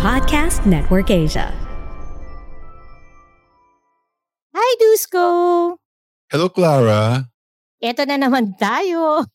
Podcast 0.00 0.64
Network 0.64 1.12
Asia. 1.12 1.52
Hi, 4.56 4.70
Dusko! 4.80 5.28
Hello, 6.32 6.48
Clara. 6.48 7.28
Eto 7.84 8.08
na 8.08 8.16
naman 8.16 8.56
tayo. 8.56 9.28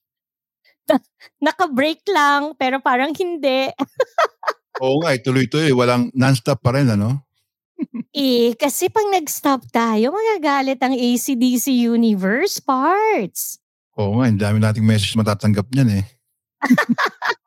Naka-break 1.45 2.01
lang, 2.09 2.57
pero 2.57 2.81
parang 2.81 3.13
hindi. 3.13 3.69
Oo 4.81 5.05
nga, 5.05 5.13
eh, 5.13 5.21
tuloy-tuloy. 5.21 5.69
Walang 5.69 6.09
non-stop 6.17 6.57
pa 6.65 6.73
rin, 6.73 6.89
ano? 6.89 7.29
eh, 8.09 8.57
kasi 8.57 8.89
pag 8.89 9.05
nag-stop 9.13 9.69
tayo, 9.69 10.17
magagalit 10.17 10.81
ang 10.81 10.97
ACDC 10.97 11.77
Universe 11.93 12.57
parts. 12.57 13.61
Oo 14.01 14.17
nga, 14.17 14.33
ang 14.33 14.41
dami 14.41 14.57
nating 14.57 14.81
message 14.81 15.13
matatanggap 15.13 15.69
niyan 15.69 16.01
eh. 16.01 16.05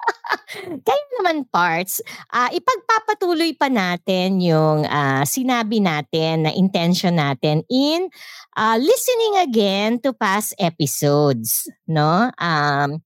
Kaya 0.86 1.02
naman 1.20 1.48
parts, 1.48 2.00
uh, 2.32 2.48
ipagpapatuloy 2.52 3.56
pa 3.56 3.68
natin 3.72 4.40
yung 4.40 4.84
uh, 4.84 5.24
sinabi 5.24 5.80
natin 5.80 6.48
na 6.48 6.52
intention 6.52 7.16
natin 7.16 7.64
in 7.68 8.08
uh, 8.56 8.76
listening 8.76 9.34
again 9.44 10.00
to 10.00 10.12
past 10.16 10.52
episodes, 10.60 11.68
no? 11.88 12.32
Um, 12.40 13.00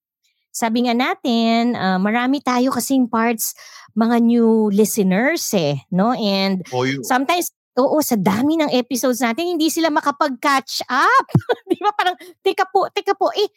sabi 0.52 0.84
nga 0.86 0.94
natin, 0.94 1.74
uh, 1.78 1.96
marami 1.96 2.44
tayo 2.44 2.74
kasing 2.74 3.08
parts 3.08 3.56
mga 3.96 4.20
new 4.22 4.68
listeners 4.70 5.42
eh, 5.56 5.80
no? 5.90 6.12
And 6.12 6.62
oh, 6.74 6.84
you. 6.84 7.00
sometimes 7.06 7.50
Oo, 7.72 8.04
sa 8.04 8.20
dami 8.20 8.60
ng 8.60 8.68
episodes 8.68 9.24
natin, 9.24 9.56
hindi 9.56 9.72
sila 9.72 9.88
makapag-catch 9.88 10.84
up. 10.92 11.26
Di 11.72 11.80
ba? 11.80 11.88
Parang, 11.96 12.12
teka 12.44 12.68
po, 12.68 12.92
teka 12.92 13.16
po, 13.16 13.32
eh, 13.32 13.48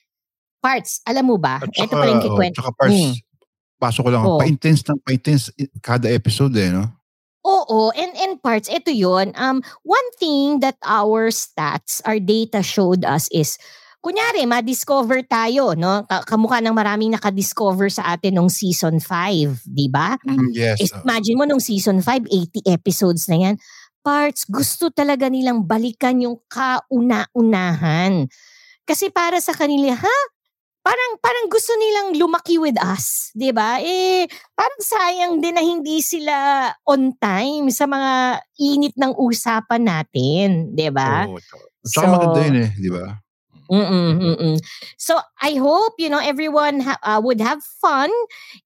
parts, 0.64 1.04
alam 1.04 1.28
mo 1.28 1.36
ba? 1.36 1.60
At 1.60 1.68
saka, 1.68 1.84
Ito 1.84 1.94
pala 2.00 2.12
yung 2.16 2.24
kikwento. 2.24 2.64
Oh, 2.64 2.72
parts, 2.72 2.96
hmm 2.96 3.25
pasok 3.80 4.08
ko 4.08 4.12
lang, 4.12 4.24
oh. 4.24 4.40
pa-intense 4.40 4.82
ng 4.88 5.00
pa-intense 5.04 5.52
kada 5.84 6.10
episode 6.12 6.56
eh, 6.58 6.72
no? 6.72 6.88
Oo, 7.46 7.94
and 7.94 8.14
and 8.18 8.42
parts, 8.42 8.66
ito 8.66 8.90
yon. 8.90 9.30
Um, 9.38 9.62
one 9.86 10.10
thing 10.18 10.66
that 10.66 10.82
our 10.82 11.30
stats, 11.30 12.02
our 12.02 12.18
data 12.18 12.66
showed 12.66 13.06
us 13.06 13.30
is, 13.30 13.62
kunyari, 14.02 14.50
ma-discover 14.50 15.22
tayo, 15.26 15.78
no? 15.78 16.06
Kamukha 16.26 16.58
ng 16.62 16.74
maraming 16.74 17.14
naka-discover 17.14 17.94
sa 17.94 18.18
atin 18.18 18.42
nung 18.42 18.50
season 18.50 18.98
5, 18.98 19.62
di 19.66 19.86
ba? 19.90 20.18
Mm, 20.26 20.58
yes. 20.58 20.90
Imagine 21.06 21.38
mo 21.38 21.46
nung 21.46 21.62
season 21.62 22.02
5, 22.02 22.26
80 22.66 22.66
episodes 22.70 23.30
na 23.30 23.38
yan. 23.38 23.56
Parts, 24.06 24.46
gusto 24.50 24.90
talaga 24.90 25.30
nilang 25.30 25.66
balikan 25.66 26.22
yung 26.22 26.42
kauna-unahan. 26.50 28.30
Kasi 28.86 29.10
para 29.10 29.42
sa 29.42 29.54
kanila, 29.54 29.98
ha? 29.98 30.18
Parang 30.86 31.12
parang 31.18 31.50
gusto 31.50 31.74
nilang 31.74 32.14
lumaki 32.14 32.62
with 32.62 32.78
us, 32.78 33.34
'di 33.34 33.50
ba? 33.50 33.82
Eh 33.82 34.30
parang 34.54 34.82
sayang 34.86 35.34
din 35.42 35.58
na 35.58 35.66
hindi 35.66 35.98
sila 36.06 36.70
on 36.86 37.10
time 37.18 37.74
sa 37.74 37.90
mga 37.90 38.38
init 38.62 38.94
ng 38.94 39.18
usapan 39.18 39.82
natin, 39.82 40.70
'di 40.78 40.94
ba? 40.94 41.26
Oh, 41.26 41.42
so, 41.82 42.06
maganda 42.06 42.46
yun 42.46 42.70
eh, 42.70 42.72
'di 42.78 42.90
ba? 42.94 43.18
Mm-mm, 43.66 44.22
mm-mm. 44.22 44.56
So 44.98 45.18
I 45.42 45.58
hope 45.58 45.98
you 45.98 46.06
know 46.06 46.22
everyone 46.22 46.86
ha- 46.86 47.02
uh, 47.02 47.18
would 47.18 47.42
have 47.42 47.66
fun 47.82 48.14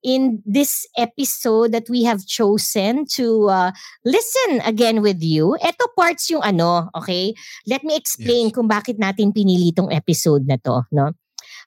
in 0.04 0.44
this 0.44 0.84
episode 1.00 1.72
that 1.72 1.88
we 1.88 2.04
have 2.04 2.28
chosen 2.28 3.08
to 3.16 3.48
uh, 3.48 3.72
listen 4.04 4.60
again 4.68 5.00
with 5.00 5.24
you. 5.24 5.56
Ito 5.64 5.96
parts 5.96 6.28
yung 6.28 6.44
ano, 6.44 6.92
okay? 7.00 7.32
Let 7.64 7.88
me 7.88 7.96
explain 7.96 8.52
yes. 8.52 8.56
kung 8.60 8.68
bakit 8.68 9.00
natin 9.00 9.32
pinili 9.32 9.72
tong 9.72 9.88
episode 9.88 10.44
na 10.44 10.60
to, 10.60 10.84
no? 10.92 11.16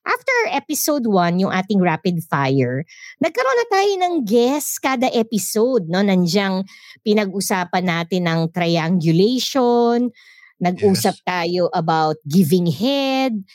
After 0.03 0.37
episode 0.51 1.07
1, 1.07 1.47
yung 1.47 1.55
ating 1.55 1.79
rapid 1.79 2.27
fire, 2.27 2.83
nagkaroon 3.23 3.59
na 3.63 3.69
tayo 3.71 3.93
ng 4.03 4.15
guest 4.27 4.83
kada 4.83 5.07
episode. 5.15 5.87
No? 5.87 6.03
Nandiyan 6.03 6.67
pinag-usapan 7.07 7.85
natin 7.87 8.27
ng 8.27 8.41
triangulation, 8.51 10.11
nag-usap 10.59 11.17
yes. 11.23 11.27
tayo 11.27 11.63
about 11.71 12.19
giving 12.27 12.67
head, 12.67 13.47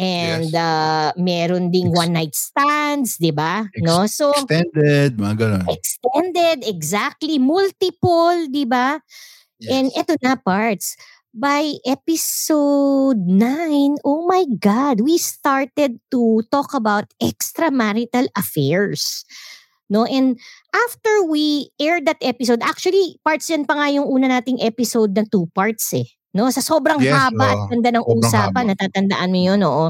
and 0.00 0.48
yes. 0.48 0.56
uh, 0.56 1.12
meron 1.20 1.68
ding 1.68 1.92
Ex- 1.92 1.98
one 2.00 2.12
night 2.16 2.32
stands, 2.32 3.20
'di 3.20 3.36
ba? 3.36 3.68
Ex- 3.68 3.84
no? 3.84 4.08
So 4.08 4.32
extended, 4.32 5.20
mga 5.20 5.36
ganun. 5.36 5.64
Extended, 5.68 6.58
exactly, 6.64 7.36
multiple, 7.36 8.48
'di 8.48 8.64
ba? 8.64 8.96
Yes. 9.60 9.68
And 9.68 9.86
ito 9.92 10.16
na 10.24 10.40
parts 10.40 10.96
by 11.34 11.78
episode 11.86 13.22
9, 13.26 14.02
oh 14.02 14.26
my 14.26 14.44
God, 14.58 15.00
we 15.00 15.18
started 15.18 16.02
to 16.10 16.42
talk 16.50 16.74
about 16.74 17.10
extramarital 17.22 18.26
affairs. 18.36 19.24
No? 19.90 20.06
And 20.06 20.38
after 20.74 21.26
we 21.26 21.70
aired 21.78 22.06
that 22.06 22.22
episode, 22.22 22.62
actually, 22.62 23.18
parts 23.22 23.50
yan 23.50 23.66
pa 23.66 23.74
nga 23.78 23.90
yung 23.90 24.06
una 24.06 24.30
nating 24.30 24.62
episode 24.62 25.14
ng 25.14 25.26
two 25.30 25.50
parts 25.54 25.90
eh. 25.94 26.06
No? 26.34 26.50
Sa 26.50 26.62
sobrang 26.62 27.02
yes, 27.02 27.14
haba 27.14 27.46
uh, 27.46 27.52
at 27.54 27.60
ganda 27.70 27.90
ng 27.98 28.06
usapan, 28.06 28.66
haba. 28.66 28.70
natatandaan 28.74 29.30
mo 29.30 29.40
yun, 29.40 29.60
oo. 29.66 29.86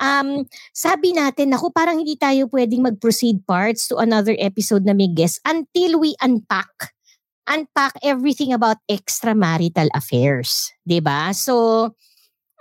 Ah. 0.00 0.22
Um, 0.24 0.48
sabi 0.72 1.12
natin, 1.12 1.52
ako 1.52 1.74
parang 1.74 2.00
hindi 2.00 2.16
tayo 2.16 2.48
pwedeng 2.48 2.86
mag-proceed 2.86 3.44
parts 3.44 3.90
to 3.90 4.00
another 4.00 4.32
episode 4.40 4.88
na 4.88 4.96
may 4.96 5.10
guest 5.10 5.42
until 5.44 6.00
we 6.00 6.16
unpack 6.24 6.96
unpack 7.50 7.98
everything 8.06 8.54
about 8.54 8.78
extramarital 8.86 9.90
affairs, 9.92 10.70
'di 10.86 11.02
ba? 11.02 11.34
So 11.34 11.90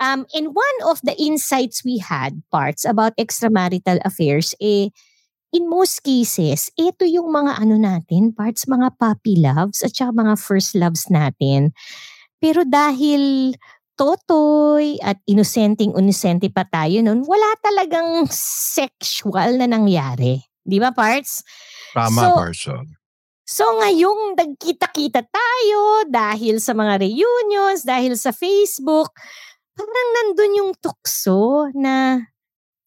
um 0.02 0.26
in 0.34 0.52
one 0.52 0.78
of 0.90 1.00
the 1.06 1.14
insights 1.22 1.86
we 1.86 2.02
had 2.02 2.42
parts 2.50 2.84
about 2.84 3.14
extramarital 3.22 4.02
affairs 4.02 4.58
eh 4.58 4.90
in 5.50 5.66
most 5.66 6.06
cases, 6.06 6.70
ito 6.78 7.06
yung 7.06 7.34
mga 7.34 7.58
ano 7.58 7.78
natin, 7.78 8.34
parts 8.34 8.70
mga 8.70 8.94
puppy 9.02 9.38
loves 9.42 9.82
at 9.82 9.94
saka 9.98 10.14
mga 10.14 10.36
first 10.38 10.78
loves 10.78 11.10
natin. 11.10 11.74
Pero 12.38 12.64
dahil 12.64 13.54
totoy 14.00 14.96
at 15.04 15.20
inosenteng 15.28 15.92
inosente 15.98 16.48
pa 16.48 16.64
tayo 16.64 17.04
noon, 17.04 17.26
wala 17.28 17.50
talagang 17.60 18.30
sexual 18.32 19.60
na 19.60 19.68
nangyari. 19.68 20.40
Di 20.64 20.78
ba, 20.80 20.94
Parts? 20.94 21.44
Tama, 21.92 22.22
so, 22.22 22.28
Parts. 22.38 22.99
So 23.50 23.66
ngayong 23.82 24.38
nagkita-kita 24.38 25.26
tayo 25.26 25.82
dahil 26.06 26.62
sa 26.62 26.78
mga 26.78 27.02
reunions, 27.02 27.82
dahil 27.82 28.14
sa 28.14 28.30
Facebook, 28.30 29.10
parang 29.74 30.10
nandun 30.14 30.54
yung 30.54 30.72
tukso 30.78 31.66
na 31.74 32.22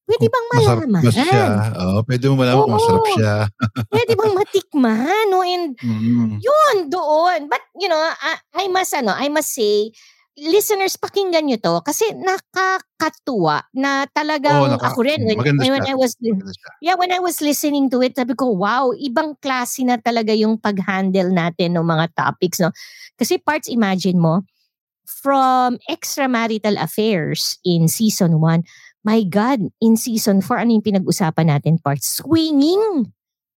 pwede 0.06 0.30
bang 0.30 0.46
malaman? 0.54 1.02
Masarap 1.02 1.10
ba 1.10 1.10
siya? 1.10 1.44
Oh, 1.82 2.00
pwede 2.06 2.24
mo 2.30 2.34
malaman 2.38 2.62
kung 2.62 2.74
masarap 2.78 3.06
siya. 3.10 3.34
pwede 3.90 4.12
bang 4.14 4.34
matikman? 4.38 5.24
No? 5.34 5.42
And 5.42 5.74
mm. 5.82 6.38
yun, 6.38 6.76
doon. 6.86 7.50
But, 7.50 7.66
you 7.82 7.90
know, 7.90 7.98
I, 7.98 8.38
I 8.54 8.70
must, 8.70 8.94
ano, 8.94 9.18
I 9.18 9.26
must 9.34 9.50
say, 9.50 9.90
listeners, 10.38 10.96
pakinggan 10.96 11.44
nyo 11.44 11.58
to 11.60 11.74
kasi 11.84 12.08
nakakatuwa 12.16 13.68
na 13.76 14.08
talagang 14.08 14.64
oh, 14.64 14.68
naka, 14.72 14.88
ako 14.88 15.04
rin 15.04 15.28
when, 15.28 15.60
when 15.60 15.84
I 15.84 15.92
was 15.92 16.16
yeah 16.80 16.96
when 16.96 17.12
I 17.12 17.20
was 17.20 17.44
listening 17.44 17.92
to 17.92 18.00
it 18.00 18.16
sabi 18.16 18.32
ko 18.32 18.48
wow 18.56 18.96
ibang 18.96 19.36
klase 19.44 19.84
na 19.84 20.00
talaga 20.00 20.32
yung 20.32 20.56
pag-handle 20.56 21.28
natin 21.28 21.76
ng 21.76 21.84
mga 21.84 22.16
topics 22.16 22.64
no? 22.64 22.72
Kasi 23.20 23.36
parts 23.44 23.68
imagine 23.68 24.16
mo 24.16 24.40
from 25.04 25.76
extramarital 25.84 26.80
affairs 26.80 27.60
in 27.60 27.84
season 27.84 28.40
1 28.40 28.64
my 29.04 29.20
god 29.28 29.60
in 29.84 30.00
season 30.00 30.40
4 30.40 30.64
ano 30.64 30.80
yung 30.80 30.86
pinag-usapan 30.86 31.52
natin? 31.52 31.76
Parts 31.76 32.24
swinging. 32.24 33.12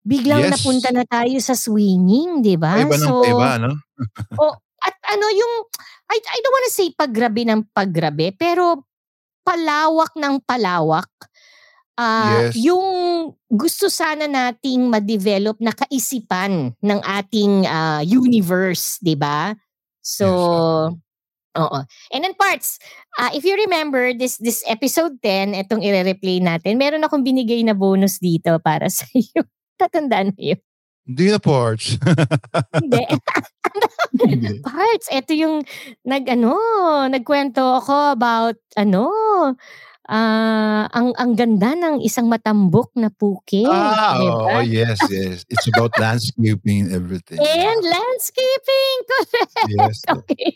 Biglang 0.04 0.52
yes. 0.52 0.60
napunta 0.60 0.90
na 0.92 1.08
tayo 1.08 1.38
sa 1.40 1.56
swinging 1.56 2.44
di 2.44 2.58
ba? 2.58 2.82
Iba 2.82 2.98
so 2.98 3.22
iba 3.24 3.56
no 3.64 3.78
oh, 4.42 4.58
at 4.84 4.96
ano 5.16 5.26
yung 5.32 5.54
I, 6.12 6.18
I 6.20 6.38
don't 6.44 6.56
want 6.56 6.68
to 6.68 6.76
say 6.76 6.88
paggrabe 6.94 7.42
ng 7.48 7.62
paggrabe, 7.72 8.36
pero 8.36 8.86
palawak 9.44 10.14
ng 10.16 10.36
palawak. 10.44 11.10
Uh, 11.94 12.50
yes. 12.50 12.58
Yung 12.58 12.88
gusto 13.48 13.86
sana 13.86 14.26
nating 14.26 14.90
ma-develop 14.90 15.62
na 15.62 15.74
kaisipan 15.74 16.74
ng 16.74 17.00
ating 17.06 17.70
uh, 17.70 18.02
universe, 18.02 18.98
di 18.98 19.14
ba? 19.14 19.54
So, 20.02 20.28
yes. 20.90 21.04
Oo. 21.54 21.80
And 22.10 22.26
then 22.26 22.34
parts, 22.34 22.82
uh, 23.22 23.30
if 23.30 23.46
you 23.46 23.54
remember 23.54 24.10
this 24.18 24.42
this 24.42 24.66
episode 24.66 25.22
10, 25.22 25.54
itong 25.66 25.86
i-replay 25.86 26.42
natin, 26.42 26.82
meron 26.82 27.06
akong 27.06 27.22
binigay 27.22 27.62
na 27.62 27.78
bonus 27.78 28.18
dito 28.18 28.58
para 28.58 28.90
sa 28.94 29.06
iyo. 29.14 29.46
Tatandaan 29.78 30.34
mo 30.34 30.42
yun. 30.42 30.62
Hindi 31.08 31.36
na 31.36 31.40
parts. 31.40 32.00
Hindi. 32.80 33.04
parts, 34.68 35.08
ito 35.12 35.32
yung 35.36 35.68
nag 36.08 36.24
ano, 36.32 36.56
nagkwento 37.12 37.60
ako 37.60 38.16
about 38.16 38.56
ano, 38.80 39.12
ah, 40.12 40.86
ang 40.92 41.16
ang 41.16 41.32
ganda 41.40 41.72
ng 41.72 42.04
isang 42.04 42.28
matambok 42.28 42.92
na 43.00 43.08
puke. 43.08 43.64
Ah, 43.64 44.20
diba? 44.20 44.60
oh, 44.60 44.64
yes, 44.64 45.00
yes. 45.08 45.48
It's 45.48 45.68
about 45.72 45.96
landscaping 46.04 46.88
and 46.88 46.92
everything. 46.92 47.40
And 47.40 47.80
landscaping, 47.80 48.98
correct. 49.12 49.56
Yes. 49.72 49.98
Okay. 50.04 50.48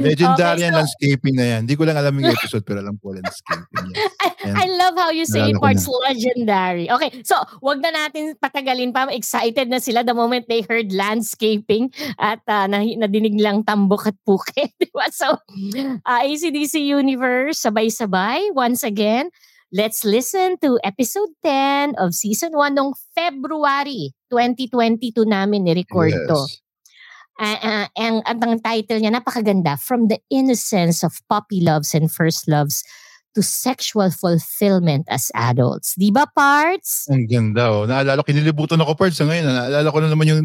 Legendary 0.00 0.64
Okay, 0.64 0.70
so- 0.72 0.76
landscaping 0.80 1.34
na 1.36 1.44
yan. 1.56 1.60
Hindi 1.68 1.76
ko 1.76 1.84
lang 1.84 2.00
alam 2.00 2.16
yung 2.16 2.32
episode 2.36 2.64
pero 2.64 2.80
alam 2.80 2.96
ko 2.96 3.12
landscaping. 3.12 3.86
Yes. 3.92 4.08
Yan. 4.44 4.56
I 4.56 4.66
love 4.72 4.94
how 4.96 5.12
you 5.12 5.28
say 5.28 5.52
ko 5.52 5.60
parts 5.60 5.84
legendary. 6.08 6.88
Okay, 6.88 7.20
so 7.24 7.36
wag 7.60 7.84
na 7.84 7.92
natin 7.92 8.36
patagalin 8.40 8.92
pa. 8.92 9.08
Excited 9.12 9.68
na 9.68 9.80
sila 9.84 10.00
the 10.00 10.16
moment 10.16 10.48
they 10.48 10.64
heard 10.64 10.92
landscaping 10.92 11.92
at 12.16 12.40
uh, 12.48 12.64
na, 12.64 12.80
nadinig 12.80 13.36
lang 13.36 13.64
tambok 13.68 14.08
at 14.08 14.16
puke. 14.24 14.72
Di 14.80 14.88
ba? 14.92 15.08
So, 15.12 15.36
uh, 16.04 16.20
ACDC 16.24 16.80
Universe, 16.80 17.60
sabay-sabay. 17.60 18.52
Once 18.56 18.80
again, 18.80 18.93
let's 19.74 20.06
listen 20.06 20.54
to 20.62 20.78
episode 20.86 21.34
10 21.42 21.98
of 21.98 22.14
season 22.14 22.54
1 22.54 22.78
noong 22.78 22.94
February 23.14 24.14
2022 24.30 25.26
namin 25.26 25.66
ni-record 25.66 26.14
to. 26.30 26.38
Yes. 26.46 26.62
Uh, 27.34 27.58
uh, 27.58 27.86
ang, 27.98 28.22
ang 28.22 28.62
title 28.62 29.02
niya, 29.02 29.10
napakaganda. 29.10 29.74
From 29.82 30.06
the 30.06 30.22
innocence 30.30 31.02
of 31.02 31.18
puppy 31.26 31.58
loves 31.58 31.90
and 31.90 32.06
first 32.06 32.46
loves 32.46 32.86
to 33.34 33.42
sexual 33.42 34.14
fulfillment 34.14 35.10
as 35.10 35.34
adults. 35.34 35.98
Di 35.98 36.14
ba, 36.14 36.30
Parts? 36.30 37.10
Ang 37.10 37.26
ganda 37.26 37.66
oh. 37.74 37.82
Naalala 37.90 38.22
ko, 38.22 38.30
kinilibutan 38.30 38.78
ako 38.78 38.94
parts 38.94 39.18
ngayon. 39.18 39.50
Naalala 39.50 39.90
ko 39.90 39.98
na 39.98 40.10
naman 40.14 40.30
yung 40.30 40.42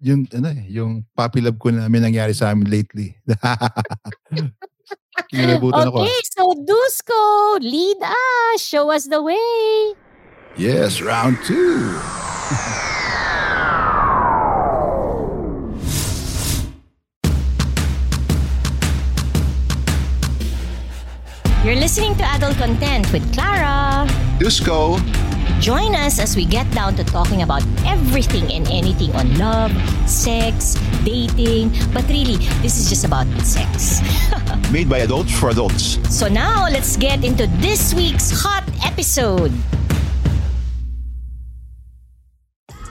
yung 0.00 0.20
ano 0.32 0.48
eh, 0.48 0.64
yung 0.72 1.04
puppy 1.12 1.44
love 1.44 1.60
ko 1.60 1.68
na 1.72 1.88
may 1.88 2.00
nangyari 2.00 2.32
sa 2.32 2.52
amin 2.52 2.68
lately. 2.68 3.16
Kinilibutan 5.30 5.90
ako. 5.90 6.02
Ah. 6.02 6.06
Okay, 6.06 6.20
so 6.30 6.42
Dusko, 6.66 7.22
lead 7.62 7.98
us. 8.02 8.58
Show 8.62 8.90
us 8.90 9.06
the 9.06 9.22
way. 9.22 9.94
Yes, 10.58 10.98
round 11.02 11.38
two. 11.46 11.94
You're 21.62 21.76
listening 21.76 22.16
to 22.16 22.24
Adult 22.24 22.56
Content 22.56 23.04
with 23.12 23.22
Clara. 23.36 24.08
Dusko. 24.40 24.96
Join 25.60 25.94
us 25.94 26.16
as 26.16 26.36
we 26.36 26.48
get 26.48 26.64
down 26.72 26.96
to 26.96 27.04
talking 27.04 27.42
about 27.44 27.60
everything 27.84 28.48
and 28.48 28.64
anything 28.72 29.12
on 29.12 29.36
love, 29.36 29.68
sex, 30.08 30.72
dating, 31.04 31.68
but 31.92 32.08
really, 32.08 32.40
this 32.64 32.80
is 32.80 32.88
just 32.88 33.04
about 33.04 33.28
sex. 33.44 34.00
Made 34.72 34.88
by 34.88 35.04
adults 35.04 35.36
for 35.36 35.50
adults. 35.52 36.00
So 36.08 36.28
now, 36.32 36.64
let's 36.64 36.96
get 36.96 37.24
into 37.28 37.46
this 37.60 37.92
week's 37.92 38.32
hot 38.32 38.64
episode. 38.82 39.52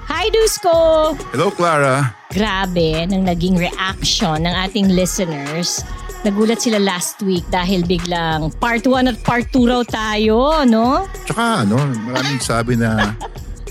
Hi, 0.06 0.30
Dusko! 0.30 1.18
Hello, 1.34 1.50
Clara. 1.50 2.14
Grabe, 2.30 3.10
nang 3.10 3.26
naging 3.26 3.58
reaction 3.58 4.46
ng 4.46 4.54
ating 4.54 4.94
listeners. 4.94 5.82
Nagulat 6.20 6.60
sila 6.60 6.84
last 6.84 7.24
week 7.24 7.48
dahil 7.48 7.88
biglang 7.88 8.52
part 8.60 8.84
1 8.84 9.08
at 9.08 9.18
part 9.24 9.48
2 9.56 9.72
raw 9.72 9.82
tayo, 9.88 10.68
no? 10.68 11.08
Tsaka 11.24 11.64
ano, 11.64 11.80
maraming 12.04 12.44
sabi 12.44 12.76
na 12.76 13.16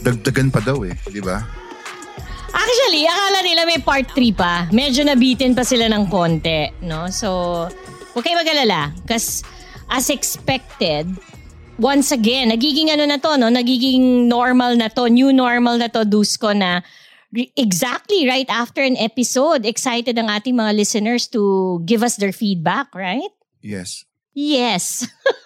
dagdagan 0.00 0.48
pa 0.48 0.64
daw 0.64 0.80
eh, 0.80 0.96
di 1.12 1.20
ba? 1.20 1.44
Actually, 2.48 3.04
akala 3.04 3.44
nila 3.44 3.68
may 3.68 3.76
part 3.84 4.08
3 4.16 4.32
pa. 4.32 4.64
Medyo 4.72 5.04
nabitin 5.04 5.52
pa 5.52 5.60
sila 5.60 5.92
ng 5.92 6.08
konti, 6.08 6.72
no? 6.88 7.12
So, 7.12 7.68
huwag 8.16 8.24
kayo 8.24 8.40
mag-alala. 8.40 8.96
Kasi 9.04 9.44
as 9.92 10.08
expected, 10.08 11.04
once 11.76 12.16
again, 12.16 12.48
nagiging 12.48 12.88
ano 12.88 13.04
na 13.04 13.20
to, 13.20 13.36
no? 13.36 13.52
Nagiging 13.52 14.24
normal 14.24 14.72
na 14.72 14.88
to, 14.88 15.12
new 15.12 15.36
normal 15.36 15.76
na 15.76 15.92
to, 15.92 16.08
Dusko, 16.08 16.56
na 16.56 16.80
re- 17.32 17.52
exactly 17.56 18.28
right 18.28 18.48
after 18.48 18.82
an 18.82 18.96
episode, 18.96 19.66
excited 19.66 20.16
ang 20.18 20.28
ating 20.28 20.56
mga 20.56 20.76
listeners 20.76 21.28
to 21.28 21.80
give 21.84 22.02
us 22.02 22.16
their 22.16 22.32
feedback, 22.32 22.92
right? 22.94 23.32
Yes. 23.60 24.04
Yes. 24.32 25.02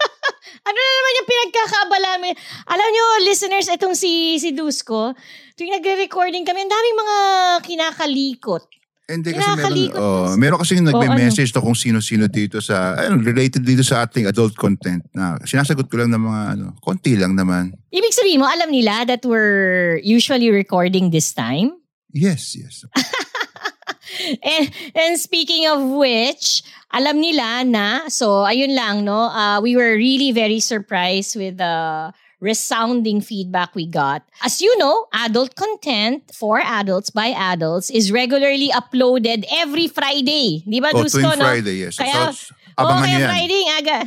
ano 0.69 0.79
na 0.79 0.93
naman 0.93 1.19
yung 1.19 1.29
pinagkakaabala 1.29 2.11
mo? 2.21 2.25
Alam 2.69 2.89
nyo, 2.93 3.05
listeners, 3.27 3.67
itong 3.73 3.97
si, 3.97 4.37
si 4.39 4.53
Dusko, 4.53 5.17
tuwing 5.57 5.75
nagre-recording 5.81 6.45
kami, 6.45 6.67
ang 6.67 6.73
daming 6.73 6.99
mga 7.01 7.17
kinakalikot. 7.65 8.65
Hindi 9.13 9.37
kasi 9.37 9.51
meron, 9.53 9.77
oh, 10.01 10.33
meron 10.41 10.59
kasi 10.65 10.81
Oh, 10.81 10.89
nagme-message 10.89 11.53
to 11.53 11.61
kung 11.61 11.77
sino-sino 11.77 12.25
dito 12.33 12.65
sa, 12.65 12.97
ano, 12.97 13.21
related 13.21 13.61
dito 13.61 13.85
sa 13.85 14.09
ating 14.09 14.25
adult 14.25 14.57
content 14.57 15.05
na 15.13 15.37
sinasagot 15.45 15.93
ko 15.93 16.01
lang 16.01 16.11
ng 16.17 16.23
mga, 16.25 16.43
ano, 16.57 16.67
konti 16.81 17.13
lang 17.21 17.37
naman. 17.37 17.77
Ibig 17.93 18.17
sabihin 18.17 18.41
mo, 18.41 18.49
alam 18.49 18.73
nila 18.73 19.05
that 19.05 19.21
we're 19.29 20.01
usually 20.01 20.49
recording 20.49 21.13
this 21.13 21.37
time? 21.37 21.77
Yes, 22.17 22.57
yes. 22.57 22.89
And, 24.45 24.71
and 24.95 25.13
speaking 25.19 25.67
of 25.67 25.81
which, 25.97 26.63
alam 26.93 27.21
nila 27.21 27.65
na, 27.65 28.09
so 28.13 28.45
ayun 28.45 28.77
lang, 28.77 29.05
no? 29.09 29.33
Uh, 29.33 29.61
we 29.61 29.77
were 29.77 29.97
really 29.97 30.33
very 30.33 30.61
surprised 30.61 31.37
with 31.37 31.57
the 31.57 32.13
resounding 32.43 33.23
feedback 33.23 33.73
we 33.79 33.87
got. 33.87 34.27
As 34.43 34.59
you 34.61 34.75
know, 34.77 35.07
adult 35.15 35.55
content 35.55 36.27
for 36.35 36.59
adults 36.59 37.09
by 37.09 37.31
adults 37.31 37.89
is 37.89 38.11
regularly 38.11 38.69
uploaded 38.75 39.47
every 39.55 39.87
Friday. 39.87 40.67
Di 40.67 40.83
ba, 40.83 40.91
Oh, 40.91 41.07
Dusko, 41.07 41.23
tuwing 41.23 41.39
no? 41.39 41.47
Friday, 41.47 41.87
yes. 41.87 41.95
Kaya, 41.97 42.35
so, 42.35 42.51
oh, 42.83 42.99
kaya 42.99 43.23
yan. 43.23 43.29
Friday 43.31 43.63
aga. 43.79 43.99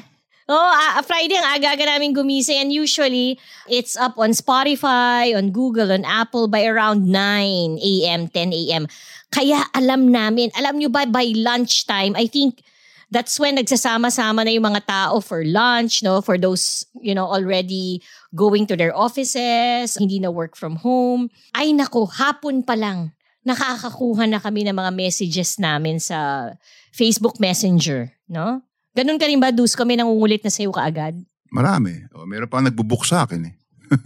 Oh, 0.45 0.53
ah, 0.61 1.01
Friday 1.01 1.41
ang 1.41 1.57
aga-aga 1.57 1.97
namin 1.97 2.13
gumising 2.13 2.61
and 2.61 2.69
usually 2.69 3.39
it's 3.65 3.97
up 3.97 4.13
on 4.21 4.29
Spotify, 4.29 5.33
on 5.33 5.49
Google, 5.49 5.89
on 5.89 6.05
Apple 6.05 6.45
by 6.45 6.69
around 6.69 7.07
9 7.09 7.81
a.m., 7.81 8.29
10 8.29 8.53
a.m. 8.53 8.85
Kaya 9.33 9.65
alam 9.73 10.13
namin, 10.13 10.53
alam 10.53 10.77
nyo 10.77 10.93
ba 10.93 11.09
by 11.09 11.33
lunchtime, 11.33 12.13
I 12.13 12.29
think 12.29 12.61
that's 13.09 13.39
when 13.39 13.57
nagsasama-sama 13.57 14.45
na 14.45 14.51
yung 14.53 14.69
mga 14.69 14.85
tao 14.85 15.17
for 15.17 15.41
lunch, 15.45 16.03
no? 16.03 16.21
For 16.21 16.37
those, 16.37 16.85
you 17.01 17.13
know, 17.13 17.25
already 17.25 18.01
going 18.35 18.67
to 18.67 18.75
their 18.75 18.91
offices, 18.91 19.95
hindi 19.95 20.19
na 20.19 20.29
work 20.29 20.59
from 20.59 20.75
home. 20.83 21.31
Ay 21.55 21.71
nako, 21.71 22.11
hapon 22.11 22.61
pa 22.61 22.75
lang, 22.75 23.15
nakakakuha 23.47 24.27
na 24.27 24.43
kami 24.43 24.67
ng 24.67 24.75
mga 24.75 24.91
messages 24.91 25.55
namin 25.55 26.03
sa 26.03 26.51
Facebook 26.91 27.39
Messenger, 27.39 28.11
no? 28.27 28.59
Ganun 28.95 29.19
ka 29.19 29.27
rin 29.27 29.39
ba, 29.39 29.51
Dus? 29.51 29.75
Kami 29.75 29.99
nangungulit 29.99 30.39
na 30.39 30.51
sa'yo 30.51 30.71
kaagad? 30.71 31.19
Marami. 31.51 32.07
Oh, 32.15 32.23
meron 32.23 32.47
pang 32.47 32.63
nagbubuk 32.63 33.03
sa 33.03 33.27
akin 33.27 33.51
eh. 33.51 33.53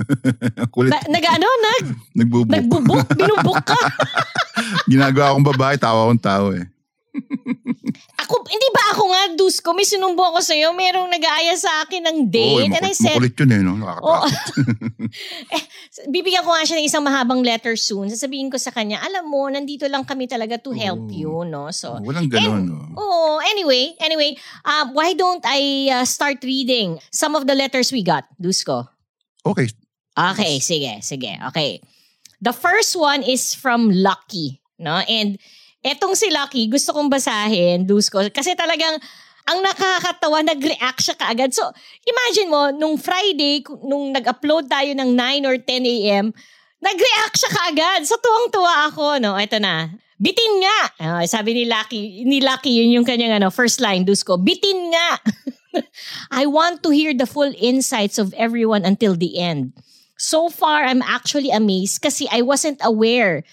Kulit. 0.73 0.89
Na, 0.91 0.99
nag, 1.07 1.25
ano? 1.29 1.45
Nag, 1.45 1.83
nagbubuk. 2.25 2.51
nagbubuk? 2.51 3.05
Binubuk 3.13 3.61
ka? 3.63 3.77
Ginagawa 4.91 5.33
akong 5.33 5.47
babae, 5.55 5.75
tawa 5.77 6.09
akong 6.09 6.21
tao 6.21 6.45
eh. 6.57 6.65
Ako, 8.29 8.45
hindi 8.45 8.69
ba 8.69 8.93
ako 8.93 9.03
nga, 9.09 9.21
Dus 9.33 9.57
ko, 9.57 9.73
may 9.73 9.89
sinumbo 9.89 10.21
ako 10.21 10.37
sa'yo, 10.37 10.69
merong 10.77 11.09
nag-aaya 11.09 11.57
sa 11.57 11.81
akin 11.81 12.05
ng 12.05 12.17
Oo, 12.21 12.29
date. 12.29 12.69
eh, 12.69 12.77
and 12.77 12.85
I 12.85 12.93
said, 12.93 13.17
makulit 13.17 13.33
yun 13.33 13.49
eh, 13.49 13.61
no? 13.65 13.73
oh, 13.73 14.21
Nakakatakot. 14.29 16.13
bibigyan 16.13 16.45
ko 16.45 16.53
nga 16.53 16.61
siya 16.61 16.77
ng 16.77 16.85
isang 16.85 17.01
mahabang 17.01 17.41
letter 17.41 17.73
soon. 17.73 18.05
Sasabihin 18.05 18.53
ko 18.53 18.61
sa 18.61 18.69
kanya, 18.69 19.01
alam 19.01 19.25
mo, 19.25 19.49
nandito 19.49 19.89
lang 19.89 20.05
kami 20.05 20.29
talaga 20.29 20.61
to 20.61 20.69
help 20.77 21.09
Oo. 21.09 21.17
you, 21.17 21.33
no? 21.49 21.73
So, 21.73 21.97
Walang 22.05 22.29
ganon, 22.29 22.69
no? 22.69 22.93
Oh, 22.93 23.41
anyway, 23.41 23.97
anyway, 23.97 24.37
um, 24.61 24.93
why 24.93 25.17
don't 25.17 25.41
I 25.41 25.89
uh, 25.89 26.05
start 26.05 26.45
reading 26.45 27.01
some 27.09 27.33
of 27.33 27.49
the 27.49 27.57
letters 27.57 27.89
we 27.89 28.05
got, 28.05 28.29
Dusko? 28.37 28.85
Okay. 29.41 29.73
Okay, 30.13 30.59
sige, 30.61 31.01
sige. 31.01 31.33
Okay. 31.49 31.81
The 32.45 32.53
first 32.53 32.93
one 32.93 33.23
is 33.23 33.55
from 33.55 33.89
Lucky, 33.89 34.61
no? 34.77 35.01
And 35.07 35.39
etong 35.83 36.15
si 36.15 36.27
Lucky, 36.31 36.67
gusto 36.67 36.91
kong 36.91 37.07
basahin, 37.07 37.87
Dusko, 37.87 38.19
kasi 38.31 38.55
talagang 38.55 38.99
ang 39.49 39.59
nakakatawa, 39.65 40.45
nag-react 40.45 41.01
siya 41.01 41.15
kaagad. 41.17 41.49
So, 41.49 41.65
imagine 42.05 42.53
mo, 42.53 42.69
nung 42.69 43.01
Friday, 43.01 43.65
nung 43.81 44.13
nag-upload 44.13 44.69
tayo 44.69 44.93
ng 44.93 45.17
9 45.17 45.49
or 45.49 45.57
10 45.57 45.89
a.m., 45.89 46.25
nag-react 46.77 47.35
siya 47.35 47.51
kaagad. 47.57 48.01
So, 48.05 48.21
tuwang-tuwa 48.21 48.93
ako, 48.93 49.17
no? 49.17 49.33
Ito 49.33 49.57
na. 49.57 49.89
Bitin 50.21 50.61
nga! 50.61 50.79
Ah, 50.99 51.23
sabi 51.25 51.55
ni 51.55 51.63
Lucky, 51.65 52.27
ni 52.27 52.43
Lucky, 52.43 52.69
yun 52.75 53.01
yung 53.01 53.07
kanyang 53.07 53.41
ano, 53.41 53.49
first 53.49 53.81
line, 53.81 54.05
Dusko. 54.05 54.37
Bitin 54.37 54.93
nga! 54.93 55.17
I 56.29 56.45
want 56.45 56.83
to 56.83 56.91
hear 56.91 57.15
the 57.15 57.25
full 57.25 57.49
insights 57.57 58.19
of 58.19 58.35
everyone 58.35 58.85
until 58.85 59.15
the 59.15 59.39
end. 59.39 59.73
So 60.19 60.51
far, 60.51 60.83
I'm 60.83 61.01
actually 61.01 61.49
amazed 61.49 62.03
kasi 62.03 62.27
I 62.27 62.43
wasn't 62.43 62.83
aware 62.83 63.47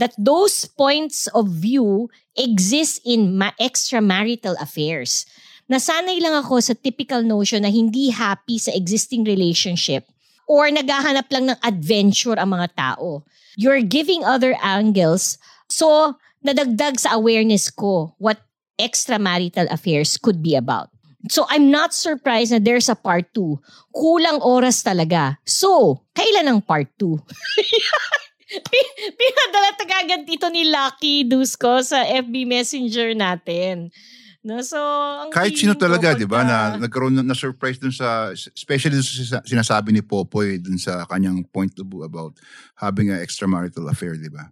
that 0.00 0.16
those 0.16 0.64
points 0.64 1.28
of 1.36 1.52
view 1.52 2.08
exists 2.34 2.98
in 3.04 3.36
ma- 3.36 3.54
extramarital 3.60 4.56
affairs. 4.56 5.28
Nasanay 5.68 6.18
lang 6.18 6.34
ako 6.34 6.58
sa 6.58 6.74
typical 6.74 7.22
notion 7.22 7.62
na 7.62 7.70
hindi 7.70 8.10
happy 8.10 8.58
sa 8.58 8.72
existing 8.74 9.22
relationship 9.22 10.08
or 10.50 10.66
naghahanap 10.66 11.30
lang 11.30 11.46
ng 11.46 11.58
adventure 11.62 12.34
ang 12.34 12.56
mga 12.56 12.74
tao. 12.74 13.22
You're 13.54 13.84
giving 13.84 14.26
other 14.26 14.58
angles. 14.64 15.38
So, 15.70 16.18
nadagdag 16.42 16.98
sa 16.98 17.14
awareness 17.14 17.70
ko 17.70 18.16
what 18.18 18.42
extramarital 18.80 19.70
affairs 19.70 20.16
could 20.16 20.42
be 20.42 20.56
about. 20.56 20.90
So, 21.28 21.44
I'm 21.52 21.70
not 21.70 21.92
surprised 21.92 22.50
na 22.50 22.58
there's 22.58 22.88
a 22.88 22.96
part 22.96 23.30
2. 23.36 23.60
Kulang 23.94 24.40
oras 24.40 24.82
talaga. 24.82 25.36
So, 25.46 26.02
kailan 26.16 26.48
ang 26.48 26.60
part 26.64 26.88
2? 26.98 27.14
Pinadala 29.20 29.70
tagagad 29.78 30.22
ito 30.26 30.46
ni 30.50 30.66
Lucky 30.66 31.26
Dusko 31.26 31.82
sa 31.86 32.02
FB 32.02 32.34
Messenger 32.46 33.14
natin. 33.14 33.94
No, 34.40 34.64
so, 34.64 34.80
ang 34.80 35.28
Kahit 35.28 35.60
sino 35.60 35.76
talaga, 35.76 36.16
di 36.16 36.24
ba, 36.24 36.40
na 36.40 36.80
nagkaroon 36.80 37.12
na, 37.12 37.20
na-surprise 37.20 37.76
dun 37.76 37.92
sa, 37.92 38.32
especially 38.32 38.96
dun 38.96 39.04
sa 39.04 39.44
sinasabi 39.44 39.92
ni 39.92 40.00
Popoy 40.00 40.56
dun 40.56 40.80
sa 40.80 41.04
kanyang 41.04 41.44
point 41.52 41.76
of 41.76 41.84
view 41.84 42.08
about 42.08 42.32
having 42.72 43.12
an 43.12 43.20
extramarital 43.20 43.84
affair, 43.92 44.16
di 44.16 44.32
ba? 44.32 44.48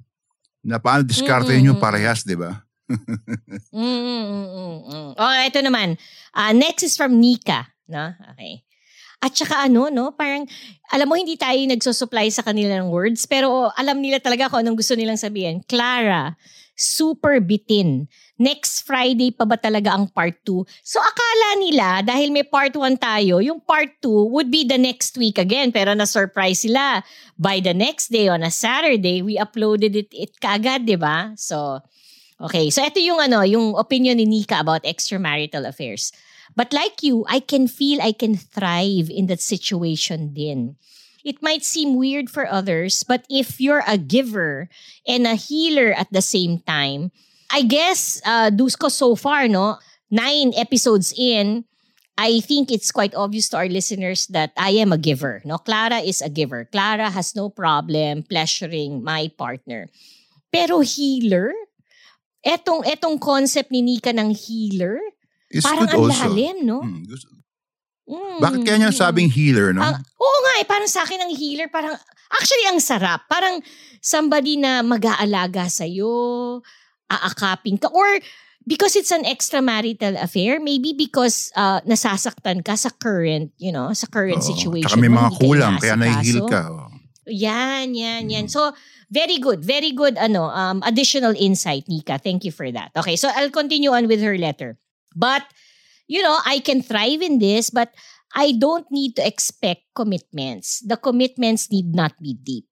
Na 0.61 0.77
paano 0.77 1.09
diskartehin 1.09 1.65
Mm-mm. 1.65 1.69
yung 1.73 1.81
parehas, 1.81 2.21
di 2.21 2.37
ba? 2.37 2.69
Mm, 3.73 3.81
mm, 3.81 4.25
mm, 4.29 4.49
mm, 4.49 4.79
mm. 4.93 5.11
Oh, 5.17 5.35
ito 5.45 5.61
naman. 5.65 5.97
Ah, 6.37 6.53
next 6.53 6.85
is 6.85 6.97
from 6.97 7.17
Nika. 7.17 7.69
No? 7.89 8.13
Okay. 8.37 8.68
At 9.19 9.35
saka 9.35 9.67
ano, 9.67 9.91
no? 9.91 10.15
Parang, 10.15 10.47
alam 10.95 11.07
mo, 11.11 11.19
hindi 11.19 11.35
tayo 11.35 11.59
nagsusupply 11.59 12.31
sa 12.31 12.47
kanila 12.47 12.79
ng 12.79 12.89
words, 12.89 13.27
pero 13.27 13.71
alam 13.75 13.99
nila 13.99 14.23
talaga 14.23 14.47
kung 14.47 14.63
anong 14.63 14.79
gusto 14.79 14.95
nilang 14.95 15.19
sabihin. 15.19 15.67
Clara, 15.67 16.39
super 16.79 17.43
bitin. 17.43 18.07
Next 18.39 18.87
Friday 18.87 19.35
pa 19.35 19.43
ba 19.43 19.59
talaga 19.59 19.99
ang 19.99 20.07
part 20.15 20.39
2? 20.47 20.63
So 20.87 21.03
akala 21.03 21.59
nila, 21.59 22.07
dahil 22.07 22.31
may 22.31 22.47
part 22.47 22.71
1 22.71 22.95
tayo, 23.03 23.43
yung 23.43 23.59
part 23.59 23.99
2 23.99 24.31
would 24.31 24.55
be 24.55 24.63
the 24.63 24.79
next 24.79 25.19
week 25.19 25.43
again. 25.43 25.75
Pero 25.75 25.91
na-surprise 25.99 26.63
sila. 26.63 27.03
By 27.35 27.59
the 27.59 27.75
next 27.75 28.15
day, 28.15 28.31
on 28.31 28.47
a 28.47 28.55
Saturday, 28.55 29.27
we 29.27 29.35
uploaded 29.35 29.99
it, 29.99 30.15
it 30.15 30.39
kagad, 30.39 30.87
di 30.87 30.95
ba? 30.95 31.35
So, 31.35 31.83
Okay, 32.39 32.71
so 32.71 32.79
ito 32.87 33.03
yung 33.03 33.19
ano, 33.19 33.43
yung 33.43 33.75
opinion 33.75 34.15
ni 34.15 34.23
Nika 34.23 34.63
about 34.63 34.87
extramarital 34.87 35.67
affairs. 35.67 36.15
But 36.59 36.75
like 36.75 37.07
you, 37.07 37.23
I 37.31 37.39
can 37.39 37.71
feel 37.71 38.03
I 38.03 38.11
can 38.11 38.35
thrive 38.35 39.15
in 39.15 39.31
that 39.31 39.39
situation 39.39 40.35
din. 40.35 40.75
It 41.23 41.39
might 41.39 41.63
seem 41.63 41.95
weird 41.95 42.27
for 42.35 42.51
others, 42.51 43.07
but 43.07 43.23
if 43.31 43.63
you're 43.63 43.87
a 43.87 43.95
giver 43.95 44.67
and 45.07 45.23
a 45.23 45.39
healer 45.39 45.95
at 45.95 46.11
the 46.11 46.19
same 46.19 46.59
time, 46.67 47.15
I 47.47 47.63
guess, 47.63 48.19
uh, 48.27 48.51
Dusko 48.51 48.91
so 48.91 49.15
far, 49.15 49.47
no, 49.47 49.79
nine 50.11 50.51
episodes 50.59 51.15
in, 51.15 51.63
I 52.19 52.41
think 52.41 52.73
it's 52.75 52.91
quite 52.91 53.15
obvious 53.15 53.49
to 53.51 53.63
our 53.63 53.71
listeners 53.71 54.27
that 54.35 54.51
I 54.59 54.71
am 54.83 54.91
a 54.91 54.99
giver. 54.99 55.41
No, 55.45 55.59
Clara 55.59 56.03
is 56.03 56.21
a 56.21 56.29
giver. 56.29 56.67
Clara 56.67 57.11
has 57.11 57.37
no 57.39 57.51
problem 57.51 58.25
pleasuring 58.27 59.05
my 59.05 59.31
partner. 59.39 59.87
Pero 60.51 60.83
healer, 60.83 61.55
etong 62.43 62.83
etong 62.83 63.23
concept 63.23 63.71
ni 63.71 63.83
Nika 63.83 64.11
ng 64.11 64.35
healer, 64.35 64.99
It's 65.49 65.65
parang 65.65 65.89
good 65.89 65.97
ang 65.97 66.05
also. 66.13 66.29
lalim, 66.29 66.57
no? 66.65 66.81
Hmm, 66.85 67.05
gusto- 67.05 67.37
Mm, 68.09 68.41
Bakit 68.41 68.61
kaya 68.65 68.77
niya 68.81 68.93
mm. 68.93 69.01
sabing 69.05 69.29
healer, 69.29 69.77
no? 69.77 69.85
Ang- 69.85 70.01
oo 70.01 70.39
nga 70.41 70.53
eh, 70.61 70.65
parang 70.65 70.89
sa 70.89 71.05
akin 71.05 71.29
ang 71.29 71.33
healer, 71.37 71.69
parang, 71.69 71.93
actually 72.33 72.65
ang 72.65 72.81
sarap. 72.81 73.29
Parang 73.29 73.61
somebody 74.01 74.57
na 74.57 74.81
mag-aalaga 74.81 75.69
sa'yo, 75.69 76.65
aakapin 77.13 77.77
ka, 77.77 77.93
or 77.93 78.09
because 78.65 78.97
it's 78.97 79.13
an 79.13 79.29
extramarital 79.29 80.17
affair, 80.17 80.57
maybe 80.57 80.97
because 80.97 81.53
uh, 81.53 81.85
nasasaktan 81.85 82.65
ka 82.65 82.81
sa 82.81 82.89
current, 82.97 83.53
you 83.61 83.69
know, 83.69 83.93
sa 83.93 84.09
current 84.09 84.41
Oo. 84.41 84.49
situation. 84.57 84.89
Tsaka 84.89 85.01
may 85.01 85.13
mo, 85.13 85.21
mga 85.21 85.29
hindi 85.29 85.37
ka 85.37 85.45
kulang, 85.45 85.75
kaya 85.77 85.95
inaasikaso. 85.97 86.17
nahihil 86.17 86.41
ka. 86.49 86.61
oh. 86.73 86.89
Yan, 87.29 87.93
yan, 87.93 88.33
yan. 88.33 88.49
Mm. 88.49 88.53
So, 88.53 88.73
very 89.13 89.37
good. 89.37 89.61
Very 89.61 89.93
good 89.93 90.17
ano, 90.17 90.49
um, 90.49 90.81
additional 90.81 91.37
insight, 91.37 91.85
Nika. 91.85 92.17
Thank 92.17 92.49
you 92.49 92.53
for 92.57 92.73
that. 92.73 92.89
Okay, 92.97 93.21
so 93.21 93.29
I'll 93.29 93.53
continue 93.53 93.93
on 93.93 94.09
with 94.09 94.25
her 94.25 94.41
letter. 94.41 94.81
But, 95.15 95.45
you 96.07 96.23
know, 96.23 96.39
I 96.45 96.61
can 96.61 96.83
thrive 96.83 97.23
in 97.23 97.39
this, 97.39 97.71
but 97.71 97.93
I 98.35 98.53
don't 98.53 98.87
need 98.91 99.17
to 99.17 99.27
expect 99.27 99.89
commitments. 99.95 100.81
The 100.85 100.97
commitments 100.97 101.71
need 101.71 101.95
not 101.95 102.21
be 102.21 102.35
deep. 102.35 102.67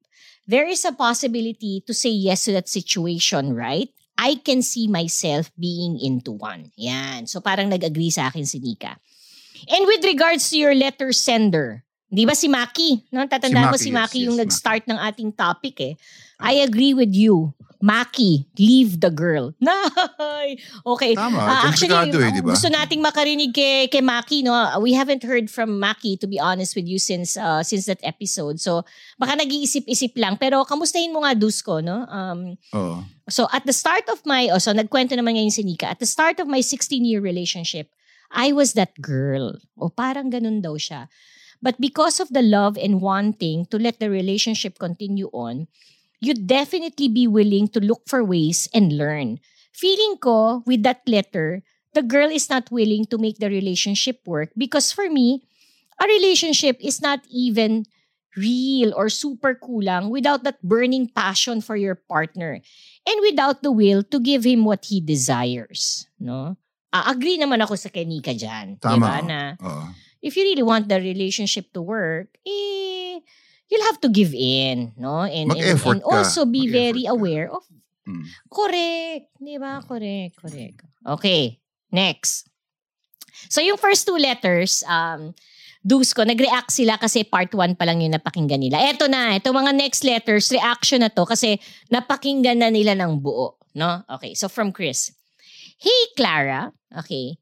There 0.47 0.67
is 0.69 0.85
a 0.85 0.93
possibility 0.93 1.83
to 1.87 1.95
say 1.95 2.11
yes 2.11 2.45
to 2.45 2.53
that 2.53 2.69
situation, 2.69 3.55
right? 3.55 3.91
I 4.17 4.41
can 4.41 4.63
see 4.63 4.89
myself 4.89 5.51
being 5.59 6.01
into 6.01 6.33
one. 6.33 6.73
Yan. 6.77 7.27
So 7.27 7.41
parang 7.41 7.69
nag-agree 7.69 8.11
sa 8.11 8.29
akin 8.33 8.47
si 8.47 8.59
Nika. 8.61 8.97
And 9.69 9.85
with 9.85 10.05
regards 10.05 10.49
to 10.51 10.57
your 10.57 10.75
letter 10.75 11.13
sender, 11.13 11.85
di 12.09 12.25
ba 12.25 12.33
si 12.33 12.49
Maki? 12.49 13.11
No? 13.13 13.27
Tatandaan 13.27 13.75
mo 13.75 13.77
Si 13.77 13.89
si 13.89 13.91
Maki, 13.93 14.01
Maki 14.01 14.19
yes, 14.21 14.27
yung 14.31 14.37
yes, 14.39 14.43
nag-start 14.47 14.83
ng 14.89 14.99
ating 15.01 15.31
topic 15.37 15.77
eh. 15.81 15.95
I 16.41 16.65
agree 16.65 16.95
with 16.95 17.13
you. 17.13 17.53
Maki, 17.83 18.47
leave 18.59 19.01
the 19.01 19.11
girl. 19.11 19.53
Nay! 19.61 20.59
Okay. 20.85 21.15
Tama, 21.15 21.39
Ah, 21.39 21.69
actually, 21.69 21.93
eh, 21.93 22.33
di 22.33 22.41
ba? 22.41 22.53
gusto 22.57 22.69
nating 22.69 23.05
makarinig 23.05 23.53
kay, 23.53 23.87
kay 23.89 24.01
Maki, 24.01 24.43
no? 24.43 24.55
We 24.81 24.93
haven't 24.97 25.23
heard 25.23 25.51
from 25.51 25.77
Maki, 25.81 26.19
to 26.21 26.27
be 26.27 26.41
honest 26.41 26.75
with 26.75 26.89
you, 26.89 26.99
since 26.99 27.37
uh, 27.37 27.63
since 27.63 27.85
that 27.87 28.01
episode. 28.03 28.61
So, 28.61 28.83
baka 29.21 29.37
nag-iisip-isip 29.37 30.17
lang. 30.17 30.37
Pero, 30.41 30.65
kamustahin 30.65 31.13
mo 31.13 31.21
nga, 31.23 31.37
Dusko, 31.37 31.85
no? 31.85 32.05
Um, 32.09 32.57
Oo. 32.73 33.05
so, 33.29 33.49
at 33.53 33.67
the 33.69 33.77
start 33.77 34.09
of 34.09 34.25
my, 34.25 34.49
oh, 34.49 34.59
so 34.59 34.73
nagkwento 34.73 35.13
naman 35.13 35.37
ngayon 35.37 35.53
si 35.53 35.63
Nika, 35.63 35.93
at 35.93 36.01
the 36.01 36.09
start 36.09 36.41
of 36.41 36.49
my 36.49 36.61
16-year 36.65 37.21
relationship, 37.21 37.93
I 38.33 38.51
was 38.53 38.73
that 38.75 38.99
girl. 39.01 39.59
O 39.79 39.89
parang 39.89 40.33
ganun 40.33 40.61
daw 40.65 40.75
siya. 40.75 41.07
But 41.63 41.81
because 41.81 42.21
of 42.21 42.29
the 42.31 42.43
love 42.45 42.77
and 42.77 43.01
wanting 43.01 43.65
to 43.73 43.79
let 43.81 43.97
the 43.99 44.11
relationship 44.13 44.77
continue 44.79 45.31
on, 45.33 45.69
you'd 46.21 46.47
definitely 46.47 47.09
be 47.09 47.27
willing 47.27 47.69
to 47.69 47.81
look 47.81 48.03
for 48.07 48.25
ways 48.25 48.69
and 48.75 48.97
learn. 48.97 49.39
Feeling 49.73 50.17
ko, 50.19 50.63
with 50.67 50.83
that 50.83 51.05
letter, 51.07 51.63
the 51.93 52.03
girl 52.03 52.31
is 52.31 52.49
not 52.49 52.71
willing 52.71 53.05
to 53.07 53.19
make 53.19 53.39
the 53.39 53.49
relationship 53.49 54.21
work 54.27 54.51
because 54.57 54.93
for 54.93 55.09
me, 55.09 55.45
a 56.01 56.05
relationship 56.07 56.77
is 56.81 57.01
not 57.01 57.21
even 57.33 57.85
real 58.37 58.93
or 58.93 59.09
super 59.09 59.57
kulang 59.57 60.13
without 60.13 60.45
that 60.45 60.61
burning 60.61 61.09
passion 61.09 61.61
for 61.65 61.77
your 61.77 61.97
partner 61.97 62.61
and 63.09 63.19
without 63.25 63.65
the 63.65 63.73
will 63.73 64.05
to 64.05 64.21
give 64.21 64.45
him 64.45 64.65
what 64.65 64.85
he 64.85 65.01
desires. 65.01 66.07
No? 66.21 66.57
Ah, 66.93 67.13
agree 67.13 67.41
naman 67.41 67.65
ako 67.65 67.77
sa 67.77 67.89
Kenika 67.89 68.37
dyan. 68.37 68.77
Tama. 68.81 68.97
Diba? 68.97 69.17
Na 69.25 69.41
Oo. 69.61 69.89
if 70.23 70.37
you 70.37 70.43
really 70.43 70.65
want 70.65 70.89
the 70.89 71.01
relationship 71.01 71.73
to 71.73 71.81
work, 71.81 72.29
eh, 72.43 72.96
you'll 73.71 73.87
have 73.87 74.01
to 74.01 74.09
give 74.09 74.33
in, 74.33 74.93
no? 74.97 75.23
And, 75.27 75.51
and, 75.53 75.79
and 75.81 76.03
also 76.03 76.45
be 76.47 76.69
very 76.69 77.05
ka. 77.05 77.15
aware 77.15 77.51
of, 77.51 77.63
Mm. 78.07 78.23
correct, 78.47 79.35
di 79.43 79.59
ba? 79.59 79.83
Correct, 79.83 80.39
correct. 80.39 80.79
Okay, 81.03 81.59
next. 81.91 82.47
So 83.51 83.59
yung 83.59 83.83
first 83.83 84.07
two 84.07 84.15
letters, 84.15 84.87
um, 84.87 85.35
Dusko, 85.83 86.23
nag-react 86.23 86.71
sila 86.71 86.99
kasi 86.99 87.27
part 87.27 87.51
1 87.51 87.75
pa 87.75 87.83
lang 87.83 87.99
yung 88.03 88.15
napakinggan 88.15 88.63
nila. 88.63 88.79
Eto 88.79 89.11
na, 89.11 89.35
ito 89.35 89.51
mga 89.51 89.75
next 89.75 90.03
letters, 90.07 90.51
reaction 90.55 91.03
na 91.03 91.11
to 91.11 91.27
kasi 91.27 91.59
napakinggan 91.91 92.59
na 92.63 92.71
nila 92.71 92.95
ng 92.95 93.19
buo. 93.19 93.59
No? 93.75 94.03
Okay, 94.07 94.35
so 94.35 94.47
from 94.47 94.71
Chris. 94.71 95.11
Hey, 95.79 96.01
Clara. 96.15 96.71
Okay. 96.91 97.39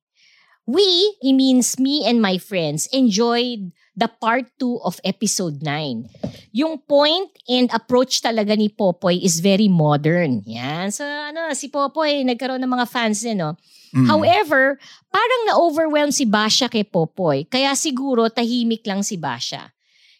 We, 0.64 1.16
he 1.20 1.32
means 1.32 1.78
me 1.78 2.04
and 2.08 2.24
my 2.24 2.38
friends, 2.38 2.88
enjoyed 2.88 3.72
the 3.96 4.08
part 4.08 4.48
2 4.58 4.80
of 4.80 4.96
episode 5.04 5.60
9. 5.62 6.08
Yung 6.56 6.80
point 6.88 7.30
and 7.48 7.68
approach 7.70 8.24
talaga 8.24 8.56
ni 8.56 8.72
Popoy 8.72 9.20
is 9.20 9.44
very 9.44 9.68
modern. 9.68 10.40
Yan. 10.48 10.90
So, 10.90 11.04
ano, 11.04 11.52
si 11.52 11.68
Popoy, 11.68 12.24
nagkaroon 12.24 12.64
ng 12.64 12.72
mga 12.72 12.86
fans 12.88 13.20
din, 13.20 13.44
no? 13.44 13.60
Mm. 13.94 14.08
However, 14.08 14.80
parang 15.12 15.42
na-overwhelm 15.52 16.10
si 16.10 16.26
Basha 16.26 16.66
kay 16.66 16.82
Popoy, 16.82 17.46
kaya 17.46 17.76
siguro 17.78 18.26
tahimik 18.26 18.82
lang 18.88 19.06
si 19.06 19.14
Basha. 19.14 19.70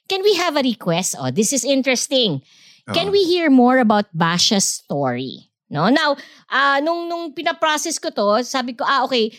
Can 0.07 0.23
we 0.23 0.37
have 0.37 0.55
a 0.55 0.63
request? 0.63 1.17
Oh, 1.19 1.33
this 1.33 1.51
is 1.51 1.65
interesting. 1.65 2.45
Can 2.93 3.09
Oo. 3.09 3.17
we 3.17 3.25
hear 3.25 3.49
more 3.49 3.81
about 3.81 4.13
Basha's 4.13 4.85
story? 4.85 5.49
No? 5.73 5.89
Now, 5.89 6.15
ah 6.53 6.79
nung 6.85 7.09
nung 7.09 7.33
pinaprocess 7.33 7.97
ko 7.97 8.13
to, 8.13 8.45
sabi 8.45 8.77
ko, 8.77 8.85
ah 8.85 9.09
okay, 9.09 9.33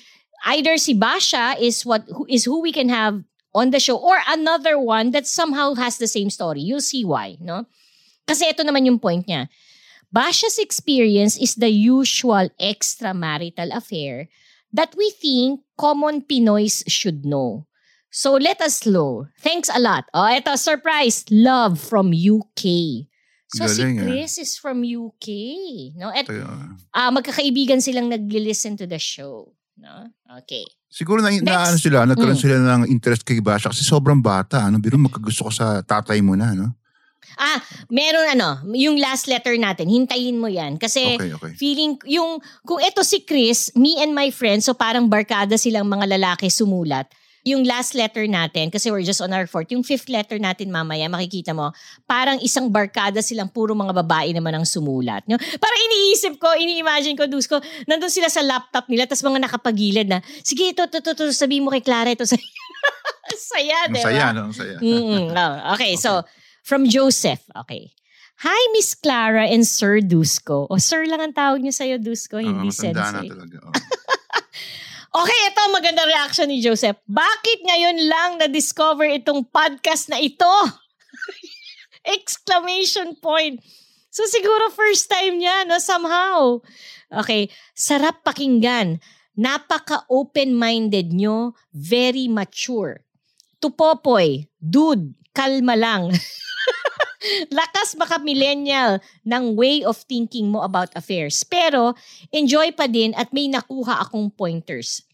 either 0.46 0.78
si 0.78 0.94
Basha 0.94 1.58
is 1.60 1.86
what 1.86 2.06
who 2.08 2.26
is 2.30 2.46
who 2.46 2.62
we 2.62 2.72
can 2.72 2.90
have 2.90 3.22
on 3.54 3.72
the 3.72 3.80
show 3.80 3.98
or 3.98 4.20
another 4.28 4.78
one 4.78 5.12
that 5.12 5.26
somehow 5.26 5.74
has 5.76 5.98
the 5.98 6.08
same 6.08 6.30
story. 6.30 6.62
You'll 6.62 6.84
see 6.84 7.04
why, 7.04 7.38
no? 7.40 7.66
Kasi 8.28 8.52
ito 8.52 8.62
naman 8.62 8.86
yung 8.86 9.00
point 9.00 9.26
niya. 9.26 9.48
Basha's 10.12 10.60
experience 10.60 11.36
is 11.36 11.56
the 11.56 11.72
usual 11.72 12.48
extramarital 12.60 13.72
affair 13.76 14.28
that 14.72 14.96
we 14.96 15.12
think 15.12 15.64
common 15.80 16.22
Pinoys 16.22 16.84
should 16.88 17.26
know. 17.26 17.68
So 18.12 18.40
let 18.40 18.62
us 18.62 18.80
slow. 18.80 19.28
Thanks 19.44 19.68
a 19.68 19.80
lot. 19.80 20.08
Oh, 20.16 20.28
ito, 20.28 20.56
surprise. 20.56 21.28
Love 21.28 21.80
from 21.80 22.16
UK. 22.16 23.04
So 23.52 23.68
si 23.68 23.84
Galing, 23.84 24.00
ah. 24.00 24.04
Chris 24.04 24.40
is 24.40 24.56
from 24.56 24.84
UK, 24.84 25.28
no? 26.00 26.16
At 26.16 26.28
ah, 26.96 27.12
magkakaibigan 27.12 27.84
silang 27.84 28.08
nag-listen 28.08 28.76
to 28.80 28.88
the 28.88 29.00
show, 29.00 29.52
no? 29.78 30.10
Okay. 30.42 30.64
Siguro 30.88 31.20
na, 31.20 31.32
na 31.44 31.68
ano 31.68 31.78
sila, 31.78 32.08
nagkaroon 32.08 32.40
Mm. 32.40 32.44
sila 32.44 32.56
ng 32.60 32.82
interest 32.88 33.28
kay 33.28 33.44
Basha 33.44 33.72
kasi 33.72 33.84
sobrang 33.84 34.24
bata. 34.24 34.64
Ano, 34.64 34.80
biro 34.80 34.96
magkagusto 34.96 35.48
ko 35.48 35.52
sa 35.52 35.84
tatay 35.84 36.24
mo 36.24 36.40
na, 36.40 36.56
no? 36.56 36.72
Ah, 37.36 37.60
meron 37.92 38.32
ano, 38.32 38.64
yung 38.72 38.96
last 38.96 39.28
letter 39.28 39.60
natin, 39.60 39.92
hintayin 39.92 40.40
mo 40.40 40.48
yan. 40.48 40.80
Kasi 40.80 41.20
Okay, 41.20 41.36
okay. 41.36 41.52
feeling, 41.60 42.00
yung, 42.08 42.40
kung 42.64 42.80
ito 42.80 43.04
si 43.04 43.28
Chris, 43.28 43.76
me 43.76 44.00
and 44.00 44.16
my 44.16 44.32
friends, 44.32 44.64
so 44.64 44.72
parang 44.72 45.12
barkada 45.12 45.60
silang 45.60 45.90
mga 45.90 46.16
lalaki 46.16 46.48
sumulat, 46.48 47.12
yung 47.46 47.62
last 47.62 47.94
letter 47.94 48.26
natin, 48.26 48.74
kasi 48.74 48.90
we're 48.90 49.06
just 49.06 49.22
on 49.22 49.30
our 49.30 49.46
fourth, 49.46 49.70
yung 49.70 49.86
fifth 49.86 50.10
letter 50.10 50.42
natin 50.42 50.74
mamaya, 50.74 51.06
makikita 51.06 51.54
mo, 51.54 51.70
parang 52.10 52.42
isang 52.42 52.74
barkada 52.74 53.22
silang 53.22 53.54
puro 53.54 53.78
mga 53.78 53.94
babae 54.02 54.34
naman 54.34 54.58
ang 54.58 54.66
sumulat. 54.66 55.22
No? 55.30 55.38
Parang 55.38 55.80
iniisip 55.86 56.42
ko, 56.42 56.58
ini-imagine 56.58 57.14
ko, 57.14 57.30
dus 57.30 57.46
ko, 57.46 57.62
nandun 57.86 58.10
sila 58.10 58.34
sa 58.34 58.42
laptop 58.42 58.90
nila, 58.90 59.06
tapos 59.06 59.22
mga 59.22 59.46
nakapagilid 59.46 60.10
na, 60.10 60.26
sige, 60.42 60.74
ito, 60.74 60.90
ito, 60.90 60.98
ito, 60.98 61.14
ito, 61.14 61.24
sabihin 61.30 61.62
mo 61.62 61.70
kay 61.70 61.86
Clara, 61.86 62.10
ito, 62.10 62.26
saya. 62.26 62.42
saya, 63.54 63.78
Ang 63.86 63.94
di 63.94 64.02
ba? 64.02 64.06
saya, 64.10 64.26
no? 64.34 64.44
Saya. 64.50 64.76
Mm-mm. 64.82 65.30
Oh, 65.38 65.78
okay, 65.78 65.94
so 65.94 66.26
from 66.66 66.90
Joseph. 66.90 67.46
Okay. 67.54 67.94
Hi, 68.42 68.58
Miss 68.74 68.98
Clara 68.98 69.48
and 69.48 69.64
Sir 69.64 70.02
Dusko. 70.02 70.66
O, 70.68 70.82
Sir 70.82 71.06
lang 71.06 71.22
ang 71.22 71.32
tawag 71.32 71.62
niyo 71.62 71.72
sa'yo, 71.72 72.02
Dusko, 72.02 72.42
hindi 72.42 72.68
Oo, 72.68 72.74
matanda 72.74 73.16
na 73.16 73.22
talaga. 73.22 73.58
oh. 73.70 73.74
Okay, 75.16 75.42
ito 75.48 75.64
maganda 75.72 76.04
reaction 76.04 76.52
ni 76.52 76.60
Joseph. 76.60 77.00
Bakit 77.08 77.64
ngayon 77.64 77.98
lang 78.04 78.32
na-discover 78.36 79.08
itong 79.16 79.48
podcast 79.48 80.12
na 80.12 80.20
ito? 80.20 80.44
Exclamation 82.20 83.16
point. 83.24 83.64
So 84.12 84.28
siguro 84.28 84.76
first 84.76 85.08
time 85.08 85.40
niya, 85.40 85.64
no? 85.72 85.80
Somehow. 85.80 86.60
Okay, 87.08 87.48
sarap 87.72 88.28
pakinggan. 88.28 89.00
Napaka-open-minded 89.40 91.16
nyo. 91.16 91.56
Very 91.72 92.28
mature. 92.28 93.00
Tupopoy, 93.64 94.52
dude, 94.60 95.16
kalma 95.32 95.80
lang. 95.80 96.12
Lakas 97.56 97.98
baka 97.98 98.22
millennial 98.22 99.02
ng 99.26 99.58
way 99.58 99.82
of 99.82 99.98
thinking 100.06 100.52
mo 100.52 100.62
about 100.62 100.94
affairs. 100.94 101.42
Pero 101.48 101.98
enjoy 102.30 102.74
pa 102.76 102.86
din 102.86 103.16
at 103.18 103.34
may 103.34 103.50
nakuha 103.50 104.06
akong 104.06 104.30
pointers. 104.34 105.05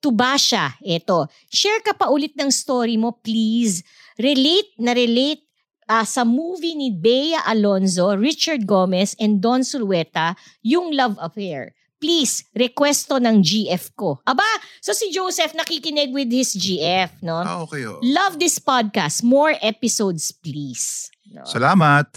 Tubasha, 0.00 0.74
eto. 0.80 1.28
Share 1.52 1.84
ka 1.84 1.92
pa 1.92 2.08
ulit 2.08 2.32
ng 2.32 2.48
story 2.48 2.96
mo, 2.96 3.20
please. 3.20 3.84
Relate 4.16 4.72
na 4.80 4.96
relate 4.96 5.44
ah, 5.90 6.08
sa 6.08 6.24
movie 6.24 6.72
ni 6.72 6.88
Bea 6.88 7.36
Alonzo, 7.44 8.16
Richard 8.16 8.64
Gomez, 8.64 9.12
and 9.20 9.44
Don 9.44 9.60
Sulueta, 9.60 10.38
yung 10.64 10.96
love 10.96 11.20
affair. 11.20 11.76
Please, 12.00 12.48
request 12.56 13.12
to 13.12 13.20
ng 13.20 13.44
GF 13.44 13.92
ko. 13.92 14.16
Aba, 14.24 14.46
so 14.80 14.96
si 14.96 15.12
Joseph 15.12 15.52
nakikinig 15.52 16.16
with 16.16 16.32
his 16.32 16.56
GF, 16.56 17.12
no? 17.20 17.44
Ah, 17.44 17.60
okay. 17.68 17.84
Oh. 17.84 18.00
Love 18.00 18.40
this 18.40 18.56
podcast. 18.56 19.20
More 19.20 19.52
episodes, 19.60 20.32
please. 20.32 21.12
No? 21.28 21.44
Salamat. 21.44 22.08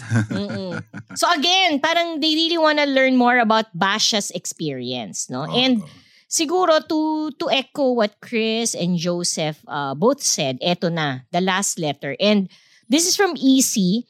So 1.14 1.30
again, 1.30 1.78
parang 1.78 2.18
they 2.18 2.34
really 2.34 2.58
wanna 2.58 2.88
learn 2.88 3.14
more 3.14 3.38
about 3.38 3.70
Basha's 3.76 4.34
experience, 4.34 5.30
no? 5.30 5.46
And 5.46 5.84
Oo. 5.84 5.88
Siguro 6.34 6.82
to 6.82 7.30
to 7.38 7.46
echo 7.46 7.94
what 7.94 8.18
Chris 8.18 8.74
and 8.74 8.98
Joseph 8.98 9.62
uh, 9.70 9.94
both 9.94 10.18
said, 10.18 10.58
eto 10.58 10.90
na, 10.90 11.22
the 11.30 11.38
last 11.38 11.78
letter. 11.78 12.18
And 12.18 12.50
this 12.90 13.06
is 13.06 13.14
from 13.14 13.38
EC, 13.38 14.02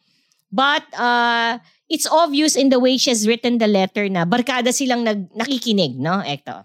but 0.49 0.89
uh, 0.97 1.61
it's 1.93 2.09
obvious 2.09 2.57
in 2.57 2.73
the 2.73 2.81
way 2.81 2.97
she 2.97 3.13
has 3.13 3.29
written 3.29 3.61
the 3.61 3.69
letter 3.69 4.09
na 4.09 4.25
barkada 4.25 4.73
silang 4.73 5.05
nag, 5.05 5.29
nakikinig, 5.37 6.01
no? 6.01 6.25
Eto. 6.25 6.65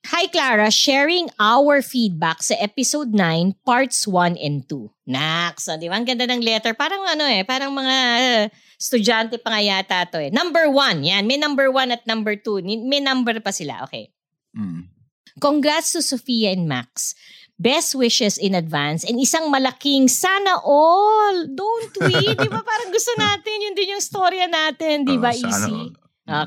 Hi 0.00 0.32
Clara, 0.32 0.72
sharing 0.72 1.28
our 1.36 1.84
feedback 1.84 2.40
sa 2.40 2.56
episode 2.56 3.12
9, 3.12 3.52
parts 3.68 4.08
1 4.08 4.40
and 4.40 4.64
2. 4.64 5.12
Nax, 5.12 5.68
oh, 5.68 5.76
di 5.76 5.92
ba? 5.92 6.00
Ang 6.00 6.08
ganda 6.08 6.24
ng 6.24 6.40
letter. 6.40 6.72
Parang 6.72 7.04
ano 7.04 7.28
eh, 7.28 7.44
parang 7.44 7.68
mga 7.68 7.96
uh, 8.16 8.44
estudyante 8.80 9.36
pa 9.36 9.52
nga 9.52 9.60
yata 9.60 10.08
to 10.08 10.16
eh. 10.16 10.32
Number 10.32 10.72
1, 10.72 11.04
yan. 11.04 11.28
May 11.28 11.36
number 11.36 11.68
1 11.68 11.92
at 11.92 12.08
number 12.08 12.32
2. 12.32 12.64
May 12.88 13.04
number 13.04 13.36
pa 13.44 13.52
sila. 13.52 13.84
Okay. 13.84 14.08
Mm. 14.56 14.99
Congrats 15.38 15.94
to 15.94 16.02
Sophia 16.02 16.50
and 16.50 16.66
Max. 16.66 17.14
Best 17.60 17.92
wishes 17.92 18.40
in 18.40 18.56
advance 18.56 19.04
and 19.04 19.20
isang 19.20 19.52
malaking 19.52 20.08
sana 20.08 20.56
all. 20.64 21.44
Don't 21.44 21.92
we? 22.08 22.16
di 22.40 22.48
ba 22.48 22.64
parang 22.64 22.88
gusto 22.88 23.12
natin, 23.20 23.54
yun 23.68 23.74
din 23.76 23.94
yung 23.94 24.02
storya 24.02 24.48
natin, 24.48 25.04
di 25.04 25.20
ba, 25.20 25.28
Oo, 25.28 25.38
sana 25.38 25.68
easy? 25.68 25.76
all. 25.76 25.92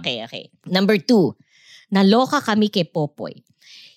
Okay, 0.02 0.26
okay. 0.26 0.44
Number 0.66 0.98
two, 0.98 1.38
naloka 1.94 2.42
kami 2.42 2.74
kay 2.74 2.90
Popoy. 2.90 3.46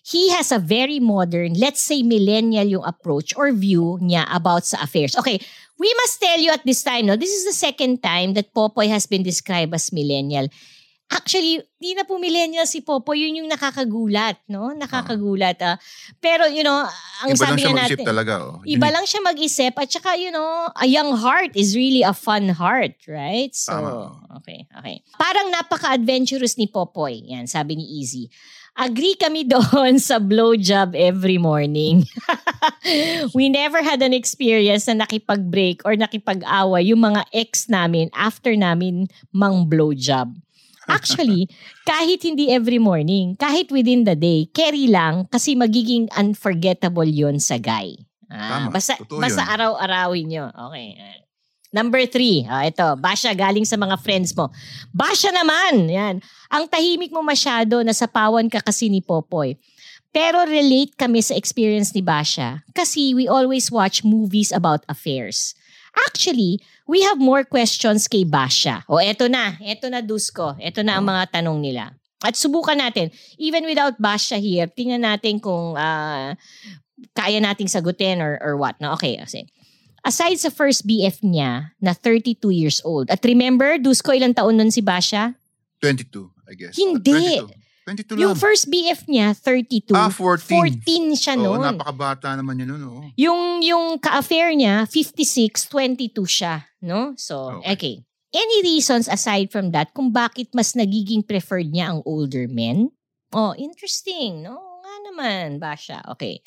He 0.06 0.30
has 0.30 0.52
a 0.54 0.62
very 0.62 1.00
modern, 1.02 1.58
let's 1.58 1.82
say 1.82 2.04
millennial 2.06 2.78
yung 2.78 2.86
approach 2.86 3.34
or 3.34 3.50
view 3.50 3.98
niya 3.98 4.22
about 4.30 4.62
sa 4.62 4.84
affairs. 4.86 5.18
Okay, 5.18 5.40
we 5.82 5.90
must 6.04 6.22
tell 6.22 6.38
you 6.38 6.52
at 6.54 6.62
this 6.62 6.84
time, 6.86 7.10
no, 7.10 7.16
this 7.18 7.34
is 7.34 7.42
the 7.42 7.56
second 7.56 8.04
time 8.04 8.34
that 8.38 8.54
Popoy 8.54 8.86
has 8.86 9.10
been 9.10 9.26
described 9.26 9.74
as 9.74 9.90
millennial. 9.90 10.46
Actually, 11.06 11.62
di 11.78 11.94
na 11.94 12.02
po 12.02 12.18
millennial 12.18 12.66
si 12.66 12.82
Popoy, 12.82 13.22
yun 13.22 13.46
yung 13.46 13.50
nakakagulat, 13.50 14.42
no? 14.50 14.74
Nakakagulat. 14.74 15.54
ah. 15.62 15.78
Pero, 16.18 16.50
you 16.50 16.66
know, 16.66 16.82
ang 17.22 17.30
Iba 17.30 17.46
lang 17.46 17.54
sabi 17.54 17.60
siya 17.62 17.70
nga 17.70 17.78
mag-isip 17.78 17.98
natin, 18.02 18.10
talaga. 18.10 18.32
Oh. 18.42 18.58
Iba 18.66 18.88
lang 18.90 19.04
siya 19.06 19.20
mag-isip 19.22 19.74
at 19.78 19.86
saka, 19.86 20.18
you 20.18 20.34
know, 20.34 20.66
a 20.74 20.86
young 20.90 21.14
heart 21.14 21.54
is 21.54 21.78
really 21.78 22.02
a 22.02 22.10
fun 22.10 22.50
heart, 22.50 22.98
right? 23.06 23.54
So, 23.54 23.78
Tama. 23.78 24.18
okay, 24.42 24.66
okay. 24.74 24.96
Parang 25.14 25.46
napaka-adventurous 25.54 26.58
ni 26.58 26.66
Popoy. 26.66 27.22
Yan, 27.30 27.46
sabi 27.46 27.78
ni 27.78 27.86
Easy. 28.02 28.26
Agree 28.74 29.14
kami 29.14 29.46
doon 29.54 30.02
sa 30.02 30.18
blowjob 30.18 30.98
every 30.98 31.38
morning. 31.38 32.02
We 33.38 33.46
never 33.46 33.78
had 33.78 34.02
an 34.02 34.12
experience 34.12 34.90
na 34.90 35.06
nakipag-break 35.06 35.86
or 35.86 35.94
nakipag-awa 35.94 36.82
yung 36.82 36.98
mga 36.98 37.30
ex 37.30 37.70
namin 37.70 38.10
after 38.10 38.52
namin 38.58 39.06
mang 39.30 39.70
blowjob. 39.70 40.34
Actually, 40.86 41.50
kahit 41.82 42.22
hindi 42.22 42.50
every 42.50 42.78
morning, 42.78 43.34
kahit 43.34 43.70
within 43.74 44.06
the 44.06 44.14
day, 44.14 44.46
carry 44.54 44.86
lang 44.86 45.26
kasi 45.28 45.58
magiging 45.58 46.06
unforgettable 46.14 47.06
yon 47.06 47.42
sa 47.42 47.58
guy. 47.58 47.94
Ah, 48.26 48.66
Tama. 48.66 48.74
basta 48.74 48.98
Totoo 48.98 49.22
basta 49.22 49.42
yun. 49.42 49.52
araw-arawin 49.54 50.26
nyo. 50.26 50.44
Okay. 50.70 50.98
Number 51.74 52.06
three, 52.08 52.46
ah, 52.46 52.64
ito, 52.64 52.86
Basha 52.96 53.34
galing 53.34 53.66
sa 53.66 53.76
mga 53.76 53.98
friends 54.00 54.32
mo. 54.32 54.48
Basha 54.94 55.28
naman, 55.34 55.90
yan. 55.90 56.22
Ang 56.48 56.64
tahimik 56.70 57.10
mo 57.12 57.20
masyado, 57.20 57.82
nasapawan 57.82 58.46
ka 58.48 58.62
kasi 58.62 58.88
ni 58.88 59.02
Popoy. 59.02 59.58
Pero 60.14 60.40
relate 60.48 60.96
kami 60.96 61.20
sa 61.20 61.36
experience 61.36 61.92
ni 61.92 62.00
Basha 62.00 62.64
kasi 62.72 63.12
we 63.12 63.28
always 63.28 63.68
watch 63.68 64.00
movies 64.00 64.48
about 64.48 64.80
affairs. 64.88 65.52
Actually, 66.04 66.60
we 66.84 67.00
have 67.02 67.16
more 67.16 67.44
questions 67.44 68.04
kay 68.04 68.28
Basha. 68.28 68.84
O 68.88 69.00
eto 69.00 69.26
na, 69.32 69.56
eto 69.64 69.88
na 69.88 70.04
Dusko. 70.04 70.56
Eto 70.60 70.84
na 70.84 71.00
ang 71.00 71.08
mga 71.08 71.40
tanong 71.40 71.58
nila. 71.60 71.96
At 72.20 72.36
subukan 72.36 72.76
natin, 72.76 73.12
even 73.40 73.64
without 73.64 73.96
Basha 74.00 74.36
here, 74.36 74.68
tingnan 74.68 75.04
natin 75.04 75.40
kung 75.40 75.76
ah, 75.76 76.36
kaya 77.12 77.38
nating 77.40 77.68
sagutin 77.68 78.20
or, 78.20 78.40
or 78.40 78.56
what. 78.56 78.76
No? 78.80 78.92
Okay, 78.96 79.16
kasi. 79.20 79.44
Aside 80.06 80.38
sa 80.38 80.54
first 80.54 80.86
BF 80.86 81.20
niya 81.26 81.74
na 81.82 81.92
32 81.92 82.38
years 82.54 82.78
old. 82.86 83.10
At 83.10 83.26
remember, 83.26 83.74
Dusko, 83.76 84.14
ilang 84.14 84.38
taon 84.38 84.54
nun 84.54 84.70
si 84.70 84.78
Basha? 84.78 85.34
22, 85.82 86.30
I 86.46 86.54
guess. 86.54 86.74
Hindi. 86.78 87.42
22. 87.42 87.65
22 87.86 88.18
Yung 88.18 88.34
lang. 88.34 88.42
first 88.42 88.66
BF 88.66 89.06
niya, 89.06 89.30
32. 89.30 89.94
Ah, 89.94 90.10
14. 90.10 90.82
14 90.82 91.14
siya 91.14 91.38
Oo, 91.38 91.54
noon. 91.54 91.62
napakabata 91.62 92.34
naman 92.34 92.58
yun. 92.58 92.74
No? 92.74 93.06
Yung 93.14 93.62
yung 93.62 94.02
ka-affair 94.02 94.50
niya, 94.58 94.90
56, 94.90 95.70
22 95.70 96.18
siya, 96.26 96.66
no? 96.82 97.14
So, 97.14 97.62
okay. 97.62 97.78
Okay. 97.78 97.94
Any 98.34 98.58
reasons 98.66 99.06
aside 99.06 99.54
from 99.54 99.70
that 99.70 99.94
kung 99.94 100.10
bakit 100.10 100.50
mas 100.50 100.74
nagiging 100.74 101.22
preferred 101.22 101.70
niya 101.70 101.94
ang 101.94 102.02
older 102.02 102.50
men? 102.50 102.90
Oh, 103.30 103.54
interesting, 103.54 104.42
no? 104.42 104.58
Nga 104.82 104.94
naman, 105.08 105.46
Basha. 105.62 106.02
Okay. 106.10 106.42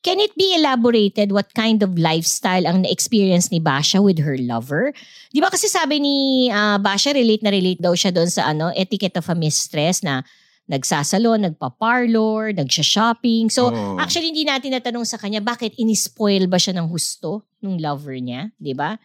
Can 0.00 0.22
it 0.22 0.32
be 0.38 0.56
elaborated 0.56 1.36
what 1.36 1.52
kind 1.52 1.82
of 1.84 1.98
lifestyle 2.00 2.64
ang 2.64 2.86
na-experience 2.86 3.52
ni 3.52 3.60
Basha 3.60 4.00
with 4.00 4.22
her 4.24 4.40
lover? 4.40 4.94
Di 5.34 5.42
ba 5.42 5.52
kasi 5.52 5.68
sabi 5.68 6.00
ni 6.00 6.48
ah, 6.48 6.80
Basha, 6.80 7.12
relate 7.12 7.44
na 7.44 7.52
relate 7.52 7.82
daw 7.82 7.92
siya 7.92 8.14
doon 8.14 8.30
sa 8.32 8.48
ano, 8.48 8.72
etiquette 8.72 9.20
of 9.20 9.28
a 9.28 9.36
mistress 9.36 10.00
na 10.00 10.24
nagsasalo, 10.66 11.38
nagpa-parlor, 11.38 12.54
nagsha-shopping. 12.54 13.50
So, 13.50 13.70
Oo. 13.70 13.98
actually, 13.98 14.34
hindi 14.34 14.42
natin 14.42 14.74
natanong 14.74 15.06
sa 15.06 15.18
kanya, 15.18 15.38
bakit 15.38 15.74
inispoil 15.78 16.50
ba 16.50 16.58
siya 16.58 16.74
ng 16.78 16.90
husto 16.90 17.46
nung 17.62 17.78
lover 17.78 18.18
niya? 18.18 18.50
Di 18.58 18.74
ba? 18.74 18.98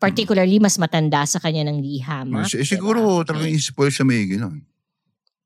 Particularly, 0.00 0.58
mas 0.58 0.80
matanda 0.80 1.22
sa 1.28 1.38
kanya 1.38 1.68
ng 1.70 1.78
lihama. 1.78 2.42
Eh, 2.42 2.66
siguro 2.66 3.22
talagang 3.22 3.54
ispoil 3.54 3.92
siya 3.92 4.02
may 4.02 4.26
gano'n. 4.26 4.58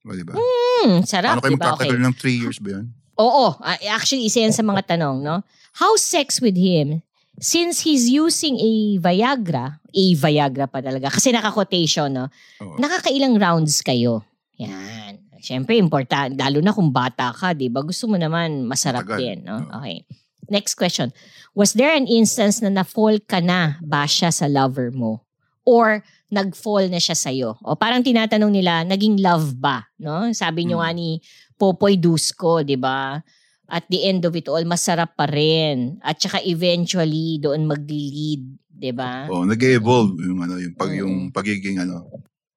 O, 0.07 0.14
di 0.14 0.24
ba? 0.24 0.33
Hmm, 0.38 1.02
sarap, 1.05 1.37
Ano 1.37 1.42
kayo 1.44 1.52
di 1.52 1.61
ba? 1.61 1.74
magtatagal 1.76 1.98
Okay. 1.98 2.07
ng 2.09 2.14
3 2.16 2.40
years 2.40 2.59
ba 2.62 2.68
yun? 2.81 2.87
Oo, 3.20 3.46
actually, 3.90 4.24
isa 4.31 4.40
yan 4.46 4.55
sa 4.55 4.64
mga 4.64 4.87
tanong, 4.96 5.20
no? 5.20 5.42
How 5.76 5.92
sex 5.98 6.40
with 6.40 6.57
him? 6.57 7.05
since 7.37 7.85
he's 7.85 8.09
using 8.09 8.57
a 8.57 8.96
Viagra, 8.96 9.76
a 9.76 10.05
Viagra 10.16 10.64
pa 10.64 10.81
talaga, 10.81 11.12
kasi 11.12 11.37
naka-quotation, 11.37 12.09
no? 12.09 12.33
Oo. 12.64 12.81
Nakakailang 12.81 13.37
rounds 13.37 13.85
kayo. 13.85 14.24
Yan. 14.57 15.20
Siyempre, 15.46 15.78
important. 15.78 16.35
Lalo 16.35 16.59
na 16.59 16.74
kung 16.74 16.90
bata 16.90 17.30
ka, 17.30 17.54
di 17.54 17.70
ba? 17.70 17.87
Gusto 17.87 18.11
mo 18.11 18.18
naman 18.18 18.66
masarap 18.66 19.06
Matagal. 19.06 19.18
din, 19.22 19.37
no? 19.46 19.62
Oo. 19.62 19.78
Okay. 19.78 20.02
Next 20.50 20.74
question. 20.74 21.14
Was 21.54 21.78
there 21.78 21.94
an 21.94 22.11
instance 22.11 22.59
na 22.59 22.70
na-fall 22.70 23.22
ka 23.22 23.38
na 23.38 23.78
ba 23.78 24.02
siya 24.11 24.35
sa 24.35 24.50
lover 24.50 24.90
mo? 24.90 25.22
Or 25.62 26.02
nag-fall 26.30 26.90
na 26.90 26.98
siya 26.98 27.14
sa'yo? 27.14 27.62
O 27.62 27.78
parang 27.78 28.02
tinatanong 28.02 28.50
nila, 28.50 28.82
naging 28.82 29.22
love 29.22 29.54
ba? 29.54 29.87
No? 30.02 30.26
Sabi 30.35 30.66
nyo 30.66 30.82
Hmm. 30.82 30.85
nga 30.85 30.90
ni 30.92 31.09
Popoy 31.54 31.94
Dusko, 31.94 32.66
di 32.66 32.74
ba? 32.74 33.22
At 33.66 33.87
the 33.87 34.02
end 34.02 34.22
of 34.22 34.35
it 34.35 34.46
all, 34.46 34.62
masarap 34.62 35.14
pa 35.14 35.26
rin. 35.26 35.98
At 36.02 36.18
saka 36.18 36.42
eventually, 36.42 37.38
doon 37.38 37.66
mag-lead, 37.66 38.42
di 38.66 38.90
ba? 38.90 39.26
Oh, 39.26 39.42
nag-evolve 39.42 40.18
yung 40.22 40.42
ano, 40.42 40.59
yung 40.59 40.74
pag 40.74 40.90
Oo. 40.90 40.98
yung 41.02 41.14
pagiging 41.30 41.82
ano, 41.82 42.06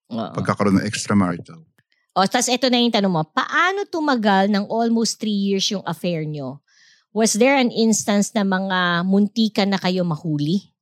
Oo. 0.09 0.33
pagkakaroon 0.33 0.81
ng 0.81 0.85
extramarital. 0.85 1.61
O, 2.17 2.25
tas 2.25 2.49
ito 2.49 2.65
na 2.73 2.81
yung 2.81 2.93
tanong 2.93 3.13
mo, 3.13 3.23
paano 3.29 3.85
tumagal 3.85 4.49
ng 4.49 4.65
almost 4.65 5.21
three 5.21 5.35
years 5.35 5.69
yung 5.69 5.85
affair 5.85 6.25
nyo? 6.25 6.57
Was 7.13 7.37
there 7.37 7.57
an 7.57 7.69
instance 7.69 8.33
na 8.33 8.41
mga 8.41 9.05
muntikan 9.05 9.69
na 9.69 9.77
kayo 9.81 10.01
mahuli? 10.01 10.73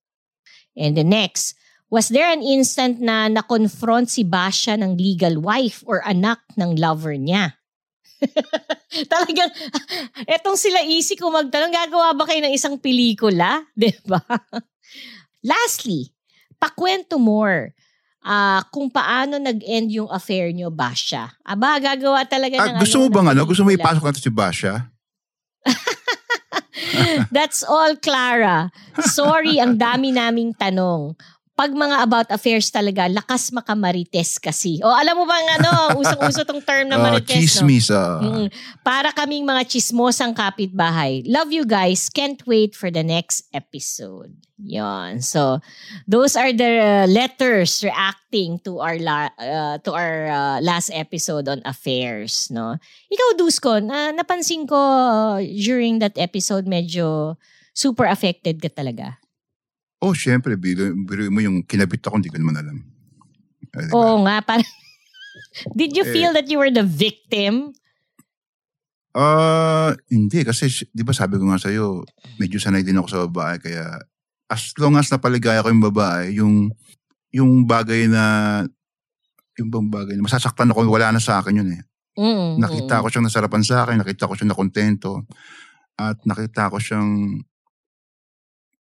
And 0.76 0.96
the 0.96 1.04
next, 1.04 1.56
was 1.92 2.08
there 2.12 2.28
an 2.28 2.44
instant 2.44 3.00
na 3.04 3.28
na-confront 3.28 4.12
si 4.12 4.24
Basha 4.24 4.76
ng 4.80 4.96
legal 4.96 5.40
wife 5.40 5.84
or 5.88 6.04
anak 6.04 6.40
ng 6.56 6.80
lover 6.80 7.16
niya? 7.16 7.56
Talagang, 9.12 9.52
etong 10.36 10.58
sila 10.60 10.84
easy 10.88 11.20
ko 11.20 11.28
magtanong, 11.28 11.76
gagawa 11.76 12.16
ba 12.16 12.24
kayo 12.24 12.40
ng 12.44 12.56
isang 12.56 12.80
pelikula? 12.80 13.68
ba? 14.10 14.24
Lastly, 15.44 16.12
pakwento 16.60 17.20
more 17.20 17.76
ah 18.28 18.60
kung 18.68 18.92
paano 18.92 19.40
nag-end 19.40 19.88
yung 19.88 20.12
affair 20.12 20.52
nyo, 20.52 20.68
Basha. 20.68 21.32
Aba, 21.48 21.80
gagawa 21.80 22.28
talaga 22.28 22.60
Ah, 22.60 22.68
ng 22.76 22.84
gusto 22.84 23.00
mo 23.00 23.08
ano, 23.08 23.16
bang 23.16 23.26
ng 23.26 23.32
ano? 23.32 23.42
Gusto 23.48 23.64
mo 23.64 23.72
ipasok 23.72 24.04
natin 24.04 24.24
si 24.24 24.32
Basha? 24.32 24.74
That's 27.36 27.64
all, 27.64 27.96
Clara. 27.98 28.70
Sorry, 29.00 29.60
ang 29.64 29.80
dami 29.80 30.12
naming 30.12 30.52
tanong. 30.56 31.16
Pag 31.58 31.74
mga 31.74 32.06
about 32.06 32.30
affairs 32.30 32.70
talaga, 32.70 33.10
lakas 33.10 33.50
makamarites 33.50 34.38
kasi. 34.38 34.78
O 34.86 34.94
alam 34.94 35.18
mo 35.18 35.26
bang 35.26 35.58
ano, 35.58 35.98
usong-uso 35.98 36.46
tong 36.46 36.62
term 36.62 36.86
na 36.86 37.02
Ah, 37.02 37.04
marites, 37.10 37.34
no? 37.34 37.66
chismis. 37.66 37.90
ah. 37.90 38.22
Mm, 38.22 38.48
para 38.86 39.10
kaming 39.10 39.42
mga 39.42 39.66
chismosang 39.66 40.38
kapitbahay. 40.38 41.26
Love 41.26 41.50
you 41.50 41.66
guys. 41.66 42.14
Can't 42.14 42.38
wait 42.46 42.78
for 42.78 42.94
the 42.94 43.02
next 43.02 43.50
episode. 43.50 44.38
Yon. 44.62 45.18
So, 45.22 45.58
those 46.06 46.38
are 46.38 46.54
the 46.54 46.72
uh, 46.78 47.06
letters 47.10 47.82
reacting 47.82 48.62
to 48.62 48.78
our 48.78 48.98
la- 49.02 49.34
uh, 49.38 49.78
to 49.82 49.94
our 49.94 50.30
uh, 50.30 50.58
last 50.62 50.90
episode 50.94 51.50
on 51.50 51.62
affairs, 51.66 52.50
no. 52.50 52.78
Ikaw 53.10 53.30
Dusko, 53.34 53.82
na 53.82 54.14
napansin 54.14 54.70
ko 54.70 54.78
uh, 54.78 55.38
during 55.42 55.98
that 56.06 56.18
episode 56.22 56.66
medyo 56.66 57.38
super 57.74 58.06
affected 58.06 58.58
ka 58.58 58.70
talaga. 58.70 59.18
Oh, 59.98 60.14
syempre, 60.14 60.54
biro, 60.58 60.94
biro 60.94 61.26
mo 61.34 61.42
yung 61.42 61.66
kinabit 61.66 62.06
ako, 62.06 62.22
hindi 62.22 62.30
ko 62.30 62.38
naman 62.38 62.62
alam. 62.62 62.78
Ah, 63.74 63.82
diba? 63.82 63.94
Oo 63.98 64.16
nga, 64.26 64.36
parang 64.46 64.68
Did 65.80 65.98
you 65.98 66.06
Eh, 66.06 66.14
feel 66.14 66.32
that 66.34 66.50
you 66.50 66.58
were 66.62 66.70
the 66.74 66.86
victim? 66.86 67.74
Ah, 69.18 69.98
hindi 70.14 70.46
kasi 70.46 70.70
'di 70.94 71.02
ba 71.02 71.10
sabi 71.10 71.42
ko 71.42 71.50
nga 71.50 71.58
sa 71.58 71.74
iyo, 71.74 72.06
medyo 72.38 72.62
sanay 72.62 72.86
din 72.86 73.02
ako 73.02 73.08
sa 73.10 73.20
babae 73.26 73.58
kaya 73.58 73.98
as 74.46 74.70
long 74.78 74.94
as 74.94 75.10
napaligaya 75.10 75.66
ko 75.66 75.74
yung 75.74 75.82
babae, 75.90 76.26
yung 76.38 76.56
yung 77.34 77.52
bagay 77.66 78.06
na 78.06 78.24
yung 79.58 79.74
bang 79.74 79.90
bagay 79.90 80.14
na 80.14 80.26
masasaktan 80.30 80.70
ako, 80.70 80.86
wala 80.86 81.10
na 81.10 81.18
sa 81.18 81.42
akin 81.42 81.66
yun 81.66 81.70
eh. 81.74 81.82
Mm, 82.18 82.62
Nakita 82.62 83.02
ko 83.02 83.10
siyang 83.10 83.26
nasarapan 83.26 83.66
sa 83.66 83.86
akin, 83.86 84.02
nakita 84.06 84.30
ko 84.30 84.38
siyang 84.38 84.54
nakontento 84.54 85.26
at 85.98 86.22
nakita 86.26 86.70
ko 86.70 86.78
siyang 86.78 87.42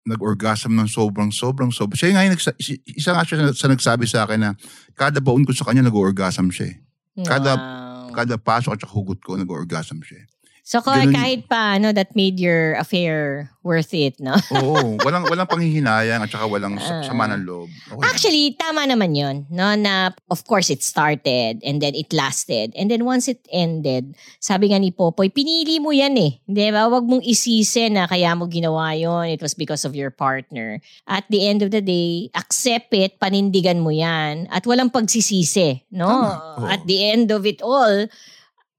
nag-orgasm 0.04 0.74
ng 0.74 0.88
sobrang 0.88 1.32
sobrang 1.32 1.72
sobrang. 1.72 1.96
Siya 1.96 2.12
nga 2.12 2.24
yung 2.24 2.36
nagsa- 2.36 2.58
isa 2.60 3.12
nga 3.12 3.24
siya 3.24 3.52
sa 3.52 3.68
nagsabi 3.68 4.04
sa 4.04 4.24
akin 4.24 4.40
na 4.40 4.52
kada 4.94 5.24
baon 5.24 5.44
ko 5.44 5.56
sa 5.56 5.64
kanya 5.64 5.84
nag-orgasm 5.84 6.52
siya 6.52 6.72
eh. 6.72 6.78
kada- 7.24 7.56
Wow. 7.56 7.82
Kada 8.14 8.38
pasok 8.38 8.78
at 8.78 8.86
hugot 8.86 9.18
ko 9.20 9.34
nag-orgasm 9.34 10.06
siya 10.06 10.22
eh. 10.22 10.28
So 10.64 10.80
kung 10.80 10.96
Ganun- 10.96 11.12
kahit 11.12 11.42
pa 11.52 11.76
ano 11.76 11.92
that 11.92 12.16
made 12.16 12.40
your 12.40 12.80
affair 12.80 13.52
worth 13.68 13.92
it, 13.92 14.16
no? 14.24 14.32
Oo, 14.56 14.96
walang 15.04 15.28
walang 15.28 15.44
panghihinayang 15.44 16.24
at 16.24 16.32
saka 16.32 16.48
walang 16.48 16.80
Ah. 16.80 17.04
sama 17.04 17.28
ng 17.28 17.44
loob. 17.44 17.68
Okay. 17.92 18.04
Actually, 18.08 18.46
tama 18.56 18.88
naman 18.88 19.12
'yon, 19.12 19.44
no? 19.52 19.76
Na 19.76 20.16
of 20.32 20.48
course 20.48 20.72
it 20.72 20.80
started 20.80 21.60
and 21.68 21.84
then 21.84 21.92
it 21.92 22.16
lasted. 22.16 22.72
And 22.80 22.88
then 22.88 23.04
once 23.04 23.28
it 23.28 23.44
ended, 23.52 24.16
sabi 24.40 24.72
nga 24.72 24.80
ni 24.80 24.96
Popoy, 24.96 25.28
pinili 25.36 25.84
mo 25.84 25.92
'yan 25.92 26.16
eh. 26.16 26.40
'Di 26.48 26.72
ba? 26.72 26.88
Wag 26.88 27.12
mong 27.12 27.28
isisi 27.28 27.92
na 27.92 28.08
kaya 28.08 28.32
mo 28.32 28.48
ginawa 28.48 28.96
'yon. 28.96 29.36
It 29.36 29.44
was 29.44 29.52
because 29.60 29.84
of 29.84 30.00
your 30.00 30.16
partner. 30.16 30.80
At 31.04 31.28
the 31.28 31.44
end 31.44 31.60
of 31.60 31.76
the 31.76 31.84
day, 31.84 32.32
accept 32.40 32.96
it, 32.96 33.20
panindigan 33.20 33.84
mo 33.84 33.92
'yan 33.92 34.48
at 34.48 34.64
walang 34.64 34.96
pagsisisi, 34.96 35.92
no? 35.92 36.08
Tama. 36.08 36.72
At 36.72 36.88
the 36.88 37.04
end 37.04 37.36
of 37.36 37.44
it 37.44 37.60
all, 37.60 38.08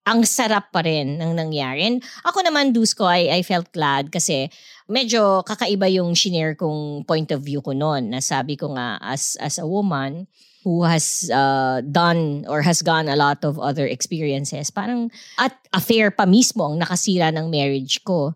ang 0.04 0.20
sarap 0.28 0.68
pa 0.68 0.84
rin 0.84 1.16
ng 1.16 1.32
nangyari. 1.32 1.88
And 1.88 2.04
ako 2.28 2.44
naman, 2.44 2.76
Dusko, 2.76 3.08
I, 3.08 3.40
I 3.40 3.40
felt 3.40 3.72
glad 3.72 4.12
kasi 4.12 4.52
medyo 4.88 5.40
kakaiba 5.48 5.88
yung 5.88 6.12
shinare 6.12 6.56
kong 6.56 7.08
point 7.08 7.32
of 7.32 7.40
view 7.40 7.64
ko 7.64 7.72
noon. 7.72 8.12
Nasabi 8.12 8.60
ko 8.60 8.76
nga, 8.76 9.00
as, 9.00 9.36
as 9.40 9.56
a 9.56 9.64
woman 9.64 10.28
who 10.64 10.84
has 10.84 11.28
uh, 11.32 11.80
done 11.88 12.44
or 12.48 12.60
has 12.60 12.80
gone 12.80 13.08
a 13.08 13.16
lot 13.16 13.44
of 13.44 13.60
other 13.60 13.88
experiences, 13.88 14.68
parang 14.68 15.12
at 15.40 15.56
affair 15.72 16.12
pa 16.12 16.24
mismo 16.24 16.68
ang 16.68 16.80
nakasira 16.80 17.32
ng 17.32 17.48
marriage 17.48 18.00
ko. 18.04 18.32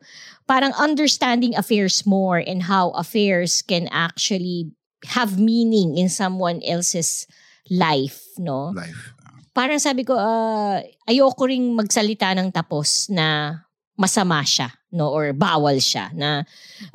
Parang 0.49 0.73
understanding 0.81 1.53
affairs 1.57 2.09
more 2.09 2.41
and 2.41 2.65
how 2.65 2.97
affairs 2.97 3.61
can 3.61 3.89
actually 3.93 4.73
have 5.13 5.37
meaning 5.37 5.97
in 5.97 6.09
someone 6.09 6.65
else's 6.65 7.29
life, 7.71 8.25
no? 8.41 8.73
Life. 8.73 9.13
Parang 9.59 9.83
sabi 9.83 10.07
ko, 10.07 10.15
ah, 10.15 10.79
ayoko 11.11 11.51
ring 11.51 11.75
magsalita 11.75 12.31
ng 12.39 12.55
tapos 12.55 13.11
na 13.11 13.59
masama 13.99 14.39
siya, 14.47 14.71
no? 14.95 15.11
Or 15.11 15.35
bawal 15.35 15.83
siya. 15.83 16.15
Na 16.15 16.47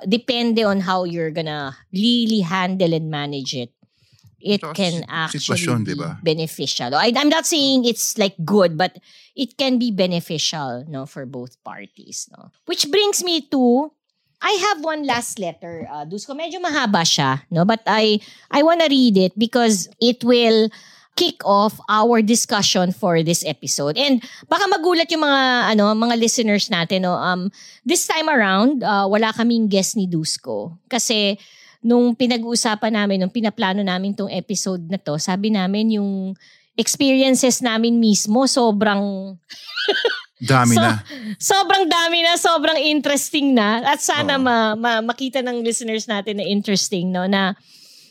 depende 0.08 0.64
on 0.64 0.80
how 0.80 1.04
you're 1.04 1.36
gonna 1.36 1.76
really 1.92 2.40
handle 2.40 2.96
and 2.96 3.12
manage 3.12 3.52
it. 3.52 3.76
It 4.40 4.64
Tsaka 4.64 4.76
can 4.76 4.96
actually 5.08 5.84
be 5.84 5.92
di 5.92 5.96
ba? 5.96 6.20
beneficial. 6.24 6.96
I, 6.96 7.12
I'm 7.16 7.32
not 7.32 7.48
saying 7.48 7.84
it's 7.84 8.16
like 8.20 8.36
good, 8.44 8.76
but 8.80 8.96
it 9.36 9.56
can 9.56 9.80
be 9.80 9.92
beneficial, 9.92 10.84
no, 10.88 11.08
for 11.08 11.24
both 11.28 11.60
parties, 11.64 12.28
no. 12.32 12.52
Which 12.68 12.88
brings 12.92 13.24
me 13.24 13.44
to 13.52 13.92
I 14.44 14.60
have 14.60 14.84
one 14.84 15.08
last 15.08 15.40
letter, 15.40 15.88
uh, 15.88 16.04
Dusko. 16.04 16.36
Medyo 16.36 16.60
mahaba 16.60 17.08
siya, 17.08 17.48
no? 17.52 17.64
But 17.64 17.84
I 17.88 18.20
I 18.52 18.64
wanna 18.64 18.88
read 18.92 19.16
it 19.16 19.36
because 19.40 19.88
it 20.04 20.24
will 20.24 20.68
kick 21.14 21.46
off 21.46 21.78
our 21.86 22.26
discussion 22.26 22.90
for 22.90 23.22
this 23.22 23.46
episode. 23.46 23.94
And 23.96 24.18
baka 24.50 24.66
magulat 24.66 25.10
yung 25.14 25.22
mga 25.22 25.44
ano, 25.74 25.94
mga 25.94 26.16
listeners 26.18 26.68
natin, 26.68 27.06
no. 27.06 27.14
Um 27.14 27.54
this 27.86 28.06
time 28.06 28.26
around, 28.28 28.82
uh, 28.82 29.06
wala 29.06 29.30
kaming 29.30 29.70
guest 29.70 29.94
ni 29.94 30.10
Dusko 30.10 30.74
kasi 30.90 31.38
nung 31.84 32.16
pinag-uusapan 32.16 32.96
namin, 32.96 33.20
nung 33.20 33.34
pinaplano 33.34 33.84
namin 33.84 34.16
tong 34.16 34.32
episode 34.32 34.88
na 34.88 34.96
to, 34.96 35.20
sabi 35.20 35.52
namin 35.52 36.00
yung 36.00 36.32
experiences 36.74 37.62
namin 37.62 38.00
mismo 38.00 38.48
sobrang 38.48 39.36
Dami 40.44 40.76
So, 40.76 40.82
na. 40.84 41.00
sobrang 41.40 41.86
dami 41.88 42.20
na, 42.20 42.36
sobrang 42.36 42.76
interesting 42.76 43.56
na. 43.56 43.80
At 43.88 44.04
sana 44.04 44.36
Oo. 44.36 44.44
ma, 44.44 44.76
ma- 44.76 45.00
makita 45.00 45.40
ng 45.40 45.64
listeners 45.64 46.04
natin 46.04 46.40
na 46.40 46.44
interesting, 46.44 47.16
no, 47.16 47.24
na 47.24 47.56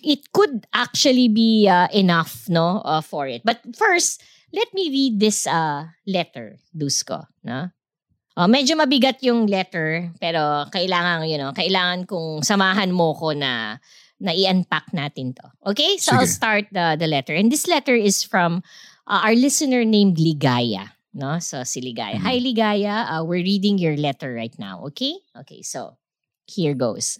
it 0.02 0.32
could 0.32 0.66
actually 0.74 1.28
be 1.28 1.68
uh, 1.70 1.88
enough, 1.94 2.48
no, 2.48 2.82
uh, 2.84 3.00
for 3.00 3.26
it. 3.26 3.42
But 3.44 3.62
first, 3.74 4.22
let 4.52 4.68
me 4.74 4.90
read 4.90 5.20
this 5.20 5.46
uh, 5.46 5.86
letter, 6.06 6.58
Dusko, 6.76 7.26
no? 7.44 7.70
Uh, 8.36 8.48
medyo 8.48 8.76
mabigat 8.80 9.20
yung 9.20 9.46
letter, 9.46 10.08
pero 10.16 10.64
kailangan, 10.72 11.28
you 11.28 11.36
know, 11.36 11.52
kailangan 11.52 12.08
kong 12.08 12.40
samahan 12.40 12.88
mo 12.88 13.12
ko 13.12 13.36
na 13.36 13.76
na 14.22 14.32
i-unpack 14.32 14.88
natin 14.94 15.34
to. 15.34 15.44
Okay? 15.66 15.98
So 15.98 16.14
I'll 16.14 16.30
Sige. 16.30 16.38
start 16.38 16.64
the, 16.70 16.96
the 16.96 17.10
letter. 17.10 17.34
And 17.34 17.50
this 17.50 17.66
letter 17.66 17.94
is 17.98 18.22
from 18.22 18.62
uh, 19.06 19.26
our 19.26 19.34
listener 19.34 19.84
named 19.84 20.16
Ligaya. 20.16 20.94
No? 21.12 21.40
So 21.40 21.64
si 21.64 21.82
Ligaya. 21.82 22.22
Mhm. 22.22 22.24
Hi 22.24 22.38
Ligaya, 22.38 22.94
uh, 23.10 23.24
we're 23.26 23.42
reading 23.42 23.76
your 23.76 23.98
letter 23.98 24.32
right 24.32 24.54
now. 24.58 24.86
Okay? 24.94 25.18
Okay, 25.42 25.60
so 25.60 25.98
here 26.46 26.72
goes. 26.72 27.18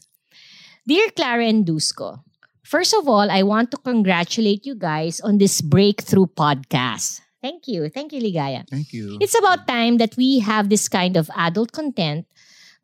Dear 0.87 1.11
Clara 1.11 1.45
and 1.45 1.67
Dusko, 1.67 2.23
first 2.63 2.95
of 2.95 3.09
all, 3.09 3.31
I 3.31 3.43
want 3.43 3.71
to 3.73 3.77
congratulate 3.79 4.67
you 4.67 4.75
guys 4.75 5.21
on 5.21 5.39
this 5.39 5.61
breakthrough 5.61 6.27
podcast. 6.27 7.21
Thank 7.43 7.67
you. 7.67 7.89
Thank 7.89 8.13
you, 8.13 8.23
Ligaya. 8.23 8.69
Thank 8.71 8.93
you. 8.93 9.19
It's 9.21 9.37
about 9.37 9.67
time 9.67 9.99
that 9.99 10.17
we 10.17 10.39
have 10.39 10.69
this 10.69 10.89
kind 10.89 11.17
of 11.17 11.29
adult 11.37 11.73
content 11.73 12.27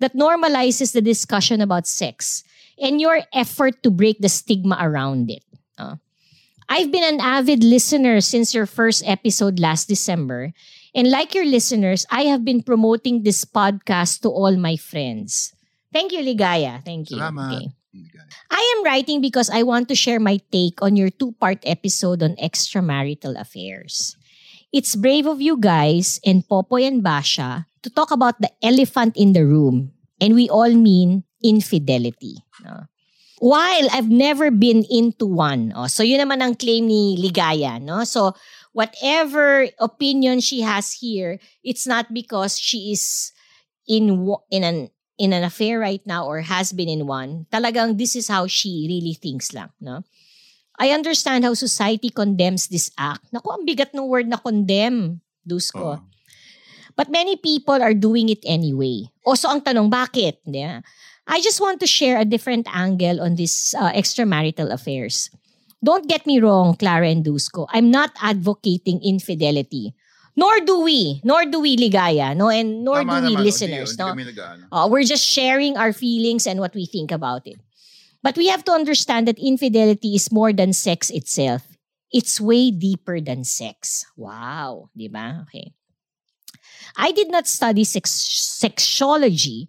that 0.01 0.15
normalizes 0.15 0.93
the 0.93 1.01
discussion 1.01 1.61
about 1.61 1.87
sex 1.87 2.43
and 2.79 3.01
your 3.01 3.23
effort 3.33 3.83
to 3.83 3.91
break 3.91 4.19
the 4.19 4.29
stigma 4.29 4.77
around 4.81 5.31
it. 5.31 5.43
Uh, 5.79 5.97
I've 6.69 6.91
been 6.91 7.05
an 7.05 7.21
avid 7.21 7.65
listener 7.65 8.21
since 8.21 8.53
your 8.53 8.67
first 8.67 9.03
episode 9.07 9.59
last 9.59 9.89
December. 9.89 10.53
And 10.95 11.11
like 11.11 11.35
your 11.35 11.47
listeners, 11.47 12.05
I 12.11 12.23
have 12.23 12.45
been 12.45 12.63
promoting 12.63 13.23
this 13.23 13.45
podcast 13.45 14.21
to 14.23 14.29
all 14.29 14.57
my 14.57 14.77
friends. 14.77 15.55
Thank 15.93 16.13
you, 16.13 16.21
Ligaya. 16.21 16.85
Thank 16.85 17.11
you. 17.11 17.19
Salamat. 17.19 17.57
Okay. 17.57 17.67
I 18.51 18.63
am 18.77 18.85
writing 18.85 19.21
because 19.21 19.51
I 19.51 19.63
want 19.63 19.89
to 19.89 19.95
share 19.95 20.21
my 20.21 20.41
take 20.53 20.83
on 20.83 20.97
your 20.97 21.11
two 21.11 21.33
part 21.41 21.59
episode 21.65 22.23
on 22.23 22.37
extramarital 22.37 23.39
affairs. 23.39 24.17
It's 24.73 24.97
brave 24.97 25.27
of 25.27 25.41
you 25.41 25.57
guys 25.57 26.21
and 26.25 26.47
Popoy 26.47 26.85
and 26.85 27.03
Basha 27.03 27.67
to 27.83 27.91
talk 27.91 28.11
about 28.11 28.41
the 28.41 28.53
elephant 28.63 29.17
in 29.17 29.33
the 29.33 29.47
room. 29.47 29.93
And 30.21 30.35
we 30.35 30.49
all 30.49 30.73
mean 30.75 31.25
infidelity. 31.43 32.45
No? 32.63 32.85
While 33.39 33.89
I've 33.93 34.11
never 34.11 34.51
been 34.51 34.85
into 34.91 35.25
one. 35.25 35.73
Oh, 35.75 35.87
so 35.87 36.03
yun 36.03 36.21
naman 36.21 36.43
ang 36.43 36.55
claim 36.59 36.91
ni 36.91 37.17
Ligaya. 37.17 37.81
No? 37.81 38.03
So 38.03 38.35
whatever 38.73 39.71
opinion 39.79 40.41
she 40.41 40.61
has 40.61 40.93
here, 40.93 41.39
it's 41.63 41.87
not 41.87 42.13
because 42.13 42.59
she 42.59 42.93
is 42.93 43.33
in 43.87 44.27
in 44.51 44.63
an 44.65 44.91
in 45.19 45.35
an 45.35 45.43
affair 45.43 45.83
right 45.83 46.01
now 46.07 46.25
or 46.25 46.41
has 46.47 46.73
been 46.73 46.89
in 46.89 47.07
one. 47.07 47.47
Talagang 47.53 47.99
this 47.99 48.15
is 48.15 48.31
how 48.31 48.47
she 48.47 48.87
really 48.87 49.19
thinks 49.19 49.53
lang, 49.53 49.75
no? 49.83 50.07
I 50.79 50.95
understand 50.95 51.43
how 51.43 51.59
society 51.59 52.09
condemns 52.09 52.71
this 52.71 52.95
act. 52.95 53.27
Naku, 53.35 53.51
ang 53.51 53.67
bigat 53.67 53.91
ng 53.91 54.07
word 54.07 54.31
na 54.31 54.39
condemn, 54.39 55.21
Dusko. 55.43 55.99
Oo. 55.99 56.03
But 56.95 57.11
many 57.11 57.35
people 57.39 57.83
are 57.83 57.95
doing 57.95 58.31
it 58.31 58.43
anyway. 58.47 59.11
O 59.27 59.35
so 59.35 59.51
ang 59.51 59.63
tanong, 59.63 59.91
bakit? 59.91 60.39
Yeah. 60.47 60.83
I 61.27 61.43
just 61.43 61.61
want 61.61 61.79
to 61.83 61.87
share 61.87 62.19
a 62.19 62.25
different 62.25 62.67
angle 62.71 63.21
on 63.21 63.35
this 63.35 63.75
uh, 63.75 63.91
extramarital 63.93 64.71
affairs. 64.71 65.31
Don't 65.83 66.09
get 66.09 66.27
me 66.27 66.41
wrong, 66.41 66.75
Clara 66.75 67.07
and 67.07 67.23
Dusko. 67.23 67.67
I'm 67.71 67.91
not 67.91 68.11
advocating 68.23 68.99
infidelity. 69.05 69.95
Nor 70.39 70.63
do 70.63 70.87
we. 70.87 71.19
Nor 71.27 71.51
do 71.51 71.59
we, 71.59 71.75
Ligaya. 71.75 72.31
No? 72.37 72.47
And 72.49 72.87
nor 72.87 73.03
Tama 73.03 73.27
do 73.27 73.27
we, 73.27 73.35
naman. 73.35 73.43
listeners. 73.43 73.99
Hindi, 73.99 74.07
no? 74.07 74.15
hindi. 74.15 74.71
Uh, 74.71 74.87
we're 74.87 75.03
just 75.03 75.27
sharing 75.27 75.75
our 75.75 75.91
feelings 75.93 76.47
and 76.47 76.63
what 76.63 76.79
we 76.79 76.87
think 76.87 77.11
about 77.11 77.43
it. 77.51 77.59
But 78.23 78.39
we 78.39 78.47
have 78.47 78.63
to 78.71 78.73
understand 78.73 79.27
that 79.27 79.39
infidelity 79.39 80.15
is 80.15 80.31
more 80.31 80.53
than 80.55 80.71
sex 80.73 81.11
itself. 81.11 81.67
It's 82.15 82.41
way 82.41 82.71
deeper 82.71 83.19
than 83.21 83.43
sex. 83.43 84.07
Wow. 84.15 84.91
Di 84.95 85.11
ba? 85.11 85.43
Okay. 85.51 85.75
I 86.97 87.11
did 87.11 87.31
not 87.31 87.51
study 87.51 87.83
sex- 87.83 88.63
sexology, 88.63 89.67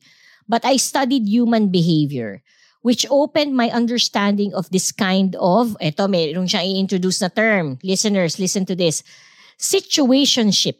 but 0.48 0.64
I 0.66 0.78
studied 0.78 1.26
human 1.28 1.70
behavior, 1.70 2.42
which 2.82 3.06
opened 3.10 3.58
my 3.58 3.70
understanding 3.70 4.54
of 4.54 4.70
this 4.70 4.92
kind 4.94 5.36
of, 5.42 5.76
eto, 5.82 6.06
mayroon 6.06 6.46
siyang 6.46 6.66
i-introduce 6.78 7.22
na 7.22 7.30
term. 7.34 7.78
Listeners, 7.82 8.38
listen 8.38 8.66
to 8.66 8.76
this. 8.78 9.04
Situationship. 9.76 10.80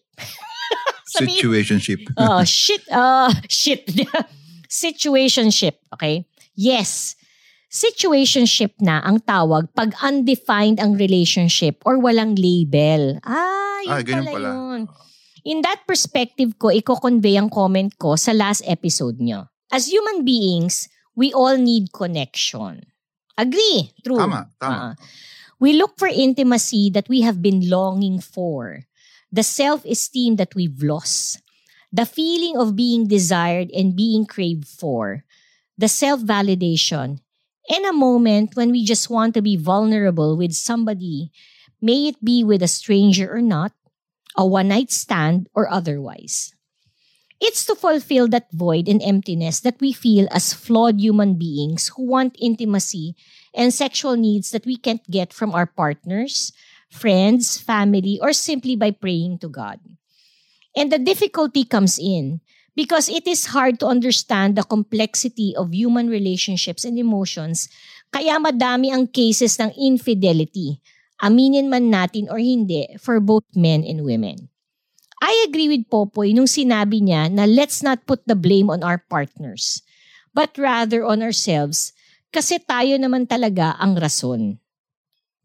Sabihin- 1.10 1.42
Situationship. 1.42 2.02
Oh, 2.16 2.44
shit. 2.46 2.82
Uh, 2.88 3.34
shit. 3.50 3.84
Situationship. 4.70 5.82
Okay? 5.94 6.26
Yes. 6.56 7.16
Situationship 7.70 8.78
na 8.82 9.02
ang 9.06 9.22
tawag 9.22 9.70
pag 9.78 9.94
undefined 10.02 10.82
ang 10.82 10.98
relationship 10.98 11.78
or 11.86 12.02
walang 12.02 12.34
label. 12.34 13.22
Ah, 13.22 13.78
yun 13.86 13.94
Ah, 13.94 14.02
ganyan 14.02 14.26
pala, 14.26 14.34
pala. 14.34 14.50
yun. 14.50 14.82
In 15.46 15.62
that 15.62 15.86
perspective 15.86 16.58
ko, 16.58 16.70
i-convey 16.74 17.38
ang 17.38 17.50
comment 17.50 17.90
ko 17.98 18.18
sa 18.18 18.34
last 18.34 18.66
episode 18.66 19.22
nyo. 19.22 19.46
As 19.70 19.86
human 19.86 20.26
beings, 20.26 20.90
we 21.14 21.30
all 21.32 21.58
need 21.58 21.94
connection. 21.94 22.82
Agree? 23.38 23.94
True. 24.04 24.18
Tama, 24.20 24.50
tama. 24.60 24.98
We 25.60 25.74
look 25.74 26.00
for 26.00 26.08
intimacy 26.08 26.90
that 26.90 27.10
we 27.10 27.22
have 27.22 27.42
been 27.42 27.70
longing 27.70 28.20
for, 28.20 28.86
the 29.32 29.44
self-esteem 29.44 30.38
that 30.38 30.56
we've 30.56 30.82
lost, 30.82 31.42
the 31.92 32.06
feeling 32.06 32.58
of 32.58 32.76
being 32.76 33.08
desired 33.08 33.70
and 33.72 33.96
being 33.96 34.26
craved 34.26 34.68
for, 34.68 35.24
the 35.78 35.88
self-validation, 35.88 37.20
and 37.70 37.86
a 37.86 37.94
moment 37.94 38.56
when 38.56 38.72
we 38.72 38.84
just 38.84 39.10
want 39.10 39.34
to 39.36 39.42
be 39.42 39.56
vulnerable 39.56 40.36
with 40.36 40.54
somebody, 40.54 41.32
may 41.82 42.08
it 42.08 42.24
be 42.24 42.44
with 42.44 42.64
a 42.64 42.68
stranger 42.68 43.32
or 43.32 43.42
not, 43.42 43.74
a 44.36 44.46
one-night 44.46 44.92
stand 44.92 45.48
or 45.54 45.70
otherwise. 45.70 46.54
It's 47.40 47.66
to 47.66 47.76
fulfill 47.76 48.28
that 48.30 48.52
void 48.52 48.90
and 48.90 49.02
emptiness 49.02 49.62
that 49.62 49.80
we 49.80 49.94
feel 49.94 50.28
as 50.32 50.54
flawed 50.54 51.00
human 51.00 51.36
beings 51.36 51.92
who 51.96 52.04
want 52.04 52.36
intimacy 52.40 53.16
and 53.54 53.74
sexual 53.74 54.16
needs 54.16 54.52
that 54.52 54.66
we 54.66 54.78
can't 54.78 55.04
get 55.10 55.34
from 55.34 55.54
our 55.54 55.66
partners, 55.66 56.54
friends, 56.90 57.58
family, 57.58 58.20
or 58.22 58.34
simply 58.34 58.76
by 58.76 58.92
praying 58.92 59.40
to 59.40 59.50
God. 59.50 59.80
And 60.76 60.92
the 60.92 61.00
difficulty 61.00 61.64
comes 61.64 61.98
in 61.98 62.42
because 62.76 63.10
it 63.10 63.28
is 63.28 63.52
hard 63.52 63.80
to 63.80 63.92
understand 63.92 64.56
the 64.56 64.64
complexity 64.64 65.54
of 65.58 65.74
human 65.74 66.08
relationships 66.08 66.86
and 66.86 66.98
emotions, 66.98 67.68
kaya 68.14 68.40
madami 68.40 68.94
ang 68.94 69.12
cases 69.12 69.60
ng 69.60 69.74
infidelity, 69.76 70.80
aminin 71.20 71.68
man 71.68 71.92
natin 71.92 72.32
or 72.32 72.40
hindi, 72.40 72.88
for 72.96 73.20
both 73.20 73.44
men 73.52 73.84
and 73.84 74.06
women. 74.06 74.48
I 75.20 75.36
agree 75.44 75.68
with 75.68 75.92
Popoy 75.92 76.32
nung 76.32 76.48
sinabi 76.48 77.04
niya 77.04 77.28
na 77.28 77.44
let's 77.44 77.84
not 77.84 78.08
put 78.08 78.24
the 78.24 78.40
blame 78.40 78.72
on 78.72 78.88
our 78.88 79.04
partners, 79.12 79.84
but 80.32 80.56
rather 80.56 81.04
on 81.04 81.20
ourselves 81.20 81.92
kasi 82.30 82.62
tayo 82.62 82.98
naman 83.02 83.26
talaga 83.26 83.74
ang 83.78 83.98
rason. 83.98 84.58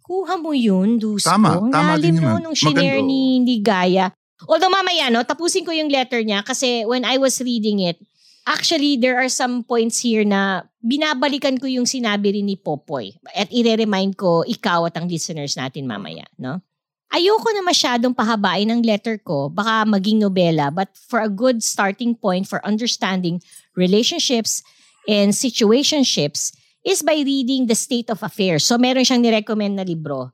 Kuha 0.04 0.36
mo 0.36 0.52
yun, 0.52 1.00
Dusko. 1.00 1.32
Tama, 1.32 1.72
tama 1.72 1.96
lalim 1.96 2.20
din 2.20 2.20
naman. 2.20 2.44
nung 2.44 2.56
shinare 2.56 3.00
ni, 3.00 3.40
ni 3.40 3.64
Gaya. 3.64 4.12
Although 4.44 4.68
mamaya, 4.68 5.08
no, 5.08 5.24
tapusin 5.24 5.64
ko 5.64 5.72
yung 5.72 5.88
letter 5.88 6.20
niya 6.20 6.44
kasi 6.44 6.84
when 6.84 7.08
I 7.08 7.16
was 7.16 7.40
reading 7.40 7.80
it, 7.80 7.96
actually, 8.44 9.00
there 9.00 9.16
are 9.16 9.32
some 9.32 9.64
points 9.64 10.04
here 10.04 10.20
na 10.28 10.68
binabalikan 10.84 11.56
ko 11.56 11.64
yung 11.64 11.88
sinabi 11.88 12.36
rin 12.36 12.44
ni 12.44 12.60
Popoy. 12.60 13.16
At 13.32 13.48
ire-remind 13.48 14.20
ko 14.20 14.44
ikaw 14.44 14.84
at 14.84 15.00
ang 15.00 15.08
listeners 15.08 15.56
natin 15.56 15.88
mamaya, 15.88 16.28
no? 16.36 16.60
Ayoko 17.08 17.48
na 17.54 17.64
masyadong 17.64 18.12
pahabain 18.12 18.68
ang 18.68 18.82
letter 18.84 19.16
ko, 19.22 19.48
baka 19.48 19.86
maging 19.88 20.20
nobela, 20.20 20.68
but 20.68 20.92
for 21.08 21.22
a 21.22 21.30
good 21.30 21.62
starting 21.64 22.12
point 22.12 22.44
for 22.44 22.60
understanding 22.66 23.40
relationships 23.78 24.60
and 25.08 25.32
situationships 25.32 26.52
is 26.84 27.02
by 27.02 27.16
reading 27.24 27.66
The 27.66 27.74
State 27.74 28.12
of 28.12 28.22
Affairs. 28.22 28.64
So 28.68 28.76
meron 28.76 29.08
siyang 29.08 29.24
nirecommend 29.24 29.80
na 29.80 29.82
libro, 29.82 30.30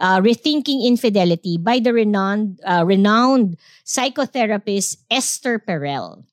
uh, 0.00 0.18
Rethinking 0.24 0.88
Infidelity 0.88 1.60
by 1.60 1.78
the 1.78 1.92
renowned, 1.92 2.58
uh, 2.64 2.82
renowned 2.84 3.60
psychotherapist 3.84 5.04
Esther 5.12 5.60
Perel. 5.60 6.24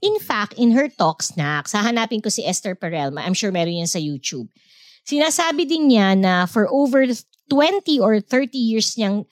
In 0.00 0.16
fact, 0.22 0.54
in 0.56 0.72
her 0.72 0.88
talks, 0.88 1.36
na 1.36 1.60
hahanapin 1.60 2.22
ko 2.22 2.30
si 2.30 2.46
Esther 2.46 2.78
Perel, 2.78 3.12
I'm 3.20 3.34
sure 3.34 3.52
meron 3.52 3.84
yan 3.84 3.90
sa 3.90 3.98
YouTube. 4.00 4.48
Sinasabi 5.04 5.68
din 5.68 5.90
niya 5.90 6.16
na 6.16 6.46
for 6.46 6.70
over 6.70 7.04
20 7.04 8.00
or 8.00 8.22
30 8.22 8.56
years 8.56 8.94
niyang 8.94 9.26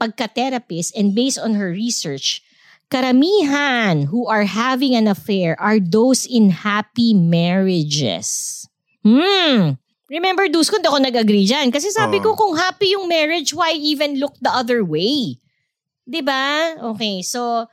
pagka-therapist 0.00 0.96
and 0.96 1.14
based 1.14 1.38
on 1.38 1.54
her 1.60 1.70
research, 1.70 2.40
karamihan 2.88 4.08
who 4.08 4.26
are 4.26 4.48
having 4.48 4.96
an 4.96 5.06
affair 5.06 5.54
are 5.60 5.78
those 5.78 6.24
in 6.24 6.50
happy 6.50 7.12
marriages. 7.12 8.66
Hmm. 9.00 9.80
Remember, 10.10 10.50
Dusko, 10.50 10.82
hindi 10.82 10.90
ako 10.90 11.00
nag-agree 11.00 11.46
dyan. 11.46 11.70
Kasi 11.70 11.94
sabi 11.94 12.18
ko, 12.18 12.34
kung 12.34 12.58
happy 12.58 12.98
yung 12.98 13.06
marriage, 13.06 13.54
why 13.54 13.70
even 13.78 14.18
look 14.18 14.34
the 14.42 14.50
other 14.50 14.82
way? 14.82 15.38
'Di 16.02 16.20
ba? 16.26 16.74
Okay, 16.94 17.22
so 17.22 17.70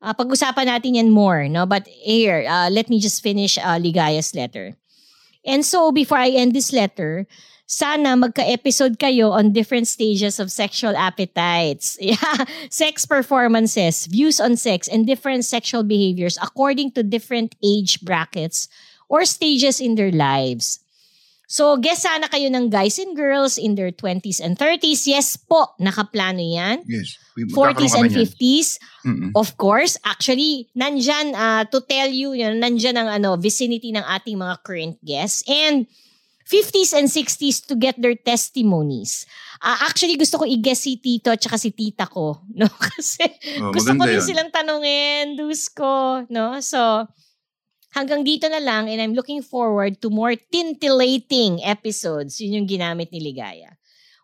uh, 0.00 0.14
pag-usapan 0.16 0.72
natin 0.72 0.96
yan 0.96 1.12
more, 1.12 1.44
no? 1.44 1.68
But 1.68 1.84
here, 1.88 2.48
uh, 2.48 2.72
let 2.72 2.88
me 2.88 2.96
just 2.96 3.20
finish 3.20 3.60
uh, 3.60 3.76
Ligaya's 3.76 4.32
letter. 4.32 4.72
And 5.44 5.60
so, 5.60 5.92
before 5.92 6.16
I 6.16 6.32
end 6.32 6.56
this 6.56 6.72
letter, 6.72 7.28
sana 7.68 8.16
magka-episode 8.16 8.96
kayo 8.96 9.32
on 9.32 9.52
different 9.52 9.84
stages 9.88 10.40
of 10.40 10.48
sexual 10.48 10.96
appetites. 10.96 11.96
Yeah, 12.00 12.48
sex 12.72 13.04
performances, 13.04 14.08
views 14.08 14.40
on 14.40 14.56
sex, 14.56 14.88
and 14.88 15.04
different 15.04 15.44
sexual 15.44 15.84
behaviors 15.84 16.40
according 16.40 16.96
to 16.96 17.04
different 17.04 17.56
age 17.60 18.00
brackets 18.00 18.68
or 19.14 19.22
stages 19.22 19.78
in 19.78 19.94
their 19.94 20.10
lives. 20.10 20.82
So, 21.46 21.76
guess 21.78 22.02
sana 22.02 22.26
kayo 22.26 22.50
ng 22.50 22.66
guys 22.66 22.98
and 22.98 23.14
girls 23.14 23.60
in 23.60 23.76
their 23.78 23.92
20s 23.94 24.42
and 24.42 24.58
30s. 24.58 25.06
Yes 25.06 25.38
po, 25.38 25.70
nakaplano 25.78 26.42
yan. 26.42 26.82
Yes. 26.88 27.14
We- 27.38 27.46
40s 27.46 27.94
magkakaroon 27.94 27.94
and 27.94 27.94
kami 27.94 28.08
niyan. 28.10 28.26
50s. 28.26 28.68
Mm-mm. 29.06 29.30
Of 29.38 29.48
course, 29.54 29.94
actually, 30.02 30.66
nandyan 30.74 31.30
uh, 31.30 31.62
to 31.68 31.78
tell 31.84 32.10
you, 32.10 32.34
yun, 32.34 32.58
nandyan 32.58 32.98
ang 32.98 33.06
ano, 33.06 33.36
vicinity 33.38 33.94
ng 33.94 34.02
ating 34.02 34.34
mga 34.34 34.56
current 34.66 34.96
guests. 35.04 35.44
And 35.46 35.86
50s 36.44 36.92
and 36.92 37.08
60s 37.08 37.64
to 37.68 37.76
get 37.76 37.96
their 38.00 38.16
testimonies. 38.16 39.24
Ah, 39.60 39.88
actually, 39.88 40.16
gusto 40.16 40.36
ko 40.36 40.44
i-guess 40.44 40.84
si 40.84 40.96
Tito 40.96 41.32
at 41.32 41.40
si 41.40 41.70
Tita 41.70 42.08
ko. 42.08 42.40
No? 42.58 42.66
Kasi 42.68 43.24
Oh, 43.60 43.70
gusto 43.70 43.92
ko 43.94 44.02
rin 44.04 44.16
yun. 44.18 44.24
silang 44.24 44.50
tanungin, 44.52 45.36
dus 45.36 45.68
ko. 45.68 46.24
No? 46.28 46.60
So, 46.60 47.04
hanggang 47.94 48.26
dito 48.26 48.50
na 48.50 48.58
lang 48.58 48.90
and 48.90 48.98
I'm 48.98 49.14
looking 49.14 49.40
forward 49.40 50.02
to 50.02 50.10
more 50.10 50.34
tintillating 50.34 51.62
episodes. 51.62 52.42
Yun 52.42 52.62
yung 52.62 52.68
ginamit 52.68 53.14
ni 53.14 53.22
Ligaya. 53.22 53.78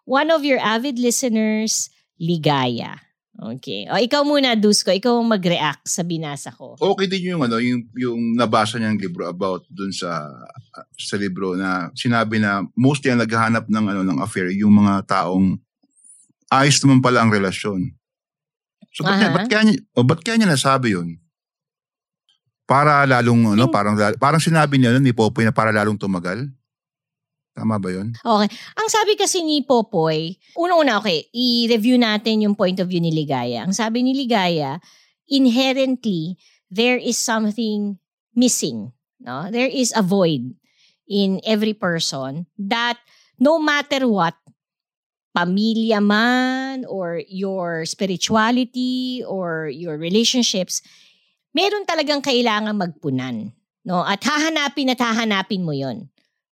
One 0.04 0.34
of 0.34 0.42
your 0.42 0.58
avid 0.58 0.98
listeners, 0.98 1.88
Ligaya. 2.18 2.98
Okay. 3.40 3.88
O 3.88 3.96
ikaw 3.96 4.20
muna, 4.26 4.52
Dusko. 4.52 4.92
Ikaw 4.92 5.16
ang 5.16 5.32
mag-react 5.32 5.88
sa 5.88 6.04
binasa 6.04 6.52
ko. 6.52 6.76
Okay 6.76 7.08
din 7.08 7.32
yung 7.32 7.40
ano, 7.46 7.56
yung 7.56 7.88
yung 7.96 8.36
nabasa 8.36 8.76
niyang 8.76 9.00
libro 9.00 9.24
about 9.24 9.64
dun 9.72 9.94
sa 9.94 10.28
sa 10.98 11.16
libro 11.16 11.56
na 11.56 11.88
sinabi 11.96 12.36
na 12.36 12.60
mostly 12.76 13.08
ang 13.08 13.22
naghahanap 13.22 13.64
ng 13.70 13.84
ano 13.86 14.02
ng 14.04 14.18
affair 14.20 14.52
yung 14.52 14.76
mga 14.76 15.08
taong 15.08 15.56
ayos 16.52 16.82
naman 16.84 17.00
pala 17.00 17.24
ang 17.24 17.32
relasyon. 17.32 17.94
So 18.90 19.06
ba't, 19.06 19.22
Aha. 19.22 19.30
ba't 19.30 19.46
kaya 19.46 19.62
niya, 19.70 19.78
o 19.94 20.02
ba't 20.02 20.20
kaya 20.20 20.36
niya 20.36 20.50
nasabi 20.50 20.98
yun? 20.98 21.19
Para 22.70 23.02
lalong 23.02 23.58
ano, 23.58 23.66
parang 23.66 23.98
parang 24.14 24.38
sinabi 24.38 24.78
niya 24.78 24.94
nun 24.94 25.02
ni 25.02 25.10
Popoy 25.10 25.42
na 25.42 25.50
para 25.50 25.74
lalong 25.74 25.98
tumagal. 25.98 26.46
Tama 27.50 27.82
ba 27.82 27.90
yun? 27.90 28.14
Okay. 28.14 28.48
Ang 28.78 28.88
sabi 28.88 29.18
kasi 29.18 29.42
ni 29.42 29.66
Popoy, 29.66 30.38
una-una, 30.54 31.02
okay, 31.02 31.26
i-review 31.34 31.98
natin 31.98 32.46
yung 32.46 32.54
point 32.54 32.78
of 32.78 32.86
view 32.86 33.02
ni 33.02 33.10
Ligaya. 33.10 33.66
Ang 33.66 33.74
sabi 33.74 34.06
ni 34.06 34.14
Ligaya, 34.14 34.78
inherently, 35.26 36.38
there 36.70 36.94
is 36.94 37.18
something 37.18 37.98
missing. 38.38 38.94
No? 39.18 39.50
There 39.50 39.66
is 39.66 39.90
a 39.98 40.00
void 40.06 40.54
in 41.10 41.42
every 41.42 41.74
person 41.74 42.46
that 42.54 43.02
no 43.34 43.58
matter 43.58 44.06
what, 44.06 44.38
pamilya 45.34 45.98
man 45.98 46.86
or 46.86 47.22
your 47.26 47.82
spirituality 47.82 49.22
or 49.26 49.66
your 49.66 49.98
relationships, 49.98 50.82
meron 51.54 51.86
talagang 51.86 52.22
kailangan 52.22 52.76
magpunan. 52.76 53.50
No? 53.86 54.04
At 54.04 54.22
hahanapin 54.22 54.92
at 54.92 55.00
hahanapin 55.00 55.64
mo 55.64 55.72
yon 55.72 56.10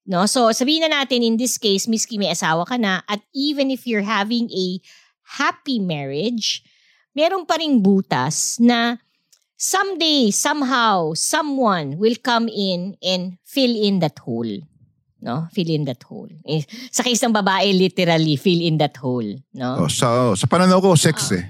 No? 0.09 0.25
So, 0.25 0.49
sabihin 0.57 0.89
na 0.89 1.05
natin 1.05 1.21
in 1.21 1.37
this 1.37 1.61
case, 1.61 1.85
miski 1.85 2.17
may 2.17 2.33
asawa 2.33 2.65
ka 2.65 2.81
na, 2.81 3.05
at 3.05 3.21
even 3.37 3.69
if 3.69 3.85
you're 3.85 4.07
having 4.07 4.49
a 4.49 4.81
happy 5.37 5.77
marriage, 5.77 6.65
meron 7.13 7.45
pa 7.45 7.61
ring 7.61 7.85
butas 7.85 8.57
na 8.57 8.97
someday, 9.61 10.33
somehow, 10.33 11.13
someone 11.13 12.01
will 12.01 12.17
come 12.25 12.49
in 12.49 12.97
and 13.05 13.37
fill 13.45 13.69
in 13.69 14.01
that 14.01 14.17
hole. 14.25 14.65
No? 15.21 15.45
Fill 15.53 15.69
in 15.69 15.85
that 15.85 16.01
hole. 16.09 16.33
Eh, 16.49 16.65
sa 16.89 17.05
case 17.05 17.21
ng 17.21 17.37
babae, 17.37 17.77
literally, 17.77 18.41
fill 18.41 18.65
in 18.65 18.81
that 18.81 18.97
hole. 18.97 19.29
No? 19.53 19.85
Oh, 19.85 19.91
sa 19.93 20.33
sa 20.33 20.49
pananaw 20.49 20.81
ko 20.81 20.97
sex 20.97 21.37
eh. 21.37 21.45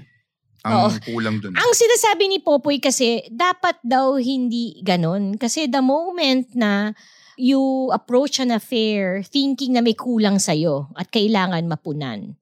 Oo. 0.67 0.91
Ang 0.91 0.99
kulang 1.07 1.37
dun. 1.39 1.55
Ang 1.55 1.71
sinasabi 1.71 2.27
ni 2.27 2.43
Popoy 2.43 2.83
kasi, 2.83 3.23
dapat 3.31 3.79
daw 3.79 4.19
hindi 4.19 4.83
ganon. 4.83 5.39
Kasi 5.39 5.71
the 5.71 5.79
moment 5.79 6.51
na 6.55 6.91
you 7.39 7.87
approach 7.95 8.43
an 8.43 8.51
affair 8.51 9.23
thinking 9.23 9.71
na 9.71 9.79
may 9.79 9.95
kulang 9.95 10.35
sa'yo 10.35 10.91
at 10.99 11.07
kailangan 11.07 11.63
mapunan. 11.71 12.35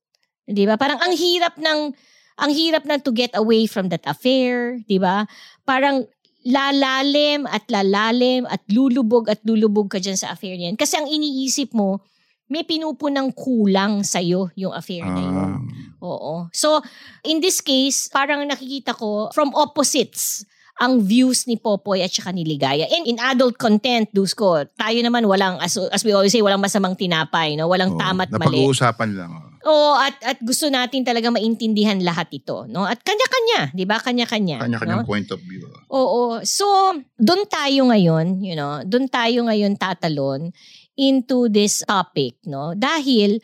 Di 0.49 0.65
ba? 0.65 0.73
Parang 0.79 0.97
ang 0.97 1.13
hirap 1.13 1.61
ng, 1.61 1.93
ang 2.41 2.51
hirap 2.51 2.89
na 2.89 2.97
to 2.97 3.13
get 3.13 3.29
away 3.37 3.69
from 3.69 3.93
that 3.93 4.01
affair. 4.09 4.81
Di 4.89 4.97
ba? 4.97 5.29
Parang 5.69 6.09
lalalim 6.47 7.43
at 7.45 7.67
lalalim 7.69 8.47
at 8.47 8.63
lulubog 8.71 9.27
at 9.27 9.43
lulubog 9.43 9.91
ka 9.91 9.99
dyan 10.01 10.17
sa 10.17 10.33
affair 10.33 10.55
niyan. 10.57 10.79
Kasi 10.79 10.97
ang 10.97 11.05
iniisip 11.05 11.75
mo, 11.75 12.01
may 12.47 12.63
pinupunang 12.63 13.35
kulang 13.35 14.07
sa'yo 14.07 14.51
yung 14.55 14.71
affair 14.71 15.03
na 15.03 15.19
yun. 15.19 15.35
Ah, 15.35 15.59
Oo. 15.99 16.47
So, 16.55 16.79
in 17.27 17.43
this 17.43 17.59
case, 17.59 18.07
parang 18.07 18.47
nakikita 18.47 18.95
ko 18.95 19.27
from 19.35 19.51
opposites 19.51 20.47
ang 20.77 21.01
views 21.01 21.49
ni 21.49 21.57
Popoy 21.57 22.05
at 22.05 22.13
saka 22.13 22.29
ni 22.29 22.45
Ligaya. 22.45 22.85
And 22.85 23.09
in 23.09 23.17
adult 23.17 23.57
content, 23.57 24.13
Dusko, 24.13 24.69
tayo 24.77 24.99
naman 25.01 25.25
walang, 25.25 25.57
as, 25.57 25.73
as 25.89 26.05
we 26.05 26.13
always 26.13 26.29
say, 26.29 26.45
walang 26.45 26.61
masamang 26.61 26.93
tinapay, 26.93 27.57
no? 27.57 27.65
walang 27.65 27.97
oo. 27.97 27.99
tama't 27.99 28.29
mali. 28.29 28.61
Napag-uusapan 28.61 29.09
lang. 29.17 29.31
oh. 29.33 29.45
Oo, 29.67 29.97
at, 29.99 30.15
at 30.23 30.37
gusto 30.39 30.69
natin 30.69 31.01
talaga 31.01 31.33
maintindihan 31.33 31.97
lahat 31.99 32.29
ito. 32.31 32.69
No? 32.69 32.85
At 32.85 33.01
kanya-kanya, 33.01 33.73
di 33.73 33.83
ba? 33.83 33.97
Kanya-kanya. 33.97 34.63
Kanya-kanyang 34.63 35.03
no? 35.03 35.09
point 35.09 35.27
of 35.33 35.41
view. 35.43 35.65
Oo. 35.89 36.39
So, 36.45 36.63
doon 37.17 37.49
tayo 37.49 37.89
ngayon, 37.89 38.45
you 38.45 38.53
know, 38.53 38.85
doon 38.85 39.09
tayo 39.09 39.49
ngayon 39.49 39.75
tatalon 39.75 40.53
into 40.97 41.47
this 41.47 41.85
topic, 41.85 42.41
no? 42.49 42.73
Dahil 42.73 43.37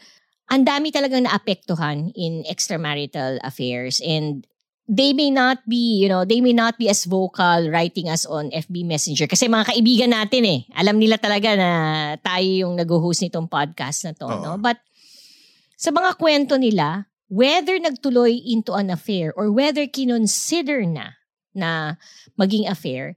ang 0.49 0.65
dami 0.65 0.89
talagang 0.89 1.29
naapektuhan 1.29 2.11
in 2.17 2.43
extramarital 2.49 3.39
affairs 3.45 4.01
and 4.03 4.43
they 4.89 5.15
may 5.15 5.31
not 5.31 5.63
be, 5.63 6.03
you 6.03 6.09
know, 6.11 6.27
they 6.27 6.41
may 6.43 6.51
not 6.51 6.75
be 6.75 6.91
as 6.91 7.07
vocal 7.07 7.71
writing 7.71 8.11
us 8.11 8.27
on 8.27 8.51
FB 8.51 8.83
Messenger 8.83 9.29
kasi 9.29 9.47
mga 9.47 9.71
kaibigan 9.71 10.11
natin 10.11 10.43
eh. 10.43 10.59
Alam 10.75 10.99
nila 10.99 11.15
talaga 11.15 11.55
na 11.55 11.71
tayo 12.19 12.67
yung 12.67 12.75
nag-host 12.75 13.23
nitong 13.23 13.47
podcast 13.47 14.03
na 14.03 14.13
to, 14.13 14.27
Oo. 14.27 14.43
no? 14.43 14.51
But 14.59 14.83
sa 15.79 15.95
mga 15.95 16.19
kwento 16.19 16.59
nila, 16.59 17.07
whether 17.31 17.79
nagtuloy 17.79 18.35
into 18.43 18.75
an 18.75 18.91
affair 18.91 19.31
or 19.33 19.49
whether 19.49 19.87
kinonsider 19.87 20.83
na 20.83 21.15
na 21.55 21.95
maging 22.35 22.67
affair, 22.67 23.15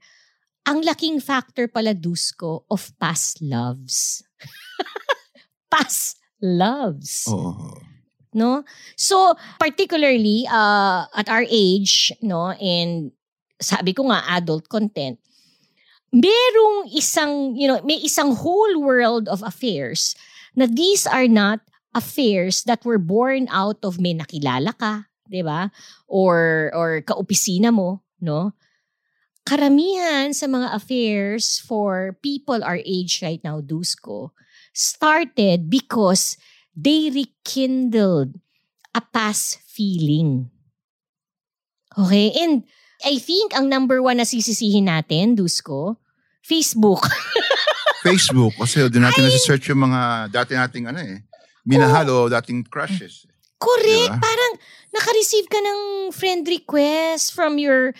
ang 0.66 0.82
laking 0.82 1.22
factor 1.22 1.70
pala, 1.70 1.94
Dusko, 1.94 2.66
of 2.66 2.90
past 2.98 3.38
loves. 3.38 4.25
Past 5.70 6.18
loves. 6.40 7.26
Oo. 7.28 7.80
No? 8.36 8.64
So, 8.96 9.34
particularly 9.58 10.44
uh, 10.50 11.08
at 11.16 11.28
our 11.28 11.44
age, 11.48 12.12
no, 12.20 12.52
and 12.52 13.12
sabi 13.56 13.96
ko 13.96 14.12
nga, 14.12 14.20
adult 14.36 14.68
content, 14.68 15.16
merong 16.12 16.92
isang, 16.92 17.56
you 17.56 17.64
know, 17.64 17.80
may 17.84 17.96
isang 18.04 18.36
whole 18.36 18.76
world 18.80 19.28
of 19.28 19.40
affairs 19.40 20.12
na 20.56 20.68
these 20.68 21.08
are 21.08 21.28
not 21.28 21.60
affairs 21.96 22.64
that 22.68 22.84
were 22.84 23.00
born 23.00 23.48
out 23.48 23.80
of 23.80 23.96
may 23.96 24.12
nakilala 24.12 24.76
ka, 24.76 25.08
'di 25.28 25.40
ba? 25.40 25.72
Or 26.04 26.68
or 26.76 27.00
kaopisina 27.00 27.72
mo, 27.72 28.04
no? 28.20 28.52
Karamihan 29.46 30.34
sa 30.34 30.50
mga 30.50 30.74
affairs 30.74 31.62
for 31.62 32.18
people 32.20 32.60
our 32.66 32.82
age 32.82 33.22
right 33.22 33.40
now, 33.46 33.62
Dusko, 33.62 34.34
started 34.76 35.72
because 35.72 36.36
they 36.76 37.08
rekindled 37.08 38.36
a 38.92 39.00
past 39.00 39.64
feeling. 39.64 40.52
Okay? 41.96 42.36
And 42.36 42.68
I 43.00 43.16
think 43.16 43.56
ang 43.56 43.72
number 43.72 44.04
one 44.04 44.20
na 44.20 44.28
sisisihin 44.28 44.92
natin, 44.92 45.32
Dusko, 45.32 45.96
Facebook. 46.44 47.00
Facebook. 48.06 48.52
Kasi 48.60 48.84
doon 48.92 49.08
natin 49.08 49.24
nasa-search 49.24 49.72
yung 49.72 49.88
mga 49.88 50.30
dati 50.30 50.52
nating 50.52 50.92
ano 50.92 51.00
eh. 51.00 51.24
Minahal 51.66 52.06
o 52.12 52.30
dating 52.30 52.68
crushes. 52.68 53.26
Correct. 53.58 54.12
Diba? 54.12 54.20
Parang 54.22 54.52
naka-receive 54.92 55.48
ka 55.48 55.58
ng 55.58 55.80
friend 56.12 56.44
request 56.46 57.32
from 57.34 57.58
your 57.58 57.96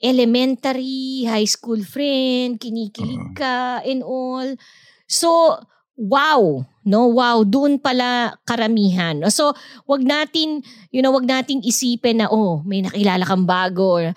elementary, 0.00 1.28
high 1.28 1.44
school 1.44 1.84
friend, 1.84 2.56
kinikilig 2.56 3.20
Oo. 3.20 3.36
ka 3.36 3.84
and 3.84 4.00
all. 4.00 4.56
So, 5.04 5.60
wow, 6.00 6.64
no? 6.88 7.12
Wow, 7.12 7.44
doon 7.44 7.76
pala 7.76 8.32
karamihan. 8.48 9.20
So, 9.28 9.52
wag 9.84 10.00
natin, 10.00 10.64
you 10.88 11.04
know, 11.04 11.12
wag 11.12 11.28
nating 11.28 11.60
isipin 11.60 12.24
na 12.24 12.32
oh, 12.32 12.64
may 12.64 12.80
nakilala 12.80 13.28
kang 13.28 13.44
bago 13.44 14.00
or 14.00 14.16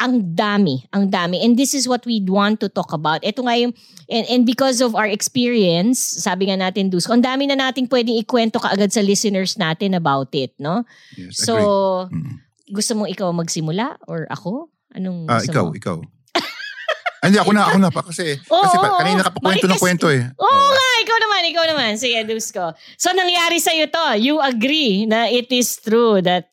ang 0.00 0.32
dami, 0.32 0.80
ang 0.96 1.12
dami. 1.12 1.44
And 1.44 1.60
this 1.60 1.76
is 1.76 1.84
what 1.84 2.08
we 2.08 2.24
want 2.24 2.58
to 2.64 2.72
talk 2.72 2.90
about. 2.96 3.20
Ito 3.20 3.44
nga 3.44 3.54
yung, 3.60 3.76
and, 4.08 4.24
and 4.32 4.42
because 4.48 4.80
of 4.80 4.96
our 4.96 5.06
experience, 5.06 6.00
sabi 6.00 6.48
nga 6.48 6.56
natin, 6.56 6.88
Dusko, 6.88 7.12
ang 7.12 7.22
dami 7.22 7.44
na 7.44 7.54
nating 7.54 7.86
pwedeng 7.92 8.16
ikwento 8.16 8.56
kaagad 8.58 8.90
sa 8.90 9.04
listeners 9.04 9.60
natin 9.60 9.92
about 9.92 10.32
it, 10.32 10.56
no? 10.56 10.88
Yes, 11.20 11.44
So, 11.44 12.08
agree. 12.08 12.40
Gusto 12.70 12.96
mong 12.96 13.10
ikaw 13.12 13.28
magsimula 13.34 14.00
or 14.08 14.24
ako? 14.32 14.72
Anong 14.96 15.26
gusto 15.28 15.52
ikaw, 15.52 15.64
mo? 15.68 15.74
ikaw. 15.76 15.96
Ah, 17.20 17.28
Hindi, 17.28 17.36
ako 17.36 17.52
na, 17.52 17.62
ako 17.68 17.78
na 17.78 17.90
pa. 17.92 18.00
Kasi, 18.00 18.32
Oo, 18.48 18.64
kasi 18.64 18.76
pa, 18.76 18.88
kanina 18.96 19.20
oo. 19.20 19.26
ka 19.28 19.30
pa 19.30 19.40
kwento 19.44 19.66
ng 19.68 19.76
kwento 19.76 20.06
eh. 20.08 20.24
Oo 20.32 20.66
nga, 20.72 20.88
ikaw 20.98 21.18
naman, 21.20 21.40
ikaw 21.52 21.64
naman. 21.68 21.90
Sige, 21.94 22.16
Dusko. 22.24 22.72
So, 22.96 23.12
nangyari 23.12 23.60
sa'yo 23.60 23.92
to. 23.92 24.06
You 24.16 24.40
agree 24.40 25.04
na 25.04 25.28
it 25.28 25.52
is 25.52 25.76
true 25.76 26.24
that 26.24 26.48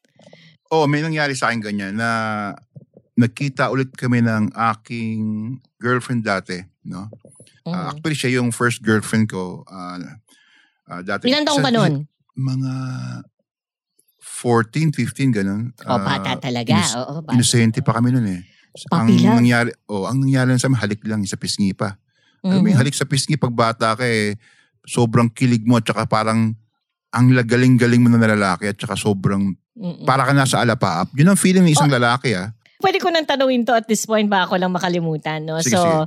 Oh, 0.68 0.84
may 0.84 1.00
nangyari 1.00 1.32
sa 1.32 1.48
akin 1.48 1.64
ganyan 1.64 1.96
na 1.96 2.52
nagkita 3.16 3.72
ulit 3.72 3.96
kami 3.96 4.20
ng 4.20 4.52
aking 4.76 5.20
girlfriend 5.80 6.28
dati, 6.28 6.60
no? 6.84 7.08
Mm, 7.64 7.88
actually, 7.88 8.20
siya 8.20 8.32
yung 8.38 8.52
first 8.52 8.84
girlfriend 8.84 9.32
ko. 9.32 9.64
ah 9.66 9.96
ah, 10.86 11.00
dati. 11.00 11.32
ilan 11.32 11.48
taong 11.48 11.64
ka 11.64 11.72
nun? 11.72 12.04
Mga 12.36 12.74
14, 14.20 14.92
15, 14.92 15.32
ganun. 15.32 15.72
Oh, 15.82 15.96
Ah, 15.96 16.04
bata 16.20 16.36
talaga. 16.38 16.76
inus- 16.76 16.96
Oo, 16.98 17.24
bata. 17.24 17.34
Inosente 17.34 17.80
pa 17.80 17.96
kami 17.96 18.12
nun 18.12 18.28
eh. 18.28 18.44
Ang 18.88 19.10
Puppy 19.10 19.16
love. 19.20 19.38
nangyari, 19.42 19.70
oh, 19.90 20.06
ang 20.06 20.22
nangyari 20.22 20.48
lang 20.54 20.62
sa 20.62 20.70
amin, 20.70 20.80
halik 20.80 21.02
lang 21.04 21.22
sa 21.26 21.36
pisngi 21.36 21.74
pa. 21.74 21.98
Alam 22.46 22.62
mo 22.62 22.68
yung 22.70 22.78
Mhm. 22.78 22.82
halik 22.86 22.96
sa 22.96 23.04
pisngi 23.04 23.36
pag 23.36 23.52
bata 23.52 23.98
ka 23.98 24.06
eh, 24.06 24.38
sobrang 24.86 25.28
kilig 25.28 25.66
mo 25.66 25.76
at 25.76 25.86
saka 25.86 26.06
parang 26.06 26.54
ang 27.10 27.28
lagaling-galing 27.34 28.00
mo 28.00 28.14
na 28.14 28.30
lalaki 28.30 28.70
at 28.70 28.78
saka 28.78 28.94
sobrang 28.94 29.52
Mm-mm. 29.74 30.06
para 30.06 30.24
ka 30.24 30.32
nasa 30.32 30.62
alapaap. 30.62 31.10
Yun 31.18 31.34
ang 31.34 31.40
feeling 31.40 31.66
ng 31.66 31.74
isang 31.74 31.90
lalaki 31.90 32.38
ah. 32.38 32.54
Pwede 32.78 33.02
ko 33.02 33.10
nang 33.10 33.26
tanungin 33.26 33.66
to 33.66 33.74
at 33.74 33.90
this 33.90 34.06
point 34.06 34.30
ba 34.30 34.46
ako 34.46 34.56
lang 34.56 34.70
makalimutan, 34.70 35.42
no? 35.42 35.58
Sige, 35.60 35.74
so, 35.76 35.82
sige. 35.82 36.06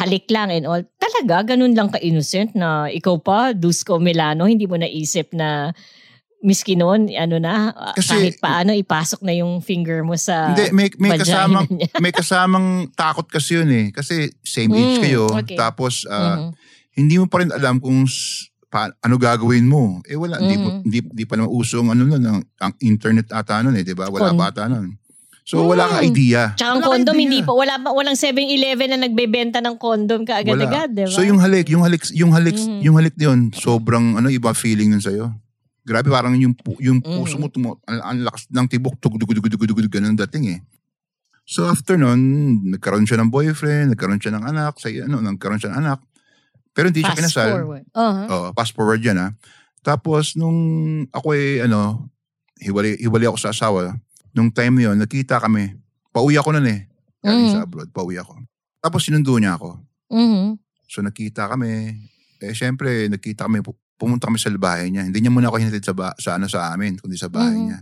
halik 0.00 0.24
lang 0.32 0.48
and 0.48 0.64
all. 0.64 0.80
Talaga, 0.96 1.52
ganun 1.52 1.76
lang 1.76 1.92
ka-innocent 1.92 2.56
na 2.56 2.88
ikaw 2.88 3.20
pa, 3.20 3.52
Dusko 3.52 4.00
Milano, 4.00 4.48
hindi 4.48 4.64
mo 4.64 4.76
naisip 4.76 5.36
na 5.36 5.72
miski 6.38 6.74
noon, 6.74 7.10
ano 7.10 7.36
na, 7.36 7.74
Kasi- 7.92 8.14
kahit 8.14 8.34
paano, 8.38 8.70
ipasok 8.70 9.20
na 9.20 9.34
yung 9.34 9.58
finger 9.58 10.02
mo 10.02 10.14
sa 10.14 10.50
Hindi, 10.50 10.70
may, 10.70 10.86
may 10.96 11.10
vagina 11.12 11.24
kasamang, 11.24 11.66
niya. 11.74 11.88
may 11.98 12.12
kasamang 12.12 12.66
takot 12.92 13.26
kasi 13.26 13.58
yun 13.58 13.68
eh. 13.68 13.86
Kasi 13.90 14.14
same 14.40 14.70
age 14.70 14.96
Mm, 14.96 15.02
kayo. 15.02 15.24
okay. 15.28 15.58
Tapos, 15.58 16.06
ah, 16.06 16.38
Mhm. 16.38 16.50
hindi 16.96 17.14
mo 17.18 17.26
pa 17.26 17.42
rin 17.42 17.50
alam 17.50 17.78
kung 17.78 18.06
pa, 18.68 18.92
ano 19.00 19.16
gagawin 19.16 19.64
mo. 19.64 19.98
Eh 20.04 20.14
wala, 20.14 20.36
hindi, 20.36 20.54
Mhm. 20.54 20.78
hindi, 20.84 20.98
hindi 21.02 21.24
pa 21.24 21.34
naman 21.34 21.50
usong 21.50 21.88
ano 21.88 22.04
nun, 22.04 22.20
ang, 22.22 22.38
ang 22.60 22.72
internet 22.78 23.32
ata 23.32 23.58
nun 23.58 23.72
eh, 23.72 23.82
di 23.82 23.96
ba? 23.96 24.06
Wala 24.06 24.28
Kon- 24.28 24.36
pa 24.36 24.52
ata 24.52 24.68
nun. 24.68 24.94
So 25.42 25.64
wala 25.64 25.88
ka 25.88 26.04
Mm. 26.04 26.06
idea. 26.06 26.42
Tsaka 26.52 26.70
ang 26.70 26.80
condom, 26.84 27.16
idea. 27.16 27.24
hindi 27.24 27.40
pa, 27.40 27.56
wala, 27.56 27.80
pa- 27.80 27.96
walang 27.96 28.12
7-Eleven 28.14 28.92
na 28.92 29.00
nagbebenta 29.00 29.58
ng 29.58 29.74
condom 29.74 30.20
ka 30.22 30.38
agad-agad, 30.38 30.92
di 30.92 31.02
ba? 31.02 31.10
So 31.10 31.24
yung 31.24 31.40
halik, 31.40 31.72
yung 31.72 31.80
halik, 31.80 32.04
yung 32.12 32.30
halik, 32.30 32.52
Mhm. 32.54 32.80
yung 32.84 32.94
halik 32.94 33.16
yun, 33.16 33.48
sobrang 33.50 34.20
ano 34.20 34.28
iba 34.28 34.52
feeling 34.52 34.92
nun 34.92 35.00
sa'yo. 35.00 35.32
Grabe 35.88 36.12
parang 36.12 36.36
yung 36.36 36.52
yung 36.84 37.00
puso 37.00 37.34
Mhm. 37.34 37.40
mo 37.40 37.46
tumo, 37.48 37.70
ang, 37.88 38.00
ang 38.04 38.18
lakas 38.28 38.44
ng 38.52 38.66
tibok, 38.68 39.00
tugudugudugudugudug 39.00 39.88
ganun 39.88 40.12
dating 40.28 40.44
eh. 40.52 40.60
So 41.48 41.64
after 41.64 41.96
nun, 41.96 42.20
nagkaroon 42.68 43.08
siya 43.08 43.16
ng 43.24 43.32
boyfriend, 43.32 43.96
nagkaroon 43.96 44.20
siya 44.20 44.36
ng 44.36 44.44
anak, 44.44 44.76
sa 44.76 44.92
ano, 44.92 45.24
nagkaroon 45.24 45.56
siya 45.56 45.72
ng 45.72 45.80
anak. 45.80 46.04
Pero 46.76 46.92
hindi 46.92 47.00
siya 47.00 47.16
kinasal. 47.16 47.48
forward. 47.56 47.84
Uh-huh. 47.90 48.26
Oh, 48.28 48.46
fast 48.52 48.76
forward 48.76 49.00
yan 49.00 49.16
ha. 49.16 49.32
Tapos 49.80 50.36
nung 50.36 50.60
ako 51.08 51.32
eh 51.32 51.64
ano, 51.64 52.12
hiwalay, 52.60 53.00
hiwalay 53.00 53.32
ako 53.32 53.38
sa 53.40 53.50
asawa, 53.50 53.96
nung 54.36 54.52
time 54.52 54.84
yun, 54.84 55.00
nakita 55.00 55.40
kami. 55.40 55.72
Pauwi 56.12 56.36
ako 56.36 56.52
nun 56.52 56.68
eh. 56.68 56.84
Galing 57.24 57.48
Mhm. 57.48 57.54
sa 57.56 57.64
abroad, 57.64 57.88
pauwi 57.90 58.20
ako. 58.20 58.36
Tapos 58.78 59.00
sinundo 59.02 59.32
niya 59.40 59.56
ako. 59.56 59.80
Mhm. 60.12 60.60
So 60.84 61.00
nakita 61.00 61.48
kami. 61.48 61.96
Eh 62.38 62.52
syempre, 62.52 63.08
nakita 63.08 63.48
kami, 63.48 63.64
pumunta 63.98 64.30
kami 64.30 64.38
sa 64.38 64.48
bahay 64.50 64.88
niya. 64.88 65.04
Hindi 65.04 65.18
niya 65.18 65.28
muna 65.28 65.50
ako 65.50 65.58
hinatid 65.58 65.82
sa, 65.82 65.92
ba- 65.92 66.14
sa 66.16 66.38
ano 66.38 66.46
sa 66.46 66.70
amin, 66.70 66.96
kundi 66.96 67.18
sa 67.18 67.26
bahay 67.26 67.52
Mhm. 67.52 67.64
niya. 67.66 67.78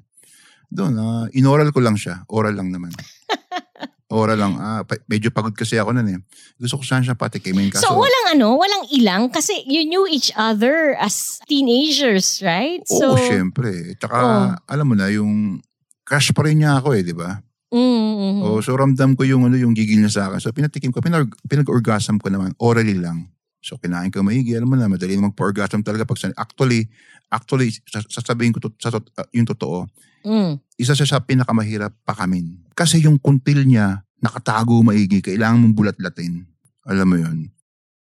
Doon, 0.67 0.93
ah, 0.97 1.25
inoral 1.31 1.71
ko 1.71 1.79
lang 1.79 1.95
siya. 1.95 2.25
Oral 2.27 2.57
lang 2.57 2.73
naman. 2.73 2.91
Oral 4.09 4.39
lang. 4.39 4.55
Ah, 4.57 4.83
pa- 4.83 5.03
medyo 5.07 5.29
pagod 5.29 5.51
kasi 5.51 5.77
ako 5.77 5.91
nun 5.91 6.09
eh. 6.09 6.19
Gusto 6.57 6.79
ko 6.79 6.83
saan 6.83 7.03
siya 7.03 7.15
patikimin. 7.15 7.69
Kaso, 7.69 7.91
So, 7.91 7.99
walang 7.99 8.27
ano, 8.33 8.55
walang 8.55 8.87
ilang 8.89 9.29
kasi 9.29 9.53
you 9.63 9.83
knew 9.83 10.07
each 10.07 10.31
other 10.35 10.95
as 10.97 11.43
teenagers, 11.45 12.39
right? 12.39 12.87
Oo, 12.89 12.99
So, 12.99 13.07
syempre. 13.19 13.99
Tsaka, 13.99 14.17
Oh. 14.17 14.47
alam 14.65 14.87
mo 14.87 14.95
na, 14.95 15.11
yung 15.11 15.59
crush 16.03 16.31
pa 16.31 16.47
rin 16.47 16.63
niya 16.63 16.79
ako 16.79 16.95
eh, 16.95 17.03
di 17.03 17.13
ba? 17.13 17.43
mm, 17.67 17.83
mhm. 18.17 18.43
Oh, 18.47 18.63
so 18.63 18.73
ramdam 18.73 19.19
ko 19.19 19.27
yung 19.27 19.43
ano 19.43 19.59
yung 19.59 19.75
gigil 19.75 19.99
niya 19.99 20.09
sa 20.09 20.23
akin. 20.31 20.39
So 20.39 20.55
pinatikim 20.55 20.95
ko, 20.95 21.03
pinag, 21.03 21.27
pinag-orgasm 21.45 22.23
ko 22.23 22.31
naman, 22.31 22.55
orally 22.63 22.95
lang. 22.95 23.27
So 23.67 23.83
kinain 23.83 24.15
ko 24.15 24.23
maigi, 24.23 24.55
alam 24.55 24.71
mo 24.71 24.79
na, 24.79 24.87
madali 24.87 25.19
magpa-orgasm 25.19 25.83
talaga 25.83 26.07
pag 26.07 26.31
actually 26.39 26.87
actually 27.35 27.75
sas- 27.75 28.07
sasabihin 28.07 28.55
ko 28.55 28.63
to, 28.63 28.71
sa, 28.79 28.95
uh, 28.95 29.29
yung 29.35 29.43
totoo. 29.43 29.91
Mm. 30.23 30.63
Isa 30.79 30.95
siya 30.95 31.19
sa 31.19 31.19
pinakamahirap 31.19 31.91
pakamin. 32.07 32.63
Kasi 32.79 33.03
yung 33.03 33.19
kuntil 33.19 33.67
niya 33.67 34.07
nakatago 34.23 34.87
maigi, 34.87 35.19
kailangan 35.19 35.59
mong 35.59 35.75
bulat-latin. 35.75 36.47
Alam 36.87 37.07
mo 37.11 37.17
yun. 37.19 37.51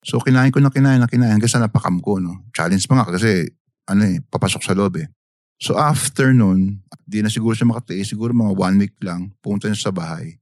So 0.05 0.21
kinain 0.21 0.53
ko 0.53 0.61
na 0.61 0.69
kinain 0.69 1.01
na 1.01 1.09
kinain 1.09 1.33
hanggang 1.33 1.49
sa 1.49 1.57
napakam 1.57 1.97
ko. 1.97 2.21
No? 2.21 2.45
Challenge 2.53 2.85
pa 2.85 3.01
nga 3.01 3.09
kasi 3.09 3.49
ano 3.89 4.05
eh, 4.05 4.21
papasok 4.21 4.61
sa 4.61 4.77
loob 4.77 5.01
eh. 5.01 5.09
So 5.57 5.81
after 5.81 6.29
nun, 6.29 6.85
di 7.01 7.25
na 7.25 7.33
siguro 7.33 7.57
siya 7.57 7.65
makatiis, 7.65 8.13
siguro 8.13 8.37
mga 8.37 8.53
one 8.53 8.77
week 8.85 9.01
lang, 9.01 9.33
pumunta 9.41 9.65
niya 9.65 9.89
sa 9.89 9.89
bahay. 9.89 10.37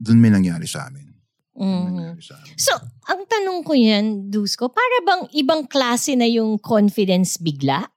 Doon 0.00 0.16
may 0.16 0.32
nangyari 0.32 0.64
sa 0.64 0.88
amin. 0.88 1.11
Mhm. 1.52 2.16
amin. 2.18 2.56
So, 2.56 2.72
ang 3.06 3.28
tanong 3.28 3.60
ko 3.62 3.72
yan, 3.72 4.04
Dusko, 4.28 4.72
para 4.72 4.96
bang 5.04 5.22
ibang 5.36 5.68
klase 5.68 6.16
na 6.16 6.24
yung 6.24 6.56
confidence 6.56 7.36
bigla? 7.36 7.88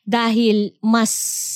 Dahil 0.00 0.74
mas 0.82 1.12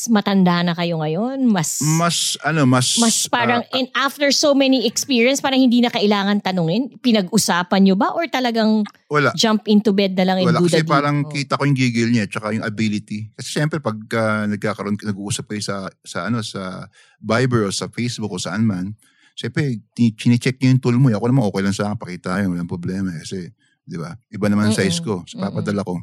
matanda 0.07 0.63
na 0.63 0.77
kayo 0.77 1.01
ngayon, 1.03 1.43
mas 1.49 1.81
Mas, 1.99 2.39
ano, 2.45 2.63
mas... 2.69 2.95
mas 3.03 3.27
parang 3.27 3.67
ah, 3.67 3.75
and 3.75 3.89
after 3.97 4.31
so 4.31 4.55
many 4.55 4.87
experience, 4.87 5.41
parang 5.41 5.59
hindi 5.59 5.81
na 5.81 5.91
kailangan 5.91 6.39
tanungin, 6.39 6.93
pinag-usapan 7.03 7.83
nyo 7.83 7.97
ba 7.99 8.15
or 8.15 8.29
talagang 8.31 8.85
wala. 9.11 9.35
jump 9.35 9.67
into 9.67 9.91
bed 9.91 10.15
na 10.15 10.29
lang 10.29 10.37
and 10.39 10.55
Wala 10.55 10.61
do 10.61 10.69
kasi 10.71 10.87
parang 10.87 11.27
Oh. 11.27 11.33
kita 11.33 11.59
ko 11.59 11.67
yung 11.67 11.75
gigil 11.75 12.09
niya 12.15 12.31
tsaka 12.31 12.55
yung 12.55 12.63
ability. 12.63 13.33
Kasi 13.35 13.49
syempre 13.51 13.83
pag 13.83 13.97
ah, 14.15 14.47
nagkakaroon 14.47 15.03
nag-uusap 15.03 15.51
kayo 15.51 15.65
sa 15.65 15.77
sa 16.07 16.29
ano 16.29 16.39
sa 16.45 16.87
Viber 17.19 17.67
o 17.67 17.75
sa 17.75 17.91
Facebook 17.91 18.31
o 18.31 18.39
saan 18.39 18.63
man, 18.63 18.95
syempre 19.35 19.63
ti- 19.93 20.15
chine-check 20.15 20.57
niya 20.57 20.71
yung 20.73 20.83
tool 20.83 20.97
mo. 20.97 21.11
Ako 21.11 21.27
naman 21.27 21.45
okay 21.45 21.63
lang 21.63 21.75
sa 21.75 21.91
akin 21.91 21.99
pakita 21.99 22.41
yun, 22.41 22.55
walang 22.55 22.71
problema 22.71 23.11
eh. 23.11 23.21
kasi 23.21 23.51
'di 23.85 23.97
ba? 23.99 24.15
Iba 24.31 24.47
naman 24.49 24.71
ang 24.71 24.77
size 24.77 24.99
ko, 24.99 25.21
so 25.25 25.37
papadala 25.37 25.83
ko. 25.83 25.99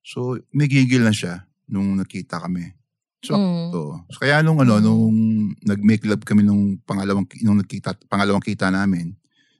So 0.00 0.18
may 0.50 0.66
gigil 0.66 1.02
na 1.02 1.12
siya 1.12 1.44
nung 1.66 1.94
nakita 1.94 2.40
kami. 2.40 2.72
So, 3.20 3.36
Mm. 3.36 3.68
oo. 3.70 4.00
so 4.08 4.16
kaya 4.16 4.40
nung 4.40 4.56
ano 4.58 4.80
Mm. 4.80 4.82
nung 4.82 5.12
nag-make 5.60 6.08
love 6.08 6.24
kami 6.24 6.40
nung 6.40 6.80
pangalawang 6.80 7.28
nung 7.44 7.60
nagkita 7.60 7.92
pangalawang 8.08 8.40
kita 8.40 8.72
namin, 8.72 9.12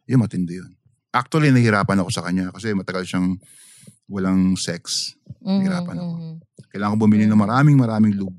yun 0.08 0.16
matindi 0.16 0.56
yun. 0.56 0.72
Actually 1.12 1.52
nahihirapan 1.52 2.00
ako 2.00 2.08
sa 2.08 2.24
kanya 2.24 2.48
kasi 2.50 2.72
matagal 2.72 3.04
siyang 3.04 3.36
walang 4.08 4.56
sex. 4.56 5.12
Mhm, 5.44 5.60
Hirapan 5.60 5.96
ako. 5.96 6.14
Kailangan 6.72 6.92
ko 6.92 6.98
bumili 6.98 7.26
ng 7.26 7.36
maraming 7.36 7.76
maraming 7.76 8.14
lube. 8.16 8.38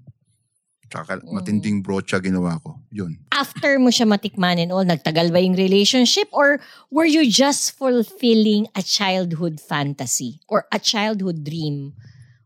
Tsaka 0.91 1.23
Mm. 1.23 1.31
matinding 1.31 1.77
brocha 1.79 2.19
ginawa 2.19 2.59
ko. 2.59 2.75
Yun. 2.91 3.15
After 3.31 3.79
mo 3.79 3.87
siya 3.87 4.03
matikman 4.03 4.59
and 4.59 4.75
all, 4.75 4.83
nagtagal 4.83 5.31
ba 5.31 5.39
yung 5.39 5.55
relationship 5.55 6.27
or 6.35 6.59
were 6.91 7.07
you 7.07 7.23
just 7.23 7.71
fulfilling 7.71 8.67
a 8.75 8.83
childhood 8.83 9.63
fantasy 9.63 10.43
or 10.51 10.67
a 10.67 10.77
childhood 10.77 11.47
dream 11.47 11.95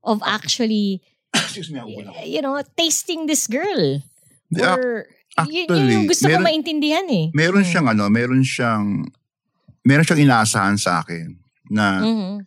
of 0.05 0.21
actually, 0.21 1.01
Excuse 1.33 1.73
me, 1.73 1.81
you 2.23 2.39
know, 2.39 2.61
tasting 2.77 3.25
this 3.25 3.49
girl? 3.49 3.99
Ac- 4.53 4.61
Or, 4.61 5.09
y- 5.41 5.65
yun 5.65 5.67
actually, 5.67 5.91
yung 5.91 6.05
gusto 6.05 6.29
ko 6.29 6.37
meron- 6.37 6.45
maintindihan 6.45 7.05
eh. 7.09 7.25
Meron 7.33 7.65
Mm. 7.65 7.69
siyang 7.73 7.87
ano, 7.89 8.05
meron 8.07 8.39
siyang 8.39 9.09
meron 9.81 10.05
siyang 10.05 10.21
inaasahan 10.21 10.77
sa 10.77 11.01
akin 11.01 11.33
na 11.67 11.99
Mhm. 11.99 12.45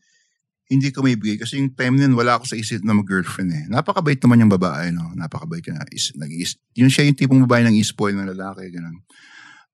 Hindi 0.68 0.92
ko 0.92 1.00
may 1.00 1.16
bigay 1.16 1.40
kasi 1.40 1.56
yung 1.56 1.72
time 1.72 1.96
nun 1.96 2.12
wala 2.12 2.36
ako 2.36 2.52
sa 2.52 2.56
isip 2.60 2.84
na 2.84 2.92
mag-girlfriend 2.92 3.50
eh. 3.56 3.64
Napakabait 3.72 4.20
naman 4.20 4.44
yung 4.44 4.52
babae, 4.52 4.92
no? 4.92 5.16
Napakabait 5.16 5.64
ka 5.64 5.72
na. 5.72 5.88
Is, 5.88 6.12
nag 6.12 6.28
yun 6.76 6.92
siya 6.92 7.08
yung 7.08 7.16
tipong 7.16 7.40
babae 7.48 7.64
ng 7.64 7.76
ispoil 7.80 8.12
ng 8.12 8.36
lalaki, 8.36 8.68
ganun. 8.68 9.00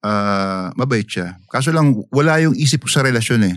Ah, 0.06 0.70
mabait 0.78 1.02
siya. 1.02 1.34
Kaso 1.50 1.74
lang, 1.74 1.98
wala 2.14 2.38
yung 2.38 2.54
isip 2.54 2.86
ko 2.86 2.88
sa 2.92 3.02
relasyon 3.02 3.42
eh. 3.42 3.56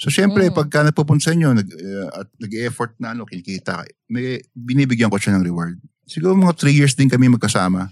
So, 0.00 0.08
syempre, 0.12 0.48
Mm. 0.48 0.56
pagka 0.56 0.84
nagpupunta 0.84 1.28
sa 1.28 1.32
inyo, 1.32 1.56
nag, 1.56 1.68
uh, 1.68 2.08
at 2.24 2.28
nag-effort 2.40 2.96
na, 3.00 3.16
ano, 3.16 3.24
kinikita, 3.24 3.80
may, 4.12 4.40
binibigyan 4.52 5.08
ko 5.08 5.16
siya 5.16 5.36
ng 5.36 5.44
reward. 5.44 5.76
Siguro 6.04 6.36
mga 6.36 6.56
three 6.56 6.76
years 6.76 6.92
din 6.92 7.08
kami 7.08 7.32
magkasama. 7.32 7.88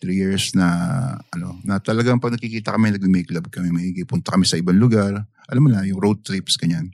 Three 0.00 0.20
years 0.20 0.52
na, 0.52 0.68
ano, 1.32 1.56
na 1.64 1.80
talagang 1.80 2.20
pag 2.20 2.36
nakikita 2.36 2.76
kami, 2.76 2.92
nag-make 2.92 3.32
love 3.32 3.48
kami, 3.48 3.72
may 3.72 3.92
punta 4.04 4.32
kami 4.32 4.44
sa 4.44 4.60
ibang 4.60 4.76
lugar. 4.76 5.24
Alam 5.48 5.62
mo 5.66 5.68
na, 5.72 5.84
yung 5.88 5.98
road 5.98 6.20
trips, 6.20 6.60
kanyan. 6.60 6.92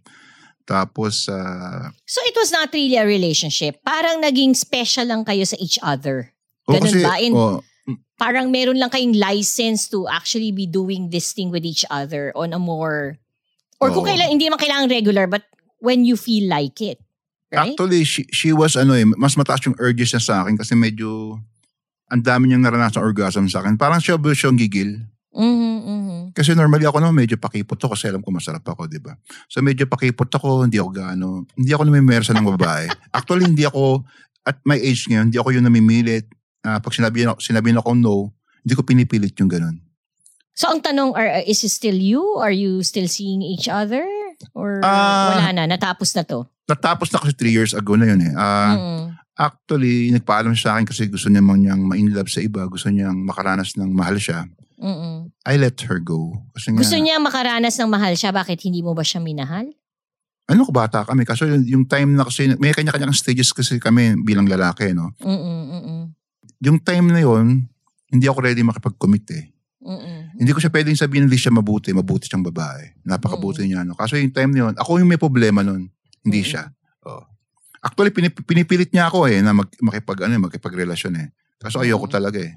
Tapos, 0.68 1.24
ah, 1.32 1.88
So 2.04 2.20
it 2.28 2.36
was 2.36 2.52
not 2.52 2.68
really 2.76 3.00
a 3.00 3.08
relationship. 3.08 3.80
Parang 3.80 4.20
naging 4.20 4.52
special 4.52 5.08
lang 5.08 5.24
kayo 5.24 5.48
sa 5.48 5.56
each 5.56 5.80
other. 5.80 6.36
oh, 6.68 6.76
Ganun 6.76 6.92
kasi, 6.92 7.00
ba? 7.00 7.16
In- 7.16 7.32
oh, 7.32 7.64
Parang 8.20 8.52
meron 8.52 8.76
lang 8.76 8.92
kayong 8.92 9.16
license 9.16 9.88
to 9.88 10.04
actually 10.12 10.52
be 10.52 10.68
doing 10.68 11.08
this 11.08 11.32
thing 11.32 11.48
with 11.48 11.64
each 11.64 11.88
other 11.88 12.34
on 12.36 12.52
a 12.52 12.60
more... 12.60 13.16
Or 13.80 13.88
kung 13.94 14.04
Oo. 14.04 14.10
kailan, 14.10 14.28
hindi 14.28 14.50
naman 14.50 14.60
kailangan 14.60 14.90
regular, 14.90 15.24
but 15.30 15.46
when 15.80 16.04
you 16.04 16.18
feel 16.18 16.50
like 16.50 16.82
it. 16.82 16.98
Right? 17.48 17.72
Actually, 17.72 18.04
she, 18.04 18.28
she 18.28 18.50
was 18.52 18.76
ano 18.76 18.92
eh, 18.92 19.08
mas 19.08 19.38
mataas 19.38 19.64
yung 19.64 19.78
urges 19.80 20.12
niya 20.12 20.20
sa 20.20 20.34
akin 20.44 20.58
kasi 20.60 20.76
medyo 20.76 21.40
ang 22.12 22.20
dami 22.20 22.50
niyang 22.50 22.60
naranasan 22.60 23.00
orgasm 23.00 23.48
sa 23.48 23.64
akin. 23.64 23.80
Parang 23.80 24.02
siya 24.02 24.20
ba 24.20 24.36
siyang 24.36 24.58
gigil? 24.58 25.00
Mhm, 25.38 25.74
mhm. 25.78 26.18
Kasi 26.34 26.50
normally 26.58 26.82
ako 26.82 26.98
naman 26.98 27.22
medyo 27.22 27.38
pakipot 27.38 27.78
ako 27.78 27.94
kasi 27.94 28.10
alam 28.10 28.20
ko 28.20 28.34
masarap 28.34 28.66
ako, 28.66 28.90
di 28.90 28.98
ba? 28.98 29.14
So 29.46 29.62
medyo 29.62 29.86
pakipot 29.86 30.26
ako, 30.28 30.66
hindi 30.66 30.82
ako 30.82 30.90
gaano, 30.90 31.46
hindi 31.54 31.70
ako 31.70 31.86
namimersa 31.86 32.34
ng 32.34 32.48
babae. 32.58 32.90
Actually, 33.16 33.46
hindi 33.46 33.62
ako, 33.62 34.02
at 34.42 34.58
my 34.66 34.74
age 34.74 35.06
ngayon, 35.06 35.30
hindi 35.30 35.38
ako 35.38 35.54
yung 35.54 35.66
namimilit. 35.70 36.26
Ah, 36.66 36.82
pag 36.82 36.90
sinabi, 36.90 37.22
sinabi 37.38 37.70
na 37.70 37.78
ako 37.78 37.94
no, 37.94 38.34
hindi 38.66 38.74
ko 38.74 38.82
pinipilit 38.82 39.38
yung 39.38 39.46
ganun. 39.46 39.78
So 40.58 40.66
ang 40.66 40.82
tanong, 40.82 41.14
are, 41.14 41.46
is 41.46 41.62
it 41.62 41.70
still 41.70 41.94
you? 41.94 42.18
Are 42.42 42.50
you 42.50 42.82
still 42.82 43.06
seeing 43.06 43.46
each 43.46 43.70
other? 43.70 44.02
Or 44.58 44.82
Ah. 44.82 45.38
wala 45.38 45.54
na? 45.54 45.70
Natapos 45.70 46.18
na 46.18 46.26
to? 46.26 46.50
Natapos 46.66 47.14
na 47.14 47.22
kasi 47.22 47.32
three 47.38 47.54
years 47.54 47.72
ago 47.72 47.94
na 47.94 48.10
yun 48.10 48.20
eh. 48.26 48.34
Ah, 48.34 48.74
Mhm. 48.74 48.98
Actually, 49.38 50.10
nagpaalam 50.10 50.50
siya 50.50 50.66
sa 50.66 50.70
akin 50.74 50.90
kasi 50.90 51.06
gusto 51.06 51.30
niya 51.30 51.38
man 51.38 51.62
niyang 51.62 51.78
ma-inlove 51.86 52.26
sa 52.26 52.42
iba, 52.42 52.66
gusto 52.66 52.90
niyang 52.90 53.22
makaranas 53.22 53.78
ng 53.78 53.86
mahal 53.94 54.18
siya. 54.18 54.42
Mhm. 54.78 55.34
I 55.44 55.54
let 55.58 55.76
her 55.84 55.98
go. 55.98 56.38
Kasi 56.54 56.70
nga, 56.70 56.78
Gusto 56.80 56.96
niya 56.96 57.18
makaranas 57.18 57.74
ng 57.76 57.90
mahal 57.90 58.14
siya, 58.14 58.30
bakit 58.30 58.62
hindi 58.62 58.80
mo 58.80 58.94
ba 58.94 59.02
siya 59.02 59.18
minahal? 59.18 59.66
ano 60.48 60.64
ko 60.64 60.72
bata 60.72 61.04
kami. 61.04 61.28
Kaso 61.28 61.44
yung, 61.44 61.60
yung 61.62 61.84
time 61.84 62.16
na 62.16 62.24
kasi, 62.24 62.48
may 62.56 62.72
kanya-kanyang 62.72 63.12
stages 63.12 63.52
kasi 63.52 63.76
kami 63.76 64.16
bilang 64.24 64.48
lalaki, 64.48 64.96
no? 64.96 65.12
Mm-mm, 65.20 65.60
mm-mm, 65.68 66.02
Yung 66.64 66.80
time 66.80 67.12
na 67.12 67.20
yon 67.20 67.68
hindi 68.08 68.24
ako 68.24 68.40
ready 68.40 68.64
makipag-commit 68.64 69.28
eh. 69.36 69.44
mm-mm, 69.84 70.40
Hindi 70.40 70.50
ko 70.50 70.58
siya 70.58 70.72
pwedeng 70.72 70.96
sabihin 70.96 71.28
hindi 71.28 71.36
siya 71.36 71.52
mabuti. 71.52 71.92
Mabuti 71.92 72.32
siyang 72.32 72.48
babae. 72.48 72.96
Napakabuti 73.04 73.60
Mm. 73.60 73.68
niya. 73.68 73.80
No? 73.84 73.92
Kaso 73.92 74.16
yung 74.16 74.32
time 74.32 74.56
na 74.56 74.58
yun, 74.64 74.74
ako 74.80 74.96
yung 74.96 75.10
may 75.12 75.20
problema 75.20 75.60
nun. 75.60 75.92
Hindi 76.24 76.40
Mm. 76.40 76.48
siya. 76.48 76.64
Oh. 77.04 77.28
Actually, 77.78 78.10
pinip- 78.10 78.40
pinipilit 78.42 78.88
niya 78.88 79.12
ako 79.12 79.28
eh 79.28 79.44
na 79.44 79.52
mag- 79.52 79.76
makipag, 79.78 80.24
ano, 80.24 80.48
makipagrelasyon 80.48 81.14
eh. 81.20 81.28
Kaso 81.60 81.84
ayoko 81.84 82.08
talaga 82.08 82.40
eh. 82.40 82.56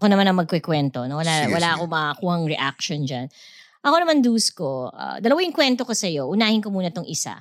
Ako 0.00 0.08
naman 0.08 0.24
ang 0.24 0.40
magkikwento. 0.40 1.04
No? 1.04 1.20
Wala, 1.20 1.44
wala 1.52 1.76
akong 1.76 1.92
makakuhang 1.92 2.44
reaction 2.48 3.04
dyan. 3.04 3.28
Ako 3.84 3.96
naman, 4.00 4.24
Dusko, 4.24 4.88
uh, 4.88 5.20
dalawa 5.20 5.44
yung 5.44 5.52
kwento 5.52 5.84
ko 5.84 5.92
sa'yo. 5.92 6.32
Unahin 6.32 6.64
ko 6.64 6.72
muna 6.72 6.88
tong 6.88 7.04
isa. 7.04 7.36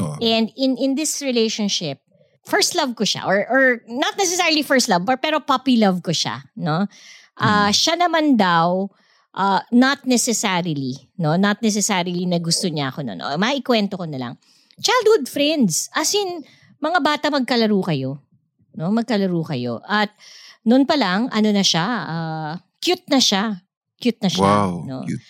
Oh. 0.00 0.16
And 0.16 0.48
in 0.56 0.80
in 0.80 0.96
this 0.96 1.20
relationship, 1.20 2.00
first 2.48 2.72
love 2.72 2.96
ko 2.96 3.04
siya. 3.04 3.28
Or, 3.28 3.44
or 3.44 3.64
not 3.84 4.16
necessarily 4.16 4.64
first 4.64 4.88
love, 4.88 5.04
but, 5.04 5.20
pero 5.20 5.44
puppy 5.44 5.76
love 5.76 6.00
ko 6.00 6.16
siya. 6.16 6.40
No? 6.56 6.88
Ah, 7.40 7.72
Siya 7.72 7.96
naman 7.96 8.36
daw, 8.36 8.88
uh, 9.32 9.60
not 9.72 10.04
necessarily, 10.04 10.96
no? 11.16 11.36
Not 11.40 11.64
necessarily 11.64 12.28
na 12.28 12.36
gusto 12.36 12.68
niya 12.68 12.92
ako 12.92 13.00
no. 13.04 13.16
no? 13.16 13.32
Maikwento 13.40 13.96
ko 13.96 14.04
na 14.04 14.20
lang. 14.20 14.34
Childhood 14.80 15.28
friends. 15.28 15.88
As 15.96 16.12
in, 16.12 16.44
mga 16.80 17.00
bata 17.00 17.26
magkalaro 17.32 17.80
kayo. 17.84 18.20
No? 18.76 18.92
Magkalaro 18.92 19.40
kayo. 19.44 19.80
At 19.88 20.12
noon 20.66 20.84
pa 20.84 20.96
lang, 20.96 21.28
ano 21.32 21.48
na 21.52 21.64
siya, 21.64 21.86
ah, 21.86 22.52
cute 22.80 23.06
na 23.08 23.20
siya. 23.20 23.60
Cute 24.00 24.20
na 24.24 24.30
siya. 24.32 24.48
Wow. 24.48 24.72
No? 24.88 25.00
Cute. 25.04 25.22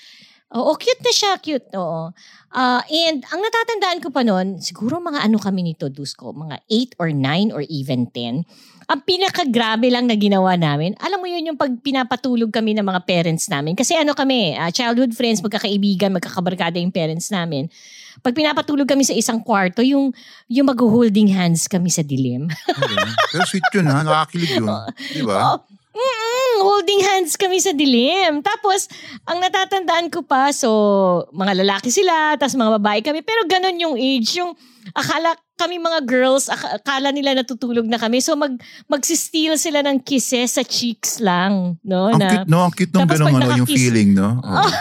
Oo, 0.50 0.74
cute 0.74 1.02
na 1.06 1.12
siya, 1.14 1.32
cute. 1.38 1.66
Oo. 1.78 2.10
Ah, 2.50 2.82
and 2.90 3.22
ang 3.30 3.38
natatandaan 3.38 4.02
ko 4.02 4.10
pa 4.10 4.26
noon, 4.26 4.58
siguro 4.58 4.98
mga 4.98 5.22
ano 5.22 5.38
kami 5.38 5.62
nito, 5.62 5.86
Dusko, 5.86 6.34
mga 6.34 6.58
8 6.66 6.98
or 6.98 7.14
9 7.14 7.54
or 7.54 7.62
even 7.70 8.10
10. 8.10 8.42
Ang 8.90 9.06
pinakagrabe 9.06 9.86
lang 9.86 10.10
na 10.10 10.18
ginawa 10.18 10.58
namin, 10.58 10.98
alam 10.98 11.22
mo 11.22 11.30
yun 11.30 11.54
yung 11.54 11.54
pag 11.54 11.70
pinapatulog 11.78 12.50
kami 12.50 12.74
ng 12.74 12.82
mga 12.82 13.06
parents 13.06 13.46
namin. 13.46 13.78
Kasi 13.78 13.94
ano 13.94 14.18
kami, 14.18 14.58
ah, 14.58 14.74
childhood 14.74 15.14
friends, 15.14 15.38
magkakaibigan, 15.46 16.10
magkakabarkada 16.10 16.82
yung 16.82 16.90
parents 16.90 17.30
namin. 17.30 17.70
Pag 18.18 18.34
pinapatulog 18.34 18.90
kami 18.90 19.06
sa 19.06 19.14
isang 19.14 19.38
kwarto, 19.46 19.78
yung, 19.86 20.10
yung 20.50 20.66
mag-holding 20.66 21.30
hands 21.30 21.70
kami 21.70 21.86
sa 21.86 22.02
dilim. 22.02 22.50
Okay. 22.66 22.98
Pero 23.30 23.46
sweet 23.46 23.70
yun 23.70 23.86
ha. 23.86 24.02
Nakakilig 24.02 24.58
yun. 24.58 24.66
Di 25.14 25.22
ba? 25.22 25.54
Oh, 25.54 25.62
mm, 25.94 26.54
holding 26.66 27.00
hands 27.06 27.38
kami 27.38 27.62
sa 27.62 27.70
dilim. 27.70 28.42
Tapos, 28.42 28.90
ang 29.22 29.38
natatandaan 29.38 30.10
ko 30.10 30.26
pa, 30.26 30.50
so, 30.50 30.66
mga 31.30 31.62
lalaki 31.62 31.94
sila, 31.94 32.34
tapos 32.34 32.58
mga 32.58 32.82
babae 32.82 33.00
kami. 33.06 33.22
Pero 33.22 33.46
ganun 33.46 33.78
yung 33.78 33.94
age, 33.94 34.42
yung 34.42 34.50
akala 34.98 35.38
kami 35.60 35.76
mga 35.76 36.00
girls, 36.08 36.48
ak- 36.48 36.80
akala 36.80 37.12
nila 37.12 37.36
natutulog 37.36 37.84
na 37.84 38.00
kami. 38.00 38.24
So, 38.24 38.32
mag, 38.32 38.56
magsisteal 38.88 39.60
sila 39.60 39.84
ng 39.84 40.00
kisses 40.00 40.56
sa 40.56 40.64
cheeks 40.64 41.20
lang. 41.20 41.76
No? 41.84 42.08
Ang 42.08 42.16
na, 42.16 42.28
cute, 42.32 42.48
no? 42.48 42.64
Ang 42.64 42.72
cute 42.72 42.92
nung 42.96 43.04
ganun, 43.04 43.36
ano, 43.36 43.60
yung 43.60 43.68
feeling, 43.68 44.16
no? 44.16 44.40
Oh. 44.60 44.72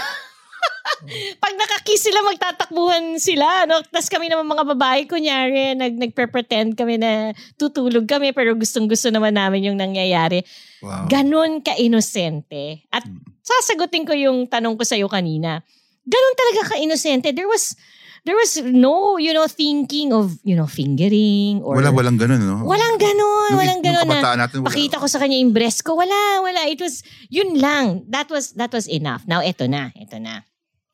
pag 1.39 1.53
nakakiss 1.55 2.11
sila, 2.11 2.19
magtatakbuhan 2.25 3.15
sila. 3.19 3.63
No? 3.63 3.79
Tapos 3.83 4.11
kami 4.11 4.27
naman 4.27 4.43
mga 4.43 4.67
babae, 4.75 5.07
kunyari, 5.07 5.71
nag, 5.71 5.95
nagpe-pretend 5.95 6.75
kami 6.75 6.99
na 6.99 7.31
tutulog 7.55 8.03
kami, 8.03 8.35
pero 8.35 8.51
gustong-gusto 8.55 9.07
naman 9.07 9.35
namin 9.35 9.71
yung 9.71 9.77
nangyayari. 9.79 10.43
Wow. 10.83 11.07
Ganon 11.07 11.59
ka-inosente. 11.59 12.83
At 12.89 13.07
Hmm. 13.07 13.19
sasagutin 13.39 14.03
ko 14.03 14.11
yung 14.11 14.47
tanong 14.47 14.75
ko 14.75 14.83
sa'yo 14.83 15.07
kanina. 15.07 15.63
Ganon 16.03 16.35
talaga 16.35 16.75
ka-inosente. 16.75 17.31
There 17.31 17.47
was, 17.47 17.77
there 18.25 18.35
was 18.35 18.59
no, 18.63 19.17
you 19.17 19.33
know, 19.33 19.47
thinking 19.47 20.11
of, 20.11 20.35
you 20.43 20.55
know, 20.55 20.67
fingering 20.67 21.61
or... 21.63 21.79
Wala, 21.79 21.91
walang 21.91 22.19
ganun, 22.19 22.43
no? 22.43 22.63
Walang 22.65 22.97
ganon. 22.99 23.49
Yung- 23.55 23.59
walang 23.59 23.81
ganon 23.83 24.05
na 24.07 24.35
natin, 24.35 24.63
wala. 24.63 24.69
pakita 24.71 24.99
ko 24.99 25.07
sa 25.07 25.19
kanya 25.19 25.39
yung 25.39 25.53
breast 25.53 25.83
ko. 25.83 25.95
Wala, 25.95 26.43
wala. 26.43 26.67
It 26.67 26.81
was, 26.81 27.03
yun 27.31 27.59
lang. 27.59 28.05
That 28.09 28.29
was, 28.29 28.53
that 28.59 28.71
was 28.71 28.87
enough. 28.87 29.23
Now, 29.27 29.39
eto 29.39 29.69
na. 29.69 29.91
Eto 29.95 30.19
na. 30.19 30.43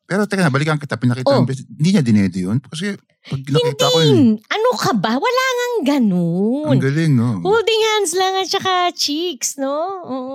Pero 0.05 0.29
teka 0.29 0.45
na, 0.45 0.53
balikan 0.53 0.77
kita. 0.77 1.01
Pinakita 1.01 1.33
Oh. 1.33 1.41
mo, 1.41 1.49
hindi 1.49 1.89
niya 1.89 2.05
dinede 2.05 2.45
yun. 2.45 2.61
Kasi 2.61 2.93
pag 3.25 3.41
nakita 3.41 3.89
ko 3.89 3.97
yun. 4.05 4.37
Ano 4.37 4.69
ka 4.77 4.93
ba? 4.93 5.17
Wala 5.17 5.43
ngang 5.57 5.77
ganon. 5.97 6.69
ang 6.69 6.81
galing, 6.81 7.13
no? 7.17 7.41
Holding 7.41 7.81
hands 7.89 8.13
lang 8.13 8.37
at 8.37 8.45
saka 8.45 8.93
cheeks, 8.93 9.57
no? 9.57 9.73
Oo. 10.05 10.33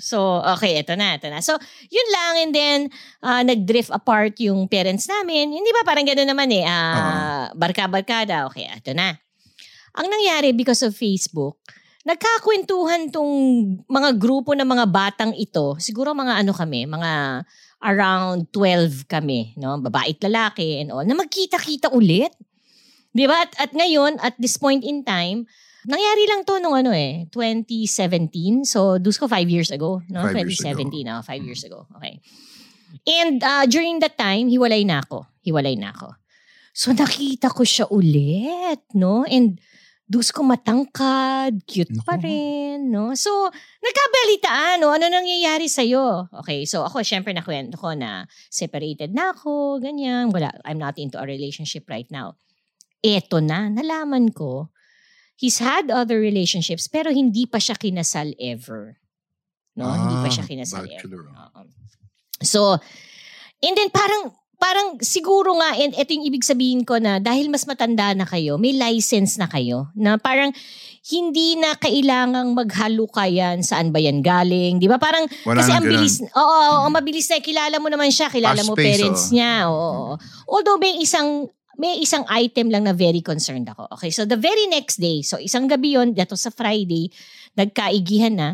So, 0.00 0.40
okay, 0.56 0.80
eto 0.80 0.96
na, 0.96 1.20
eto 1.20 1.28
na. 1.28 1.44
So, 1.44 1.60
yun 1.92 2.08
lang 2.08 2.32
and 2.40 2.52
then 2.56 2.78
ah, 3.20 3.44
nag-drift 3.44 3.92
apart 3.92 4.40
yung 4.40 4.64
parents 4.72 5.04
namin. 5.04 5.52
Hindi 5.52 5.68
ba 5.68 5.84
parang 5.84 6.08
gano'n 6.08 6.28
naman 6.28 6.48
eh, 6.56 6.64
ah, 6.64 7.52
barka-barkada. 7.52 8.48
Okay, 8.48 8.72
eto 8.72 8.96
na. 8.96 9.12
Ang 10.00 10.08
nangyari 10.08 10.56
because 10.56 10.80
of 10.80 10.96
Facebook, 10.96 11.60
nagkakwentuhan 12.08 13.12
tong 13.12 13.28
mga 13.84 14.16
grupo 14.16 14.56
ng 14.56 14.64
mga 14.64 14.88
batang 14.88 15.32
ito. 15.36 15.76
Siguro 15.76 16.16
mga 16.16 16.40
ano 16.40 16.56
kami, 16.56 16.88
mga 16.88 17.44
around 17.80 18.52
12 18.52 19.08
kami, 19.08 19.56
no? 19.56 19.80
Babae 19.80 20.12
at 20.16 20.20
lalaki 20.20 20.80
and 20.84 20.92
all, 20.92 21.04
na 21.04 21.16
magkita-kita 21.16 21.88
ulit. 21.92 22.32
Di 23.10 23.26
ba? 23.26 23.42
At, 23.42 23.52
at 23.58 23.72
ngayon, 23.72 24.20
at 24.22 24.36
this 24.38 24.60
point 24.60 24.84
in 24.84 25.02
time, 25.02 25.48
nangyari 25.88 26.24
lang 26.28 26.44
to 26.44 26.60
nung 26.60 26.76
ano 26.76 26.92
eh, 26.92 27.26
2017. 27.32 28.68
So, 28.68 29.00
dus 29.00 29.16
ko 29.16 29.26
five 29.26 29.48
years 29.48 29.72
ago. 29.72 30.04
No? 30.12 30.28
Five 30.28 30.46
years 30.46 30.62
2017, 30.62 31.08
no? 31.08 31.24
Five 31.24 31.42
years 31.42 31.64
ago. 31.64 31.88
Okay. 31.96 32.20
And 33.08 33.40
uh, 33.42 33.64
during 33.66 33.98
that 34.04 34.20
time, 34.20 34.52
hiwalay 34.52 34.84
na 34.84 35.00
ako. 35.00 35.26
Hiwalay 35.42 35.74
na 35.80 35.90
ako. 35.96 36.14
So, 36.70 36.92
nakita 36.94 37.50
ko 37.50 37.66
siya 37.66 37.88
ulit, 37.90 38.84
no? 38.94 39.26
And 39.26 39.58
dus 40.10 40.34
ko 40.34 40.42
matangkad, 40.42 41.62
cute 41.70 41.94
pa 42.02 42.18
rin, 42.18 42.90
no? 42.90 43.14
So, 43.14 43.30
nagkabalitaan, 43.78 44.82
no? 44.82 44.90
Ano 44.90 45.06
nangyayari 45.06 45.70
sa'yo? 45.70 46.26
Okay, 46.42 46.66
so 46.66 46.82
ako, 46.82 47.06
syempre 47.06 47.30
nakwento 47.30 47.78
ko 47.78 47.94
na 47.94 48.26
separated 48.50 49.14
na 49.14 49.30
ako, 49.30 49.78
ganyan. 49.78 50.34
Wala, 50.34 50.50
I'm 50.66 50.82
not 50.82 50.98
into 50.98 51.14
a 51.14 51.22
relationship 51.22 51.86
right 51.86 52.10
now. 52.10 52.34
Eto 53.06 53.38
na, 53.38 53.70
nalaman 53.70 54.34
ko, 54.34 54.74
he's 55.38 55.62
had 55.62 55.86
other 55.94 56.18
relationships, 56.18 56.90
pero 56.90 57.14
hindi 57.14 57.46
pa 57.46 57.62
siya 57.62 57.78
kinasal 57.78 58.34
ever. 58.42 58.98
No? 59.78 59.94
hindi 59.94 60.18
pa 60.18 60.26
Ah, 60.26 60.34
siya 60.34 60.44
kinasal 60.44 60.90
bachelor. 60.90 61.22
ever. 61.22 61.22
Oo. 61.30 61.60
So, 62.42 62.60
and 63.62 63.74
then 63.78 63.94
parang, 63.94 64.34
parang 64.60 65.00
siguro 65.00 65.56
nga, 65.56 65.72
and 65.80 65.96
ito 65.96 66.12
yung 66.12 66.28
ibig 66.28 66.44
sabihin 66.44 66.84
ko 66.84 67.00
na 67.00 67.16
dahil 67.16 67.48
mas 67.48 67.64
matanda 67.64 68.12
na 68.12 68.28
kayo, 68.28 68.60
may 68.60 68.76
license 68.76 69.40
na 69.40 69.48
kayo, 69.48 69.88
na 69.96 70.20
parang 70.20 70.52
hindi 71.08 71.56
na 71.56 71.72
kailangang 71.80 72.52
maghalukayan 72.52 73.64
saan 73.64 73.88
ba 73.88 73.96
yan 73.96 74.20
galing. 74.20 74.76
Di 74.76 74.84
ba? 74.84 75.00
Parang, 75.00 75.24
Wala 75.48 75.64
kasi 75.64 75.72
ang 75.72 75.88
ganun. 75.88 75.96
bilis, 75.96 76.20
oo, 76.20 76.44
oo, 76.44 76.84
ang 76.84 76.92
mabilis 76.92 77.26
na, 77.32 77.40
kilala 77.40 77.80
mo 77.80 77.88
naman 77.88 78.12
siya, 78.12 78.28
kilala 78.28 78.60
Fast 78.60 78.68
mo 78.68 78.76
pace, 78.76 78.84
parents 78.84 79.24
oo. 79.26 79.32
niya, 79.32 79.54
oo. 79.72 79.80
oo. 79.80 80.14
Although 80.44 80.76
may 80.76 81.00
isang, 81.00 81.48
may 81.80 81.96
isang 82.04 82.28
item 82.28 82.68
lang 82.68 82.84
na 82.84 82.92
very 82.92 83.24
concerned 83.24 83.64
ako. 83.64 83.88
Okay, 83.96 84.12
so 84.12 84.28
the 84.28 84.36
very 84.36 84.68
next 84.68 85.00
day, 85.00 85.24
so 85.24 85.40
isang 85.40 85.64
gabi 85.64 85.96
yon, 85.96 86.12
dato 86.12 86.36
sa 86.36 86.52
Friday, 86.52 87.08
nagkaigihan 87.56 88.36
na, 88.36 88.48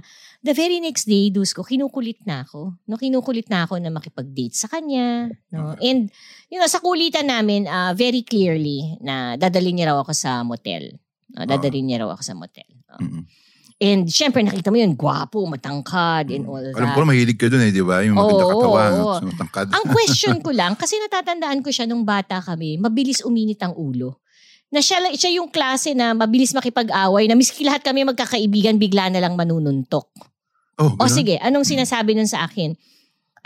the 0.46 0.54
very 0.54 0.78
next 0.78 1.10
day, 1.10 1.34
dus 1.34 1.50
ko, 1.50 1.66
kinukulit 1.66 2.22
na 2.22 2.46
ako. 2.46 2.78
No, 2.86 2.94
kinukulit 2.94 3.50
na 3.50 3.66
ako 3.66 3.82
na 3.82 3.90
makipag-date 3.90 4.54
sa 4.54 4.70
kanya. 4.70 5.26
No? 5.50 5.74
And, 5.82 6.06
you 6.46 6.62
know, 6.62 6.70
sa 6.70 6.78
kulitan 6.78 7.26
namin, 7.26 7.66
ah, 7.66 7.90
very 7.98 8.22
clearly 8.22 8.94
na 9.02 9.34
dadalhin 9.34 9.82
niya 9.82 9.90
raw 9.90 10.06
ako 10.06 10.14
sa 10.14 10.46
motel. 10.46 10.94
No, 11.34 11.42
dadalhin 11.42 11.90
niya 11.90 12.06
raw 12.06 12.14
ako 12.14 12.22
sa 12.22 12.34
motel. 12.38 12.70
Oh. 12.94 13.02
Mm-mm. 13.02 13.26
And 13.76 14.08
syempre, 14.08 14.40
nakita 14.40 14.72
mo 14.72 14.80
yun, 14.80 14.96
gwapo, 14.96 15.44
matangkad, 15.44 16.32
and 16.32 16.48
all 16.48 16.64
that. 16.64 16.80
Alam 16.80 16.96
ko, 16.96 17.04
mahilig 17.04 17.36
ka 17.36 17.52
dun 17.52 17.60
eh, 17.60 17.68
di 17.68 17.84
ba? 17.84 18.00
Yung 18.00 18.16
maganda 18.16 18.44
Oo, 18.48 18.52
katawan, 18.56 18.92
oo. 18.96 19.14
no? 19.20 19.28
matangkad. 19.36 19.66
Ang 19.68 19.84
question 19.92 20.36
ko 20.40 20.50
lang, 20.64 20.72
kasi 20.80 20.96
natatandaan 20.96 21.60
ko 21.60 21.68
siya 21.68 21.84
nung 21.84 22.00
bata 22.00 22.40
kami, 22.40 22.80
mabilis 22.80 23.20
uminit 23.20 23.60
ang 23.60 23.76
ulo. 23.76 24.24
Na 24.72 24.80
siya, 24.80 25.12
siya 25.12 25.28
yung 25.36 25.52
klase 25.52 25.92
na 25.92 26.16
mabilis 26.16 26.56
makipag-away, 26.56 27.28
na 27.28 27.36
miski 27.36 27.68
lahat 27.68 27.84
kami 27.84 28.08
magkakaibigan, 28.08 28.80
bigla 28.80 29.12
na 29.12 29.20
lang 29.20 29.36
manununtok. 29.36 30.08
Oh, 30.78 30.92
O 30.96 31.04
ganun? 31.04 31.12
sige, 31.12 31.34
anong 31.40 31.64
sinasabi 31.64 32.12
nun 32.14 32.28
sa 32.28 32.44
akin? 32.44 32.76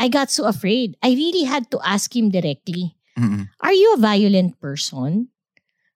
I 0.00 0.08
got 0.08 0.30
so 0.32 0.48
afraid. 0.48 0.96
I 1.04 1.12
really 1.12 1.44
had 1.44 1.68
to 1.70 1.78
ask 1.84 2.08
him 2.14 2.30
directly, 2.30 2.96
Mm-mm. 3.18 3.50
Are 3.60 3.74
you 3.74 3.94
a 3.94 4.00
violent 4.00 4.56
person? 4.56 5.28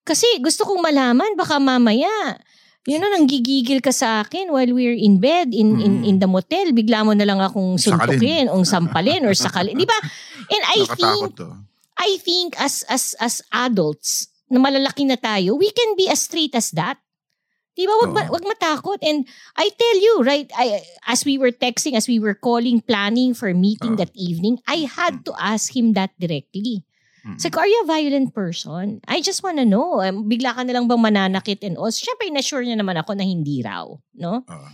Kasi 0.04 0.28
gusto 0.38 0.68
kong 0.68 0.84
malaman, 0.84 1.32
baka 1.34 1.56
mamaya, 1.56 2.36
You 2.84 3.00
know, 3.00 3.08
nanggigigil 3.08 3.80
ka 3.80 3.88
sa 3.88 4.20
akin 4.20 4.52
while 4.52 4.68
we're 4.68 4.92
in 4.92 5.16
bed, 5.16 5.56
in 5.56 5.80
in 5.80 5.92
Mm. 6.04 6.04
in 6.04 6.14
the 6.20 6.28
motel. 6.28 6.68
Bigla 6.76 7.00
mo 7.00 7.16
na 7.16 7.24
lang 7.24 7.40
akong 7.40 7.80
suntukin, 7.80 8.52
o 8.52 8.60
sampalin, 8.60 9.24
or 9.24 9.32
sakalin. 9.32 9.72
Di 9.72 9.88
ba? 9.88 9.96
And 10.52 10.62
I 10.68 10.76
Nakatakot 10.84 10.92
think, 10.92 11.24
to. 11.40 11.48
I 11.96 12.10
think 12.20 12.60
as 12.60 12.84
as 12.92 13.16
as 13.16 13.40
adults, 13.48 14.28
na 14.52 14.60
malalaki 14.60 15.08
na 15.08 15.16
tayo, 15.16 15.56
we 15.56 15.72
can 15.72 15.96
be 15.96 16.12
as 16.12 16.28
straight 16.28 16.52
as 16.52 16.76
that. 16.76 17.00
Di 17.74 17.90
ba? 17.90 17.94
Wag, 18.06 18.12
ma- 18.14 18.30
wag 18.30 18.46
matakot. 18.46 19.02
And 19.02 19.26
I 19.58 19.66
tell 19.74 19.98
you, 19.98 20.14
right, 20.22 20.50
I, 20.54 20.82
as 21.10 21.26
we 21.26 21.38
were 21.38 21.50
texting, 21.50 21.98
as 21.98 22.06
we 22.06 22.22
were 22.22 22.34
calling, 22.34 22.80
planning 22.80 23.34
for 23.34 23.50
meeting 23.52 23.98
Oo. 23.98 24.00
that 24.00 24.14
evening, 24.14 24.62
I 24.66 24.86
had 24.86 25.26
to 25.26 25.34
ask 25.38 25.74
him 25.74 25.98
that 25.98 26.14
directly. 26.18 26.86
Mm. 27.26 27.40
Sabi 27.40 27.50
ko, 27.50 27.60
are 27.60 27.70
you 27.70 27.82
a 27.82 27.90
violent 27.90 28.30
person? 28.30 29.00
I 29.08 29.18
just 29.18 29.42
wanna 29.42 29.64
know. 29.64 29.98
Um, 29.98 30.30
bigla 30.30 30.54
ka 30.54 30.62
na 30.62 30.76
lang 30.76 30.86
bang 30.86 31.02
mananakit 31.02 31.66
and 31.66 31.74
all? 31.74 31.90
Siyempre, 31.90 32.30
na-sure 32.30 32.62
niya 32.62 32.78
naman 32.78 33.00
ako 33.00 33.18
na 33.18 33.26
hindi 33.26 33.64
raw. 33.64 33.90
No? 34.14 34.44
Oo. 34.46 34.68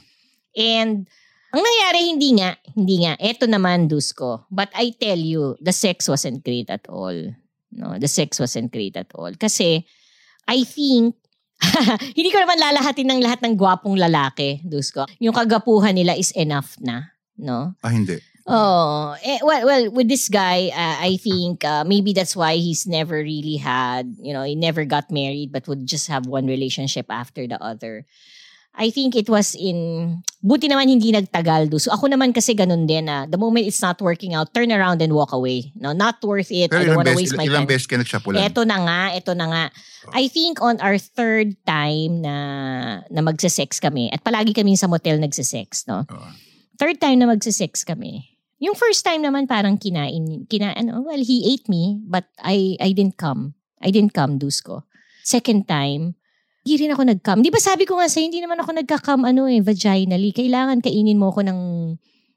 And 0.58 1.08
ang 1.50 1.62
nangyari, 1.66 2.00
hindi 2.14 2.30
nga. 2.38 2.54
Hindi 2.78 2.96
nga. 3.02 3.18
Eto 3.18 3.50
naman, 3.50 3.90
Dusko. 3.90 4.46
But 4.54 4.70
I 4.74 4.94
tell 4.94 5.18
you, 5.18 5.58
the 5.58 5.74
sex 5.74 6.06
wasn't 6.06 6.46
great 6.46 6.70
at 6.70 6.86
all. 6.86 7.34
No, 7.74 7.98
the 7.98 8.06
sex 8.06 8.38
wasn't 8.38 8.70
great 8.70 8.94
at 8.94 9.10
all. 9.18 9.34
Kasi, 9.34 9.82
I 10.46 10.62
think, 10.62 11.18
hindi 12.16 12.30
ko 12.32 12.38
naman 12.40 12.58
lalahatin 12.58 13.08
ng 13.10 13.20
lahat 13.20 13.40
ng 13.44 13.54
gwapong 13.54 13.96
lalaki, 13.96 14.60
Dusko. 14.64 15.06
Yung 15.20 15.36
kagapuhan 15.36 15.94
nila 15.94 16.16
is 16.16 16.32
enough 16.32 16.76
na. 16.80 17.12
No? 17.36 17.72
Ah, 17.80 17.92
hindi. 17.92 18.20
Oh, 18.50 19.14
eh, 19.22 19.38
well, 19.44 19.62
well, 19.64 19.84
with 19.92 20.08
this 20.08 20.28
guy, 20.28 20.72
uh, 20.74 20.96
I 20.98 21.18
think 21.22 21.64
uh, 21.64 21.84
maybe 21.84 22.12
that's 22.12 22.34
why 22.34 22.56
he's 22.56 22.86
never 22.86 23.16
really 23.22 23.56
had, 23.56 24.16
you 24.18 24.32
know, 24.32 24.42
he 24.42 24.56
never 24.56 24.84
got 24.84 25.10
married, 25.10 25.52
but 25.52 25.68
would 25.68 25.86
just 25.86 26.08
have 26.08 26.26
one 26.26 26.46
relationship 26.46 27.06
after 27.08 27.46
the 27.46 27.62
other. 27.62 28.06
I 28.70 28.88
think 28.94 29.18
it 29.18 29.26
was 29.26 29.58
in, 29.58 30.22
buti 30.40 30.70
naman 30.70 30.86
hindi 30.88 31.10
nagtagal 31.10 31.68
do. 31.68 31.82
So 31.82 31.90
ako 31.90 32.06
naman 32.06 32.30
kasi 32.30 32.54
ganun 32.54 32.86
din 32.86 33.10
na 33.10 33.26
the 33.26 33.36
moment 33.36 33.66
it's 33.66 33.82
not 33.82 33.98
working 33.98 34.32
out, 34.32 34.54
turn 34.54 34.70
around 34.70 35.02
and 35.02 35.12
walk 35.12 35.34
away. 35.34 35.74
No, 35.74 35.92
not 35.92 36.22
worth 36.22 36.48
it. 36.54 36.70
Pero 36.70 36.80
I 36.80 36.84
don't 36.86 36.94
ilang 36.94 37.00
wanna 37.02 37.10
beses, 37.12 37.34
waste 37.34 37.36
my 37.36 37.46
ilang 37.50 37.66
time. 37.66 37.70
beses 37.70 37.86
ka 37.90 37.96
nagshapulan? 37.98 38.40
Eto 38.46 38.62
na 38.62 38.78
nga, 38.86 39.00
eto 39.12 39.32
na 39.34 39.46
nga. 39.50 39.64
I 40.14 40.30
think 40.30 40.62
on 40.62 40.78
our 40.80 40.96
third 40.96 41.58
time 41.66 42.22
na 42.24 42.36
na 43.10 43.20
magse-sex 43.20 43.82
kami 43.82 44.08
at 44.14 44.22
palagi 44.22 44.54
kami 44.54 44.78
sa 44.78 44.86
motel 44.86 45.18
nagse-sex, 45.18 45.84
no? 45.90 46.06
Third 46.78 47.02
time 47.02 47.20
na 47.20 47.28
magse-sex 47.28 47.84
kami. 47.84 48.24
Yung 48.60 48.76
first 48.76 49.04
time 49.04 49.24
naman 49.24 49.48
parang 49.48 49.76
kinain, 49.80 50.44
kina, 50.48 50.76
ano, 50.76 51.00
well, 51.04 51.20
he 51.20 51.52
ate 51.52 51.64
me, 51.68 52.00
but 52.04 52.28
I 52.40 52.76
I 52.80 52.92
didn't 52.92 53.16
come. 53.16 53.56
I 53.80 53.88
didn't 53.88 54.12
come, 54.12 54.36
Dusko. 54.36 54.84
Second 55.24 55.64
time, 55.68 56.19
hindi 56.60 56.74
rin 56.76 56.92
ako 56.92 57.02
nag-come. 57.08 57.40
Di 57.40 57.48
ba 57.48 57.56
sabi 57.56 57.88
ko 57.88 57.96
nga 57.96 58.04
sa'yo, 58.04 58.28
hindi 58.28 58.40
naman 58.40 58.60
ako 58.60 58.70
nagka-come 58.76 59.24
ano 59.24 59.48
eh, 59.48 59.60
vaginally. 59.60 60.30
Kailangan 60.30 60.80
kainin 60.80 61.16
mo 61.16 61.32
ako 61.32 61.40
ng 61.42 61.58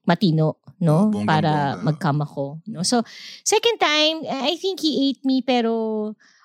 matino, 0.03 0.59
no? 0.79 1.07
Oh, 1.07 1.11
bonggang-bongga. 1.11 1.27
Para 1.27 1.51
mag-come 1.79 2.21
ako. 2.23 2.43
No? 2.67 2.83
So, 2.83 3.03
second 3.41 3.79
time, 3.79 4.23
I 4.23 4.55
think 4.55 4.79
he 4.79 5.11
ate 5.11 5.23
me, 5.23 5.39
pero 5.39 5.71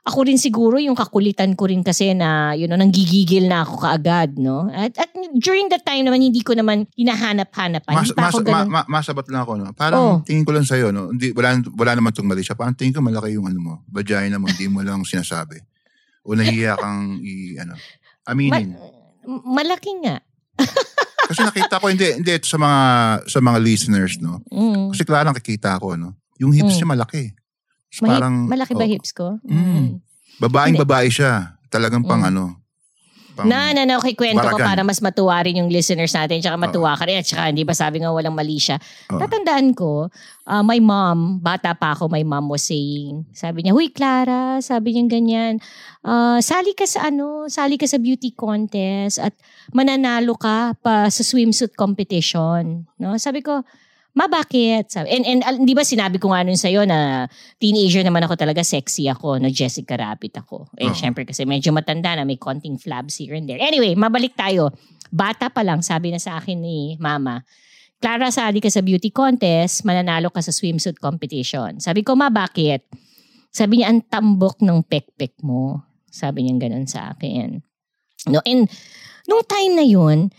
ako 0.03 0.25
rin 0.25 0.41
siguro 0.41 0.81
yung 0.81 0.97
kakulitan 0.97 1.53
ko 1.53 1.69
rin 1.69 1.85
kasi 1.85 2.17
na, 2.17 2.57
you 2.57 2.65
know, 2.65 2.81
nanggigigil 2.81 3.45
na 3.45 3.61
ako 3.61 3.77
kaagad, 3.79 4.41
no? 4.41 4.65
At, 4.73 4.97
at 4.97 5.11
during 5.37 5.69
that 5.69 5.85
time 5.85 6.09
naman, 6.09 6.25
hindi 6.25 6.41
ko 6.41 6.57
naman 6.57 6.89
hinahanap-hanap. 6.97 7.85
pa. 7.85 7.93
Mas, 7.93 8.09
Hindi 8.09 8.17
pa 8.17 8.23
mas, 8.25 8.33
ako 8.33 8.39
ma, 8.41 8.49
ganun. 8.49 8.69
ma, 8.73 8.81
masabat 8.89 9.27
lang 9.29 9.41
ako, 9.45 9.53
no? 9.61 9.69
Parang 9.77 10.01
Oh. 10.01 10.17
tingin 10.25 10.49
ko 10.49 10.57
lang 10.57 10.65
sa'yo, 10.65 10.91
no? 10.91 11.13
Hindi, 11.13 11.37
wala, 11.37 11.61
wala 11.77 11.93
naman 11.93 12.11
itong 12.17 12.25
mali 12.25 12.41
siya. 12.41 12.57
Parang 12.57 12.73
tingin 12.73 12.97
ko 12.97 13.05
malaki 13.05 13.37
yung 13.37 13.53
ano 13.53 13.61
mo, 13.61 13.73
vagina 13.87 14.41
mo, 14.41 14.49
hindi 14.49 14.65
mo 14.67 14.81
lang 14.81 15.05
sinasabi. 15.05 15.61
O 16.29 16.37
nahihiya 16.37 16.77
kang 16.77 17.17
i, 17.25 17.57
ano, 17.57 17.73
aminin. 18.29 18.77
Ma- 19.25 19.65
malaki 19.65 19.97
nga. 20.05 20.21
Kasi 21.29 21.41
nakita 21.41 21.81
ko, 21.81 21.89
hindi, 21.89 22.05
hindi, 22.21 22.37
ito 22.37 22.45
sa 22.45 22.61
mga, 22.61 22.81
sa 23.29 23.39
mga 23.41 23.59
listeners, 23.61 24.21
no? 24.21 24.45
Mm. 24.53 24.93
Kasi 24.93 25.09
klarang 25.09 25.33
nakikita 25.33 25.81
ko, 25.81 25.97
no? 25.97 26.17
Yung 26.37 26.53
hips 26.53 26.77
Mm. 26.77 26.85
niya 26.85 26.89
malaki. 26.89 27.25
Mahip- 28.01 28.13
parang, 28.13 28.35
malaki 28.45 28.73
ba 28.77 28.85
oh, 28.85 28.93
hips 28.93 29.11
ko? 29.17 29.27
Mm. 29.45 30.05
Babaeng 30.37 30.77
Hindi. 30.77 30.85
babae 30.85 31.09
siya. 31.09 31.57
Talagang 31.69 32.05
pang 32.05 32.21
Mm. 32.25 32.29
ano. 32.33 32.58
Pang, 33.39 33.47
Na, 33.47 33.71
na, 33.71 33.87
na, 33.87 34.03
okay, 34.03 34.19
kwento 34.19 34.43
ko 34.43 34.59
Baragan. 34.59 34.67
para 34.67 34.83
mas 34.83 34.99
matuwa 34.99 35.39
rin 35.47 35.63
yung 35.63 35.71
listeners 35.71 36.11
natin 36.11 36.43
tsaka 36.43 36.59
matuwa 36.59 36.99
ka 36.99 37.07
rin. 37.07 37.23
At 37.23 37.27
tsaka, 37.31 37.55
hindi 37.55 37.63
ba 37.63 37.71
sabi 37.71 38.03
nga 38.03 38.11
walang 38.11 38.35
mali 38.35 38.59
siya. 38.59 38.83
Oo. 39.15 39.23
Tatandaan 39.23 39.79
ko, 39.79 40.11
uh, 40.43 40.63
my 40.67 40.83
mom, 40.83 41.39
bata 41.39 41.79
pa 41.79 41.95
ako, 41.95 42.11
my 42.11 42.27
mom 42.27 42.51
was 42.51 42.67
saying, 42.67 43.23
sabi 43.31 43.63
niya, 43.63 43.79
Huy, 43.79 43.95
Clara, 43.95 44.59
sabi 44.59 44.99
niya 44.99 45.07
ganyan, 45.07 45.63
uh, 46.03 46.43
sali 46.43 46.75
ka 46.75 46.83
sa 46.83 47.15
ano, 47.15 47.47
sali 47.47 47.79
ka 47.79 47.87
sa 47.87 48.03
beauty 48.03 48.35
contest 48.35 49.23
at 49.23 49.39
mananalo 49.71 50.35
ka 50.35 50.75
pa 50.75 51.07
sa 51.07 51.23
swimsuit 51.23 51.79
competition. 51.79 52.91
No? 52.99 53.15
Sabi 53.15 53.47
ko, 53.47 53.63
ma, 54.19 54.27
bakit? 54.27 54.91
Sabi, 54.91 55.15
and, 55.15 55.23
and 55.23 55.41
al- 55.47 55.63
di 55.63 55.79
ba 55.79 55.87
sinabi 55.87 56.19
ko 56.19 56.35
nga 56.35 56.43
nun 56.43 56.59
sa'yo 56.59 56.83
na 56.83 57.31
teenager 57.63 58.03
naman 58.03 58.27
ako 58.27 58.35
talaga, 58.35 58.67
sexy 58.67 59.07
ako, 59.07 59.39
no? 59.39 59.47
Jessica 59.47 59.95
Rabbit 59.95 60.43
ako. 60.43 60.67
Eh, 60.75 60.91
Oo. 60.91 60.99
syempre 60.99 61.23
kasi 61.23 61.47
medyo 61.47 61.71
matanda 61.71 62.19
na, 62.19 62.27
may 62.27 62.35
konting 62.35 62.75
flabs 62.83 63.23
here 63.23 63.39
and 63.39 63.47
there. 63.47 63.63
Anyway, 63.63 63.95
mabalik 63.95 64.35
tayo. 64.35 64.75
Bata 65.15 65.47
pa 65.55 65.63
lang, 65.63 65.87
sabi 65.87 66.11
na 66.11 66.19
sa 66.19 66.43
akin 66.43 66.59
ni 66.59 66.99
mama, 66.99 67.47
Clara, 67.99 68.31
sali 68.31 68.63
ka 68.63 68.71
sa 68.71 68.83
beauty 68.83 69.11
contest, 69.11 69.83
mananalo 69.83 70.31
ka 70.31 70.39
sa 70.39 70.55
swimsuit 70.55 71.03
competition. 71.03 71.83
Sabi 71.83 72.07
ko, 72.07 72.15
ma, 72.15 72.31
bakit? 72.31 72.87
Sabi 73.51 73.83
niya, 73.83 73.91
ang 73.91 74.07
tambok 74.07 74.63
ng 74.63 74.87
pekpek 74.87 75.43
mo. 75.43 75.83
Sabi 76.07 76.47
niya 76.47 76.63
ganun 76.63 76.87
sa 76.87 77.11
akin. 77.15 77.59
No, 78.31 78.39
and 78.47 78.71
nung 79.27 79.43
time 79.47 79.75
na 79.75 79.87
yun, 79.87 80.31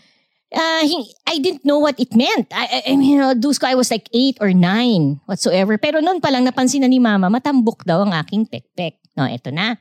uh, 0.54 0.82
he- 0.82 1.14
I 1.26 1.38
didn't 1.38 1.64
know 1.64 1.78
what 1.78 1.98
it 1.98 2.14
meant. 2.14 2.50
I, 2.50 2.66
I, 2.66 2.78
I 2.90 2.96
mean, 2.96 3.16
you 3.16 3.18
know, 3.18 3.34
Dusko, 3.34 3.66
I 3.66 3.74
was 3.74 3.90
like 3.90 4.10
eight 4.14 4.38
or 4.40 4.50
nine 4.52 5.20
whatsoever. 5.26 5.78
Pero 5.78 6.02
noon 6.02 6.20
pa 6.20 6.30
lang 6.30 6.46
napansin 6.46 6.82
na 6.82 6.90
ni 6.90 6.98
mama, 6.98 7.30
matambok 7.30 7.86
daw 7.86 8.02
ang 8.02 8.14
aking 8.14 8.46
pekpek. 8.46 8.98
No, 9.14 9.26
eto 9.26 9.50
na. 9.50 9.78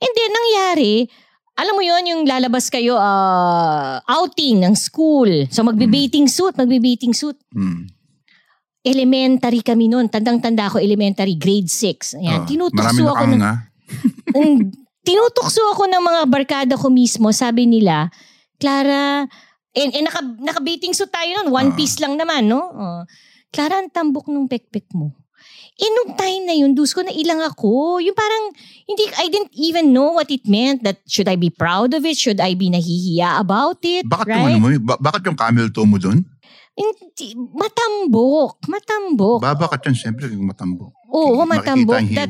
And 0.00 0.12
then, 0.16 0.30
nangyari, 0.32 1.08
alam 1.60 1.76
mo 1.76 1.82
yon 1.84 2.08
yung 2.08 2.22
lalabas 2.24 2.72
kayo 2.72 2.96
uh, 2.96 4.00
outing 4.08 4.64
ng 4.64 4.74
school. 4.76 5.28
So, 5.52 5.60
magbe-bathing 5.60 6.24
suit, 6.24 6.56
magbe-bathing 6.56 7.12
suit. 7.12 7.36
Mm. 7.52 7.84
Elementary 8.80 9.60
kami 9.60 9.92
noon. 9.92 10.08
Tandang-tanda 10.08 10.72
ako, 10.72 10.80
elementary, 10.80 11.36
grade 11.36 11.68
6. 11.68 12.16
Ayan, 12.16 12.44
Oo. 12.44 12.48
tinutukso 12.48 13.04
ako 13.12 13.24
ng. 13.28 13.42
Mm, 14.32 14.72
tinutukso 15.08 15.60
ako 15.76 15.84
ng 15.84 16.00
mga 16.00 16.22
barkada 16.32 16.74
ko 16.80 16.88
mismo. 16.88 17.28
Sabi 17.28 17.68
nila, 17.68 18.08
Clara, 18.56 19.28
and, 19.72 19.90
and 19.94 20.04
naka, 20.06 20.20
naka-bathing 20.40 20.92
suit 20.92 21.10
tayo 21.10 21.30
noon. 21.40 21.48
One 21.50 21.70
Ah. 21.72 21.76
piece 21.76 21.98
lang 21.98 22.16
naman, 22.16 22.46
no? 22.46 22.60
Oh. 22.60 23.02
Clara, 23.50 23.82
ang 23.82 23.90
tambok 23.90 24.30
ng 24.30 24.46
pekpek 24.46 24.90
mo. 24.94 25.14
Eh, 25.80 25.88
nung 25.96 26.12
time 26.12 26.44
na 26.44 26.52
yun, 26.52 26.76
dus 26.76 26.92
ko 26.92 27.00
na 27.00 27.08
ilang 27.08 27.40
ako. 27.40 27.98
Yung 28.04 28.12
parang, 28.12 28.52
hindi, 28.84 29.08
I 29.16 29.32
didn't 29.32 29.56
even 29.56 29.96
know 29.96 30.12
what 30.12 30.28
it 30.28 30.44
meant. 30.44 30.84
That 30.84 31.00
should 31.08 31.24
I 31.24 31.40
be 31.40 31.48
proud 31.48 31.96
of 31.96 32.04
it? 32.04 32.20
Should 32.20 32.36
I 32.36 32.52
be 32.52 32.68
nahihiya 32.68 33.40
about 33.40 33.80
it? 33.80 34.04
Bakit 34.04 34.28
right? 34.28 34.38
yung 34.54 34.60
ano 34.60 34.60
mo, 34.60 34.68
ba- 34.84 35.00
bakit 35.00 35.24
yung 35.24 35.40
camel 35.40 35.72
toe 35.72 35.88
mo 35.88 35.96
dun? 35.96 36.28
Hindi, 36.76 37.32
matambok. 37.34 38.60
Matambok. 38.68 39.40
Babakat 39.40 39.80
yan, 39.88 39.96
siyempre, 39.96 40.28
yung 40.28 40.44
matambok. 40.46 40.92
Oo, 41.08 41.42
matambok. 41.48 42.04
That, 42.12 42.28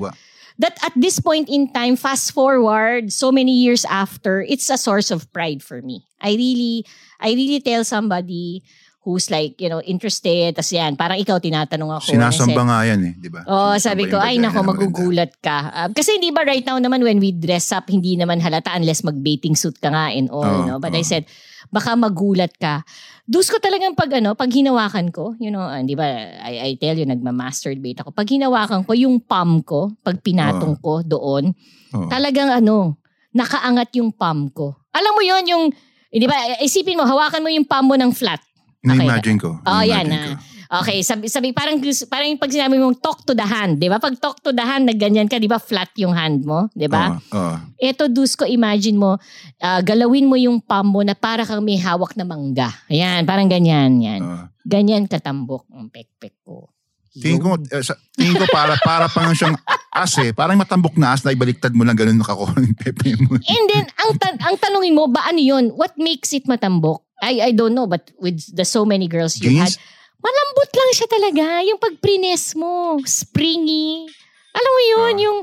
that 0.59 0.77
at 0.87 0.95
this 0.95 1.19
point 1.19 1.51
in 1.51 1.75
time, 1.75 1.99
fast 1.99 2.31
forward 2.31 3.11
so 3.11 3.35
many 3.35 3.53
years 3.53 3.83
after, 3.87 4.47
it's 4.47 4.71
a 4.71 4.79
source 4.79 5.11
of 5.11 5.27
pride 5.35 5.63
for 5.63 5.83
me. 5.83 6.07
I 6.23 6.39
really, 6.39 6.87
I 7.21 7.37
really 7.37 7.61
tell 7.61 7.85
somebody 7.85 8.65
who's 9.01 9.33
like, 9.33 9.57
you 9.57 9.73
know, 9.73 9.81
interested, 9.81 10.53
tas 10.53 10.69
yan, 10.69 10.93
parang 10.93 11.17
ikaw 11.17 11.41
tinatanong 11.41 11.97
ako. 11.97 12.13
Sinasamba 12.13 12.63
nga 12.69 12.79
yan 12.85 13.01
eh, 13.01 13.15
di 13.17 13.33
ba? 13.33 13.49
Oo, 13.49 13.73
Sinasamba 13.73 13.81
sabi 13.81 14.03
ko, 14.13 14.17
ay 14.21 14.37
nako, 14.37 14.61
magugulat 14.61 15.33
ka. 15.41 15.59
Ah, 15.73 15.89
kasi 15.89 16.21
di 16.21 16.29
ba 16.29 16.45
right 16.45 16.65
now 16.69 16.77
naman 16.77 17.01
when 17.01 17.17
we 17.17 17.33
dress 17.33 17.73
up, 17.73 17.89
hindi 17.89 18.21
naman 18.21 18.45
halata 18.45 18.77
unless 18.77 19.01
mag-bathing 19.01 19.57
suit 19.57 19.81
ka 19.81 19.89
nga 19.89 20.13
and 20.13 20.29
all, 20.29 20.45
Oo, 20.45 20.69
no? 20.69 20.77
But 20.77 20.93
I 20.93 21.01
oo. 21.01 21.09
said, 21.09 21.25
baka 21.73 21.97
magulat 21.97 22.53
ka. 22.61 22.85
Dus 23.25 23.49
ko 23.49 23.57
talagang 23.57 23.97
pag 23.97 24.13
ano, 24.21 24.37
pag 24.37 24.53
hinawakan 24.53 25.09
ko, 25.09 25.33
you 25.41 25.49
know, 25.49 25.65
ah, 25.65 25.81
di 25.81 25.97
ba, 25.97 26.05
I, 26.45 26.55
I 26.61 26.71
tell 26.77 27.01
you, 27.01 27.09
nagma-masturbate 27.09 28.05
ako. 28.05 28.13
Pag 28.13 28.29
hinawakan 28.29 28.85
ko, 28.85 28.93
yung 28.93 29.17
palm 29.25 29.65
ko, 29.65 29.97
pag 30.05 30.21
pinatong 30.21 30.77
ko 30.77 31.01
doon, 31.01 31.57
Oo. 31.97 32.05
talagang 32.13 32.53
ano, 32.53 33.01
nakaangat 33.33 33.97
yung 33.97 34.13
palm 34.13 34.53
ko. 34.53 34.77
Alam 34.93 35.17
mo 35.17 35.23
yon 35.25 35.45
yung, 35.49 35.65
eh, 36.11 36.19
di 36.19 36.27
ba, 36.27 36.37
isipin 36.59 36.99
mo, 36.99 37.07
hawakan 37.07 37.43
mo 37.43 37.49
yung 37.51 37.67
palm 37.67 37.87
mo 37.87 37.95
ng 37.95 38.11
flat. 38.11 38.43
Na-imagine 38.83 39.39
ko. 39.39 39.63
Oh, 39.63 39.83
yan 39.85 40.11
ko. 40.11 40.35
Okay, 40.71 41.03
sabi, 41.03 41.27
sabi 41.27 41.51
parang, 41.51 41.83
parang 42.07 42.31
yung 42.31 42.39
pag 42.39 42.55
sinabi 42.55 42.79
mong 42.79 43.03
talk 43.03 43.27
to 43.27 43.35
the 43.35 43.43
hand, 43.43 43.83
di 43.83 43.91
ba? 43.91 43.99
Pag 43.99 44.23
talk 44.23 44.39
to 44.39 44.55
the 44.55 44.63
hand, 44.63 44.87
nagganyan 44.87 45.27
ka, 45.27 45.43
di 45.43 45.51
ba? 45.51 45.59
Flat 45.59 45.91
yung 45.99 46.15
hand 46.15 46.47
mo, 46.47 46.71
di 46.71 46.87
ba? 46.87 47.19
Oo, 47.19 47.35
oo. 47.35 47.55
Ito, 47.75 48.07
Dusko, 48.07 48.47
imagine 48.47 48.95
mo, 48.95 49.19
ah, 49.59 49.83
galawin 49.83 50.31
mo 50.31 50.39
yung 50.39 50.63
palm 50.63 50.95
mo 50.95 51.03
na 51.03 51.19
para 51.19 51.43
kang 51.43 51.67
may 51.67 51.75
hawak 51.75 52.15
na 52.15 52.23
mangga. 52.23 52.71
Ayan, 52.87 53.27
parang 53.27 53.51
ganyan, 53.51 53.99
yan. 53.99 54.23
oo. 54.23 54.47
Ganyan 54.63 55.11
katambok 55.11 55.67
ang 55.75 55.91
pekpek 55.91 56.39
ko. 56.47 56.71
Tingin 57.11 57.43
ko, 57.43 57.59
eh, 57.59 57.83
sa, 57.83 57.99
tingin 58.15 58.39
ko 58.39 58.47
para, 58.47 58.79
para 58.87 59.11
pa 59.11 59.27
nga 59.27 59.35
siyang 59.35 59.59
as 59.91 60.15
eh. 60.23 60.31
Parang 60.31 60.55
matambok 60.55 60.95
na 60.95 61.11
as 61.11 61.27
na 61.27 61.35
ibaliktad 61.35 61.75
mo 61.75 61.83
lang 61.83 61.99
ganun 61.99 62.23
nakako 62.23 62.55
yung 62.55 62.79
pepe 62.79 63.19
mo. 63.19 63.35
And 63.35 63.67
then, 63.67 63.91
ang, 63.99 64.15
ta- 64.15 64.39
ang 64.39 64.55
tanongin 64.55 64.95
mo, 64.95 65.11
ba 65.11 65.27
ano 65.27 65.43
yun? 65.43 65.75
What 65.75 65.99
makes 65.99 66.31
it 66.31 66.47
matambok? 66.47 67.03
I 67.19 67.51
I 67.51 67.53
don't 67.53 67.75
know, 67.75 67.91
but 67.91 68.15
with 68.23 68.39
the 68.55 68.63
so 68.63 68.87
many 68.87 69.11
girls 69.11 69.37
you 69.43 69.51
Jeans? 69.51 69.59
had, 69.59 69.75
malambot 70.23 70.71
lang 70.71 70.91
siya 70.95 71.09
talaga. 71.11 71.45
Yung 71.67 71.83
pag-prines 71.83 72.55
mo, 72.55 73.03
springy. 73.03 74.07
Alam 74.55 74.71
mo 74.71 74.83
yun, 74.87 75.15
Ah. 75.19 75.23
yung, 75.27 75.39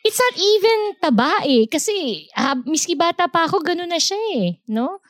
it's 0.00 0.16
not 0.16 0.34
even 0.34 0.78
taba 0.96 1.44
eh. 1.44 1.68
Kasi, 1.68 1.92
ah, 2.32 2.56
miski 2.64 2.96
bata 2.96 3.28
pa 3.28 3.44
ako, 3.44 3.60
ganun 3.60 3.92
na 3.92 4.00
siya 4.00 4.16
eh. 4.32 4.56
No? 4.64 5.01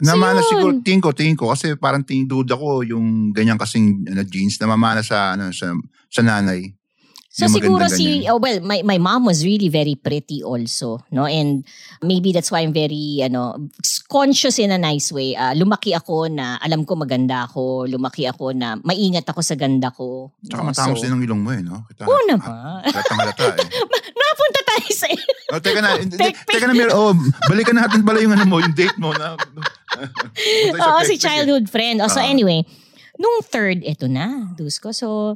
Namana 0.00 0.40
yun. 0.40 0.48
siguro, 0.48 0.70
tingin 0.80 1.02
ko, 1.04 1.10
tingin 1.12 1.36
ko, 1.36 1.52
kasi 1.52 1.76
parang 1.76 2.00
tingin 2.00 2.24
duda 2.24 2.56
ko 2.56 2.80
yung 2.80 3.36
ganyan 3.36 3.60
kasing 3.60 4.08
ano, 4.08 4.22
jeans, 4.24 4.56
namamana 4.58 5.04
sa, 5.04 5.36
ano, 5.36 5.52
sa, 5.52 5.72
sa 6.08 6.20
nanay. 6.24 6.79
So 7.30 7.46
Yung 7.46 7.54
siguro 7.54 7.86
si 7.86 8.26
oh, 8.26 8.42
well 8.42 8.58
my 8.58 8.82
my 8.82 8.98
mom 8.98 9.22
was 9.22 9.46
really 9.46 9.70
very 9.70 9.94
pretty 9.94 10.42
also 10.42 10.98
no 11.14 11.30
and 11.30 11.62
maybe 12.02 12.34
that's 12.34 12.50
why 12.50 12.58
I'm 12.58 12.74
very 12.74 13.22
ano 13.22 13.70
conscious 14.04 14.58
in 14.58 14.74
a 14.74 14.80
nice 14.82 15.14
way 15.14 15.38
Ah, 15.38 15.54
lumaki 15.54 15.94
ako 15.94 16.26
na 16.26 16.58
alam 16.58 16.82
ko 16.82 16.98
maganda 16.98 17.46
ako 17.46 17.86
lumaki 17.86 18.26
ako 18.26 18.50
na 18.50 18.82
maingat 18.82 19.30
ako 19.30 19.46
sa 19.46 19.54
ganda 19.54 19.94
ko 19.94 20.34
Tsaka 20.42 20.58
no? 20.58 20.68
matangos 20.74 20.98
So, 20.98 21.06
din 21.06 21.14
ang 21.14 21.22
ilong 21.22 21.38
mo 21.38 21.50
eh, 21.54 21.62
no? 21.62 21.86
Kita, 21.86 22.02
Oo 22.02 22.18
naman. 22.26 22.50
Halatang 22.82 23.18
halata 23.22 23.44
eh. 23.46 23.68
napunta 24.18 24.60
tayo 24.66 24.90
sa 24.90 25.06
Oh, 25.50 25.58
teka 25.58 25.78
na, 25.78 25.90
teka 26.46 26.66
na, 26.66 26.74
Mir, 26.74 26.90
oh, 26.90 27.10
balikan 27.46 27.74
natin 27.74 28.02
pala 28.02 28.18
yung 28.18 28.30
ano 28.30 28.46
mo, 28.46 28.58
yung 28.58 28.70
date 28.70 28.94
mo 28.98 29.10
na. 29.10 29.34
Oo, 30.82 30.98
si 31.02 31.14
tek- 31.14 31.26
childhood 31.26 31.66
friend. 31.66 31.98
Oh, 31.98 32.06
so 32.06 32.22
Ah. 32.22 32.26
anyway, 32.26 32.62
nung 33.18 33.42
third, 33.42 33.82
eto 33.82 34.06
na, 34.06 34.54
Dusko. 34.54 34.94
So, 34.94 35.34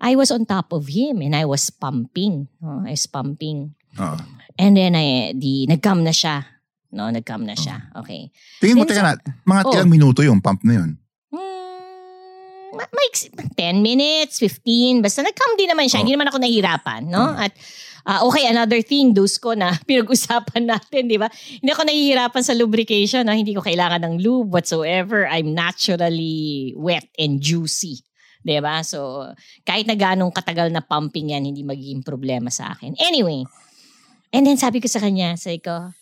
I 0.00 0.16
was 0.16 0.32
on 0.32 0.44
top 0.44 0.72
of 0.72 0.88
him 0.88 1.20
and 1.20 1.36
I 1.36 1.44
was 1.44 1.68
pumping. 1.68 2.48
No? 2.58 2.82
I 2.82 2.96
was 2.96 3.04
pumping. 3.04 3.76
Oo. 4.00 4.16
And 4.56 4.72
then, 4.72 4.96
I, 4.96 5.32
di, 5.32 5.68
nag-cam 5.68 6.00
na 6.00 6.10
siya. 6.10 6.44
No, 6.90 7.08
nag-cam 7.08 7.44
na 7.44 7.54
siya. 7.54 7.92
Okay. 7.94 8.32
Tingin 8.58 8.76
mo, 8.76 8.84
teka 8.84 9.00
na, 9.00 9.14
mga 9.44 9.62
Oh. 9.62 9.72
ilang 9.72 9.92
minuto 9.92 10.20
yung 10.20 10.40
pump 10.40 10.64
na 10.64 10.80
yun. 10.82 10.90
Hmm, 11.30 12.74
maiksi- 12.90 13.30
10 13.54 13.78
minutes, 13.78 14.40
15. 14.40 15.00
Basta 15.00 15.22
nag-cam 15.22 15.54
din 15.54 15.70
naman 15.70 15.86
siya. 15.86 16.00
Oh. 16.00 16.02
Hindi 16.02 16.16
naman 16.16 16.28
ako 16.28 16.38
nahihirapan. 16.40 17.02
No? 17.06 17.30
Hmm. 17.30 17.44
At 17.44 17.52
ah, 18.04 18.20
okay, 18.26 18.48
another 18.48 18.80
thing, 18.80 19.12
Dusko, 19.12 19.52
na 19.52 19.76
pinag-usapan 19.88 20.66
natin, 20.66 21.06
di 21.06 21.20
ba? 21.20 21.28
Hindi 21.30 21.70
ako 21.70 21.82
nahihirapan 21.86 22.42
sa 22.42 22.56
lubrication. 22.56 23.22
No? 23.22 23.36
Hindi 23.36 23.52
ko 23.52 23.62
kailangan 23.62 24.00
ng 24.00 24.14
lube 24.18 24.50
whatsoever. 24.50 25.28
I'm 25.28 25.52
naturally 25.52 26.72
wet 26.74 27.06
and 27.20 27.38
juicy. 27.40 28.00
Di 28.40 28.56
ba? 28.58 28.80
So, 28.80 29.28
kahit 29.68 29.84
na 29.84 29.96
ganong 29.96 30.32
katagal 30.32 30.72
na 30.72 30.80
pumping 30.80 31.32
yan, 31.36 31.44
hindi 31.44 31.60
magiging 31.60 32.00
problema 32.00 32.48
sa 32.48 32.72
akin. 32.72 32.96
Anyway, 32.96 33.44
and 34.32 34.48
then 34.48 34.56
sabi 34.56 34.80
ko 34.80 34.88
sa 34.88 35.00
kanya, 35.00 35.36
sabi 35.36 35.60
ko, 35.60 35.92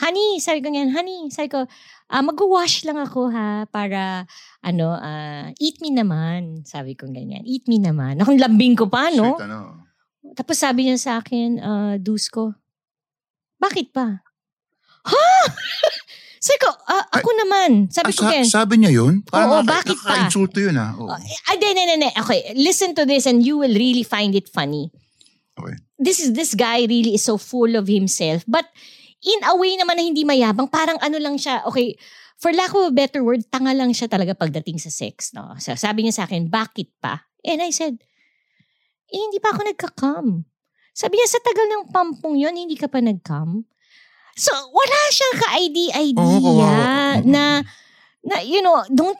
honey, 0.00 0.40
sabi 0.40 0.64
ko 0.64 0.72
ganyan, 0.72 0.90
honey, 0.96 1.28
sabi 1.28 1.52
ko, 1.52 1.68
ah 2.08 2.22
mag-wash 2.24 2.84
lang 2.88 2.96
ako 2.96 3.28
ha, 3.28 3.68
para, 3.68 4.24
ano, 4.64 4.96
ah, 4.96 5.52
eat 5.60 5.78
me 5.84 5.92
naman. 5.92 6.64
Sabi 6.64 6.96
ko 6.96 7.08
ganyan, 7.08 7.44
eat 7.44 7.68
me 7.68 7.76
naman. 7.76 8.16
Akong 8.20 8.40
lambing 8.40 8.74
ko 8.74 8.88
pa, 8.88 9.12
no? 9.12 9.36
Sweet, 9.36 9.44
ano. 9.48 9.84
Tapos 10.32 10.56
sabi 10.56 10.88
niya 10.88 10.96
sa 10.96 11.12
akin, 11.20 11.60
uh, 11.60 11.94
Dusko, 12.00 12.56
bakit 13.60 13.92
pa? 13.92 14.24
Ha? 15.06 15.28
sabi 16.42 16.58
ko, 16.58 16.70
"Ah, 16.90 17.06
ako 17.14 17.30
naman. 17.38 17.70
Sabi 17.86 18.10
Ah, 18.10 18.16
ko, 18.18 18.22
sa- 18.26 18.32
Ken. 18.34 18.44
sabi 18.44 18.74
niya 18.82 18.92
yun? 18.92 19.22
Oo, 19.22 19.38
nakaka- 19.62 19.62
bakit 19.62 19.94
pa? 19.94 20.10
Nakaka-insulto 20.18 20.58
yun 20.58 20.74
ah. 20.74 20.90
Oo. 20.98 21.06
Ay, 21.06 21.22
hindi, 21.54 21.66
hindi, 21.70 21.82
hindi. 21.86 22.10
Okay, 22.18 22.40
listen 22.58 22.98
to 22.98 23.06
this 23.06 23.30
and 23.30 23.46
you 23.46 23.54
will 23.56 23.70
really 23.70 24.02
find 24.02 24.34
it 24.34 24.50
funny. 24.50 24.90
Okay. 25.54 25.78
This 26.02 26.18
is 26.18 26.34
this 26.34 26.58
guy 26.58 26.82
really 26.84 27.14
is 27.14 27.22
so 27.22 27.38
full 27.38 27.78
of 27.78 27.86
himself. 27.86 28.42
But 28.44 28.66
in 29.22 29.38
a 29.46 29.54
way 29.54 29.78
naman 29.78 29.94
na 29.94 30.02
hindi 30.02 30.26
mayabang, 30.26 30.66
parang 30.66 30.98
ano 30.98 31.22
lang 31.22 31.38
siya, 31.38 31.62
okay, 31.62 31.94
for 32.42 32.50
lack 32.50 32.74
of 32.74 32.90
a 32.90 32.92
better 32.92 33.22
word, 33.22 33.46
tanga 33.46 33.70
lang 33.70 33.94
siya 33.94 34.10
talaga 34.10 34.34
pagdating 34.34 34.82
sa 34.82 34.90
sex. 34.90 35.30
No? 35.30 35.54
So, 35.62 35.78
sabi 35.78 36.02
niya 36.02 36.18
sa 36.18 36.24
akin, 36.26 36.50
bakit 36.50 36.90
pa? 36.98 37.22
And 37.46 37.62
I 37.62 37.70
said, 37.70 38.02
eh, 39.06 39.20
hindi 39.20 39.38
pa 39.38 39.54
ako 39.54 39.62
nagka-come. 39.62 40.42
Sabi 40.90 41.14
niya, 41.16 41.28
sa 41.30 41.40
tagal 41.40 41.66
ng 41.70 41.84
pampong 41.94 42.34
yon 42.34 42.58
hindi 42.58 42.74
ka 42.74 42.90
pa 42.90 42.98
nag-come? 42.98 43.62
So, 44.36 44.52
wala 44.72 44.98
siyang 45.12 45.36
kawawa. 45.40 46.72
Mm-mm. 47.20 47.24
na, 47.28 47.62
na, 48.24 48.36
you 48.40 48.62
know, 48.62 48.82
don't, 48.92 49.18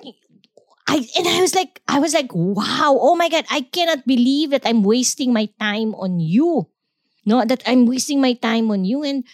I, 0.88 1.04
and 1.16 1.28
I 1.28 1.40
was 1.40 1.54
like, 1.54 1.80
I 1.88 1.98
was 1.98 2.12
like, 2.14 2.30
wow, 2.34 2.98
oh 2.98 3.14
my 3.14 3.28
God, 3.28 3.44
I 3.50 3.62
cannot 3.62 4.06
believe 4.06 4.50
that 4.50 4.66
I'm 4.66 4.82
wasting 4.82 5.32
my 5.32 5.48
time 5.60 5.94
on 5.96 6.20
you. 6.20 6.66
No, 7.24 7.44
that 7.44 7.62
I'm 7.66 7.86
wasting 7.86 8.20
my 8.20 8.34
time 8.34 8.70
on 8.70 8.84
you. 8.84 9.04
And 9.04 9.24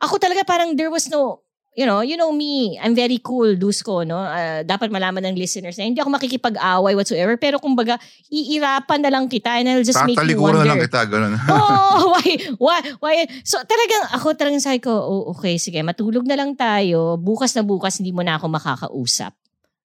ako 0.00 0.16
talaga 0.16 0.46
parang 0.48 0.76
there 0.76 0.90
was 0.90 1.08
no, 1.12 1.43
you 1.74 1.84
know, 1.84 2.00
you 2.00 2.14
know 2.16 2.30
me, 2.30 2.78
I'm 2.78 2.94
very 2.94 3.18
cool, 3.18 3.58
Dusko, 3.58 4.06
no? 4.06 4.22
Ah, 4.22 4.62
dapat 4.62 4.94
malaman 4.94 5.26
ng 5.30 5.36
listeners 5.36 5.74
na 5.74 5.84
hindi 5.84 5.98
ako 5.98 6.14
makikipag-away 6.14 6.94
whatsoever. 6.94 7.34
Pero 7.34 7.58
kumbaga, 7.58 7.98
iirapan 8.30 9.02
na 9.02 9.10
lang 9.10 9.26
kita 9.26 9.58
and 9.58 9.66
I'll 9.66 9.86
just 9.86 9.98
make 10.06 10.18
you 10.22 10.38
wonder. 10.38 10.62
na 10.62 10.74
lang 10.74 10.82
kita, 10.86 11.02
gano'n. 11.10 11.34
oh, 11.50 12.14
why, 12.14 12.30
why, 12.62 12.78
why? 13.02 13.14
So 13.42 13.58
talagang 13.66 14.04
ako 14.14 14.38
talagang 14.38 14.62
sabi 14.62 14.78
ko, 14.78 14.94
oh, 14.94 15.34
okay, 15.34 15.58
sige, 15.58 15.82
matulog 15.82 16.22
na 16.22 16.38
lang 16.38 16.54
tayo. 16.54 17.18
Bukas 17.18 17.52
na 17.58 17.66
bukas, 17.66 17.98
hindi 17.98 18.14
mo 18.14 18.22
na 18.22 18.38
ako 18.38 18.46
makakausap. 18.54 19.34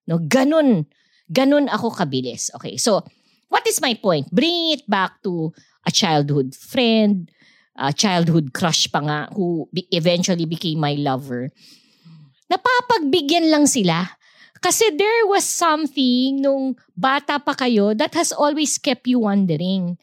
No, 0.05 0.21
ganun. 0.21 0.85
Ganun 1.29 1.69
ako 1.69 1.93
kabilis. 1.93 2.53
Okay, 2.57 2.77
so 2.77 3.01
what 3.49 3.65
is 3.65 3.81
my 3.81 3.97
point? 3.97 4.29
Bring 4.29 4.77
it 4.77 4.85
back 4.85 5.21
to 5.25 5.49
a 5.85 5.91
childhood 5.91 6.53
friend, 6.53 7.33
a 7.79 7.95
childhood 7.95 8.51
crush 8.51 8.91
pa 8.91 8.99
nga 8.99 9.19
who 9.31 9.71
be- 9.71 9.87
eventually 9.95 10.43
became 10.43 10.83
my 10.83 10.99
lover. 10.99 11.47
Napapagbigyan 12.51 13.47
lang 13.47 13.63
sila. 13.63 14.19
Kasi 14.59 14.91
there 14.99 15.23
was 15.31 15.47
something 15.47 16.43
nung 16.43 16.75
bata 16.91 17.39
pa 17.39 17.55
kayo 17.55 17.95
that 17.95 18.11
has 18.11 18.35
always 18.35 18.75
kept 18.75 19.07
you 19.07 19.23
wondering 19.23 19.95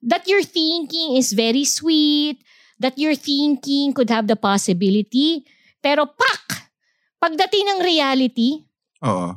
that 0.00 0.24
your 0.24 0.40
thinking 0.40 1.20
is 1.20 1.36
very 1.36 1.68
sweet, 1.68 2.40
that 2.80 2.96
your 2.96 3.12
thinking 3.12 3.92
could 3.92 4.08
have 4.08 4.24
the 4.24 4.40
possibility, 4.40 5.44
pero 5.84 6.08
pak! 6.08 6.72
Pagdating 7.20 7.76
ng 7.76 7.80
reality, 7.84 8.64
Oo. 9.04 9.36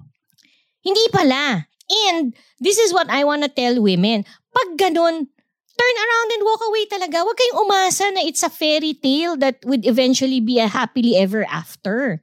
hindi 0.80 1.06
pala. 1.12 1.68
And 2.08 2.32
this 2.64 2.80
is 2.80 2.96
what 2.96 3.12
I 3.12 3.28
wanna 3.28 3.52
tell 3.52 3.84
women. 3.84 4.24
Pag 4.56 4.80
ganun, 4.80 5.28
turn 5.74 5.96
around 5.98 6.30
and 6.38 6.42
walk 6.46 6.62
away 6.70 6.84
talaga. 6.86 7.18
Huwag 7.26 7.38
kayong 7.38 7.60
umasa 7.66 8.06
na 8.14 8.22
it's 8.22 8.44
a 8.46 8.50
fairy 8.50 8.94
tale 8.94 9.36
that 9.38 9.58
would 9.66 9.86
eventually 9.86 10.40
be 10.40 10.60
a 10.62 10.68
happily 10.70 11.18
ever 11.18 11.46
after. 11.50 12.22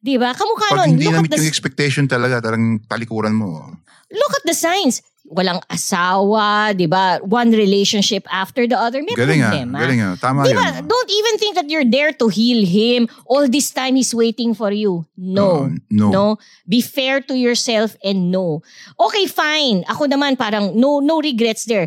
Di 0.00 0.16
ba? 0.16 0.32
Kamukha 0.32 0.68
Pag 0.72 0.78
nun, 0.78 0.88
hindi 0.96 1.04
look 1.06 1.14
na 1.14 1.22
meet 1.22 1.30
the 1.30 1.44
yung 1.44 1.52
expectation 1.52 2.04
talaga, 2.08 2.40
tarang 2.40 2.80
talikuran 2.88 3.36
mo. 3.36 3.68
look 4.10 4.34
at 4.34 4.44
the 4.44 4.54
signs. 4.56 5.02
Walang 5.30 5.62
asawa, 5.70 6.74
di 6.74 6.90
ba? 6.90 7.22
One 7.22 7.54
relationship 7.54 8.26
after 8.26 8.66
the 8.66 8.74
other. 8.74 8.98
May 8.98 9.14
Galing 9.14 9.46
ah, 9.46 9.54
problema. 9.54 9.76
galing 9.78 10.00
ah. 10.02 10.14
Tama 10.18 10.42
Di 10.42 10.50
yun. 10.50 10.88
Don't 10.90 11.10
even 11.12 11.34
think 11.38 11.54
that 11.54 11.70
you're 11.70 11.86
there 11.86 12.10
to 12.10 12.26
heal 12.26 12.66
him. 12.66 13.06
All 13.30 13.46
this 13.46 13.70
time 13.70 13.94
he's 13.94 14.10
waiting 14.10 14.58
for 14.58 14.74
you. 14.74 15.06
No. 15.14 15.70
Oo, 15.70 16.10
no. 16.10 16.42
Be 16.66 16.82
fair 16.82 17.22
to 17.30 17.38
yourself 17.38 17.94
and 18.02 18.34
no. 18.34 18.66
Okay, 18.98 19.30
fine. 19.30 19.86
Ako 19.86 20.10
naman 20.10 20.34
parang 20.34 20.74
no 20.74 20.98
no 20.98 21.22
regrets 21.22 21.62
there. 21.62 21.86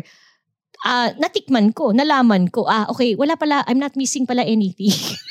Ah, 0.84 1.08
natikman 1.16 1.72
ko, 1.72 1.96
nalaman 1.96 2.52
ko. 2.52 2.68
Ah, 2.68 2.84
okay, 2.92 3.16
wala 3.16 3.40
pala, 3.40 3.64
I'm 3.64 3.80
not 3.80 3.96
missing 3.96 4.28
pala 4.28 4.44
anything. 4.44 4.92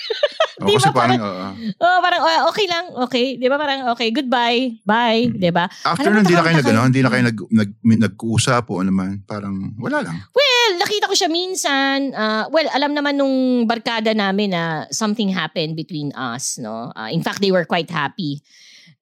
O, 0.62 0.70
Di 0.70 0.78
kasi 0.78 0.86
ba 0.86 0.94
parang, 0.94 1.18
parang- 1.18 1.58
oo. 1.58 1.82
oh, 1.82 1.98
parang 1.98 2.22
oh, 2.22 2.40
okay 2.54 2.66
lang, 2.70 2.86
okay. 3.10 3.26
'Di 3.42 3.48
ba 3.50 3.58
parang 3.58 3.90
okay, 3.90 4.14
goodbye. 4.14 4.78
Bye, 4.86 5.34
'di 5.34 5.50
ba? 5.50 5.66
After 5.82 6.14
nun, 6.14 6.22
hindi 6.22 6.38
na 6.38 6.46
kayo 6.46 6.54
na 6.54 6.62
nag, 6.62 6.70
ano, 6.70 6.82
hindi 6.86 7.02
na 7.02 7.10
kayo 7.10 7.24
nag, 7.26 7.38
nag, 7.50 7.70
nag-uusap 7.82 8.70
o 8.70 8.86
ano 8.86 8.94
man. 8.94 9.26
Parang, 9.26 9.74
wala 9.82 10.06
lang. 10.06 10.14
Well, 10.30 10.72
nakita 10.78 11.10
ko 11.10 11.18
siya 11.18 11.26
minsan. 11.26 12.14
ah, 12.14 12.46
well, 12.54 12.70
alam 12.70 12.94
naman 12.94 13.18
nung 13.18 13.66
barkada 13.66 14.14
namin 14.14 14.54
na 14.54 14.86
something 14.94 15.34
happened 15.34 15.74
between 15.74 16.14
us, 16.14 16.62
no? 16.62 16.94
Ah, 16.94 17.10
in 17.10 17.26
fact, 17.26 17.42
they 17.42 17.50
were 17.50 17.66
quite 17.66 17.90
happy. 17.90 18.38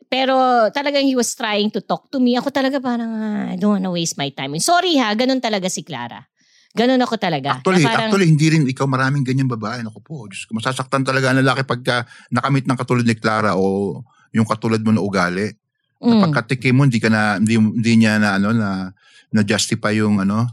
Pero 0.07 0.71
talagang 0.71 1.03
he 1.03 1.19
was 1.19 1.35
trying 1.35 1.67
to 1.71 1.83
talk 1.83 2.07
to 2.15 2.23
me. 2.23 2.39
Ako 2.39 2.47
talaga 2.47 2.79
parang, 2.79 3.11
ah, 3.11 3.51
I 3.51 3.59
don't 3.59 3.75
wanna 3.75 3.91
waste 3.91 4.15
my 4.15 4.31
time. 4.31 4.55
Sorry 4.63 4.95
ha, 5.03 5.11
ganun 5.19 5.43
talaga 5.43 5.67
si 5.67 5.83
Clara. 5.83 6.30
Ganun 6.71 7.03
ako 7.03 7.15
talaga. 7.19 7.59
Actually, 7.59 7.83
Na 7.83 7.89
parang, 7.89 8.07
actually, 8.07 8.27
hindi 8.27 8.47
rin 8.47 8.63
ikaw 8.63 8.87
maraming 8.87 9.27
ganyan 9.27 9.45
babae. 9.45 9.83
Naku 9.83 9.99
po, 9.99 10.23
Diyos 10.25 10.47
ko, 10.47 10.55
masasaktan 10.55 11.03
talaga 11.03 11.29
ang 11.29 11.43
lalaki 11.43 11.67
pagka 11.67 12.07
nakamit 12.31 12.63
ng 12.63 12.77
katulad 12.79 13.03
ni 13.03 13.15
Clara 13.15 13.59
o 13.59 13.99
yung 14.31 14.47
katulad 14.47 14.79
mo 14.79 14.95
na 14.95 15.03
ugali. 15.03 15.51
mm, 15.99 16.21
Pagkatikim 16.23 16.71
mo, 16.73 16.87
hindi 16.87 16.97
ka 16.97 17.11
na, 17.11 17.35
hindi, 17.37 17.59
hindi 17.59 17.93
niya 17.99 18.15
na, 18.17 18.39
ano, 18.39 18.55
na, 18.55 18.87
na 19.29 19.41
justify 19.43 19.91
yung, 19.93 20.23
ano, 20.23 20.47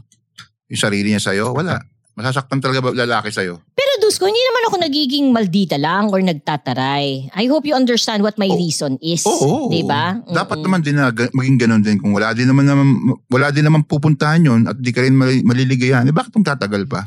yung 0.67 0.79
sarili 0.79 1.15
niya 1.15 1.23
sa'yo. 1.23 1.55
Wala. 1.55 1.79
Masasaktan 2.13 2.59
talaga 2.59 2.83
ba- 2.83 2.91
lalaki 2.93 3.31
sa'yo. 3.31 3.63
Pero 3.99 4.07
Dusko, 4.07 4.31
hindi 4.31 4.39
naman 4.39 4.63
ako 4.71 4.75
nagiging 4.79 5.25
maldita 5.35 5.75
lang 5.75 6.07
or 6.07 6.23
nagtataray. 6.23 7.35
I 7.35 7.45
hope 7.51 7.67
you 7.67 7.75
understand 7.75 8.23
what 8.23 8.39
my 8.39 8.47
Oh. 8.47 8.55
reason 8.55 8.95
is. 9.03 9.27
Oo. 9.27 9.67
Di 9.67 9.83
ba? 9.83 10.15
Dapat 10.23 10.63
Mm-mm. 10.63 10.65
naman 10.71 10.79
din 10.79 10.95
na 10.95 11.11
maging 11.11 11.59
ganun 11.59 11.83
din. 11.83 11.99
Kung 11.99 12.15
wala 12.15 12.31
din 12.31 12.47
naman, 12.47 12.63
naman 12.63 12.95
wala 13.27 13.51
din 13.51 13.67
naman 13.67 13.83
pupuntahan 13.83 14.39
yun 14.39 14.71
at 14.71 14.79
di 14.79 14.95
ka 14.95 15.03
rin 15.03 15.19
mali- 15.19 15.43
maliligayahan, 15.43 16.07
eh 16.07 16.15
bakit 16.15 16.31
tatagal 16.31 16.87
pa? 16.87 17.03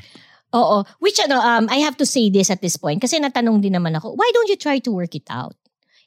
Oo. 0.52 0.84
Which 1.00 1.16
ano, 1.24 1.40
um, 1.40 1.64
I 1.72 1.80
have 1.80 1.96
to 1.96 2.04
say 2.04 2.28
this 2.28 2.52
at 2.52 2.60
this 2.60 2.76
point 2.76 3.00
kasi 3.00 3.16
natanong 3.16 3.64
din 3.64 3.72
naman 3.72 3.96
ako, 3.96 4.12
why 4.12 4.28
don't 4.36 4.52
you 4.52 4.60
try 4.60 4.76
to 4.84 4.92
work 4.92 5.16
it 5.16 5.24
out? 5.32 5.56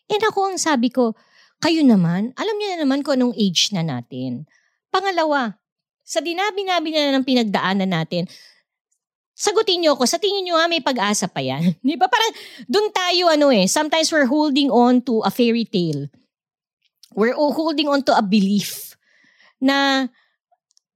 And 0.05 0.21
ako 0.21 0.53
ang 0.53 0.61
sabi 0.61 0.93
ko, 0.93 1.17
kayo 1.65 1.81
naman, 1.81 2.29
alam 2.38 2.55
niyo 2.61 2.77
na 2.77 2.86
naman 2.86 3.01
kung 3.01 3.17
anong 3.17 3.33
age 3.33 3.73
na 3.73 3.81
natin. 3.81 4.45
Pangalawa, 4.93 5.57
sa 6.05 6.21
dinabi-nabi 6.21 6.93
na 6.93 7.17
ng 7.17 7.25
pinagdaanan 7.25 7.89
natin, 7.89 8.29
sagutin 9.36 9.83
niyo 9.83 9.99
ako, 9.99 10.07
sa 10.07 10.15
tingin 10.15 10.47
niyo 10.47 10.55
ha, 10.55 10.71
may 10.71 10.79
pag-asa 10.79 11.27
pa 11.27 11.43
yan. 11.43 11.75
Di 11.86 11.99
ba? 11.99 12.07
Parang 12.07 12.31
doon 12.71 12.88
tayo 12.95 13.23
ano 13.27 13.51
eh, 13.51 13.67
sometimes 13.67 14.07
we're 14.09 14.31
holding 14.31 14.71
on 14.71 15.03
to 15.03 15.19
a 15.27 15.29
fairy 15.29 15.67
tale. 15.67 16.07
We're 17.11 17.36
holding 17.36 17.91
on 17.91 18.03
to 18.07 18.15
a 18.15 18.23
belief 18.23 18.95
na 19.59 20.07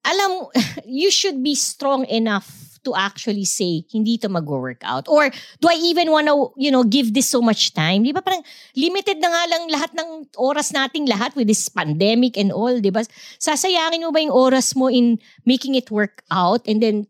alam, 0.08 0.48
you 0.88 1.12
should 1.12 1.44
be 1.44 1.54
strong 1.54 2.08
enough 2.08 2.70
to 2.88 2.96
actually 2.96 3.44
say, 3.44 3.84
hindi 3.92 4.18
to 4.18 4.32
mag-work 4.32 4.80
out? 4.88 5.08
Or 5.12 5.28
do 5.60 5.68
I 5.68 5.76
even 5.84 6.12
want 6.12 6.32
to, 6.32 6.56
you 6.56 6.72
know, 6.72 6.88
give 6.88 7.14
this 7.14 7.28
so 7.28 7.44
much 7.44 7.76
time? 7.76 8.08
Di 8.08 8.16
ba 8.16 8.24
parang 8.24 8.40
limited 8.72 9.20
na 9.20 9.28
nga 9.28 9.44
lang 9.52 9.64
lahat 9.68 9.92
ng 10.00 10.32
oras 10.40 10.72
nating 10.72 11.12
lahat 11.12 11.36
with 11.36 11.52
this 11.52 11.68
pandemic 11.68 12.40
and 12.40 12.56
all, 12.56 12.72
di 12.80 12.88
ba? 12.88 13.04
Sasayangin 13.36 14.08
mo 14.08 14.16
ba 14.16 14.24
yung 14.24 14.32
oras 14.32 14.80
mo 14.80 14.88
in 14.88 15.20
making 15.44 15.76
it 15.76 15.92
work 15.92 16.24
out 16.32 16.64
and 16.72 16.80
then 16.80 17.04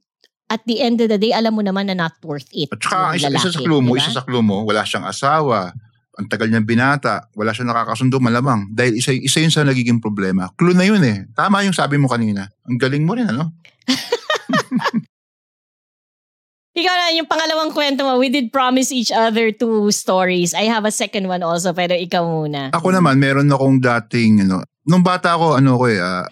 at 0.50 0.66
the 0.66 0.82
end 0.82 0.98
of 1.00 1.08
the 1.14 1.22
day, 1.22 1.32
alam 1.32 1.54
mo 1.54 1.62
naman 1.62 1.88
na 1.88 1.96
not 1.96 2.18
worth 2.26 2.50
it. 2.52 2.74
At 2.74 2.82
saka, 2.82 3.16
isa, 3.16 3.30
isa 3.30 3.54
sa 3.54 3.62
clue 3.62 3.86
mo, 3.86 3.94
di 3.94 4.02
ba? 4.02 4.04
isa 4.04 4.12
sa 4.18 4.26
clue 4.26 4.42
mo, 4.42 4.66
wala 4.66 4.82
siyang 4.82 5.06
asawa, 5.06 5.70
ang 6.20 6.28
tagal 6.28 6.50
niyang 6.50 6.66
binata, 6.68 7.30
wala 7.38 7.54
siyang 7.54 7.72
nakakasundo, 7.72 8.20
malamang. 8.20 8.68
Dahil 8.74 9.00
isa, 9.00 9.16
isa 9.16 9.40
yun 9.40 9.54
sa 9.54 9.64
nagiging 9.64 10.04
problema. 10.04 10.52
Clue 10.60 10.76
na 10.76 10.84
yun 10.84 11.00
eh. 11.06 11.30
Tama 11.32 11.64
yung 11.64 11.72
sabi 11.72 11.96
mo 11.96 12.12
kanina. 12.12 12.50
Ang 12.68 12.76
galing 12.76 13.08
mo 13.08 13.16
rin, 13.16 13.30
ano? 13.30 13.56
Ikaw 16.80 16.96
na, 16.96 17.16
yung 17.16 17.28
pangalawang 17.28 17.72
kwento 17.72 18.04
mo, 18.04 18.20
we 18.20 18.28
did 18.28 18.52
promise 18.52 18.92
each 18.92 19.12
other 19.12 19.52
two 19.52 19.92
stories. 19.96 20.52
I 20.56 20.68
have 20.68 20.84
a 20.84 20.92
second 20.94 21.28
one 21.28 21.44
also, 21.44 21.72
pero 21.72 21.96
ikaw 21.96 22.24
muna. 22.24 22.72
Ako 22.76 22.92
naman, 22.92 23.20
meron 23.20 23.52
akong 23.52 23.80
dating, 23.80 24.48
ano, 24.48 24.64
nung 24.88 25.04
bata 25.04 25.36
ako, 25.36 25.60
ano 25.60 25.76
ko 25.76 25.86
eh, 25.92 26.00
ah, 26.00 26.28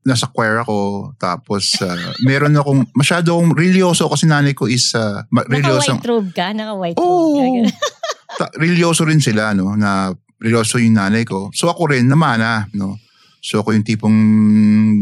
nasa 0.00 0.32
choir 0.32 0.64
ako, 0.64 1.12
tapos 1.20 1.76
ah, 1.84 2.16
meron 2.24 2.56
akong, 2.56 2.88
masyado 2.96 3.36
akong 3.36 3.52
religyoso 3.52 4.08
kasi 4.08 4.24
nanay 4.24 4.56
ko 4.56 4.64
is, 4.64 4.96
uh, 4.96 5.20
religyoso. 5.48 5.96
Naka-white 6.00 6.08
robe 6.08 6.30
ka? 6.32 6.46
Naka-white 6.56 6.96
Oo. 6.96 7.36
robe 7.36 7.68
ka? 7.68 7.72
ta- 8.40 8.54
religyoso 8.56 9.04
rin 9.04 9.20
sila, 9.20 9.52
no, 9.52 9.76
na 9.76 10.08
religyoso 10.40 10.80
yung 10.80 10.96
nanay 10.96 11.28
ko. 11.28 11.52
So 11.52 11.68
ako 11.68 11.92
rin, 11.92 12.08
namana, 12.08 12.64
no. 12.72 12.96
So 13.40 13.60
ako 13.60 13.76
yung 13.76 13.84
tipong 13.84 14.18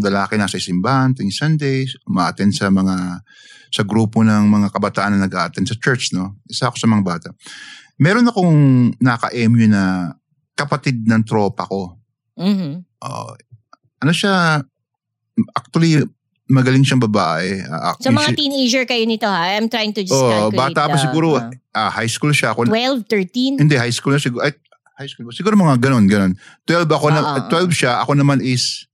lalaki 0.02 0.38
nasa 0.38 0.58
simbahan 0.58 1.14
tuwing 1.14 1.34
Sundays, 1.34 1.94
umaattend 2.06 2.54
sa 2.54 2.70
mga 2.70 3.22
sa 3.68 3.82
grupo 3.84 4.24
ng 4.24 4.48
mga 4.48 4.72
kabataan 4.72 5.14
na 5.14 5.28
nag-attend 5.28 5.68
sa 5.68 5.76
church, 5.78 6.10
no. 6.10 6.38
Isa 6.50 6.70
ako 6.70 6.76
sa 6.78 6.88
mga 6.90 7.02
bata. 7.06 7.28
Meron 7.98 8.26
akong 8.30 8.54
naka-MU 8.98 9.66
na 9.70 10.14
kapatid 10.54 11.06
ng 11.06 11.22
tropa 11.22 11.66
ko. 11.66 11.98
Mhm. 12.38 12.82
Uh, 12.98 13.34
ano 13.98 14.12
siya, 14.14 14.62
actually, 15.54 16.02
magaling 16.48 16.82
siyang 16.82 17.04
babae. 17.04 17.60
Uh, 17.60 17.92
So 18.00 18.08
mga 18.08 18.32
teenager 18.32 18.82
kayo 18.88 19.04
nito 19.04 19.28
ha? 19.28 19.52
I'm 19.52 19.68
trying 19.68 19.92
to 19.92 20.00
just 20.00 20.16
Oh, 20.16 20.48
calculate. 20.50 20.56
bata 20.56 20.88
pa 20.88 20.96
the, 20.96 21.04
siguro. 21.04 21.28
uh, 21.36 21.52
ah, 21.76 21.92
high 21.92 22.08
school 22.08 22.32
siya. 22.32 22.56
Ako, 22.56 22.64
12, 22.64 23.04
13? 23.04 23.60
Hindi, 23.60 23.76
high 23.76 23.92
school 23.92 24.16
na 24.16 24.20
siguro. 24.20 24.42
Ay, 24.48 24.56
high 24.96 25.10
school 25.12 25.28
ba? 25.28 25.32
Siguro 25.36 25.54
mga 25.54 25.76
ganun, 25.78 26.08
ganun. 26.08 26.32
12 26.64 26.88
ako 26.88 27.06
na, 27.12 27.20
Oo. 27.20 27.52
12 27.52 27.70
siya, 27.70 28.00
ako 28.00 28.16
naman 28.16 28.40
is 28.40 28.88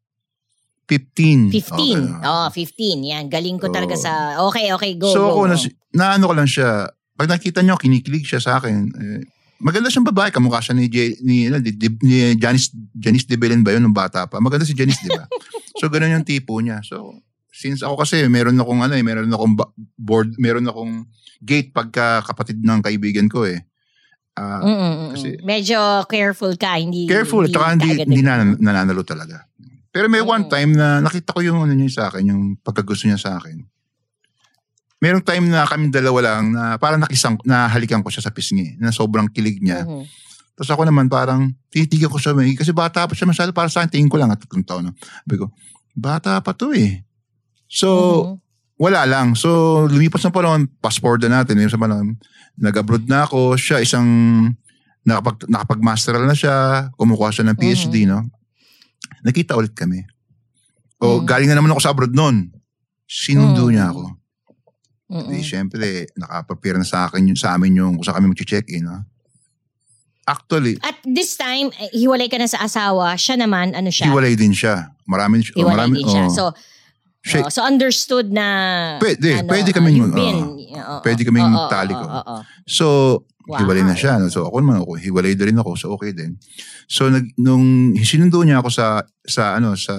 15. 0.91 1.49
15. 1.49 2.27
Oh, 2.27 2.45
Oh, 2.45 2.49
15. 2.53 3.09
Yan. 3.09 3.25
Galing 3.33 3.57
ko 3.57 3.73
talaga 3.73 3.97
Oo. 3.97 4.03
sa... 4.03 4.13
Okay, 4.53 4.69
okay. 4.75 4.93
Go, 5.01 5.09
so 5.15 5.23
go, 5.23 5.29
ako, 5.33 5.41
go. 5.41 5.49
na, 5.49 5.57
na 5.95 6.05
ano 6.19 6.25
ko 6.29 6.35
lang 6.37 6.51
siya, 6.51 6.91
pag 7.15 7.31
nakita 7.31 7.63
niyo, 7.63 7.79
kinikilig 7.81 8.27
siya 8.27 8.43
sa 8.43 8.59
akin. 8.61 8.77
Eh, 8.93 9.23
maganda 9.65 9.89
siyang 9.89 10.05
babae, 10.05 10.29
kamukha 10.29 10.61
siya 10.61 10.77
ni, 10.77 10.93
J, 10.93 11.17
ni, 11.25 11.49
ano, 11.49 11.57
di, 11.57 11.73
ni 12.05 12.37
Janice, 12.37 12.69
Janice 12.93 13.25
de 13.25 13.41
Belen 13.41 13.65
ba 13.65 13.73
yun 13.73 13.81
nung 13.81 13.97
bata 13.97 14.29
pa? 14.29 14.37
Maganda 14.37 14.69
si 14.69 14.77
Janice, 14.77 15.01
di 15.01 15.09
ba? 15.09 15.25
so 15.81 15.89
ganun 15.89 16.21
yung 16.21 16.29
tipo 16.29 16.61
niya. 16.61 16.85
So, 16.85 17.17
since 17.49 17.81
ako 17.81 18.05
kasi 18.05 18.29
meron 18.29 18.61
akong 18.61 18.85
ano 18.85 18.93
eh, 18.93 19.01
meron 19.01 19.33
akong 19.33 19.57
board, 19.97 20.37
meron 20.37 20.69
akong 20.69 21.09
gate 21.41 21.73
pagka 21.73 22.21
kapatid 22.29 22.61
ng 22.61 22.85
kaibigan 22.85 23.25
ko 23.33 23.49
eh. 23.49 23.65
Mm. 24.37 25.15
kasi- 25.15 25.39
Medyo 25.41 26.05
careful 26.11 26.53
ka. 26.59 26.75
Hindi, 26.77 27.07
Careful, 27.07 27.47
tsaka 27.47 27.79
hindi, 27.79 28.03
hindi 28.03 28.21
na, 28.21 28.43
nananalo 28.45 29.07
talaga. 29.07 29.47
Pero 29.95 30.11
may 30.11 30.19
one 30.21 30.45
Mm. 30.45 30.51
time 30.51 30.71
na 30.75 30.99
nakita 30.99 31.31
ko 31.31 31.41
yung 31.41 31.63
ano 31.63 31.71
niya 31.71 32.03
sa 32.03 32.05
akin, 32.11 32.35
yung 32.35 32.43
pagkagusto 32.59 33.07
niya 33.07 33.17
sa 33.17 33.39
akin. 33.39 33.63
Merong 35.05 35.21
time 35.21 35.53
na 35.53 35.69
kami 35.69 35.93
dalawa 35.93 36.19
lang 36.25 36.57
na 36.57 36.81
parang 36.81 36.97
nakisang, 36.97 37.37
nahalikan 37.45 38.01
ko 38.01 38.09
siya 38.09 38.25
sa 38.25 38.33
pisngi 38.33 38.81
na 38.81 38.89
sobrang 38.89 39.29
kilig 39.29 39.61
niya. 39.61 39.85
Mhm. 39.85 40.09
Tapos 40.57 40.71
ako 40.73 40.83
naman 40.89 41.13
parang 41.13 41.53
titigan 41.69 42.09
ko 42.09 42.17
siya 42.17 42.33
may 42.33 42.57
kasi 42.57 42.73
bata 42.73 43.05
pa 43.05 43.13
siya 43.13 43.29
masyado 43.29 43.53
para 43.53 43.69
sa 43.69 43.85
akin 43.85 43.91
tingin 43.93 44.09
ko 44.09 44.17
lang 44.17 44.33
at 44.33 44.41
tatlong 44.41 44.65
taon. 44.65 44.89
No? 44.89 44.97
Sabi 44.97 45.37
ko, 45.37 45.53
bata 45.93 46.41
pa 46.41 46.57
to 46.57 46.73
eh. 46.73 47.05
So, 47.69 47.89
Mhm. 47.93 48.35
wala 48.81 49.01
lang. 49.05 49.37
So, 49.37 49.85
lumipas 49.91 50.25
na 50.25 50.33
panahon, 50.33 50.71
passport 50.81 51.21
na 51.27 51.43
natin. 51.43 51.59
Lumipas 51.59 51.77
na 51.77 51.85
panahon, 51.85 52.09
nag-abroad 52.57 53.05
na 53.05 53.27
ako. 53.27 53.59
Siya 53.59 53.83
isang, 53.83 54.07
nakapag, 55.03 55.45
nakapag-masteral 55.51 56.25
na 56.25 56.39
siya. 56.39 56.89
Kumukuha 56.95 57.35
siya 57.35 57.51
ng 57.51 57.59
PhD, 57.59 58.07
no? 58.07 58.25
Nakita 59.27 59.59
ulit 59.59 59.75
kami. 59.75 60.07
O, 61.03 61.19
Mhm. 61.21 61.27
galing 61.27 61.51
na 61.51 61.59
naman 61.59 61.75
ako 61.75 61.83
sa 61.83 61.91
abroad 61.91 62.15
noon. 62.15 62.55
Sinundo 63.05 63.67
Mhm. 63.67 63.73
niya 63.75 63.91
ako. 63.91 64.14
Mm-mm. 65.05 65.29
Di, 65.29 65.45
syempre, 65.45 66.09
nakapapira 66.17 66.81
na 66.81 66.87
sa 66.89 67.05
akin, 67.07 67.29
yung, 67.29 67.39
sa 67.39 67.53
amin 67.55 67.77
yung 67.77 67.93
kung 68.01 68.05
saan 68.05 68.17
kami 68.19 68.33
mag-check-in, 68.33 68.85
no? 68.85 69.05
Actually, 70.25 70.81
At 70.81 70.97
this 71.05 71.37
time, 71.37 71.69
eh, 71.77 71.93
hiwalay 71.93 72.33
ka 72.33 72.41
na 72.41 72.49
sa 72.49 72.65
asawa. 72.65 73.13
Siya 73.13 73.37
naman, 73.37 73.77
ano 73.77 73.93
siya? 73.93 74.09
hiwalay 74.09 74.33
din 74.33 74.57
siya. 74.57 74.89
Marami, 75.05 75.45
Hiwalay 75.45 75.69
marami, 75.85 76.01
din 76.01 76.09
siya. 76.09 76.25
oh. 76.25 76.33
So, 76.33 76.45
Siya- 77.25 77.45
oh, 77.45 77.53
so 77.53 77.61
understood 77.61 78.33
na... 78.33 78.47
Pwede, 79.01 79.45
ano, 79.45 79.49
pwede 79.49 79.73
uh, 79.73 79.77
kaming- 79.77 79.97
you've 80.01 80.13
been, 80.17 80.41
oo. 80.41 80.61
oo, 80.77 80.97
Pwede 81.05 81.25
kaming 81.25 81.45
oo, 81.45 81.53
oo, 81.53 81.57
magtalik, 81.69 81.97
oo, 81.97 82.09
oh. 82.09 82.21
oo. 82.25 82.37
So, 82.65 82.87
Wow. 83.45 83.61
hiwalay 83.61 83.85
na 83.85 83.93
siya. 83.93 84.17
No? 84.17 84.33
So, 84.33 84.49
ako 84.49 84.57
naman 84.65 84.81
ako, 84.81 84.97
hiwalay 84.97 85.37
rin 85.37 85.61
ako. 85.61 85.77
So, 85.77 85.93
okay 85.93 86.17
din. 86.17 86.41
So, 86.89 87.13
nag, 87.13 87.29
nung 87.37 87.93
sinundo 88.01 88.41
niya 88.41 88.65
ako 88.65 88.73
sa, 88.73 89.05
sa 89.21 89.61
ano, 89.61 89.77
sa, 89.77 89.93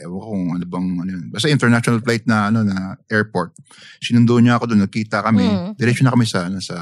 ewan 0.00 0.18
ko 0.18 0.26
kung 0.34 0.46
ano 0.58 0.64
bang, 0.66 0.86
ano 1.06 1.10
yun. 1.14 1.24
Basta 1.30 1.46
international 1.46 2.02
flight 2.02 2.26
na, 2.26 2.50
ano, 2.50 2.66
na 2.66 2.98
airport. 3.06 3.54
Sinundo 4.02 4.34
niya 4.42 4.58
ako 4.58 4.74
doon, 4.74 4.82
nagkita 4.86 5.22
kami. 5.22 5.46
Mm. 5.46 5.70
Diretso 5.78 6.02
na 6.02 6.14
kami 6.14 6.26
sa, 6.26 6.50
ano, 6.50 6.58
sa 6.58 6.76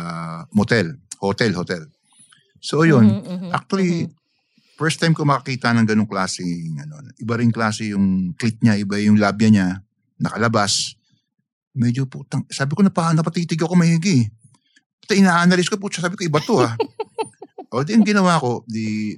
motel. 0.56 0.96
Hotel, 1.20 1.52
hotel. 1.52 1.84
So, 2.62 2.88
yun. 2.88 3.04
Mhm, 3.04 3.22
mhm, 3.26 3.50
Actually, 3.52 4.08
mhm. 4.08 4.14
first 4.80 4.96
time 4.96 5.12
ko 5.12 5.28
makakita 5.28 5.76
ng 5.76 5.84
ganong 5.84 6.08
klase, 6.08 6.42
ano, 6.80 7.04
iba 7.20 7.34
rin 7.36 7.52
klase 7.52 7.92
yung 7.92 8.32
clit 8.34 8.56
niya, 8.64 8.80
iba 8.80 8.96
yung 8.96 9.20
labia 9.20 9.50
niya, 9.52 9.68
nakalabas. 10.16 10.96
Medyo 11.76 12.08
putang, 12.08 12.48
sabi 12.48 12.72
ko 12.72 12.80
na 12.80 12.92
pa, 12.92 13.12
napatitig 13.12 13.60
ako 13.60 13.76
mahigi. 13.76 14.28
Ina-analyze 15.12 15.68
ko, 15.68 15.76
putya, 15.76 16.00
sabi 16.00 16.16
ko, 16.16 16.24
iba 16.24 16.40
to 16.40 16.64
ah. 16.64 16.72
o 17.72 17.84
di, 17.84 17.96
ginawa 18.00 18.40
ko, 18.40 18.64
di, 18.64 19.16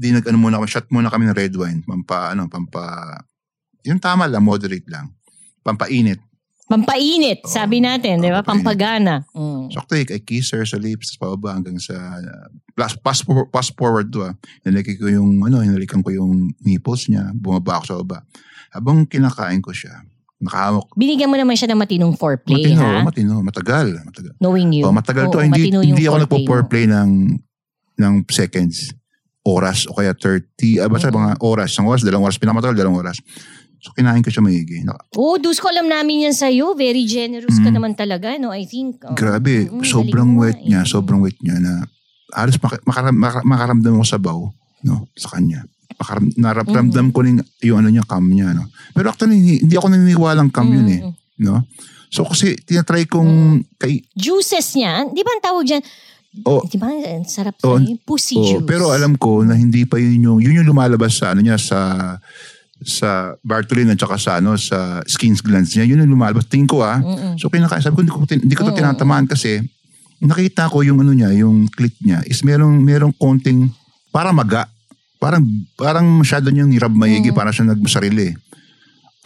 di 0.00 0.16
nag, 0.16 0.24
ano 0.24 0.40
muna 0.40 0.56
kami, 0.56 0.68
shot 0.72 0.88
muna 0.88 1.12
kami 1.12 1.28
ng 1.28 1.36
red 1.36 1.52
wine, 1.52 1.84
pampa, 1.84 2.32
ano, 2.32 2.48
pampa, 2.48 3.20
yung 3.84 4.00
tama 4.00 4.24
lang, 4.24 4.40
moderate 4.40 4.88
lang. 4.88 5.12
Pampainit. 5.60 6.16
Pampainit, 6.64 7.44
Oo. 7.44 7.50
sabi 7.50 7.84
natin, 7.84 8.24
di 8.24 8.32
ba? 8.32 8.40
Pampagana. 8.40 9.28
Mm. 9.36 9.68
So, 9.68 9.84
actually, 9.84 10.08
I 10.08 10.22
kiss 10.24 10.56
her 10.56 10.64
sa 10.64 10.80
lips, 10.80 11.12
tapos 11.12 11.36
pababa 11.36 11.60
hanggang 11.60 11.76
sa, 11.76 11.92
uh, 12.16 12.48
plus, 12.72 12.96
pass, 12.96 13.20
pass 13.52 13.68
forward 13.76 14.08
to 14.08 14.24
ah. 14.24 14.32
Hinalikan 14.64 14.96
ko 14.96 15.06
yung, 15.12 15.44
ano, 15.44 15.60
hinalikan 15.60 16.00
ko 16.00 16.08
yung 16.14 16.48
nipples 16.64 17.12
niya, 17.12 17.36
bumaba 17.36 17.82
ako 17.82 17.84
sa 17.84 17.94
baba. 18.00 18.18
Habang 18.72 19.04
kinakain 19.04 19.60
ko 19.60 19.74
siya, 19.74 20.00
nakahawak. 20.40 20.88
Binigyan 20.96 21.28
mo 21.28 21.36
naman 21.36 21.58
siya 21.58 21.74
ng 21.74 21.80
matinong 21.84 22.14
foreplay, 22.16 22.72
Matino, 22.72 22.86
ha? 22.86 23.04
matino, 23.04 23.32
matagal. 23.44 24.00
matagal. 24.00 24.32
Knowing 24.40 24.70
you. 24.80 24.88
Oh, 24.88 24.94
matagal 24.94 25.28
to. 25.28 25.36
Oo, 25.36 25.44
Hindi, 25.44 25.68
matino 25.68 25.78
yung 25.84 25.98
hindi 25.98 26.08
ako 26.08 26.16
nagpo-foreplay 26.24 26.88
ng, 26.88 27.10
ng 28.00 28.14
seconds, 28.30 28.96
oras, 29.50 29.90
o 29.90 29.98
kaya 29.98 30.14
30, 30.14 30.78
ah, 30.78 30.86
basta 30.86 31.10
Oo. 31.10 31.18
mga 31.18 31.30
oras, 31.42 31.74
isang 31.74 31.86
oras, 31.86 32.06
dalawang 32.06 32.30
oras, 32.30 32.38
pinakamatagal, 32.38 32.74
dalawang 32.78 33.02
oras. 33.02 33.18
So, 33.80 33.96
kinain 33.96 34.20
ko 34.20 34.28
siya 34.28 34.44
maigi. 34.44 34.84
Naka, 34.84 35.08
Oo, 35.16 35.40
dus 35.40 35.56
ko 35.56 35.66
alam 35.66 35.88
namin 35.88 36.28
yan 36.28 36.36
sa'yo. 36.36 36.76
Very 36.76 37.08
generous 37.08 37.56
ka 37.56 37.72
Mm. 37.72 37.76
naman 37.80 37.92
talaga, 37.96 38.36
no? 38.36 38.52
I 38.52 38.68
think. 38.68 39.00
Oo. 39.02 39.16
Grabe, 39.16 39.66
Mm, 39.66 39.80
sobrang 39.82 40.36
wet 40.36 40.60
niya, 40.60 40.84
eh. 40.84 40.86
sobrang 40.86 41.18
wet 41.18 41.34
niya 41.40 41.56
na 41.58 41.72
halos 42.30 42.60
maka, 42.60 42.76
makaram, 42.84 43.14
maka- 43.16 43.42
makaramdam 43.42 43.96
ako 43.96 44.06
sa 44.06 44.20
baw, 44.20 44.38
no, 44.84 45.08
sa 45.16 45.34
kanya. 45.34 45.64
Makaram, 45.96 46.28
naramdam 46.36 47.08
Mm. 47.08 47.12
ko 47.12 47.18
rin 47.24 47.36
yung 47.64 47.78
ano 47.80 47.88
niya, 47.88 48.04
cam 48.04 48.22
niya, 48.22 48.52
no. 48.52 48.68
Pero 48.92 49.10
actually, 49.10 49.34
hindi, 49.34 49.54
hindi 49.64 49.74
ako 49.74 49.86
naniniwalang 49.90 50.52
cam 50.52 50.68
yun 50.68 50.86
eh, 50.86 51.00
Mm. 51.02 51.12
no. 51.42 51.64
So 52.06 52.26
kasi 52.26 52.58
tinatry 52.60 53.06
kong 53.06 53.64
kay 53.78 54.02
Juices 54.12 54.74
niya, 54.74 55.08
di 55.08 55.22
ba 55.22 55.30
ang 55.30 55.42
tawag 55.42 55.64
dyan? 55.64 55.82
Oh. 56.46 56.62
di 56.62 56.78
ba 56.78 56.86
ang 56.94 57.26
sarap 57.26 57.58
Oh, 57.66 57.74
sa'yo? 57.74 57.98
Pussy 58.06 58.38
oh, 58.38 58.46
juice. 58.46 58.62
pero 58.62 58.94
alam 58.94 59.18
ko 59.18 59.42
na 59.42 59.58
hindi 59.58 59.82
pa 59.82 59.98
yun 59.98 60.22
yung 60.22 60.38
yun 60.38 60.62
yung 60.62 60.68
lumalabas 60.70 61.18
sa 61.18 61.34
ano 61.34 61.42
niya 61.42 61.58
sa 61.58 61.78
sa 62.80 63.36
Bartolin 63.44 63.92
at 63.92 64.00
saka 64.00 64.16
sa, 64.16 64.40
ano, 64.40 64.56
sa 64.56 65.04
skin 65.04 65.36
glands 65.44 65.76
niya. 65.76 65.84
Yun 65.84 66.00
ang 66.00 66.10
lumalabas. 66.16 66.48
Tingin 66.48 66.64
ko 66.64 66.80
ah. 66.80 66.96
So 67.36 67.52
kinakain. 67.52 67.84
Sabi 67.84 68.00
ko, 68.00 68.00
hindi 68.00 68.14
ko, 68.14 68.20
hindi 68.24 68.56
ko 68.56 68.62
to 68.64 68.72
tinatamaan 68.72 69.28
kasi 69.28 69.60
nakita 70.20 70.68
ko 70.72 70.80
yung 70.80 71.00
ano 71.04 71.12
niya, 71.12 71.28
yung 71.44 71.68
clit 71.68 71.92
niya 72.00 72.24
is 72.24 72.40
merong, 72.40 72.80
merong 72.80 73.12
konting 73.16 73.68
parang 74.08 74.32
maga. 74.32 74.64
Parang, 75.20 75.44
parang 75.76 76.08
masyado 76.08 76.48
niyang 76.48 76.72
nirab 76.72 76.92
maigi 76.96 77.28
para 77.36 77.52
siya 77.52 77.68
nagmasarili. 77.68 78.32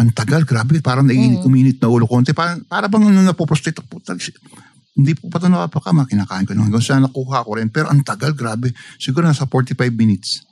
Ang 0.02 0.10
tagal, 0.10 0.42
grabe. 0.42 0.82
Parang 0.82 1.06
naiinit, 1.06 1.46
uminit 1.46 1.78
na 1.78 1.86
ulo 1.86 2.10
konti. 2.10 2.34
Parang, 2.34 2.58
para 2.66 2.90
bang 2.90 3.14
ano, 3.14 3.22
napoprostrate. 3.22 3.78
Puta, 3.86 4.18
hindi 4.94 5.12
po 5.18 5.26
pa 5.26 5.42
ito 5.42 5.50
napapakama. 5.50 6.06
Kinakain 6.06 6.46
ko 6.46 6.54
na 6.54 6.70
hanggang 6.70 6.82
sa 6.82 7.02
nakuha 7.02 7.42
ko 7.42 7.58
rin. 7.58 7.66
Pero 7.68 7.90
ang 7.90 7.98
tagal, 8.06 8.30
grabe. 8.30 8.70
Siguro 8.96 9.26
nasa 9.26 9.46
45 9.46 9.90
minutes. 9.90 10.46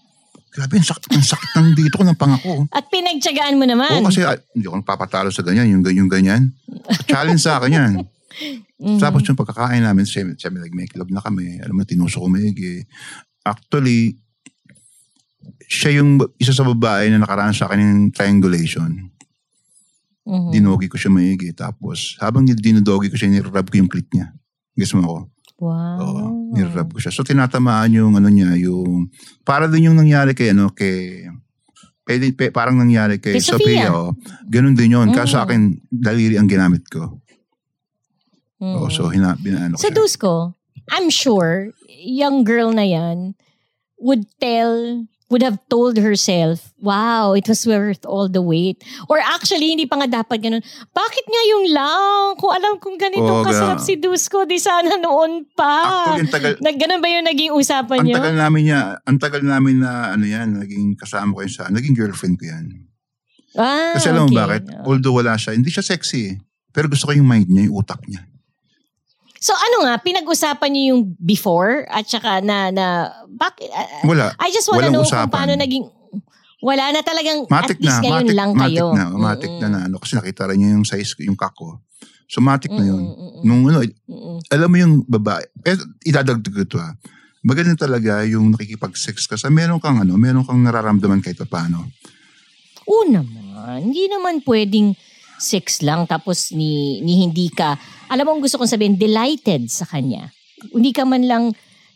Grabe, 0.53 0.77
ang 0.77 0.85
sakit, 0.85 1.09
ang 1.17 1.25
sakit 1.25 1.51
ng 1.57 1.69
dito 1.73 1.95
ko 1.97 2.05
ng 2.05 2.19
pangako. 2.19 2.69
At 2.75 2.91
pinagtsagaan 2.93 3.57
mo 3.57 3.65
naman. 3.65 3.89
Oo, 3.89 4.05
kasi 4.05 4.21
ah, 4.27 4.37
hindi 4.53 4.69
ako 4.69 4.85
napapatalo 4.85 5.33
sa 5.33 5.41
ganyan, 5.41 5.71
yung, 5.73 5.81
yung 5.87 6.11
ganyan. 6.11 6.53
Challenge 7.09 7.41
sa 7.41 7.57
akin 7.57 7.73
yan. 7.73 7.93
Tapos 9.03 9.25
yung 9.25 9.39
pagkakain 9.39 9.81
namin, 9.81 10.05
siyempre, 10.05 10.37
siyempre 10.37 10.61
nag-make 10.61 10.93
love 10.99 11.09
na 11.09 11.23
kami. 11.23 11.63
Alam 11.63 11.81
mo, 11.81 11.83
tinusok 11.87 12.21
ko 12.21 12.29
maigi. 12.29 12.85
Actually, 13.47 14.19
siya 15.65 16.03
yung 16.03 16.21
isa 16.37 16.53
sa 16.53 16.67
babae 16.67 17.09
na 17.09 17.23
nakaraan 17.23 17.55
sa 17.55 17.71
akin 17.71 17.81
ng 17.81 18.01
triangulation. 18.13 19.12
Mhm. 20.23 20.51
Dinogi 20.55 20.87
ko 20.87 20.95
siya 20.95 21.11
maigi. 21.11 21.51
Tapos, 21.51 22.15
habang 22.23 22.47
dinodogi 22.47 23.11
ko 23.11 23.17
siya, 23.19 23.27
nirarab 23.29 23.67
ko 23.67 23.75
yung 23.77 23.91
clit 23.91 24.07
niya. 24.15 24.31
Guess 24.73 24.95
mo 24.95 25.03
ako? 25.03 25.17
Wow. 25.63 25.99
Oo, 25.99 26.23
nirarab 26.55 26.91
ko 26.91 26.99
siya. 26.99 27.11
So, 27.11 27.23
tinatamaan 27.23 27.91
yung 27.91 28.15
ano 28.15 28.31
niya, 28.31 28.55
yung, 28.59 29.11
para 29.43 29.67
din 29.67 29.91
yung 29.91 29.99
nangyari 29.99 30.31
kay, 30.33 30.55
ano, 30.55 30.71
kay, 30.71 31.27
pwede, 32.03 32.31
pe- 32.35 32.51
parang 32.51 32.79
nangyari 32.79 33.19
kay, 33.19 33.39
Kay 33.39 33.43
Sophia. 33.43 33.87
Sophia. 33.87 33.91
oh. 33.91 34.11
Ganun 34.47 34.75
din 34.75 34.95
yun. 34.95 35.11
Kaso 35.11 35.35
Mm. 35.35 35.35
sa 35.35 35.43
akin, 35.43 35.61
daliri 35.91 36.35
ang 36.39 36.47
ginamit 36.47 36.87
ko. 36.87 37.19
Mhm. 38.63 38.75
Oo, 38.79 38.87
so, 38.89 39.11
hina, 39.11 39.35
binaano 39.37 39.75
ko 39.75 39.83
Sa 39.83 39.91
siya. 39.91 39.97
Dusko, 39.97 40.35
I'm 40.91 41.11
sure, 41.11 41.75
young 41.89 42.43
girl 42.43 42.71
na 42.71 42.83
yan 42.83 43.35
would 43.99 44.27
tell, 44.39 45.03
would 45.33 45.41
have 45.41 45.57
told 45.73 45.97
herself, 45.97 46.77
wow, 46.77 47.33
it 47.33 47.49
was 47.49 47.65
worth 47.65 48.05
all 48.05 48.29
the 48.29 48.45
wait. 48.45 48.85
Or 49.09 49.17
actually, 49.17 49.73
hindi 49.73 49.89
pa 49.89 49.97
nga 50.05 50.21
dapat 50.21 50.45
ganun. 50.45 50.61
Bakit 50.93 51.25
nga 51.25 51.43
yung 51.49 51.65
lang? 51.73 52.37
Kung 52.37 52.53
alam 52.53 52.77
kong 52.77 53.01
ganito 53.01 53.41
Oo, 53.41 53.41
kasarap 53.41 53.81
si 53.81 53.97
Dusko, 53.97 54.45
di 54.45 54.61
sana 54.61 55.01
noon 55.01 55.49
pa. 55.57 56.13
Actually, 56.13 56.21
ang 56.21 56.33
tagal, 56.37 56.53
Nag, 56.61 56.77
ganun 56.77 57.01
ba 57.01 57.09
yung 57.09 57.25
naging 57.25 57.53
usapan 57.57 58.05
ang 58.05 58.07
niyo? 58.07 58.17
tagal 58.21 58.37
namin 58.37 58.63
niya, 58.69 58.81
ang 59.09 59.17
tagal 59.17 59.41
namin 59.41 59.81
na, 59.81 60.13
ano 60.13 60.25
yan, 60.29 60.61
naging 60.61 60.93
kasama 61.01 61.33
ko 61.33 61.41
yan 61.41 61.53
sa, 61.57 61.73
naging 61.73 61.97
girlfriend 61.97 62.37
ko 62.37 62.53
yan. 62.53 62.93
Ah, 63.57 63.97
Kasi 63.97 64.13
alam 64.13 64.29
mo 64.29 64.33
okay. 64.33 64.37
bakit? 64.37 64.63
Although 64.85 65.17
wala 65.17 65.41
siya, 65.41 65.57
hindi 65.57 65.73
siya 65.73 65.85
sexy 65.85 66.21
eh. 66.29 66.37
Pero 66.73 66.93
gusto 66.93 67.09
ko 67.09 67.17
yung 67.17 67.29
mind 67.29 67.49
niya, 67.49 67.69
yung 67.73 67.81
utak 67.81 68.05
niya. 68.05 68.25
So 69.43 69.51
ano 69.53 69.83
nga, 69.83 69.99
pinag-usapan 69.99 70.71
niyo 70.71 70.85
yung 70.95 71.03
before 71.19 71.83
at 71.91 72.07
saka 72.07 72.39
na, 72.39 72.71
na 72.71 72.87
bakit? 73.29 73.67
ah, 73.69 74.07
Wala. 74.07 74.31
I 74.39 74.55
just 74.55 74.71
wanna 74.71 74.87
Walang 74.87 74.95
know 74.95 75.03
kung 75.03 75.11
usapan. 75.19 75.35
paano 75.35 75.53
naging, 75.59 75.83
wala 76.63 76.95
na 76.95 77.03
talagang, 77.03 77.51
Matik 77.51 77.75
at 77.75 77.83
least 77.83 77.99
na, 77.99 78.03
ngayon 78.07 78.15
matik, 78.23 78.39
lang 78.39 78.51
matik 78.55 78.63
kayo. 78.71 78.87
na, 78.95 79.05
matik 79.11 79.53
na 79.59 79.67
na 79.67 79.81
ano. 79.91 79.99
Kasi 79.99 80.15
nakita 80.15 80.47
rin 80.47 80.63
niya 80.63 80.79
yung 80.79 80.87
size, 80.87 81.19
yung 81.21 81.35
kako. 81.35 81.83
So 82.31 82.39
matik 82.39 82.71
na 82.71 82.87
yun. 82.87 83.03
Mm-mm, 83.03 83.43
Nung 83.43 83.67
ano, 83.67 83.83
alam 84.47 84.69
mo 84.71 84.77
yung 84.79 84.95
babae, 85.05 85.43
eh, 85.67 85.77
idadagdag 86.07 86.49
ko 86.49 86.63
ito 86.63 86.79
ah. 86.79 86.95
Maganda 87.43 87.75
talaga 87.75 88.23
yung 88.23 88.55
nakikipag-sex 88.55 89.27
ka 89.27 89.35
sa 89.35 89.51
meron 89.51 89.83
kang 89.83 89.99
ano, 89.99 90.15
meron 90.15 90.47
kang 90.47 90.63
nararamdaman 90.63 91.19
kahit 91.19 91.43
pa 91.43 91.51
paano. 91.51 91.91
Oo 92.87 93.05
naman. 93.05 93.91
Hindi 93.91 94.07
naman 94.07 94.39
pwedeng 94.47 94.95
sex 95.37 95.83
lang 95.83 96.07
tapos 96.07 96.55
ni, 96.55 97.03
ni 97.03 97.19
hindi 97.19 97.51
ka, 97.51 97.75
alam 98.13 98.29
mo 98.29 98.37
ang 98.37 98.43
gusto 98.45 98.61
kong 98.61 98.69
sabihin, 98.69 99.01
delighted 99.01 99.73
sa 99.73 99.89
kanya. 99.89 100.29
Hindi 100.69 100.93
ka 100.93 101.09
man 101.09 101.25
lang, 101.25 101.45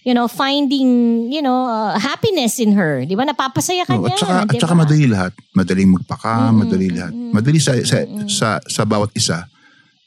you 0.00 0.16
know, 0.16 0.24
finding, 0.24 0.88
you 1.28 1.44
know, 1.44 1.68
uh, 1.68 2.00
happiness 2.00 2.56
in 2.56 2.72
her. 2.72 3.04
Di 3.04 3.12
ba? 3.12 3.28
Napapasaya 3.28 3.84
ka 3.84 4.00
Oh, 4.00 4.08
niya. 4.08 4.16
at 4.16 4.18
saka, 4.24 4.34
at 4.48 4.56
saka 4.56 4.74
madali 4.74 5.06
lahat. 5.12 5.32
Madaling 5.52 5.92
magpaka, 5.92 6.48
Mm-mm, 6.48 6.56
madali 6.56 6.88
lahat. 6.88 7.12
Madali 7.12 7.58
sa, 7.60 7.76
sa, 7.84 8.00
mm-mm. 8.00 8.32
sa, 8.32 8.48
sa 8.64 8.82
bawat 8.88 9.12
isa, 9.12 9.44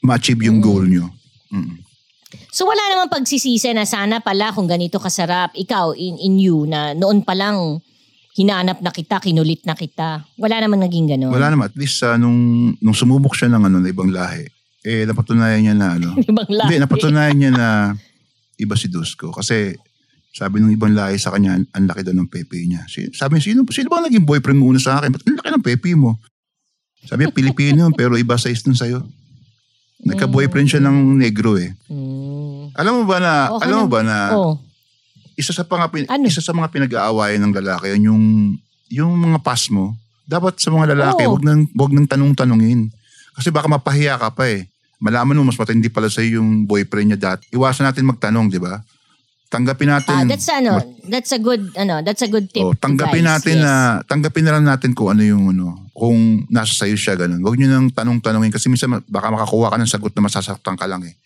ma-achieve 0.02 0.50
yung 0.50 0.58
Mm-mm. 0.58 0.66
goal 0.66 0.84
nyo. 0.90 1.06
Mm. 1.54 1.78
So 2.50 2.66
wala 2.66 2.82
namang 2.90 3.10
pagsisisi 3.14 3.70
na 3.70 3.86
sana 3.86 4.18
pala 4.18 4.50
kung 4.50 4.66
ganito 4.66 4.98
kasarap, 4.98 5.54
ikaw 5.54 5.94
in, 5.94 6.18
in 6.18 6.34
you 6.42 6.66
na 6.66 6.90
noon 6.94 7.22
pa 7.22 7.38
lang 7.38 7.78
hinanap 8.34 8.82
na 8.82 8.90
kita, 8.90 9.18
kinulit 9.22 9.62
na 9.66 9.74
kita. 9.74 10.26
Wala 10.38 10.62
namang 10.62 10.82
naging 10.86 11.06
ganun. 11.10 11.34
Wala 11.34 11.50
naman. 11.50 11.70
At 11.70 11.78
least 11.78 12.02
uh, 12.02 12.14
nung, 12.18 12.72
nung 12.78 12.94
sumubok 12.94 13.34
siya 13.34 13.50
ng 13.50 13.62
ano, 13.66 13.78
na 13.82 13.90
ibang 13.90 14.10
lahi, 14.10 14.46
eh 14.80 15.04
napatunayan 15.04 15.60
niya 15.60 15.74
na 15.76 15.88
ano. 16.00 16.16
Ibang 16.30 16.48
lahi. 16.48 16.66
Hindi, 16.68 16.76
napatunayan 16.80 17.36
niya 17.36 17.50
na 17.52 17.68
iba 18.56 18.74
si 18.76 18.88
Dusko. 18.88 19.32
Kasi 19.32 19.76
sabi 20.30 20.62
ng 20.62 20.70
ibang 20.70 20.94
lahi 20.94 21.18
sa 21.18 21.34
kanya, 21.34 21.58
ang 21.74 21.84
laki 21.90 22.06
daw 22.06 22.14
ng 22.14 22.30
pepe 22.30 22.62
niya. 22.62 22.86
Sabi 23.10 23.36
niya, 23.36 23.50
sino, 23.50 23.66
sino 23.66 23.90
ba 23.90 23.98
naging 24.06 24.22
boyfriend 24.22 24.62
mo 24.62 24.70
una 24.70 24.78
sa 24.78 25.02
akin? 25.02 25.10
Ba't 25.10 25.26
ang 25.26 25.38
laki 25.42 25.50
ng 25.58 25.64
pepe 25.66 25.90
mo? 25.98 26.22
Sabi 27.02 27.26
niya, 27.26 27.34
Pilipino 27.34 27.88
yun, 27.88 27.92
pero 27.98 28.14
iba 28.14 28.38
size 28.38 28.62
dun 28.62 28.78
sa'yo. 28.78 29.02
Nagka-boyfriend 30.06 30.68
siya 30.70 30.80
ng 30.86 31.18
negro 31.18 31.60
eh. 31.60 31.74
Hmm. 31.90 32.72
Alam 32.78 33.02
mo 33.02 33.10
ba 33.10 33.18
na, 33.20 33.32
Okay 33.58 33.66
alam 33.68 33.76
mo 33.84 33.88
ba 33.90 34.00
na, 34.00 34.16
Oh. 34.32 34.54
isa 35.34 35.50
sa, 35.52 35.66
pang, 35.66 35.82
Ano? 35.84 36.24
isa 36.24 36.40
sa 36.40 36.54
mga 36.54 36.72
pinag-aawayan 36.72 37.42
ng 37.44 37.52
lalaki, 37.60 37.92
yun 37.98 38.14
yung, 38.14 38.24
yung 38.88 39.12
mga 39.18 39.42
pas 39.44 39.60
mo, 39.68 39.98
dapat 40.24 40.56
sa 40.62 40.70
mga 40.70 40.94
lalaki, 40.94 41.26
Oo. 41.26 41.36
wag 41.36 41.42
nang, 41.42 41.66
wag 41.74 41.90
nang 41.92 42.06
tanong-tanungin. 42.06 42.88
Kasi 43.34 43.50
baka 43.50 43.66
mapahiya 43.66 44.14
ka 44.16 44.30
pa 44.30 44.46
eh. 44.46 44.69
Malaman 45.00 45.40
mo, 45.40 45.48
mas 45.48 45.56
matindi 45.56 45.88
pala 45.88 46.12
sa 46.12 46.20
yung 46.20 46.68
boyfriend 46.68 47.16
niya 47.16 47.20
dati. 47.34 47.48
Iwasan 47.56 47.88
natin 47.88 48.04
magtanong, 48.04 48.52
di 48.52 48.60
ba? 48.60 48.84
Tanggapin 49.50 49.90
natin. 49.90 50.14
Ah, 50.14 50.24
that's 50.30 50.46
ano, 50.46 50.78
that's 51.10 51.34
a 51.34 51.40
good 51.42 51.74
ano, 51.74 52.06
that's 52.06 52.22
a 52.22 52.30
good 52.30 52.46
tip. 52.54 52.62
Oh, 52.62 52.70
tanggapin 52.70 53.26
guys. 53.26 53.42
natin 53.42 53.58
Yes. 53.58 53.64
na 53.66 53.74
tanggapin 54.06 54.46
na 54.46 54.54
lang 54.54 54.62
natin 54.62 54.94
kung 54.94 55.10
ano 55.10 55.26
yung 55.26 55.50
ano, 55.50 55.90
kung 55.90 56.46
nasa 56.46 56.70
sayo 56.70 56.94
siya 56.94 57.18
ganun. 57.18 57.42
Huwag 57.42 57.58
niyo 57.58 57.66
nang 57.66 57.90
tanong-tanongin 57.90 58.54
kasi 58.54 58.70
minsan 58.70 59.02
baka 59.10 59.26
makakuha 59.34 59.74
ka 59.74 59.76
ng 59.82 59.90
sagot 59.90 60.14
na 60.14 60.22
masasaktan 60.22 60.78
ka 60.78 60.86
lang 60.86 61.02
eh. 61.02 61.18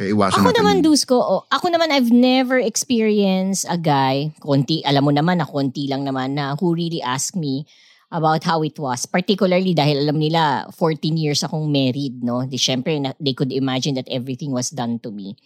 Kaya 0.00 0.16
iwasan 0.16 0.40
Ako 0.40 0.56
naman. 0.56 0.80
Dusko, 0.80 1.20
oh, 1.20 1.44
ako 1.52 1.68
naman, 1.68 1.92
I've 1.92 2.08
never 2.08 2.56
experienced 2.56 3.68
a 3.68 3.76
guy, 3.76 4.32
konti, 4.40 4.80
alam 4.80 5.04
mo 5.04 5.12
naman 5.12 5.36
na 5.36 5.44
konti 5.44 5.84
lang 5.84 6.08
naman, 6.08 6.32
na 6.32 6.56
who 6.56 6.72
really 6.72 7.04
asked 7.04 7.36
me 7.36 7.68
about 8.10 8.42
how 8.42 8.62
it 8.62 8.76
was. 8.78 9.06
Particularly 9.06 9.72
dahil 9.74 10.02
alam 10.06 10.18
nila, 10.18 10.66
14 10.74 11.14
years 11.16 11.46
akong 11.46 11.70
married, 11.70 12.22
no? 12.22 12.42
Di, 12.44 12.58
syempre, 12.58 12.98
na, 12.98 13.14
they 13.22 13.32
could 13.32 13.54
imagine 13.54 13.94
that 13.94 14.10
everything 14.10 14.50
was 14.50 14.70
done 14.70 14.98
to 15.00 15.10
me. 15.14 15.38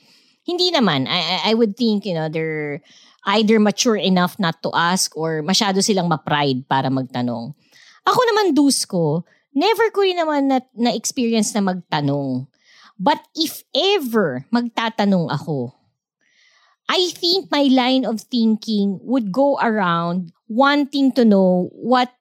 Hindi 0.45 0.73
naman. 0.73 1.09
I, 1.09 1.53
I- 1.53 1.57
would 1.57 1.77
think, 1.77 2.05
you 2.05 2.12
know, 2.17 2.29
they're 2.29 2.81
either 3.37 3.61
mature 3.61 3.97
enough 3.97 4.37
not 4.41 4.61
to 4.65 4.73
ask 4.77 5.17
or 5.17 5.41
masyado 5.41 5.81
silang 5.85 6.09
ma-pride 6.09 6.69
para 6.69 6.89
magtanong. 6.93 7.57
Ako 8.05 8.21
naman, 8.33 8.53
Dusko, 8.53 9.25
never 9.57 9.89
ko 9.93 10.05
rin 10.05 10.21
naman 10.21 10.53
na, 10.53 10.61
na-experience 10.77 11.57
na 11.57 11.65
magtanong. 11.65 12.49
But 13.01 13.25
if 13.35 13.65
ever 13.73 14.45
magtatanong 14.53 15.33
ako, 15.33 15.73
I 16.85 17.09
think 17.17 17.49
my 17.49 17.65
line 17.73 18.05
of 18.05 18.21
thinking 18.29 19.01
would 19.01 19.33
go 19.33 19.57
around 19.57 20.37
wanting 20.49 21.12
to 21.17 21.25
know 21.25 21.73
what 21.73 22.12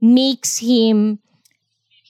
makes 0.00 0.58
him 0.58 1.18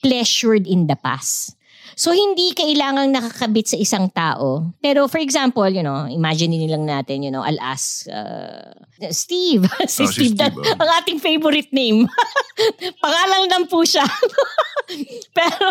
pleasured 0.01 0.67
in 0.67 0.87
the 0.87 0.95
past. 0.95 1.55
So, 1.99 2.15
hindi 2.15 2.55
kailangang 2.55 3.11
nakakabit 3.11 3.75
sa 3.75 3.77
isang 3.77 4.07
tao. 4.13 4.71
Pero, 4.79 5.11
for 5.11 5.19
example, 5.19 5.67
you 5.67 5.83
know, 5.83 6.07
imagine 6.07 6.55
nilang 6.55 6.87
natin, 6.87 7.27
you 7.27 7.31
know, 7.33 7.43
I'll 7.43 7.59
ask, 7.59 8.07
uh, 8.07 8.71
Steve. 9.11 9.67
si 9.89 10.07
Oh, 10.07 10.11
si 10.11 10.31
Steve, 10.31 10.37
that- 10.39 10.55
Steve, 10.55 10.79
oh. 10.79 10.79
ang 10.79 10.91
ating 11.03 11.19
favorite 11.19 11.67
name. 11.75 12.07
Pangalan 13.03 13.51
lang 13.51 13.65
po 13.67 13.83
siya. 13.83 14.07
Pero, 15.37 15.67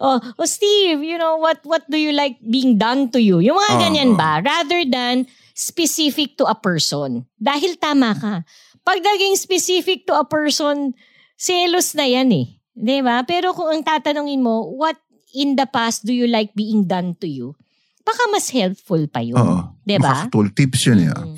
oh, 0.00 0.18
oh, 0.38 0.48
Steve, 0.48 1.04
you 1.04 1.18
know, 1.20 1.36
what 1.36 1.60
what 1.68 1.84
do 1.92 2.00
you 2.00 2.16
like 2.16 2.40
being 2.40 2.80
done 2.80 3.12
to 3.12 3.20
you? 3.20 3.44
Yung 3.44 3.60
mga 3.60 3.72
Oo, 3.76 3.82
ganyan 3.82 4.10
oo. 4.14 4.18
ba? 4.18 4.40
Rather 4.40 4.80
than 4.86 5.28
specific 5.52 6.40
to 6.40 6.48
a 6.48 6.56
person. 6.56 7.24
Dahil 7.36 7.76
tama 7.76 8.16
ka. 8.16 8.34
Pag 8.80 8.98
naging 9.04 9.36
specific 9.36 10.08
to 10.08 10.14
a 10.16 10.24
person, 10.24 10.96
selos 11.36 11.94
na 11.94 12.08
yan 12.08 12.32
eh. 12.32 12.46
Di 12.76 13.00
ba? 13.00 13.24
Pero 13.24 13.52
kung 13.56 13.72
ang 13.72 13.80
tatanungin 13.80 14.42
mo, 14.44 14.68
what 14.76 14.96
in 15.32 15.56
the 15.56 15.68
past 15.68 16.04
do 16.04 16.12
you 16.12 16.28
like 16.28 16.52
being 16.56 16.84
done 16.84 17.16
to 17.20 17.28
you? 17.28 17.56
Baka 18.04 18.22
mas 18.32 18.48
helpful 18.52 19.00
pa 19.08 19.20
yun. 19.20 19.36
Oo. 19.36 19.76
Di 19.84 19.96
ba? 19.96 20.28
Makakatulong. 20.28 20.52
Tips 20.52 20.80
yun 20.88 21.00
eh. 21.04 21.10
ah. 21.12 21.24
Mm. 21.24 21.36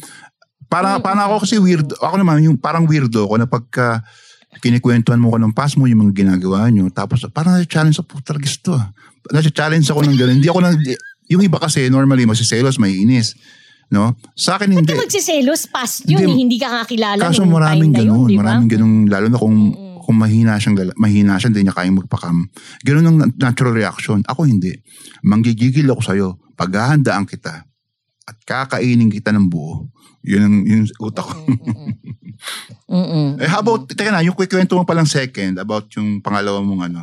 Para, 0.69 1.01
para 1.01 1.25
ako 1.25 1.49
kasi 1.49 1.57
weird. 1.57 1.89
Ako 1.97 2.21
naman, 2.21 2.45
yung 2.45 2.61
parang 2.61 2.85
weirdo 2.85 3.25
ako 3.25 3.35
na 3.41 3.49
pagka 3.49 4.05
kinikwentuhan 4.61 5.21
mo 5.21 5.33
ko 5.33 5.41
ng 5.41 5.53
past 5.57 5.81
mo, 5.81 5.89
yung 5.89 6.05
mga 6.09 6.25
ginagawa 6.25 6.69
nyo, 6.69 6.89
tapos 6.93 7.25
parang 7.33 7.57
na-challenge 7.57 7.97
sa 7.97 8.05
puta 8.05 8.37
to 8.37 8.73
ah. 8.77 8.93
Na-challenge 9.33 9.89
ako 9.89 10.05
ng 10.05 10.17
gano'n. 10.17 10.37
Hindi 10.41 10.49
ako 10.49 10.61
nang, 10.61 10.77
yung 11.29 11.43
iba 11.45 11.57
kasi 11.61 11.89
normally 11.89 12.25
masiselos, 12.29 12.77
may 12.81 12.97
inis. 12.97 13.37
No? 13.89 14.13
Sa 14.37 14.61
akin 14.61 14.69
hindi. 14.69 14.93
Ka 14.93 15.01
magsiselos 15.01 15.65
past 15.73 16.05
yun 16.05 16.21
Hindi, 16.21 16.33
eh, 16.33 16.39
hindi 16.45 16.57
ka 16.61 16.69
kakilala 16.85 17.25
Kaso 17.25 17.49
maraming 17.49 17.97
yun, 17.97 18.05
ganun. 18.05 18.29
di 18.29 18.37
ba? 18.37 18.41
Maraming 18.45 18.69
ganun. 18.69 18.93
Lalo 19.09 19.27
na 19.33 19.39
kung, 19.41 19.57
kung 20.09 20.25
mahina 20.25 20.57
siyang 20.57 20.97
mahina 20.97 21.37
siya, 21.37 21.53
hindi 21.53 21.69
niya 21.69 21.77
kayang 21.77 22.01
magpakam. 22.01 22.49
Ganun 22.81 23.05
ang 23.05 23.17
na- 23.21 23.53
natural 23.53 23.77
reaction. 23.77 24.25
Ako 24.25 24.49
hindi. 24.49 24.73
Manggigigil 25.21 25.85
ako 25.93 26.01
sa'yo. 26.01 26.29
Paghahandaan 26.57 27.29
kita 27.29 27.69
at 28.25 28.37
kakainin 28.49 29.13
kita 29.13 29.37
ng 29.37 29.53
buo. 29.53 29.85
Yun 30.25 30.43
ang 30.49 30.57
yung 30.65 30.85
utak 31.05 31.29
ko. 31.29 31.37
Mm-mm. 32.89 33.37
eh, 33.45 33.49
how 33.53 33.61
about, 33.61 33.85
teka 33.93 34.09
na, 34.09 34.25
yung 34.25 34.33
kwento 34.33 34.81
mo 34.81 34.89
palang 34.89 35.05
second 35.05 35.61
about 35.61 35.85
yung 35.93 36.25
pangalawa 36.25 36.65
mong 36.65 36.89
ano. 36.89 37.01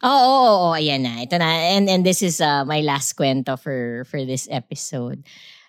Oo, 0.00 0.08
oo, 0.08 0.52
oo, 0.56 0.68
ayan 0.72 1.04
na. 1.04 1.20
Ito 1.20 1.36
na. 1.36 1.76
And, 1.76 1.84
and 1.84 2.00
this 2.00 2.24
is 2.24 2.40
uh, 2.40 2.64
my 2.64 2.80
last 2.80 3.12
kwento 3.12 3.60
for, 3.60 4.08
for 4.08 4.24
this 4.24 4.48
episode. 4.48 5.20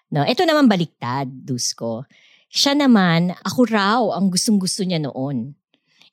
No, 0.08 0.24
ito 0.24 0.48
naman 0.48 0.72
baliktad, 0.72 1.28
Dusko. 1.28 2.08
Siya 2.48 2.72
naman, 2.72 3.36
ako 3.44 3.60
raw 3.68 4.00
ang 4.16 4.32
gustong-gusto 4.32 4.88
niya 4.88 5.04
noon. 5.04 5.60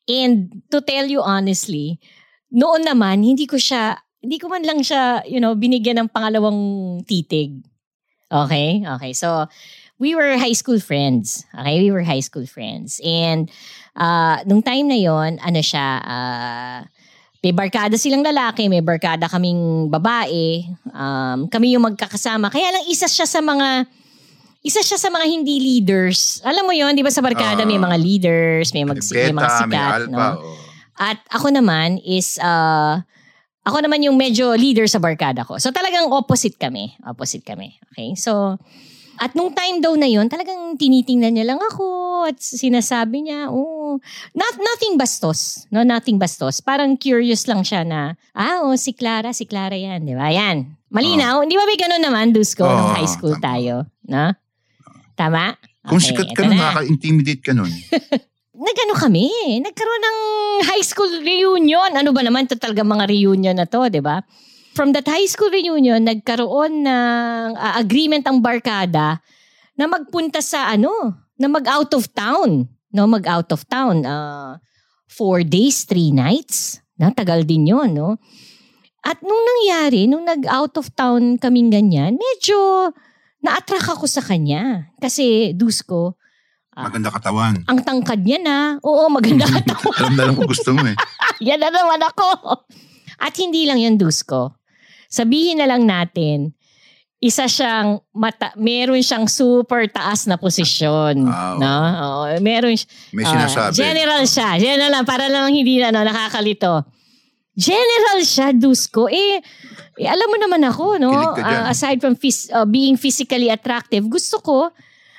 And 0.08 0.64
to 0.72 0.80
tell 0.80 1.04
you 1.04 1.20
honestly, 1.20 2.00
noon 2.48 2.88
naman, 2.88 3.20
hindi 3.20 3.44
ko 3.44 3.60
siya, 3.60 4.00
hindi 4.24 4.40
ko 4.40 4.48
man 4.48 4.64
lang 4.64 4.80
siya, 4.80 5.22
you 5.28 5.38
know, 5.38 5.52
binigyan 5.52 6.00
ng 6.00 6.08
pangalawang 6.08 6.58
titig. 7.04 7.60
Okay? 8.32 8.80
Okay. 8.84 9.12
So, 9.12 9.46
we 10.00 10.16
were 10.16 10.40
high 10.40 10.56
school 10.56 10.80
friends. 10.80 11.44
Okay? 11.52 11.84
We 11.84 11.92
were 11.92 12.02
high 12.02 12.24
school 12.24 12.48
friends. 12.48 13.00
And, 13.04 13.52
uh, 13.96 14.40
nung 14.48 14.64
time 14.64 14.88
na 14.88 14.96
yon 14.96 15.36
ano 15.44 15.60
siya, 15.60 16.00
uh, 16.00 16.80
may 17.38 17.54
barkada 17.54 17.94
silang 17.94 18.26
lalaki, 18.26 18.66
may 18.66 18.82
barkada 18.82 19.30
kaming 19.30 19.86
babae. 19.92 20.66
Um, 20.90 21.46
kami 21.46 21.76
yung 21.76 21.86
magkakasama. 21.86 22.50
Kaya 22.50 22.74
lang 22.74 22.84
isa 22.90 23.06
siya 23.06 23.28
sa 23.30 23.38
mga 23.38 23.86
isa 24.60 24.82
siya 24.82 24.98
sa 24.98 25.08
mga 25.08 25.26
hindi 25.26 25.56
leaders. 25.58 26.42
Alam 26.42 26.66
mo 26.66 26.74
yon, 26.74 26.92
'di 26.92 27.06
ba 27.06 27.14
sa 27.14 27.22
barkada 27.22 27.62
may 27.62 27.78
Ah. 27.78 27.84
mga 27.86 27.96
leaders, 27.98 28.74
may, 28.74 28.82
mag, 28.82 28.98
may 28.98 29.30
mga 29.30 29.38
Beta, 29.38 29.66
may 29.66 29.78
sikat, 29.78 29.92
alpha. 30.04 30.10
no? 30.10 30.28
oh. 30.42 30.56
At 30.98 31.18
ako 31.30 31.54
naman 31.54 32.02
is 32.02 32.42
uh, 32.42 32.98
ako 33.62 33.78
naman 33.84 34.02
yung 34.02 34.18
medyo 34.18 34.56
leader 34.58 34.90
sa 34.90 34.98
barkada 34.98 35.46
ko. 35.46 35.62
So 35.62 35.70
talagang 35.70 36.10
opposite 36.10 36.58
kami. 36.58 36.98
Opposite 37.06 37.46
kami. 37.46 37.78
Okay? 37.94 38.18
So 38.18 38.58
at 39.18 39.34
nung 39.34 39.50
time 39.50 39.82
daw 39.82 39.94
na 39.98 40.06
yon, 40.06 40.30
talagang 40.30 40.78
tinitingnan 40.78 41.34
niya 41.34 41.54
lang 41.54 41.58
ako 41.58 41.86
at 42.30 42.38
sinasabi 42.38 43.26
niya, 43.26 43.50
oh, 43.50 43.98
not, 44.30 44.54
nothing 44.58 44.94
bastos. 44.94 45.66
No, 45.74 45.82
nothing 45.82 46.22
bastos. 46.22 46.62
Parang 46.62 46.94
curious 46.94 47.50
lang 47.50 47.66
siya 47.66 47.82
na, 47.82 48.14
ah, 48.30 48.62
oh, 48.62 48.78
si 48.78 48.94
Clara, 48.94 49.34
si 49.34 49.42
Clara 49.42 49.74
yan. 49.74 50.06
Di 50.06 50.14
ba? 50.14 50.30
Yan. 50.30 50.70
Malinaw. 50.94 51.42
Hindi 51.42 51.58
ba 51.58 51.66
may 51.66 51.78
ganun 51.78 52.02
naman, 52.02 52.30
Dusko, 52.30 52.62
nung 52.62 52.90
Oo, 52.90 52.94
high 52.94 53.10
school 53.10 53.34
tayo? 53.42 53.90
No? 54.06 54.30
Tama? 55.18 55.58
Kung 55.82 55.98
Okay, 55.98 56.14
sikat 56.14 56.30
ka 56.30 56.46
nun, 56.46 56.54
na. 56.54 56.70
nakaka-intimidate 56.70 57.42
ka 57.42 57.50
nun. 57.50 57.66
Nagano 58.68 58.94
kami, 58.94 59.26
nagkaroon 59.62 60.02
ng 60.02 60.18
high 60.66 60.86
school 60.86 61.10
reunion. 61.22 61.90
Ano 61.94 62.10
ba 62.10 62.22
naman 62.22 62.46
to 62.46 62.58
talaga 62.58 62.86
mga 62.86 63.06
reunion 63.10 63.54
na 63.58 63.66
to, 63.66 63.86
di 63.90 64.02
ba? 64.02 64.22
From 64.74 64.94
that 64.94 65.06
high 65.10 65.26
school 65.26 65.50
reunion, 65.50 66.06
nagkaroon 66.06 66.86
ng 66.86 67.48
uh, 67.54 67.74
agreement 67.78 68.22
ang 68.26 68.38
barkada 68.38 69.18
na 69.74 69.84
magpunta 69.86 70.42
sa 70.42 70.70
ano, 70.70 70.90
na 71.38 71.46
mag 71.46 71.66
out 71.70 71.94
of 71.94 72.10
town. 72.14 72.66
No, 72.90 73.06
mag 73.06 73.26
out 73.30 73.50
of 73.54 73.62
town. 73.70 74.02
Uh, 74.02 74.58
four 75.06 75.46
days, 75.46 75.86
three 75.86 76.10
nights. 76.10 76.82
Na, 76.98 77.14
tagal 77.14 77.46
din 77.46 77.70
yon 77.70 77.94
no? 77.94 78.18
At 79.06 79.22
nung 79.22 79.38
nangyari, 79.38 80.10
nung 80.10 80.26
nag 80.26 80.42
out 80.50 80.74
of 80.74 80.90
town 80.98 81.38
kaming 81.38 81.70
ganyan, 81.70 82.18
medyo 82.18 82.90
na-attract 83.38 83.88
ako 83.88 84.04
sa 84.04 84.20
kanya. 84.20 84.90
Kasi, 84.96 85.52
Dusko, 85.52 86.16
Ah. 86.78 86.86
Maganda 86.86 87.10
katawan. 87.10 87.58
ang 87.66 87.82
tangkad 87.82 88.22
niya 88.22 88.38
na. 88.38 88.56
Oo, 88.86 89.10
maganda 89.10 89.42
katawan. 89.50 89.98
Alam 89.98 90.14
na 90.14 90.22
lang 90.30 90.34
kung 90.38 90.46
gusto 90.46 90.70
mo 90.70 90.86
eh. 90.86 90.94
Yan 91.50 91.58
na 91.58 91.74
naman 91.74 91.98
ako. 91.98 92.54
At 93.18 93.34
hindi 93.34 93.66
lang 93.66 93.82
yan, 93.82 93.98
Dusko. 93.98 94.54
Sabihin 95.10 95.58
na 95.58 95.66
lang 95.66 95.82
natin, 95.82 96.54
isa 97.18 97.50
siyang 97.50 97.98
mata, 98.14 98.54
meron 98.54 99.02
siyang 99.02 99.26
super 99.26 99.90
taas 99.90 100.30
na 100.30 100.38
posisyon. 100.38 101.26
Wow. 101.26 101.58
No? 101.58 101.74
Oo, 101.98 102.38
meron. 102.38 102.78
May 103.10 103.26
sinasabi. 103.26 103.74
general 103.74 104.22
siya. 104.22 104.54
General 104.54 104.90
lang, 104.94 105.02
para 105.02 105.26
lang 105.26 105.50
hindi 105.50 105.82
na 105.82 105.90
ano, 105.90 106.06
nakakalito. 106.06 106.86
General 107.58 108.18
siya, 108.22 108.54
Dusko. 108.54 109.10
Eh, 109.10 109.42
eh, 109.98 110.06
alam 110.06 110.30
mo 110.30 110.38
naman 110.38 110.62
ako, 110.62 111.02
no? 111.02 111.10
Ah, 111.34 111.68
aside 111.68 111.98
from 111.98 112.14
phys- 112.14 112.46
uh, 112.48 112.62
being 112.62 112.94
physically 112.94 113.50
attractive, 113.50 114.06
gusto 114.06 114.38
ko, 114.38 114.70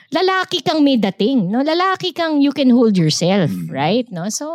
lalaki 0.09 0.63
kang 0.63 0.79
may 0.79 0.95
dating, 0.95 1.51
no? 1.51 1.59
Lalaki 1.59 2.15
kang 2.15 2.39
you 2.39 2.55
can 2.55 2.71
hold 2.71 2.95
yourself, 2.95 3.51
Mm. 3.51 3.67
right? 3.69 4.07
No? 4.07 4.31
So, 4.31 4.47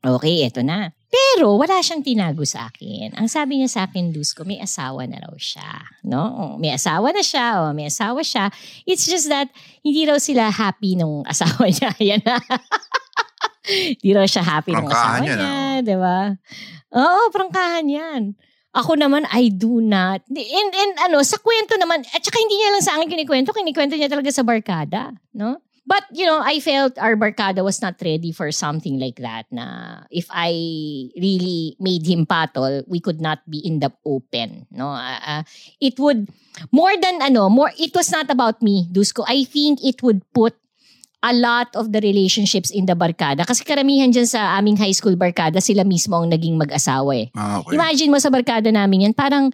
okay, 0.00 0.46
eto 0.46 0.62
na. 0.62 0.94
Pero 1.10 1.58
wala 1.58 1.82
siyang 1.82 2.06
tinago 2.06 2.46
sa 2.46 2.70
akin. 2.70 3.18
Ang 3.18 3.26
sabi 3.26 3.58
niya 3.58 3.66
sa 3.66 3.80
akin, 3.90 4.14
Dusko, 4.14 4.46
may 4.46 4.62
asawa 4.62 5.02
na 5.10 5.18
raw 5.18 5.34
siya. 5.34 5.82
No? 6.06 6.54
May 6.54 6.70
asawa 6.70 7.10
na 7.10 7.18
siya, 7.18 7.66
o 7.66 7.74
may 7.74 7.90
asawa 7.90 8.22
siya. 8.22 8.46
It's 8.86 9.10
just 9.10 9.26
that 9.26 9.50
hindi 9.82 10.06
raw 10.06 10.22
sila 10.22 10.54
happy 10.54 10.94
nung 10.94 11.26
asawa 11.30 11.66
niya. 11.66 11.90
Yan 11.98 12.22
na. 12.22 12.38
Hindi 13.66 14.10
raw 14.16 14.24
siya 14.24 14.42
happy 14.44 14.72
nung 14.72 14.88
asawa 14.88 15.20
niya, 15.20 15.84
di 15.84 15.96
ba? 15.96 16.32
Oo, 16.96 17.22
prangkahan 17.28 17.86
yan. 17.86 18.22
Ako 18.70 18.94
naman, 18.94 19.26
I 19.34 19.50
do 19.50 19.82
not. 19.82 20.22
And, 20.30 20.70
and 20.70 20.92
ano, 21.10 21.26
sa 21.26 21.36
kwento 21.42 21.74
naman, 21.74 22.06
at 22.14 22.22
saka 22.22 22.38
hindi 22.38 22.54
niya 22.54 22.70
lang 22.70 22.84
sa 22.86 22.94
akin 22.96 23.10
kinikwento, 23.10 23.50
kinikwento 23.50 23.98
niya 23.98 24.06
talaga 24.06 24.30
sa 24.30 24.46
barkada, 24.46 25.10
no? 25.34 25.58
But, 25.90 26.06
you 26.14 26.22
know, 26.22 26.38
I 26.38 26.62
felt 26.62 26.94
our 27.02 27.18
barkada 27.18 27.66
was 27.66 27.82
not 27.82 27.98
ready 27.98 28.30
for 28.30 28.52
something 28.54 29.02
like 29.02 29.18
that 29.18 29.50
na 29.50 30.06
if 30.14 30.30
I 30.30 30.54
really 31.18 31.74
made 31.82 32.06
him 32.06 32.30
patol, 32.30 32.86
we 32.86 33.02
could 33.02 33.18
not 33.18 33.42
be 33.50 33.58
in 33.58 33.82
the 33.82 33.90
open, 34.06 34.70
no? 34.70 34.94
Uh, 34.94 35.18
uh, 35.18 35.42
it 35.82 35.98
would, 35.98 36.30
more 36.70 36.94
than 36.94 37.18
ano, 37.22 37.50
more, 37.50 37.74
it 37.74 37.90
was 37.90 38.12
not 38.14 38.30
about 38.30 38.62
me, 38.62 38.86
Dusko. 38.86 39.26
I 39.26 39.42
think 39.42 39.82
it 39.82 39.98
would 40.06 40.22
put 40.30 40.54
a 41.20 41.32
lot 41.36 41.68
of 41.76 41.92
the 41.92 42.00
relationships 42.00 42.72
in 42.72 42.88
the 42.88 42.96
barkada. 42.96 43.44
Kasi 43.44 43.60
karamihan 43.64 44.08
dyan 44.08 44.24
sa 44.24 44.56
aming 44.56 44.80
high 44.80 44.96
school 44.96 45.16
barkada, 45.20 45.60
sila 45.60 45.84
mismo 45.84 46.16
ang 46.16 46.32
naging 46.32 46.56
mag-asawa 46.56 47.12
eh. 47.12 47.28
Ah, 47.36 47.60
okay. 47.60 47.76
Imagine 47.76 48.08
mo 48.08 48.18
sa 48.18 48.32
barkada 48.32 48.72
namin 48.72 49.08
yan, 49.10 49.14
parang 49.14 49.52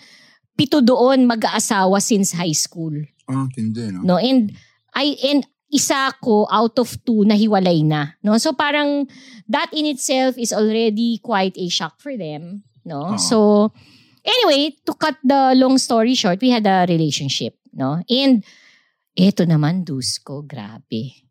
pito 0.54 0.78
doon 0.78 1.26
mag-aasawa 1.26 1.98
since 1.98 2.38
high 2.38 2.54
school. 2.54 2.94
Ah, 3.26 3.50
tindi, 3.50 3.90
no? 3.90 4.14
No? 4.14 4.16
And, 4.22 4.54
I, 4.94 5.18
and 5.26 5.42
isa 5.66 6.14
ko 6.22 6.46
out 6.46 6.78
of 6.78 6.94
two 7.02 7.26
na 7.26 7.34
hiwalay 7.34 7.82
na. 7.82 8.14
No? 8.22 8.38
So 8.38 8.54
parang 8.54 9.10
that 9.50 9.74
in 9.74 9.90
itself 9.90 10.38
is 10.38 10.54
already 10.54 11.18
quite 11.18 11.58
a 11.58 11.66
shock 11.66 11.98
for 11.98 12.14
them. 12.14 12.62
No? 12.86 13.18
Oo. 13.18 13.18
So, 13.18 13.36
anyway, 14.22 14.78
to 14.86 14.94
cut 14.94 15.18
the 15.26 15.58
long 15.58 15.82
story 15.82 16.14
short, 16.14 16.38
we 16.38 16.54
had 16.54 16.62
a 16.62 16.86
relationship. 16.86 17.58
No? 17.74 17.98
And, 18.06 18.46
eto 19.18 19.42
naman, 19.42 19.82
Dusko, 19.82 20.46
grabe. 20.46 21.25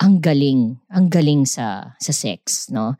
Ang 0.00 0.18
galing. 0.18 0.80
Ang 0.90 1.06
galing 1.08 1.46
sa, 1.46 1.94
sa 2.00 2.12
sex. 2.12 2.70
No? 2.70 2.94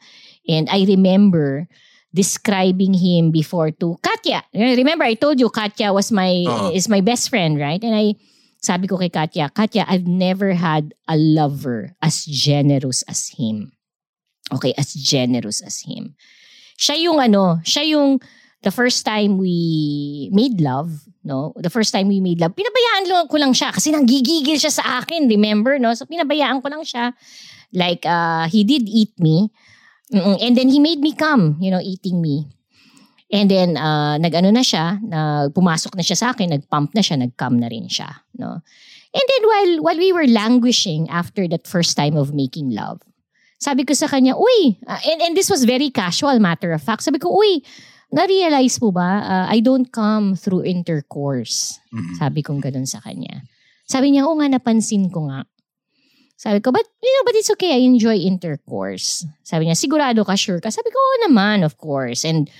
And 0.47 0.69
I 0.71 0.85
remember 0.87 1.67
describing 2.15 2.95
him 2.95 3.35
before 3.35 3.75
to 3.83 3.99
Katya. 3.99 4.47
Remember, 4.55 5.03
I 5.05 5.19
told 5.19 5.41
you 5.43 5.51
Katya 5.51 5.91
was 5.93 6.15
my 6.15 6.47
Oo. 6.47 6.71
is 6.71 6.89
my 6.89 7.03
best 7.03 7.29
friend, 7.29 7.59
right? 7.59 7.83
And 7.83 7.95
I 7.95 8.15
sabi 8.63 8.87
ko 8.87 8.97
kay 8.97 9.11
Katya, 9.11 9.51
Katya, 9.51 9.85
I've 9.91 10.07
never 10.07 10.55
had 10.55 10.95
a 11.11 11.19
lover 11.19 11.99
as 12.01 12.25
generous 12.25 13.03
as 13.11 13.35
him. 13.35 13.75
Okay, 14.55 14.73
as 14.79 14.95
generous 14.95 15.61
as 15.61 15.83
him. 15.83 16.15
Siya 16.79 16.97
yung 17.03 17.19
ano, 17.19 17.59
siya 17.67 17.83
yung 17.99 18.23
the 18.63 18.71
first 18.71 19.05
time 19.05 19.37
we 19.37 20.31
made 20.33 20.63
love, 20.63 21.05
no? 21.25 21.57
The 21.57 21.73
first 21.73 21.91
time 21.91 22.13
we 22.13 22.21
made 22.21 22.39
love, 22.39 22.53
pinabayaan 22.53 23.27
ko 23.27 23.37
lang 23.41 23.57
siya 23.57 23.73
kasi 23.73 23.91
nanggigigil 23.91 24.61
siya 24.61 24.71
sa 24.71 25.01
akin, 25.01 25.27
remember, 25.27 25.81
no? 25.81 25.97
So 25.97 26.05
pinabayaan 26.05 26.61
ko 26.61 26.69
lang 26.69 26.85
siya. 26.85 27.17
Like, 27.75 28.07
uh, 28.07 28.47
he 28.47 28.63
did 28.63 28.87
eat 28.87 29.19
me. 29.19 29.51
And 30.15 30.55
then 30.55 30.69
he 30.71 30.79
made 30.79 31.01
me 31.01 31.17
come, 31.17 31.59
you 31.59 31.73
know, 31.73 31.83
eating 31.83 32.23
me. 32.23 32.47
And 33.33 33.51
then, 33.51 33.75
uh, 33.75 34.15
nag-ano 34.21 34.55
na 34.55 34.63
siya, 34.63 35.03
na 35.03 35.51
pumasok 35.51 35.99
na 35.99 36.07
siya 36.07 36.15
sa 36.15 36.27
akin, 36.31 36.55
nag-pump 36.55 36.95
na 36.95 37.03
siya, 37.03 37.19
nag-come 37.19 37.59
na 37.59 37.67
rin 37.67 37.91
siya. 37.91 38.23
No? 38.39 38.63
And 39.11 39.27
then, 39.27 39.43
while, 39.43 39.91
while 39.91 39.99
we 39.99 40.13
were 40.13 40.29
languishing 40.31 41.11
after 41.11 41.49
that 41.49 41.67
first 41.67 41.97
time 41.99 42.15
of 42.15 42.31
making 42.31 42.71
love, 42.71 43.03
sabi 43.59 43.83
ko 43.83 43.97
sa 43.97 44.07
kanya, 44.07 44.37
uy, 44.37 44.77
uh, 44.87 45.01
and, 45.03 45.19
and 45.25 45.33
this 45.35 45.51
was 45.51 45.65
very 45.65 45.91
casual, 45.91 46.39
matter 46.39 46.71
of 46.71 46.83
fact. 46.85 47.03
Sabi 47.03 47.19
ko, 47.19 47.33
uy, 47.33 47.65
na-realize 48.15 48.79
mo 48.79 48.91
ba, 48.91 49.11
uh, 49.21 49.47
I 49.51 49.59
don't 49.59 49.91
come 49.91 50.39
through 50.39 50.63
intercourse. 50.65 51.77
Mm. 51.91 52.15
Sabi 52.17 52.41
kong 52.41 52.63
ganun 52.63 52.87
sa 52.87 53.03
kanya. 53.03 53.43
Sabi 53.85 54.15
niya, 54.15 54.25
oo 54.25 54.39
nga, 54.39 54.49
napansin 54.49 55.11
ko 55.11 55.29
nga. 55.29 55.45
Sabi 56.35 56.59
ko, 56.59 56.73
but, 56.73 56.85
you 56.99 57.13
know, 57.13 57.25
but 57.25 57.35
it's 57.35 57.51
okay, 57.53 57.79
I 57.79 57.83
enjoy 57.87 58.19
intercourse. 58.19 59.23
Sabi 59.43 59.67
niya, 59.67 59.79
sigurado 59.79 60.25
ka, 60.27 60.35
sure 60.35 60.59
ka? 60.59 60.71
Sabi 60.71 60.91
ko, 60.91 60.99
oo 60.99 61.17
naman, 61.31 61.63
of 61.63 61.79
course. 61.79 62.25
And 62.27 62.51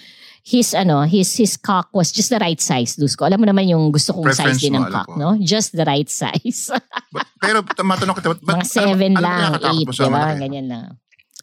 his, 0.45 0.73
ano, 0.77 1.03
his, 1.03 1.35
his 1.35 1.57
cock 1.57 1.89
was 1.91 2.13
just 2.13 2.31
the 2.31 2.39
right 2.39 2.61
size, 2.61 2.95
Dusko. 2.95 3.27
Alam 3.27 3.43
mo 3.43 3.47
naman 3.51 3.67
yung 3.67 3.91
gusto 3.91 4.13
kong 4.15 4.31
Preference 4.31 4.61
size 4.63 4.69
din 4.71 4.77
ng 4.79 4.87
cock, 4.89 5.11
ko. 5.11 5.19
no? 5.19 5.35
Just 5.41 5.73
the 5.75 5.85
right 5.85 6.07
size. 6.23 6.71
But- 7.11 7.27
pero 7.41 7.61
matanong 7.67 8.15
kita, 8.17 8.29
ba't, 8.37 8.41
Mga 8.41 8.65
seven 8.65 9.13
ano, 9.17 9.25
lang, 9.25 9.51
ano 9.59 9.69
eight, 9.75 9.87
mo 9.89 9.93
sa 9.93 10.05
di 10.05 10.09
ba? 10.09 10.17
malaki? 10.23 10.39
Ganyan 10.49 10.67
lang. 10.71 10.85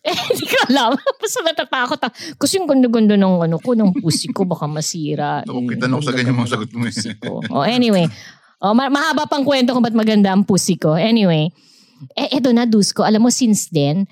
Eh, 0.10 0.18
hindi 0.18 0.49
ko 0.49 0.57
alam. 0.65 0.98
Basta 1.22 1.45
natatakot 1.45 1.99
ako. 2.02 2.14
Kasi 2.41 2.57
yung 2.57 2.65
ganda-ganda 2.65 3.14
ng 3.14 3.45
ano 3.45 3.61
ko, 3.61 3.78
ng 3.78 4.02
pussy 4.02 4.34
ko, 4.34 4.49
baka 4.49 4.65
masira. 4.65 5.41
Na 5.45 5.98
ko 5.98 6.02
sa 6.02 6.18
ganyan 6.18 6.34
mga 6.34 6.57
sagot 6.57 6.73
mo 6.73 6.90
eh. 6.90 6.94
Oh, 7.53 7.61
anyway. 7.61 8.10
Oh, 8.57 8.73
ma- 8.73 8.90
mahaba 8.90 9.30
pang 9.30 9.45
kwento 9.45 9.78
kung 9.78 9.86
ba't 9.86 9.94
maganda 9.94 10.34
ang 10.34 10.41
pussy 10.41 10.73
ko. 10.73 10.98
Anyway. 10.98 11.53
Eh, 12.18 12.34
eto 12.34 12.49
na, 12.49 12.65
Dusko. 12.65 13.06
Alam 13.06 13.30
mo, 13.30 13.30
since 13.30 13.69
then, 13.69 14.10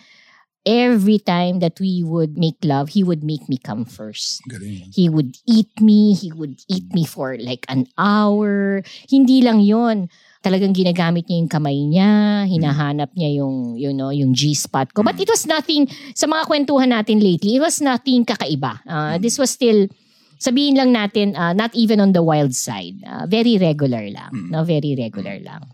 every 0.61 1.17
time 1.17 1.57
that 1.59 1.81
we 1.81 2.05
would 2.05 2.37
make 2.37 2.61
love, 2.61 2.93
he 2.93 3.01
would 3.01 3.25
make 3.25 3.49
me 3.49 3.57
come 3.57 3.81
first. 3.81 4.45
Galing. 4.45 4.93
He 4.93 5.09
would 5.09 5.37
eat 5.49 5.73
me. 5.81 6.13
He 6.13 6.29
would 6.29 6.61
eat 6.69 6.85
me 6.93 7.05
for 7.05 7.33
like 7.41 7.65
an 7.65 7.89
hour. 7.97 8.85
Hindi 9.09 9.41
lang 9.41 9.65
yon 9.65 10.09
Talagang 10.39 10.71
ginagamit 10.71 11.27
niya 11.27 11.37
yung 11.43 11.51
kamay 11.51 11.77
niya. 11.83 12.11
Hinahanap 12.47 13.11
niya 13.11 13.43
yung, 13.43 13.75
you 13.75 13.91
know, 13.91 14.07
yung 14.07 14.31
G-spot 14.31 14.95
ko. 14.95 15.03
But 15.03 15.19
it 15.19 15.27
was 15.27 15.43
nothing, 15.43 15.91
sa 16.15 16.31
mga 16.31 16.47
kwentuhan 16.47 16.95
natin 16.95 17.19
lately, 17.19 17.59
it 17.59 17.63
was 17.63 17.83
nothing 17.83 18.23
kakaiba. 18.23 18.79
Uh, 18.87 19.19
this 19.19 19.35
was 19.35 19.51
still, 19.51 19.91
sabihin 20.39 20.79
lang 20.79 20.95
natin, 20.95 21.35
uh, 21.35 21.51
not 21.51 21.75
even 21.75 21.99
on 21.99 22.15
the 22.15 22.23
wild 22.23 22.55
side. 22.55 22.95
Uh, 23.03 23.27
very 23.27 23.59
regular 23.59 24.07
lang. 24.07 24.31
No? 24.47 24.63
Very 24.63 24.95
regular 24.95 25.43
lang. 25.43 25.67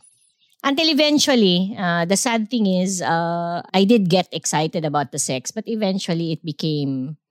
Until 0.66 0.90
eventually, 0.90 1.78
uh, 1.78 2.10
the 2.10 2.18
sad 2.18 2.50
thing 2.50 2.66
is, 2.66 2.98
uh, 3.06 3.62
I 3.70 3.86
did 3.86 4.10
get 4.10 4.26
excited 4.34 4.82
about 4.82 5.14
the 5.14 5.22
sex, 5.22 5.54
but 5.54 5.70
eventually 5.70 6.34
it 6.34 6.42
became 6.42 7.22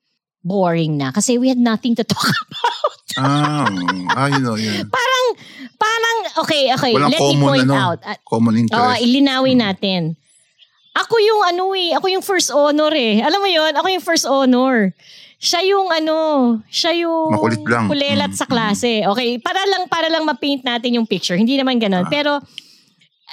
boring 0.44 1.00
na 1.00 1.10
kasi 1.10 1.34
we 1.40 1.48
had 1.50 1.58
nothing 1.58 1.98
to 1.98 2.04
talk 2.14 2.30
about. 2.30 2.94
Ah, 3.18 3.66
ah, 4.14 4.26
yun 4.30 4.46
o, 4.46 4.54
yun. 4.54 4.86
parang, 4.86 5.13
parang, 5.76 6.16
okay, 6.40 6.70
okay, 6.72 6.92
Walang 6.94 7.12
let 7.12 7.20
me 7.20 7.36
point 7.40 7.68
ano, 7.68 7.74
out. 7.74 8.00
Uh, 8.02 8.18
common 8.24 8.54
Oo, 8.54 8.60
interest. 8.64 9.00
ilinawin 9.02 9.58
natin. 9.60 10.02
Ako 10.94 11.18
yung 11.18 11.42
ano 11.42 11.74
eh, 11.74 11.90
ako 11.90 12.06
yung 12.06 12.22
first 12.22 12.54
honor 12.54 12.94
eh. 12.94 13.18
Alam 13.18 13.42
mo 13.42 13.48
yon 13.50 13.74
ako 13.74 13.86
yung 13.90 14.04
first 14.04 14.26
honor. 14.30 14.94
Siya 15.42 15.60
yung 15.66 15.90
ano, 15.90 16.16
siya 16.70 16.94
yung 16.94 17.34
Makulit 17.34 17.60
lang. 17.66 17.90
kulelat 17.90 18.30
Mm, 18.32 18.38
sa 18.38 18.46
klase. 18.46 19.02
Okay, 19.02 19.36
para 19.42 19.58
lang 19.66 19.90
para 19.90 20.06
lang 20.06 20.22
ma-paint 20.22 20.62
natin 20.62 20.94
yung 20.94 21.04
picture. 21.04 21.34
Hindi 21.34 21.58
naman 21.58 21.82
ganoon. 21.82 22.06
Ah. 22.06 22.10
Pero 22.10 22.32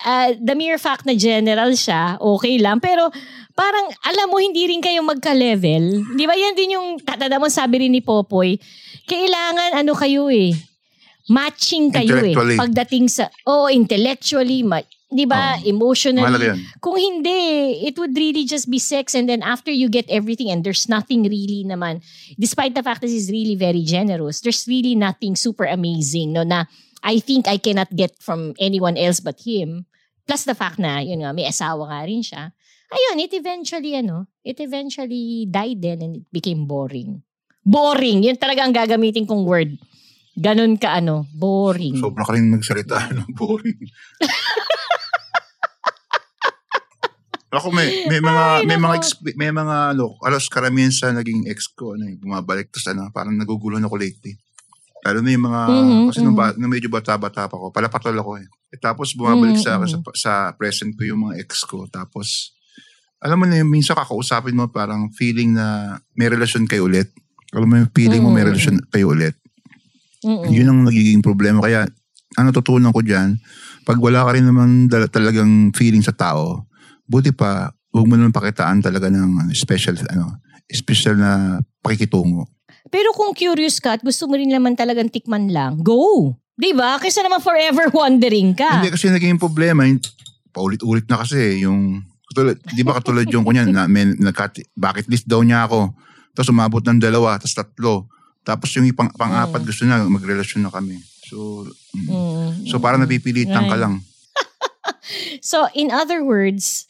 uh, 0.02 0.30
the 0.42 0.58
mere 0.58 0.82
fact 0.82 1.06
na 1.06 1.14
general 1.14 1.70
siya, 1.78 2.18
okay 2.18 2.58
lang. 2.58 2.82
Pero 2.82 3.14
parang 3.54 3.94
alam 4.10 4.28
mo 4.28 4.42
hindi 4.42 4.66
rin 4.66 4.82
kayo 4.82 5.06
magka-level. 5.06 6.18
Di 6.18 6.26
ba 6.26 6.34
yan 6.34 6.58
din 6.58 6.76
yung 6.76 6.98
tatanda 6.98 7.38
mo 7.38 7.46
sabi 7.46 7.86
rin 7.86 7.94
ni 7.94 8.02
Popoy, 8.02 8.58
kailangan 9.06 9.78
ano 9.78 9.94
kayo 9.94 10.34
eh, 10.34 10.58
matching 11.32 11.96
kayo 11.96 12.20
eh. 12.20 12.36
Pagdating 12.60 13.08
sa, 13.08 13.32
oh, 13.48 13.72
intellectually, 13.72 14.68
ma- 14.68 14.84
di 15.12 15.24
ba, 15.28 15.60
Oo. 15.60 15.68
emotionally. 15.68 16.52
Kung 16.80 17.00
hindi, 17.00 17.84
it 17.88 17.96
would 18.00 18.16
really 18.16 18.44
just 18.44 18.68
be 18.68 18.80
sex 18.80 19.16
and 19.16 19.28
then 19.28 19.44
after 19.44 19.72
you 19.72 19.88
get 19.88 20.08
everything 20.12 20.52
and 20.52 20.64
there's 20.64 20.92
nothing 20.92 21.24
really 21.28 21.64
naman, 21.68 22.04
despite 22.36 22.76
the 22.76 22.84
fact 22.84 23.00
that 23.00 23.12
he's 23.12 23.32
really 23.32 23.56
very 23.56 23.84
generous, 23.84 24.40
there's 24.44 24.68
really 24.68 24.96
nothing 24.96 25.36
super 25.36 25.68
amazing 25.68 26.32
no 26.36 26.44
na 26.44 26.68
I 27.04 27.20
think 27.20 27.50
I 27.50 27.58
cannot 27.58 27.92
get 27.92 28.16
from 28.22 28.54
anyone 28.62 28.96
else 28.96 29.20
but 29.20 29.42
him. 29.42 29.90
Plus 30.30 30.46
the 30.46 30.54
fact 30.54 30.78
na, 30.78 31.02
yun 31.02 31.26
nga, 31.26 31.34
may 31.34 31.50
asawa 31.50 31.90
nga 31.90 32.06
rin 32.06 32.22
siya. 32.22 32.54
Ayun, 32.92 33.24
it 33.24 33.34
eventually, 33.34 33.98
ano, 33.98 34.30
it 34.46 34.62
eventually 34.62 35.48
died 35.50 35.82
then 35.82 36.00
and 36.04 36.14
it 36.22 36.28
became 36.30 36.70
boring. 36.70 37.24
Boring. 37.66 38.22
Yun 38.22 38.38
talaga 38.38 38.62
ang 38.64 38.76
gagamitin 38.76 39.26
kong 39.26 39.50
word. 39.50 39.74
Ganon 40.36 40.80
ka, 40.80 40.96
ano, 40.96 41.28
boring. 41.36 42.00
Sobra 42.00 42.24
ka 42.24 42.32
rin 42.36 42.52
nagsalita. 42.52 42.96
Ano, 43.12 43.28
boring. 43.36 43.80
Ako 47.52 47.68
may 47.68 47.92
may 48.08 48.24
mga 48.24 48.64
Ay, 48.64 48.64
may 48.64 48.80
mga 48.80 48.96
exp- 48.96 49.36
may 49.36 49.52
mga 49.52 49.92
ano, 49.92 50.16
alos 50.24 50.48
karamihan 50.48 50.88
sa 50.88 51.12
naging 51.12 51.52
ex 51.52 51.68
ko 51.68 52.00
ano, 52.00 52.08
bumabalik 52.16 52.72
tas 52.72 52.88
ano, 52.88 53.12
parang 53.12 53.36
naguguluhan 53.36 53.84
ako 53.84 54.00
lately. 54.00 54.40
Lalo 55.04 55.20
na 55.20 55.34
yung 55.34 55.46
mga, 55.50 55.62
Mhm, 55.68 56.02
kasi 56.08 56.20
nung, 56.22 56.38
ba, 56.38 56.54
nung 56.56 56.70
medyo 56.70 56.86
bata-bata 56.88 57.50
pa 57.50 57.56
ako, 57.58 57.74
palapatol 57.74 58.14
ako 58.14 58.32
eh. 58.38 58.46
Eh, 58.70 58.78
Tapos 58.78 59.18
bumabalik 59.18 59.58
Mhm, 59.58 59.66
sa, 59.66 59.82
sa 59.90 59.98
sa 60.14 60.34
present 60.54 60.94
ko 60.94 61.02
yung 61.04 61.26
mga 61.26 61.42
ex 61.42 61.66
ko. 61.66 61.90
Tapos, 61.90 62.54
alam 63.18 63.42
mo 63.42 63.50
na 63.50 63.58
yung 63.58 63.74
minsan 63.74 63.98
kakausapin 63.98 64.54
mo 64.54 64.70
parang 64.70 65.10
feeling 65.12 65.58
na 65.58 65.98
may 66.14 66.30
relasyon 66.30 66.70
kayo 66.70 66.86
ulit. 66.86 67.10
Alam 67.52 67.66
mo 67.68 67.76
yung 67.82 67.92
feeling 67.92 68.22
mo 68.22 68.30
may 68.30 68.46
Mhm, 68.46 68.50
relasyon 68.54 68.78
kayo 68.94 69.10
ulit. 69.10 69.41
Mm-mm. 70.26 70.50
Yun 70.50 70.68
ang 70.70 70.80
nagiging 70.86 71.22
problema. 71.26 71.62
Kaya, 71.62 71.90
ang 72.38 72.46
natutunan 72.48 72.96
ko 72.96 73.04
dyan, 73.04 73.36
pag 73.84 74.00
wala 74.00 74.24
ka 74.24 74.32
rin 74.38 74.46
naman 74.48 74.88
talagang 74.88 75.74
feeling 75.76 76.06
sa 76.06 76.16
tao, 76.16 76.70
buti 77.10 77.36
pa, 77.36 77.74
huwag 77.92 78.08
mo 78.08 78.16
naman 78.16 78.32
pakitaan 78.32 78.80
talaga 78.80 79.12
ng 79.12 79.52
special, 79.52 80.00
ano, 80.14 80.40
special 80.72 81.20
na 81.20 81.60
pakikitungo. 81.84 82.48
Pero 82.88 83.12
kung 83.12 83.36
curious 83.36 83.84
ka 83.84 84.00
at 84.00 84.02
gusto 84.06 84.32
mo 84.32 84.40
rin 84.40 84.48
naman 84.48 84.80
talagang 84.80 85.12
tikman 85.12 85.52
lang, 85.52 85.84
go! 85.84 86.36
Di 86.56 86.72
ba? 86.78 87.02
Kaysa 87.02 87.26
naman 87.26 87.42
forever 87.42 87.90
wondering 87.92 88.54
ka. 88.54 88.80
Hindi 88.80 88.94
kasi 88.94 89.10
naging 89.10 89.42
problema, 89.42 89.84
yung, 89.84 90.00
paulit-ulit 90.54 91.08
na 91.10 91.24
kasi, 91.26 91.64
yung, 91.66 92.06
katulad, 92.32 92.56
di 92.60 92.84
ba 92.86 92.96
katulad 92.96 93.28
yung 93.28 93.44
kunyan, 93.44 93.74
na, 93.74 93.90
may, 93.90 94.08
nagkat, 94.08 94.64
bucket 94.78 95.10
list 95.10 95.26
daw 95.28 95.42
niya 95.42 95.68
ako, 95.68 95.92
tapos 96.32 96.48
umabot 96.54 96.84
ng 96.86 97.02
dalawa, 97.02 97.36
tapos 97.36 97.56
tatlo, 97.60 98.08
tapos 98.42 98.74
yung 98.74 98.90
pang, 98.94 99.12
pang-apat 99.14 99.62
gusto 99.62 99.86
na, 99.86 100.02
magrelasyon 100.06 100.66
na 100.66 100.74
kami. 100.74 100.98
So, 101.30 101.68
mm. 101.96 102.10
Mm. 102.10 102.52
so 102.68 102.82
parang 102.82 103.02
napipilitan 103.02 103.70
ka 103.70 103.78
lang. 103.78 104.02
So, 105.42 105.68
in 105.74 105.90
other 105.92 106.24
words, 106.24 106.86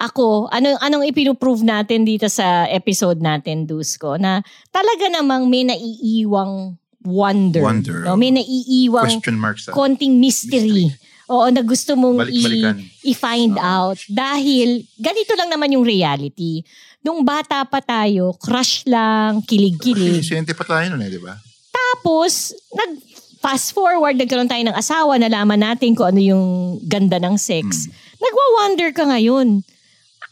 ako, 0.00 0.48
ano, 0.48 0.80
anong 0.80 1.12
ipinuprove 1.12 1.60
natin 1.60 2.08
dito 2.08 2.30
sa 2.32 2.64
episode 2.70 3.20
natin, 3.20 3.68
Dusko, 3.68 4.16
na 4.16 4.40
talaga 4.72 5.12
namang 5.12 5.50
may 5.50 5.66
naiiwang 5.68 6.80
wonder. 7.04 7.60
Wonder. 7.60 8.08
No? 8.08 8.16
May 8.16 8.32
naiiwang 8.32 9.20
Question 9.20 9.36
mark 9.36 9.60
sa 9.60 9.76
konting 9.76 10.16
mystery. 10.16 10.88
Oo, 11.30 11.46
na 11.46 11.62
gusto 11.62 11.94
mong 11.94 12.26
i- 12.26 12.74
i-find 13.06 13.54
Oo. 13.54 13.62
out. 13.62 13.98
Dahil, 14.04 14.82
ganito 14.98 15.32
lang 15.34 15.46
naman 15.46 15.70
yung 15.70 15.86
reality. 15.86 16.66
Nung 17.00 17.22
bata 17.22 17.62
pa 17.62 17.78
tayo, 17.78 18.34
crush 18.36 18.82
lang, 18.84 19.40
kilig-kilig. 19.40 20.26
Siyente 20.26 20.52
pa 20.52 20.66
tayo 20.66 20.90
nun 20.90 21.00
eh, 21.00 21.08
di 21.08 21.22
ba? 21.22 21.38
Tapos, 21.70 22.50
nag 22.68 22.98
fast 23.40 23.72
forward, 23.72 24.20
nagkaroon 24.20 24.50
tayo 24.50 24.60
ng 24.60 24.76
asawa, 24.76 25.16
nalaman 25.16 25.56
natin 25.56 25.96
kung 25.96 26.12
ano 26.12 26.20
yung 26.20 26.44
ganda 26.84 27.16
ng 27.16 27.40
sex. 27.40 27.88
Hmm. 27.88 27.94
Nagwa-wonder 28.20 28.90
ka 28.92 29.08
ngayon. 29.08 29.64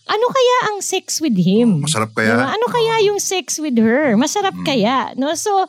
Ano 0.09 0.27
kaya 0.29 0.57
ang 0.69 0.79
sex 0.81 1.21
with 1.21 1.37
him? 1.37 1.85
Masarap 1.85 2.13
kaya? 2.13 2.33
Diba? 2.33 2.47
Ano 2.49 2.67
kaya 2.67 2.95
yung 3.07 3.17
sex 3.17 3.57
with 3.57 3.77
her? 3.77 4.13
Masarap 4.17 4.57
Mm. 4.57 4.65
kaya? 4.65 4.97
No? 5.17 5.33
So, 5.37 5.69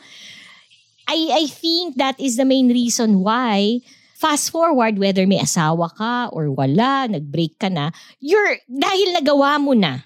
I, 1.08 1.44
I 1.44 1.48
think 1.48 1.96
that 1.96 2.16
is 2.20 2.36
the 2.36 2.44
main 2.44 2.68
reason 2.68 3.20
why 3.20 3.80
fast 4.20 4.52
forward, 4.52 5.00
whether 5.00 5.24
may 5.24 5.40
asawa 5.40 5.88
ka 5.96 6.28
or 6.36 6.52
wala, 6.52 7.08
nag-break 7.08 7.56
ka 7.56 7.72
na, 7.72 7.96
you're, 8.20 8.60
dahil 8.68 9.16
nagawa 9.16 9.56
mo 9.56 9.72
na, 9.72 10.04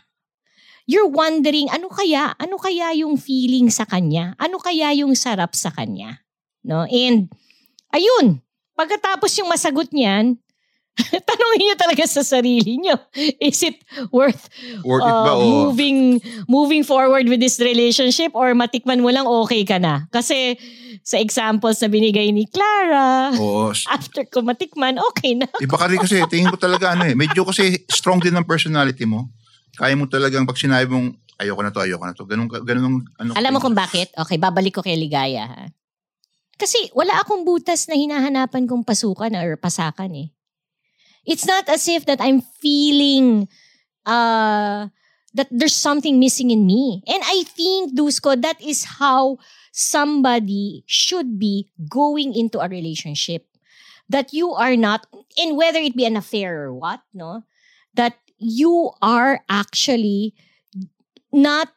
you're 0.85 1.10
wondering, 1.10 1.65
ano 1.73 1.90
kaya? 1.90 2.38
Ano 2.38 2.61
kaya 2.61 2.94
yung 2.94 3.18
feeling 3.18 3.73
sa 3.73 3.90
kanya? 3.90 4.38
Ano 4.38 4.61
kaya 4.61 4.94
yung 4.94 5.18
sarap 5.18 5.57
sa 5.57 5.73
kanya? 5.73 6.22
No? 6.61 6.85
And, 6.85 7.34
ayun, 7.90 8.45
pagkatapos 8.77 9.34
yung 9.41 9.49
masagot 9.49 9.90
niyan, 9.90 10.38
tanongin 11.30 11.74
niyo 11.74 11.76
talaga 11.76 12.06
sa 12.06 12.22
sarili 12.22 12.78
niyo, 12.78 12.94
is 13.41 13.65
it 13.65 13.82
worth 14.14 14.45
Worth 14.86 15.02
it 15.02 15.18
ba? 15.26 15.34
uh, 15.34 15.41
o 15.41 15.45
moving 15.74 16.22
moving 16.45 16.86
forward 16.86 17.26
with 17.26 17.41
this 17.41 17.57
relationship 17.57 18.30
or 18.38 18.53
matikman 18.53 19.02
mo 19.02 19.10
lang 19.10 19.26
okay 19.26 19.65
ka 19.65 19.82
na? 19.82 20.06
Kasi 20.14 20.53
sa 21.02 21.18
examples 21.18 21.82
na 21.82 21.90
binigay 21.90 22.30
ni 22.30 22.45
Clara, 22.45 23.34
Oo. 23.34 23.74
after 23.95 24.24
ko 24.30 24.45
matikman, 24.45 25.02
okay 25.14 25.34
na. 25.34 25.49
Iba 25.57 25.76
ka 25.82 25.90
rin 25.90 25.98
kasi, 25.98 26.22
tingin 26.30 26.53
ko 26.53 26.57
talaga 26.61 26.94
ano 26.94 27.10
eh. 27.10 27.18
Medyo 27.18 27.41
kasi 27.44 27.82
strong 27.98 28.22
din 28.22 28.38
ang 28.38 28.45
personality 28.45 29.03
mo. 29.10 29.34
Kaya 29.74 29.98
mo 29.98 30.06
talagang 30.06 30.45
pag 30.45 30.61
sinabi 30.61 30.86
mong, 30.86 31.18
ayoko 31.41 31.61
na 31.65 31.74
to, 31.74 31.82
ayoko 31.82 32.06
na 32.06 32.14
to. 32.14 32.24
Ganun, 32.30 32.45
ganun 32.45 32.86
ang 32.86 32.98
ano. 33.18 33.30
Alam 33.34 33.57
mo 33.57 33.60
kung 33.60 33.74
bakit? 33.74 34.14
Okay, 34.14 34.38
babalik 34.38 34.78
ko 34.78 34.86
kay 34.86 34.94
Ligaya. 34.94 35.49
Ha? 35.49 35.65
Kasi 36.53 36.94
wala 36.94 37.18
akong 37.20 37.41
butas 37.44 37.90
na 37.90 37.98
hinahanapan 37.98 38.70
kong 38.70 38.86
pasukan 38.86 39.34
or 39.34 39.57
pasakan 39.57 40.14
eh. 40.14 40.28
It's 41.26 41.45
not 41.45 41.70
as 41.70 41.88
if 41.88 42.06
that 42.06 42.20
I'm 42.22 42.41
feeling 42.41 43.48
uh, 44.06 44.88
that 45.34 45.48
there's 45.50 45.76
something 45.76 46.20
missing 46.20 46.52
in 46.52 46.66
me. 46.66 47.02
And 47.08 47.22
I 47.26 47.44
think, 47.44 47.98
Dusko, 47.98 48.40
that 48.41 48.62
is 48.62 49.00
how 49.00 49.38
somebody 49.72 50.84
should 50.86 51.40
be 51.40 51.70
going 51.90 52.36
into 52.36 52.60
a 52.60 52.70
relationship. 52.70 53.48
That 54.10 54.34
you 54.34 54.52
are 54.54 54.76
not, 54.76 55.08
and 55.38 55.58
whether 55.58 55.80
it 55.80 55.95
be 55.95 56.06
an 56.06 56.18
affair 56.18 56.64
or 56.64 56.74
what, 56.74 57.02
no? 57.14 57.44
That 57.95 58.20
you 58.38 58.91
are 59.02 59.41
actually 59.50 60.36
not 61.32 61.70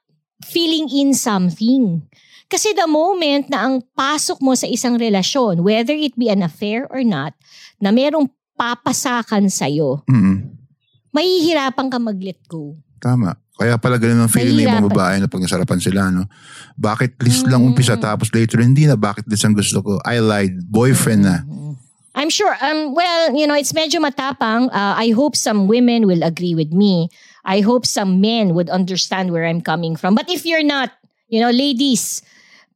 feeling 0.44 0.90
in 0.92 1.14
something. 1.14 2.02
Kasi 2.50 2.74
the 2.74 2.86
moment 2.86 3.48
na 3.48 3.66
ang 3.66 3.82
pasok 3.96 4.42
mo 4.42 4.54
sa 4.54 4.66
isang 4.66 4.98
relasyon, 5.00 5.64
whether 5.64 5.94
it 5.94 6.14
be 6.18 6.28
an 6.28 6.42
affair 6.42 6.86
or 6.90 7.02
not, 7.02 7.34
na 7.80 7.90
merong 7.90 8.28
papasakan 8.56 9.46
sa'yo, 9.46 10.02
Mm. 10.08 10.56
mahihirapan 11.12 11.86
ka 11.88 11.98
mag-let 12.00 12.40
go. 12.48 12.76
Tama. 12.98 13.36
Kaya 13.56 13.80
pala 13.80 13.96
ganun 13.96 14.20
ang 14.20 14.32
feeling 14.32 14.68
ng 14.68 14.84
mga 14.84 14.92
babae 14.92 15.16
na 15.16 15.28
pag 15.32 15.40
nasarapan 15.40 15.80
sila, 15.80 16.12
no? 16.12 16.28
Bucket 16.76 17.16
list 17.24 17.48
lang 17.48 17.64
Mm. 17.64 17.72
umpisa 17.72 17.96
tapos 17.96 18.28
later 18.32 18.60
hindi 18.60 18.84
na 18.84 19.00
bucket 19.00 19.24
list 19.24 19.48
ang 19.48 19.56
gusto 19.56 19.80
ko. 19.80 19.96
I 20.04 20.20
lied. 20.20 20.68
Boyfriend 20.68 21.24
na. 21.24 21.40
I'm 22.16 22.32
sure, 22.32 22.52
um, 22.64 22.96
well, 22.96 23.32
you 23.36 23.44
know, 23.44 23.52
it's 23.56 23.76
medyo 23.76 24.00
matapang. 24.00 24.72
Uh, 24.72 24.96
I 24.96 25.12
hope 25.12 25.36
some 25.36 25.68
women 25.68 26.08
will 26.08 26.24
agree 26.24 26.56
with 26.56 26.72
me. 26.72 27.08
I 27.44 27.60
hope 27.60 27.84
some 27.84 28.20
men 28.20 28.56
would 28.56 28.72
understand 28.72 29.32
where 29.32 29.44
I'm 29.44 29.60
coming 29.60 29.96
from. 29.96 30.16
But 30.16 30.32
if 30.32 30.44
you're 30.48 30.64
not, 30.64 30.96
you 31.28 31.40
know, 31.40 31.52
ladies, 31.52 32.24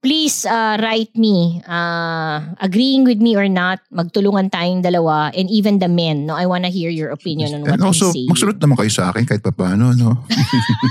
please 0.03 0.45
uh, 0.49 0.81
write 0.81 1.13
me. 1.17 1.61
Uh, 1.69 2.57
agreeing 2.61 3.05
with 3.05 3.21
me 3.21 3.37
or 3.37 3.49
not, 3.49 3.81
magtulungan 3.93 4.51
tayong 4.51 4.83
dalawa. 4.83 5.29
And 5.37 5.49
even 5.53 5.79
the 5.79 5.89
men, 5.89 6.27
no, 6.27 6.35
I 6.35 6.47
want 6.47 6.65
to 6.65 6.71
hear 6.71 6.89
your 6.91 7.11
opinion 7.11 7.55
on 7.55 7.61
what 7.63 7.77
And 7.77 7.85
also, 7.85 8.09
I'm 8.09 8.13
saying. 8.17 8.29
magsunod 8.33 8.57
naman 8.61 8.77
kayo 8.81 8.93
sa 8.93 9.13
akin 9.13 9.25
kahit 9.29 9.45
papaano, 9.45 9.93
no? 9.93 10.17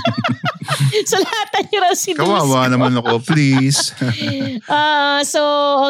so 1.10 1.18
lahat 1.18 1.66
niyo 1.70 1.78
raw 1.82 1.94
si 1.94 2.14
Kawawa 2.14 2.70
naman 2.70 2.94
ako, 2.98 3.18
please. 3.22 3.92
Uh, 4.70 5.24
so, 5.24 5.40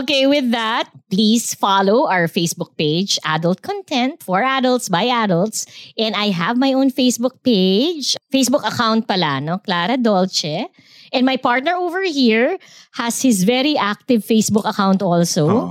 okay, 0.01 0.27
with 0.27 0.51
that, 0.53 0.89
please 1.11 1.53
follow 1.55 2.09
our 2.09 2.29
Facebook 2.29 2.73
page, 2.79 3.19
Adult 3.27 3.61
Content 3.61 4.23
for 4.23 4.43
Adults 4.43 4.89
by 4.89 5.05
Adults. 5.05 5.67
And 5.99 6.15
I 6.17 6.31
have 6.33 6.57
my 6.57 6.73
own 6.73 6.91
Facebook 6.91 7.43
page, 7.45 8.17
Facebook 8.33 8.65
account 8.65 9.07
pala, 9.09 9.41
no? 9.41 9.59
Clara 9.59 9.97
Dolce. 9.97 10.69
And 11.12 11.27
my 11.27 11.37
partner 11.37 11.74
over 11.74 12.03
here 12.05 12.59
has 12.95 13.20
his 13.20 13.43
very 13.45 13.77
active 13.77 14.23
Facebook 14.23 14.65
account 14.65 15.03
also. 15.03 15.43
Oo. 15.51 15.69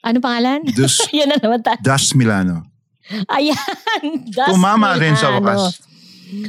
Ano 0.00 0.18
pangalan? 0.18 0.64
Dus, 0.74 0.98
Yan 1.16 1.28
na 1.28 1.36
naman 1.36 1.60
ta. 1.62 1.76
Das 1.78 2.14
Milano. 2.14 2.64
Ayan. 3.28 3.58
Das 4.34 4.54
Tumama 4.54 4.96
rin 4.96 5.14
sa 5.14 5.34
Milano. 5.34 5.44
wakas. 5.68 5.82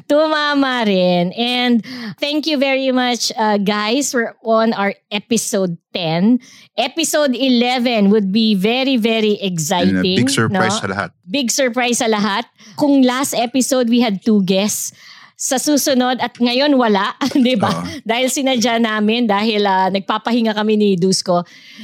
Tumama 0.05 0.85
rin. 0.85 1.33
And 1.33 1.81
thank 2.21 2.45
you 2.45 2.57
very 2.57 2.91
much, 2.93 3.33
uh, 3.33 3.57
guys. 3.57 4.13
We're 4.13 4.37
on 4.45 4.73
our 4.73 4.93
episode 5.09 5.77
10. 5.93 6.37
Episode 6.77 7.33
11 7.35 8.09
would 8.09 8.31
be 8.31 8.53
very, 8.55 8.97
very 8.97 9.41
And 9.41 9.51
exciting. 9.53 9.97
a 9.97 10.01
big 10.05 10.29
surprise 10.29 10.77
no? 10.77 10.81
sa 10.85 10.87
lahat. 10.87 11.09
Big 11.25 11.49
surprise 11.51 11.97
sa 11.97 12.07
lahat. 12.07 12.45
Kung 12.77 13.01
last 13.01 13.33
episode 13.33 13.89
we 13.89 13.99
had 14.01 14.21
two 14.23 14.45
guests, 14.45 14.93
sa 15.41 15.57
susunod 15.57 16.21
at 16.21 16.37
ngayon 16.37 16.69
wala, 16.71 17.17
'di 17.33 17.57
ba? 17.57 17.73
Oo. 17.73 17.81
Dahil 18.03 18.29
sinadya 18.29 18.77
namin 18.77 19.25
dahil 19.25 19.65
ah, 19.65 19.89
nagpapahinga 19.89 20.53
kami 20.53 20.77
ni 20.77 20.89
Dusko. 20.93 21.41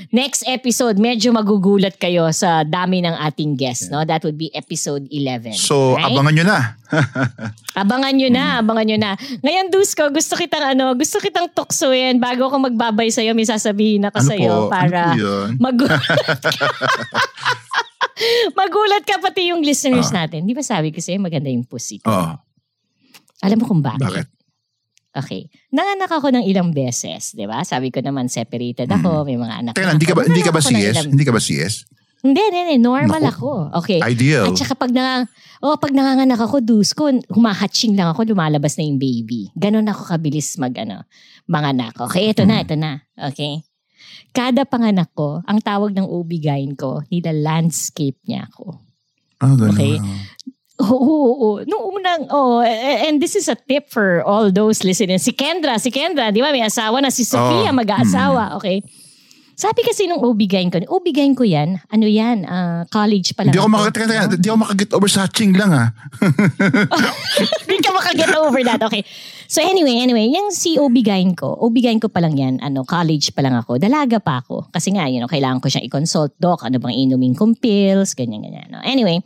Next 0.10 0.46
episode 0.46 0.96
medyo 0.96 1.34
magugulat 1.34 1.98
kayo 1.98 2.30
sa 2.32 2.62
dami 2.62 3.02
ng 3.02 3.18
ating 3.18 3.58
guests, 3.58 3.90
no? 3.90 4.06
That 4.06 4.22
would 4.22 4.38
be 4.38 4.54
episode 4.54 5.10
11. 5.10 5.58
So, 5.58 5.98
right? 5.98 6.06
abangan 6.08 6.34
nyo 6.34 6.46
na. 6.46 6.60
Abangan 7.76 8.14
nyo 8.14 8.30
na, 8.32 8.46
abangan 8.58 8.86
nyo 8.86 8.98
na. 8.98 9.12
Ngayon, 9.40 9.68
Dusko, 9.68 10.08
gusto 10.08 10.34
kitang 10.34 10.72
ano, 10.72 10.94
gusto 10.94 11.18
kitang 11.18 11.46
tuksoin 11.48 12.16
bago 12.16 12.48
ako 12.48 12.64
magbabay 12.64 13.10
sa'yo, 13.10 13.34
may 13.34 13.44
sasabihin 13.44 14.02
ako 14.04 14.18
Ano 14.18 14.30
sa'yo 14.30 14.54
po? 14.56 14.70
para 14.72 15.12
Ano 15.12 15.20
po 15.20 15.60
magulat 15.66 16.02
ka. 16.42 16.66
magulat 18.56 19.04
ka 19.04 19.20
pati 19.20 19.52
yung 19.52 19.62
listeners 19.62 20.10
Ah. 20.10 20.24
natin. 20.24 20.44
Di 20.44 20.54
ba 20.54 20.62
sabi 20.62 20.90
ko 20.90 20.98
sa'yo, 20.98 21.20
maganda 21.20 21.50
yung 21.50 21.66
pussy. 21.66 22.00
Oo. 22.04 22.34
Alam 23.44 23.58
mo 23.62 23.66
kung 23.66 23.82
bakit? 23.82 24.02
Bakit? 24.02 24.28
Okay. 25.18 25.50
Nanganak 25.74 26.14
ako 26.14 26.30
ng 26.30 26.46
ilang 26.46 26.70
beses, 26.70 27.34
di 27.34 27.50
ba? 27.50 27.66
Sabi 27.66 27.90
ko 27.90 28.02
naman, 28.02 28.30
separated 28.30 28.86
ako, 28.86 29.26
may 29.26 29.34
mga 29.34 29.56
anak 29.66 29.74
Mm. 29.74 29.78
Teka 29.78 29.94
hindi 29.94 30.06
ka 30.06 30.14
ba, 30.14 30.22
hindi 30.24 30.44
ka 30.46 30.52
ba 30.54 30.62
CS? 30.62 30.94
ilang- 30.94 31.12
Hindi 31.14 31.26
ka 31.26 31.34
ba 31.34 31.42
CS? 31.42 31.76
Hindi, 32.18 32.42
hindi, 32.44 32.60
hindi. 32.60 32.78
Normal 32.82 33.22
Naku. 33.22 33.30
ako. 33.30 33.50
Okay. 33.82 34.02
Ideal. 34.04 34.50
At 34.50 34.58
saka 34.58 34.74
pag, 34.74 34.90
na, 34.90 35.26
oh, 35.62 35.78
pag 35.78 35.94
nanganganak 35.94 36.38
ako, 36.38 36.62
dusko, 36.62 37.14
humahatching 37.30 37.94
lang 37.94 38.10
ako, 38.10 38.26
lumalabas 38.26 38.74
na 38.78 38.86
yung 38.86 38.98
baby. 38.98 39.50
Ganon 39.54 39.86
ako 39.86 40.06
kabilis 40.08 40.58
mag, 40.58 40.74
ano, 40.78 41.06
manganak. 41.46 41.94
Okay, 41.98 42.34
ito 42.34 42.46
na, 42.46 42.62
ito 42.62 42.74
na. 42.74 43.02
Okay. 43.16 43.62
Kada 44.34 44.66
panganak 44.66 45.14
ko, 45.14 45.42
ang 45.46 45.62
tawag 45.62 45.94
ng 45.94 46.06
OB-GYN 46.06 46.74
ko, 46.74 47.02
nila 47.10 47.34
landscape 47.34 48.18
niya 48.26 48.50
ako. 48.50 48.82
Ganun. 49.38 49.74
Okay. 49.74 49.98
Oo, 50.78 50.94
oo, 50.94 51.34
oo. 51.34 51.50
Nung 51.66 51.84
unang, 51.98 52.30
oh, 52.30 52.62
and 52.62 53.18
this 53.18 53.34
is 53.34 53.50
a 53.50 53.58
tip 53.58 53.90
for 53.90 54.22
all 54.22 54.54
those 54.54 54.86
listening. 54.86 55.18
Si 55.18 55.34
Kendra, 55.34 55.82
si 55.82 55.90
Kendra, 55.90 56.30
di 56.30 56.38
ba, 56.38 56.54
may 56.54 56.62
asawa 56.62 57.02
na. 57.02 57.10
Si 57.10 57.26
Sofia, 57.26 57.74
Oh, 57.74 57.74
mag-aasawa. 57.74 58.62
Okay. 58.62 58.86
Sabi 59.58 59.82
kasi 59.82 60.06
nung 60.06 60.22
OB-GYN 60.22 60.70
ko, 60.70 60.78
OB-GYN 60.86 61.34
ko 61.34 61.42
yan, 61.42 61.82
ano 61.90 62.06
yan, 62.06 62.46
ah, 62.46 62.86
college 62.94 63.34
pa 63.34 63.42
lang. 63.42 63.58
Hindi 63.58 63.66
ako 63.66 63.74
makaget, 63.74 63.94
teka, 63.98 64.06
teka, 64.06 64.24
hindi 64.38 64.50
ako 64.54 64.60
makaget 64.62 64.90
over 64.94 65.10
sa 65.10 65.20
hatching 65.26 65.54
lang 65.58 65.72
ah. 65.74 65.90
Hindi 67.66 67.82
ka 67.82 67.90
makaget 67.90 68.32
over 68.38 68.62
that. 68.62 68.86
Okay. 68.86 69.02
So 69.50 69.66
anyway, 69.66 69.98
anyway, 69.98 70.30
yung 70.30 70.54
si 70.54 70.78
OB-GYN 70.78 71.34
ko, 71.34 71.58
OB-GYN 71.58 71.98
ko 71.98 72.06
pa 72.06 72.22
lang 72.22 72.38
yan, 72.38 72.62
ano, 72.62 72.86
college 72.86 73.34
pa 73.34 73.42
lang 73.42 73.58
ako, 73.58 73.82
dalaga 73.82 74.22
pa 74.22 74.46
ako. 74.46 74.70
Kasi 74.70 74.94
nga, 74.94 75.10
you 75.10 75.18
know, 75.18 75.26
kailangan 75.26 75.58
ko 75.58 75.74
siyang 75.74 75.90
i-consult, 75.90 76.38
doc, 76.38 76.62
ano 76.62 76.78
bang 76.78 76.94
inumin 76.94 77.34
kong 77.34 77.58
pills, 77.58 78.14
ganyan, 78.14 78.46
ganyan. 78.46 78.70
No? 78.70 78.86
Anyway, 78.86 79.26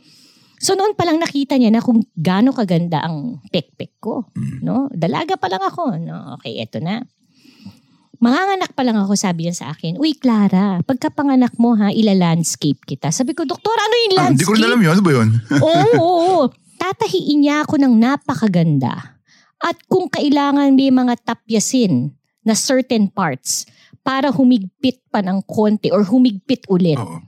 so 0.62 0.72
noon 0.72 0.94
pa 0.94 1.02
lang 1.02 1.18
nakita 1.18 1.58
niya 1.58 1.68
na 1.68 1.82
kung 1.82 2.00
gaano 2.14 2.54
kaganda 2.54 3.02
ang 3.02 3.42
pekpek 3.50 3.98
ko. 3.98 4.30
No? 4.62 4.86
Dalaga 4.88 5.34
pa 5.34 5.50
lang 5.50 5.60
ako. 5.60 5.98
No? 5.98 6.38
Okay, 6.38 6.56
eto 6.56 6.78
na. 6.78 7.02
Manganganak 8.16 8.70
pa 8.70 8.86
lang 8.86 8.94
ako, 8.94 9.18
sabi 9.18 9.44
niya 9.44 9.54
sa 9.56 9.66
akin, 9.74 9.98
Uy, 9.98 10.14
Clara, 10.14 10.78
pagkapanganak 10.80 11.58
mo 11.58 11.74
ha, 11.74 11.90
ila-landscape 11.90 12.78
kita. 12.86 13.10
Sabi 13.10 13.34
ko, 13.34 13.42
Doktor, 13.42 13.74
ano 13.74 13.94
yung 13.98 14.14
Ah, 14.14 14.30
Hindi 14.30 14.46
landscape? 14.46 14.62
ko 14.62 14.70
alam 14.70 14.78
yun. 14.78 14.92
Ano 14.94 15.02
ba 15.02 15.12
yun? 15.12 15.28
oo, 15.58 15.82
oo, 15.92 16.18
oo. 16.38 16.44
Tatahiin 16.82 17.42
niya 17.42 17.66
ako 17.66 17.82
ng 17.82 17.94
napakaganda. 17.98 19.18
At 19.58 19.74
kung 19.86 20.06
kailangan 20.06 20.70
may 20.70 20.94
mga 20.94 21.18
tapyasin 21.20 22.14
na 22.42 22.54
certain 22.54 23.06
parts 23.06 23.66
para 24.02 24.30
humigpit 24.30 25.02
pa 25.10 25.18
ng 25.18 25.42
konti 25.42 25.90
or 25.90 26.02
humigpit 26.02 26.62
ulit, 26.66 26.98
Oo. 26.98 27.22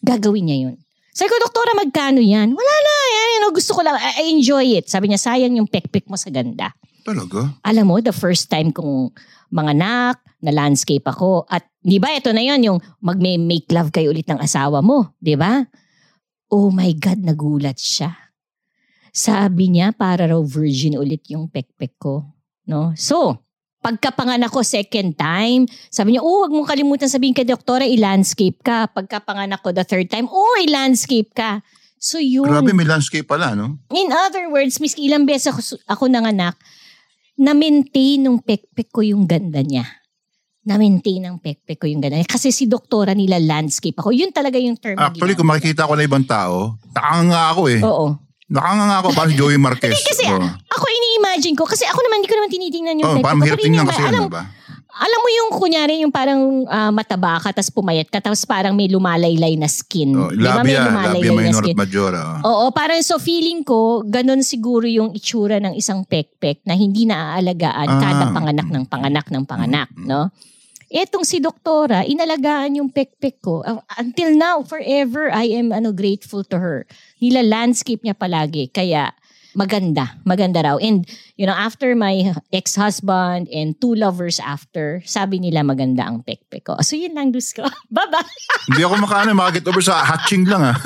gagawin 0.00 0.44
niya 0.44 0.58
yun. 0.68 0.76
Sabi 1.14 1.30
ko, 1.30 1.36
doktora, 1.38 1.78
magkano 1.78 2.18
yan? 2.18 2.50
Wala 2.50 2.74
na, 2.74 2.94
yan, 3.14 3.28
you 3.30 3.40
know, 3.46 3.52
gusto 3.54 3.70
ko 3.70 3.86
lang, 3.86 3.94
I, 3.94 4.26
I 4.26 4.34
enjoy 4.34 4.66
it. 4.74 4.90
Sabi 4.90 5.06
niya, 5.06 5.22
sayang 5.22 5.54
yung 5.54 5.70
pekpek 5.70 6.10
mo 6.10 6.18
sa 6.18 6.28
ganda. 6.34 6.74
Talaga? 7.06 7.54
Alam 7.62 7.84
mo, 7.86 7.94
the 8.02 8.10
first 8.10 8.50
time 8.50 8.74
kong 8.74 9.14
manganak, 9.54 10.18
na 10.44 10.52
landscape 10.52 11.08
ako. 11.08 11.48
At 11.48 11.64
di 11.80 11.96
ba, 11.96 12.12
ito 12.12 12.28
na 12.36 12.44
yon 12.44 12.60
yung 12.60 12.78
mag-make 13.00 13.64
love 13.72 13.88
kayo 13.88 14.12
ulit 14.12 14.28
ng 14.28 14.36
asawa 14.36 14.84
mo. 14.84 15.16
Di 15.16 15.40
ba? 15.40 15.64
Oh 16.52 16.68
my 16.68 16.92
God, 17.00 17.24
nagulat 17.24 17.80
siya. 17.80 18.12
Sabi 19.08 19.72
niya, 19.72 19.96
para 19.96 20.28
raw 20.28 20.42
virgin 20.44 21.00
ulit 21.00 21.24
yung 21.32 21.48
pekpek 21.48 21.96
ko. 21.96 22.28
No? 22.68 22.92
So, 23.00 23.40
pagkapanganak 23.84 24.48
ko 24.48 24.64
second 24.64 25.12
time, 25.20 25.68
sabi 25.92 26.16
niya, 26.16 26.24
oh, 26.24 26.48
wag 26.48 26.52
mong 26.56 26.64
kalimutan 26.64 27.12
sabihin 27.12 27.36
kay 27.36 27.44
doktora, 27.44 27.84
i-landscape 27.84 28.64
ka. 28.64 28.88
Pagkapanganak 28.88 29.60
ko 29.60 29.76
the 29.76 29.84
third 29.84 30.08
time, 30.08 30.24
oh, 30.32 30.56
i-landscape 30.64 31.36
ka. 31.36 31.60
So 32.00 32.16
yun. 32.16 32.48
Grabe, 32.48 32.72
may 32.72 32.88
landscape 32.88 33.28
pala, 33.28 33.52
no? 33.52 33.76
In 33.92 34.08
other 34.08 34.48
words, 34.48 34.80
miski 34.80 35.04
ilang 35.04 35.28
beses 35.28 35.52
ako, 35.52 35.60
ako 35.84 36.04
nanganak, 36.08 36.56
na-maintain 37.36 38.24
nung 38.24 38.40
pekpek 38.40 38.88
ko 38.88 39.04
yung 39.04 39.28
ganda 39.28 39.60
niya. 39.60 39.84
Na-maintain 40.64 41.20
ng 41.20 41.44
pekpek 41.44 41.76
ko 41.76 41.84
yung 41.84 42.00
ganda 42.00 42.16
niya. 42.16 42.24
Kasi 42.24 42.48
si 42.48 42.64
doktora 42.64 43.12
nila 43.12 43.36
landscape 43.36 44.00
ako. 44.00 44.16
Yun 44.16 44.32
talaga 44.32 44.56
yung 44.56 44.80
term. 44.80 44.96
Actually, 44.96 45.36
kung 45.36 45.52
makikita 45.52 45.84
ko 45.84 45.92
na 45.92 46.08
ibang 46.08 46.24
tao, 46.24 46.80
nakanganga 46.96 47.40
ako 47.52 47.62
eh. 47.68 47.80
Oo. 47.84 48.16
Nakanganga 48.54 48.96
ako 49.02 49.08
parang 49.12 49.30
si 49.30 49.36
Joey 49.36 49.58
Marquez. 49.58 49.98
Kasi 49.98 50.30
Oo. 50.30 50.46
ako 50.46 50.84
ini-imagine 50.88 51.54
ko, 51.54 51.66
kasi 51.66 51.82
ako 51.82 51.98
naman, 52.00 52.22
hindi 52.22 52.30
ko 52.30 52.36
naman 52.38 52.50
tinitingnan 52.50 52.96
yung 52.96 53.08
Oh, 53.10 53.18
parang 53.18 53.42
mahirap 53.42 53.58
tingnan 53.58 53.82
kasi 53.84 53.98
yun, 54.00 54.10
alam, 54.14 54.24
ba? 54.30 54.42
alam 54.94 55.18
mo 55.18 55.28
yung 55.28 55.48
kunyari 55.52 55.94
yung 56.00 56.14
parang 56.14 56.38
ah, 56.66 56.94
mataba 56.94 57.42
ka, 57.42 57.50
tapos 57.50 57.68
pumayat 57.68 58.06
ka, 58.06 58.22
tapos 58.22 58.46
parang 58.46 58.70
may 58.72 58.86
lumalaylay 58.86 59.58
na 59.58 59.66
skin. 59.66 60.14
Oh, 60.14 60.30
Di 60.30 60.38
ba 60.38 60.62
may 60.62 60.70
labia, 60.70 60.86
lumalaylay 60.86 61.18
labia 61.26 61.50
minor 61.50 61.62
at 61.64 61.74
majora. 61.76 62.20
oh. 62.40 62.46
Oo, 62.46 62.64
parang 62.70 63.02
so 63.02 63.18
feeling 63.18 63.60
ko, 63.60 64.06
ganun 64.06 64.40
siguro 64.40 64.86
yung 64.86 65.10
itsura 65.12 65.58
ng 65.58 65.74
isang 65.74 66.06
pekpek 66.06 66.62
na 66.62 66.72
hindi 66.72 67.04
naaalagaan 67.04 67.88
Ah. 67.88 67.98
kada 67.98 68.24
panganak 68.30 68.68
ng 68.70 68.84
panganak 68.86 69.26
ng 69.28 69.44
panganak, 69.44 69.90
no? 69.98 70.30
Etong 70.94 71.26
si 71.26 71.42
doktora, 71.42 72.06
inalagaan 72.06 72.78
yung 72.78 72.86
pekpek 72.86 73.42
ko. 73.42 73.66
Until 73.98 74.38
now, 74.38 74.62
forever, 74.62 75.26
I 75.26 75.50
am 75.58 75.74
ano 75.74 75.90
grateful 75.90 76.46
to 76.46 76.56
her. 76.62 76.86
Nila 77.18 77.42
landscape 77.42 78.06
niya 78.06 78.14
palagi. 78.14 78.70
Kaya 78.70 79.10
maganda, 79.54 80.18
maganda 80.26 80.62
raw. 80.62 80.76
And, 80.76 81.06
you 81.38 81.46
know, 81.46 81.56
after 81.56 81.94
my 81.94 82.34
ex-husband 82.52 83.48
and 83.50 83.78
two 83.80 83.94
lovers 83.94 84.38
after, 84.42 85.02
sabi 85.06 85.38
nila 85.38 85.62
maganda 85.62 86.06
ang 86.06 86.26
pekpek 86.26 86.66
ko. 86.66 86.74
So, 86.82 86.94
yun 86.98 87.14
lang, 87.14 87.30
Dusko. 87.32 87.64
Bye-bye! 87.94 88.70
Hindi 88.70 88.82
ako 88.82 88.94
makaano, 89.00 89.30
makaget 89.32 89.64
over 89.66 89.82
sa 89.82 90.04
hatching 90.04 90.44
lang 90.46 90.62
ah. 90.62 90.76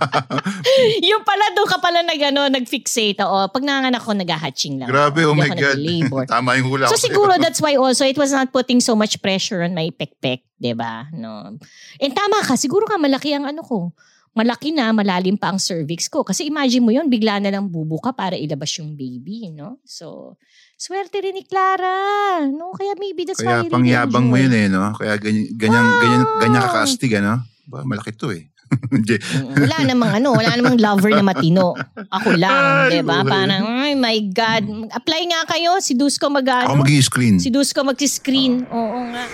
yung 1.10 1.22
pala 1.26 1.44
doon 1.54 1.68
ka 1.68 1.78
pala 1.82 2.00
nag, 2.06 2.20
ano, 2.30 2.46
nag-fixate. 2.48 3.20
O, 3.26 3.50
pag 3.50 3.62
nanganak 3.66 4.02
ko, 4.02 4.14
nag-hatching 4.14 4.80
lang. 4.80 4.88
Grabe, 4.88 5.26
ako. 5.26 5.30
oh 5.30 5.36
Hindi 5.36 5.50
my 5.50 6.08
God. 6.08 6.26
Tama 6.40 6.56
yung 6.56 6.68
hula 6.70 6.86
So 6.86 6.96
ko 6.96 7.02
siguro 7.10 7.32
that's 7.40 7.60
why 7.60 7.74
also 7.74 8.06
it 8.06 8.16
was 8.16 8.30
not 8.30 8.52
putting 8.52 8.78
so 8.78 8.94
much 8.94 9.18
pressure 9.18 9.62
on 9.66 9.74
my 9.74 9.90
pekpek, 9.90 10.46
'di 10.60 10.72
ba? 10.78 11.10
No. 11.10 11.58
And 11.98 12.12
tama 12.14 12.44
ka, 12.46 12.54
siguro 12.54 12.86
ka 12.86 12.96
malaki 13.00 13.34
ang 13.34 13.48
ano 13.48 13.62
ko. 13.66 13.90
Malaki 14.34 14.70
na, 14.70 14.94
malalim 14.94 15.34
pa 15.34 15.50
ang 15.50 15.58
cervix 15.58 16.06
ko. 16.06 16.22
Kasi 16.22 16.46
imagine 16.46 16.82
mo 16.82 16.94
yun, 16.94 17.10
bigla 17.10 17.42
na 17.42 17.50
lang 17.50 17.66
bubuka 17.66 18.14
para 18.14 18.38
ilabas 18.38 18.70
yung 18.78 18.94
baby, 18.94 19.50
no? 19.50 19.82
So, 19.82 20.38
swerte 20.78 21.18
rin 21.20 21.34
ni 21.34 21.44
Clara. 21.44 22.46
No? 22.46 22.72
Kaya 22.72 22.94
maybe 22.96 23.26
that's 23.26 23.42
Kaya 23.42 23.62
why 23.62 23.66
really 23.66 23.74
pangyabang 23.74 24.26
mo 24.30 24.36
yun 24.38 24.54
eh, 24.54 24.66
no? 24.70 24.94
Kaya 24.94 25.18
ganyan, 25.18 25.46
ganyan, 25.58 25.84
Wow! 25.84 26.00
ganyan, 26.00 26.22
ganyan 26.40 26.62
kakaastig, 26.62 27.12
ano? 27.18 27.42
Ba, 27.66 27.82
malaki 27.82 28.14
to 28.14 28.30
eh. 28.30 28.50
Wala 29.66 29.82
namang 29.82 30.22
ano, 30.22 30.38
wala 30.38 30.54
namang 30.54 30.78
lover 30.78 31.10
na 31.10 31.26
matino. 31.26 31.74
Ako 32.06 32.38
lang, 32.38 32.62
'di 32.94 33.02
ba? 33.02 33.26
Parang, 33.26 33.66
ay 33.66 33.98
my 33.98 34.18
God. 34.30 34.94
Apply 34.94 35.26
nga 35.26 35.42
kayo, 35.50 35.82
si 35.82 35.98
Dusko 35.98 36.30
magano. 36.30 36.70
Ako 36.70 36.86
mag-i-screen. 36.86 37.42
Si 37.42 37.50
Dusko 37.50 37.82
mag-screen. 37.82 38.70
Oo 38.70 38.98
nga. 39.10 39.26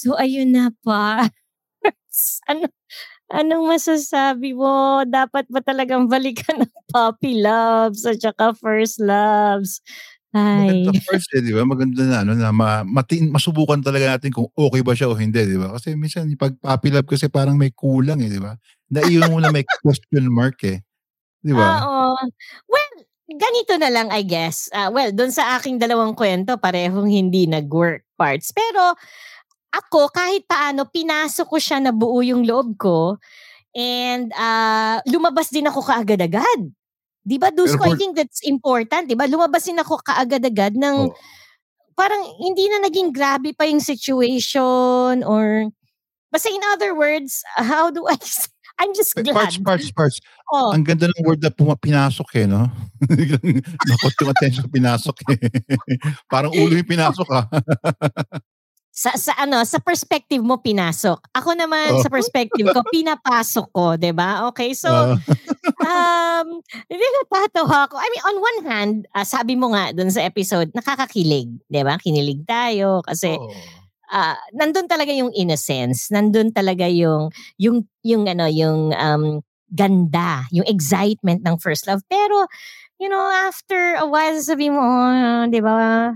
So, 0.00 0.16
ayun 0.16 0.56
na 0.56 0.72
pa. 0.80 1.28
ano, 2.50 2.64
anong 3.28 3.64
masasabi 3.68 4.56
mo? 4.56 5.04
Dapat 5.04 5.52
ba 5.52 5.60
talagang 5.60 6.08
balikan 6.08 6.64
ng 6.64 6.72
puppy 6.92 7.44
loves 7.44 8.08
at 8.08 8.16
saka 8.24 8.56
first 8.56 8.96
loves? 8.96 9.84
Ay. 10.32 10.88
Maganda 10.88 11.04
first 11.04 11.28
eh, 11.36 11.44
di 11.44 11.52
ba? 11.52 11.68
Maganda 11.68 12.00
na, 12.08 12.16
ano, 12.24 12.32
na 12.32 12.48
ma, 12.48 12.80
matin, 12.80 13.28
masubukan 13.28 13.84
talaga 13.84 14.16
natin 14.16 14.32
kung 14.32 14.48
okay 14.56 14.80
ba 14.80 14.96
siya 14.96 15.12
o 15.12 15.18
hindi, 15.20 15.44
di 15.44 15.60
ba? 15.60 15.76
Kasi 15.76 15.92
minsan, 16.00 16.32
pag 16.40 16.56
puppy 16.56 16.88
love 16.96 17.04
kasi 17.04 17.28
parang 17.28 17.60
may 17.60 17.68
kulang 17.68 18.24
eh, 18.24 18.32
di 18.32 18.40
ba? 18.40 18.56
Naiyon 18.88 19.28
mo 19.28 19.36
na 19.44 19.52
may 19.52 19.68
question 19.84 20.24
mark 20.32 20.64
eh. 20.64 20.80
Di 21.44 21.52
ba? 21.52 21.84
Oo. 21.84 22.16
Well, 22.72 22.92
ganito 23.36 23.76
na 23.76 23.92
lang 23.92 24.08
I 24.08 24.24
guess. 24.24 24.72
Ah, 24.72 24.88
well, 24.88 25.12
doon 25.12 25.30
sa 25.34 25.60
aking 25.60 25.76
dalawang 25.76 26.16
kwento, 26.16 26.56
parehong 26.56 27.12
hindi 27.12 27.44
nag-work 27.44 28.08
parts. 28.16 28.48
Pero 28.56 28.96
ako, 29.70 30.10
kahit 30.10 30.44
paano, 30.50 30.86
pinasok 30.86 31.46
ko 31.46 31.58
siya 31.58 31.78
na 31.78 31.94
buo 31.94 32.18
yung 32.20 32.42
loob 32.42 32.74
ko. 32.74 33.18
And 33.70 34.34
ah, 34.34 34.98
lumabas 35.06 35.54
din 35.54 35.70
ako 35.70 35.86
kaagad-agad. 35.86 36.74
Di 37.20 37.36
ba, 37.38 37.54
Dusko? 37.54 37.86
I 37.86 37.94
think 37.94 38.18
that's 38.18 38.42
important. 38.42 39.06
Di 39.06 39.14
ba? 39.14 39.30
Lumabas 39.30 39.68
din 39.68 39.78
ako 39.78 40.02
kaagad-agad 40.02 40.74
ng 40.74 40.96
Oo. 41.06 41.14
parang 41.94 42.22
hindi 42.40 42.66
na 42.66 42.82
naging 42.82 43.12
grabe 43.12 43.52
pa 43.52 43.68
yung 43.68 43.78
situation 43.78 45.20
or 45.22 45.68
basta 46.32 46.48
in 46.48 46.64
other 46.72 46.96
words, 46.96 47.44
how 47.70 47.92
do 47.92 48.08
I 48.08 48.18
say? 48.18 48.50
I'm 48.80 48.96
just 48.96 49.12
glad. 49.12 49.36
Parts, 49.36 49.60
parts, 49.60 49.90
parts. 49.92 50.16
Oh. 50.48 50.72
Ang 50.72 50.88
ganda 50.88 51.04
ng 51.04 51.28
word 51.28 51.44
na 51.44 51.52
puma, 51.52 51.76
pinasok 51.76 52.32
eh, 52.40 52.46
no? 52.48 52.64
Nakot 53.92 54.14
yung 54.24 54.32
attention 54.32 54.64
pinasok 54.72 55.16
eh. 55.36 55.38
parang 56.32 56.48
ulo 56.48 56.80
yung 56.80 56.88
pinasok 56.88 57.28
ah. 57.28 57.44
Sa 59.00 59.10
sa 59.16 59.32
ano 59.40 59.64
sa 59.64 59.80
perspective 59.80 60.44
mo 60.44 60.60
pinasok. 60.60 61.32
Ako 61.32 61.56
naman 61.56 61.96
Oh. 61.96 62.02
sa 62.02 62.12
perspective 62.12 62.68
ko 62.68 62.84
pinapasok 62.92 63.66
ko, 63.72 63.86
'di 63.96 64.12
ba? 64.12 64.44
Okay, 64.52 64.76
so 64.76 64.90
Ah. 64.90 65.16
um 65.84 66.48
hindi 66.90 67.06
natatawa 67.22 67.88
ako. 67.88 67.96
I 68.00 68.08
mean 68.12 68.24
on 68.28 68.36
one 68.40 68.60
hand, 68.68 68.94
ah, 69.16 69.24
sabi 69.26 69.56
mo 69.56 69.72
nga 69.76 69.92
dun 69.96 70.10
sa 70.12 70.24
episode, 70.26 70.70
nakakakilig, 70.76 71.48
'di 71.70 71.82
ba? 71.86 71.96
Kinilig 72.00 72.44
tayo 72.48 73.00
kasi 73.06 73.36
Oo. 73.36 73.90
ah, 74.12 74.36
nandun 74.56 74.88
talaga 74.90 75.12
yung 75.14 75.32
innocence, 75.36 76.10
nandun 76.14 76.52
talaga 76.54 76.86
yung 76.90 77.30
yung 77.60 77.86
yung 78.06 78.26
ano 78.30 78.46
yung 78.50 78.92
um 78.96 79.40
ganda, 79.72 80.44
yung 80.54 80.66
excitement 80.68 81.42
ng 81.46 81.56
first 81.62 81.86
love. 81.90 82.02
Pero 82.10 82.46
you 83.02 83.08
know, 83.10 83.22
after 83.48 83.96
a 84.00 84.06
while 84.08 84.36
sabi 84.40 84.68
mo, 84.72 84.80
oh, 84.82 85.44
'di 85.50 85.60
ba? 85.64 86.14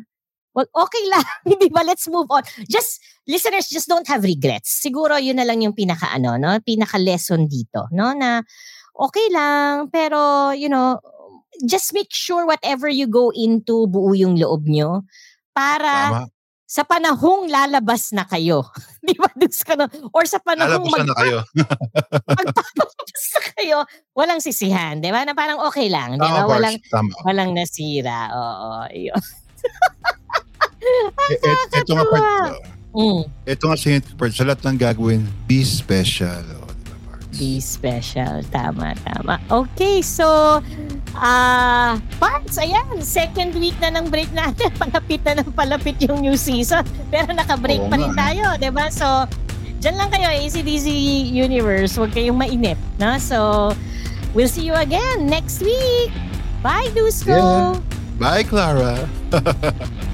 Wag 0.54 0.70
okay 0.70 1.04
lang, 1.10 1.26
'di 1.46 1.68
ba? 1.74 1.82
Let's 1.82 2.06
move 2.06 2.30
on. 2.30 2.46
Just 2.70 3.02
listeners 3.26 3.66
just 3.66 3.90
don't 3.90 4.06
have 4.06 4.22
regrets. 4.22 4.70
Siguro 4.70 5.18
'yun 5.18 5.42
na 5.42 5.46
lang 5.46 5.60
yung 5.60 5.74
pinaka 5.74 6.14
ano, 6.14 6.38
no? 6.38 6.54
Pinaka 6.62 6.96
lesson 7.02 7.50
dito, 7.50 7.90
no? 7.90 8.14
Na 8.14 8.38
okay 8.94 9.26
lang, 9.34 9.90
pero 9.90 10.54
you 10.54 10.70
know, 10.70 11.02
just 11.66 11.90
make 11.94 12.10
sure 12.14 12.46
whatever 12.46 12.86
you 12.86 13.06
go 13.10 13.34
into, 13.34 13.86
buo 13.90 14.14
yung 14.14 14.38
loob 14.38 14.66
nyo 14.70 15.02
para 15.54 15.94
Tama. 16.10 16.26
sa 16.66 16.82
panahong 16.82 17.46
lalabas 17.50 18.10
na 18.14 18.26
kayo. 18.26 18.66
Di 19.06 19.14
ba? 19.14 19.30
Dus 19.34 19.62
ka 19.62 19.78
na. 19.78 19.86
Or 20.10 20.26
sa 20.26 20.38
panahong 20.42 20.86
Lalabasan 20.86 21.06
na 21.06 21.14
kayo. 21.18 21.38
magpapalabas 22.42 23.24
na 23.30 23.40
kayo, 23.54 23.78
walang 24.14 24.40
sisihan. 24.42 24.98
Di 24.98 25.14
ba? 25.14 25.22
Na 25.22 25.34
parang 25.34 25.62
okay 25.66 25.86
lang. 25.86 26.18
Di 26.18 26.26
ba? 26.26 26.46
Walang, 26.46 26.78
Tama. 26.90 27.14
walang 27.22 27.50
nasira. 27.54 28.30
Oo. 28.34 28.70
Yun. 28.90 29.22
Eh, 30.84 31.38
ito 31.80 31.92
nga, 31.92 32.04
part, 32.04 32.26
Mm. 32.94 33.22
ito 33.44 33.64
nga 33.66 33.74
sa 33.74 33.88
part, 34.14 34.30
sa 34.30 34.44
lahat 34.44 34.60
ng 34.62 34.78
gagawin, 34.78 35.20
be 35.44 35.60
special. 35.60 36.44
Oh, 36.62 36.70
di 36.70 36.86
ba, 36.86 36.96
Bars? 37.10 37.34
Be 37.34 37.58
special. 37.58 38.34
Tama, 38.48 38.94
tama. 39.02 39.42
Okay, 39.50 39.98
so, 39.98 40.62
ah, 41.12 41.98
parts, 42.16 42.54
ayan, 42.54 42.86
second 43.00 43.50
week 43.56 43.74
na 43.78 43.90
ng 43.90 44.06
break 44.06 44.30
natin. 44.30 44.70
Palapit 44.74 45.20
na 45.26 45.42
ng 45.42 45.50
palapit 45.50 45.98
yung 46.00 46.22
new 46.22 46.38
season. 46.38 46.86
Pero 47.10 47.28
naka-break 47.28 47.82
Oo 47.82 47.90
pa 47.90 47.98
rin 47.98 48.14
nga, 48.14 48.30
tayo, 48.30 48.44
di 48.56 48.70
ba? 48.70 48.86
So, 48.88 49.26
dyan 49.82 49.98
lang 49.98 50.08
kayo, 50.08 50.30
ACDC 50.30 50.86
Universe. 51.28 51.98
Huwag 51.98 52.14
kayong 52.14 52.38
mainip, 52.38 52.78
no? 52.96 53.18
So, 53.18 53.74
we'll 54.32 54.46
see 54.46 54.64
you 54.64 54.76
again 54.78 55.26
next 55.26 55.60
week. 55.60 56.14
Bye, 56.62 56.94
Dusko! 56.94 57.34
Yeah. 57.34 57.74
Bye, 58.16 58.46
Clara. 58.46 59.02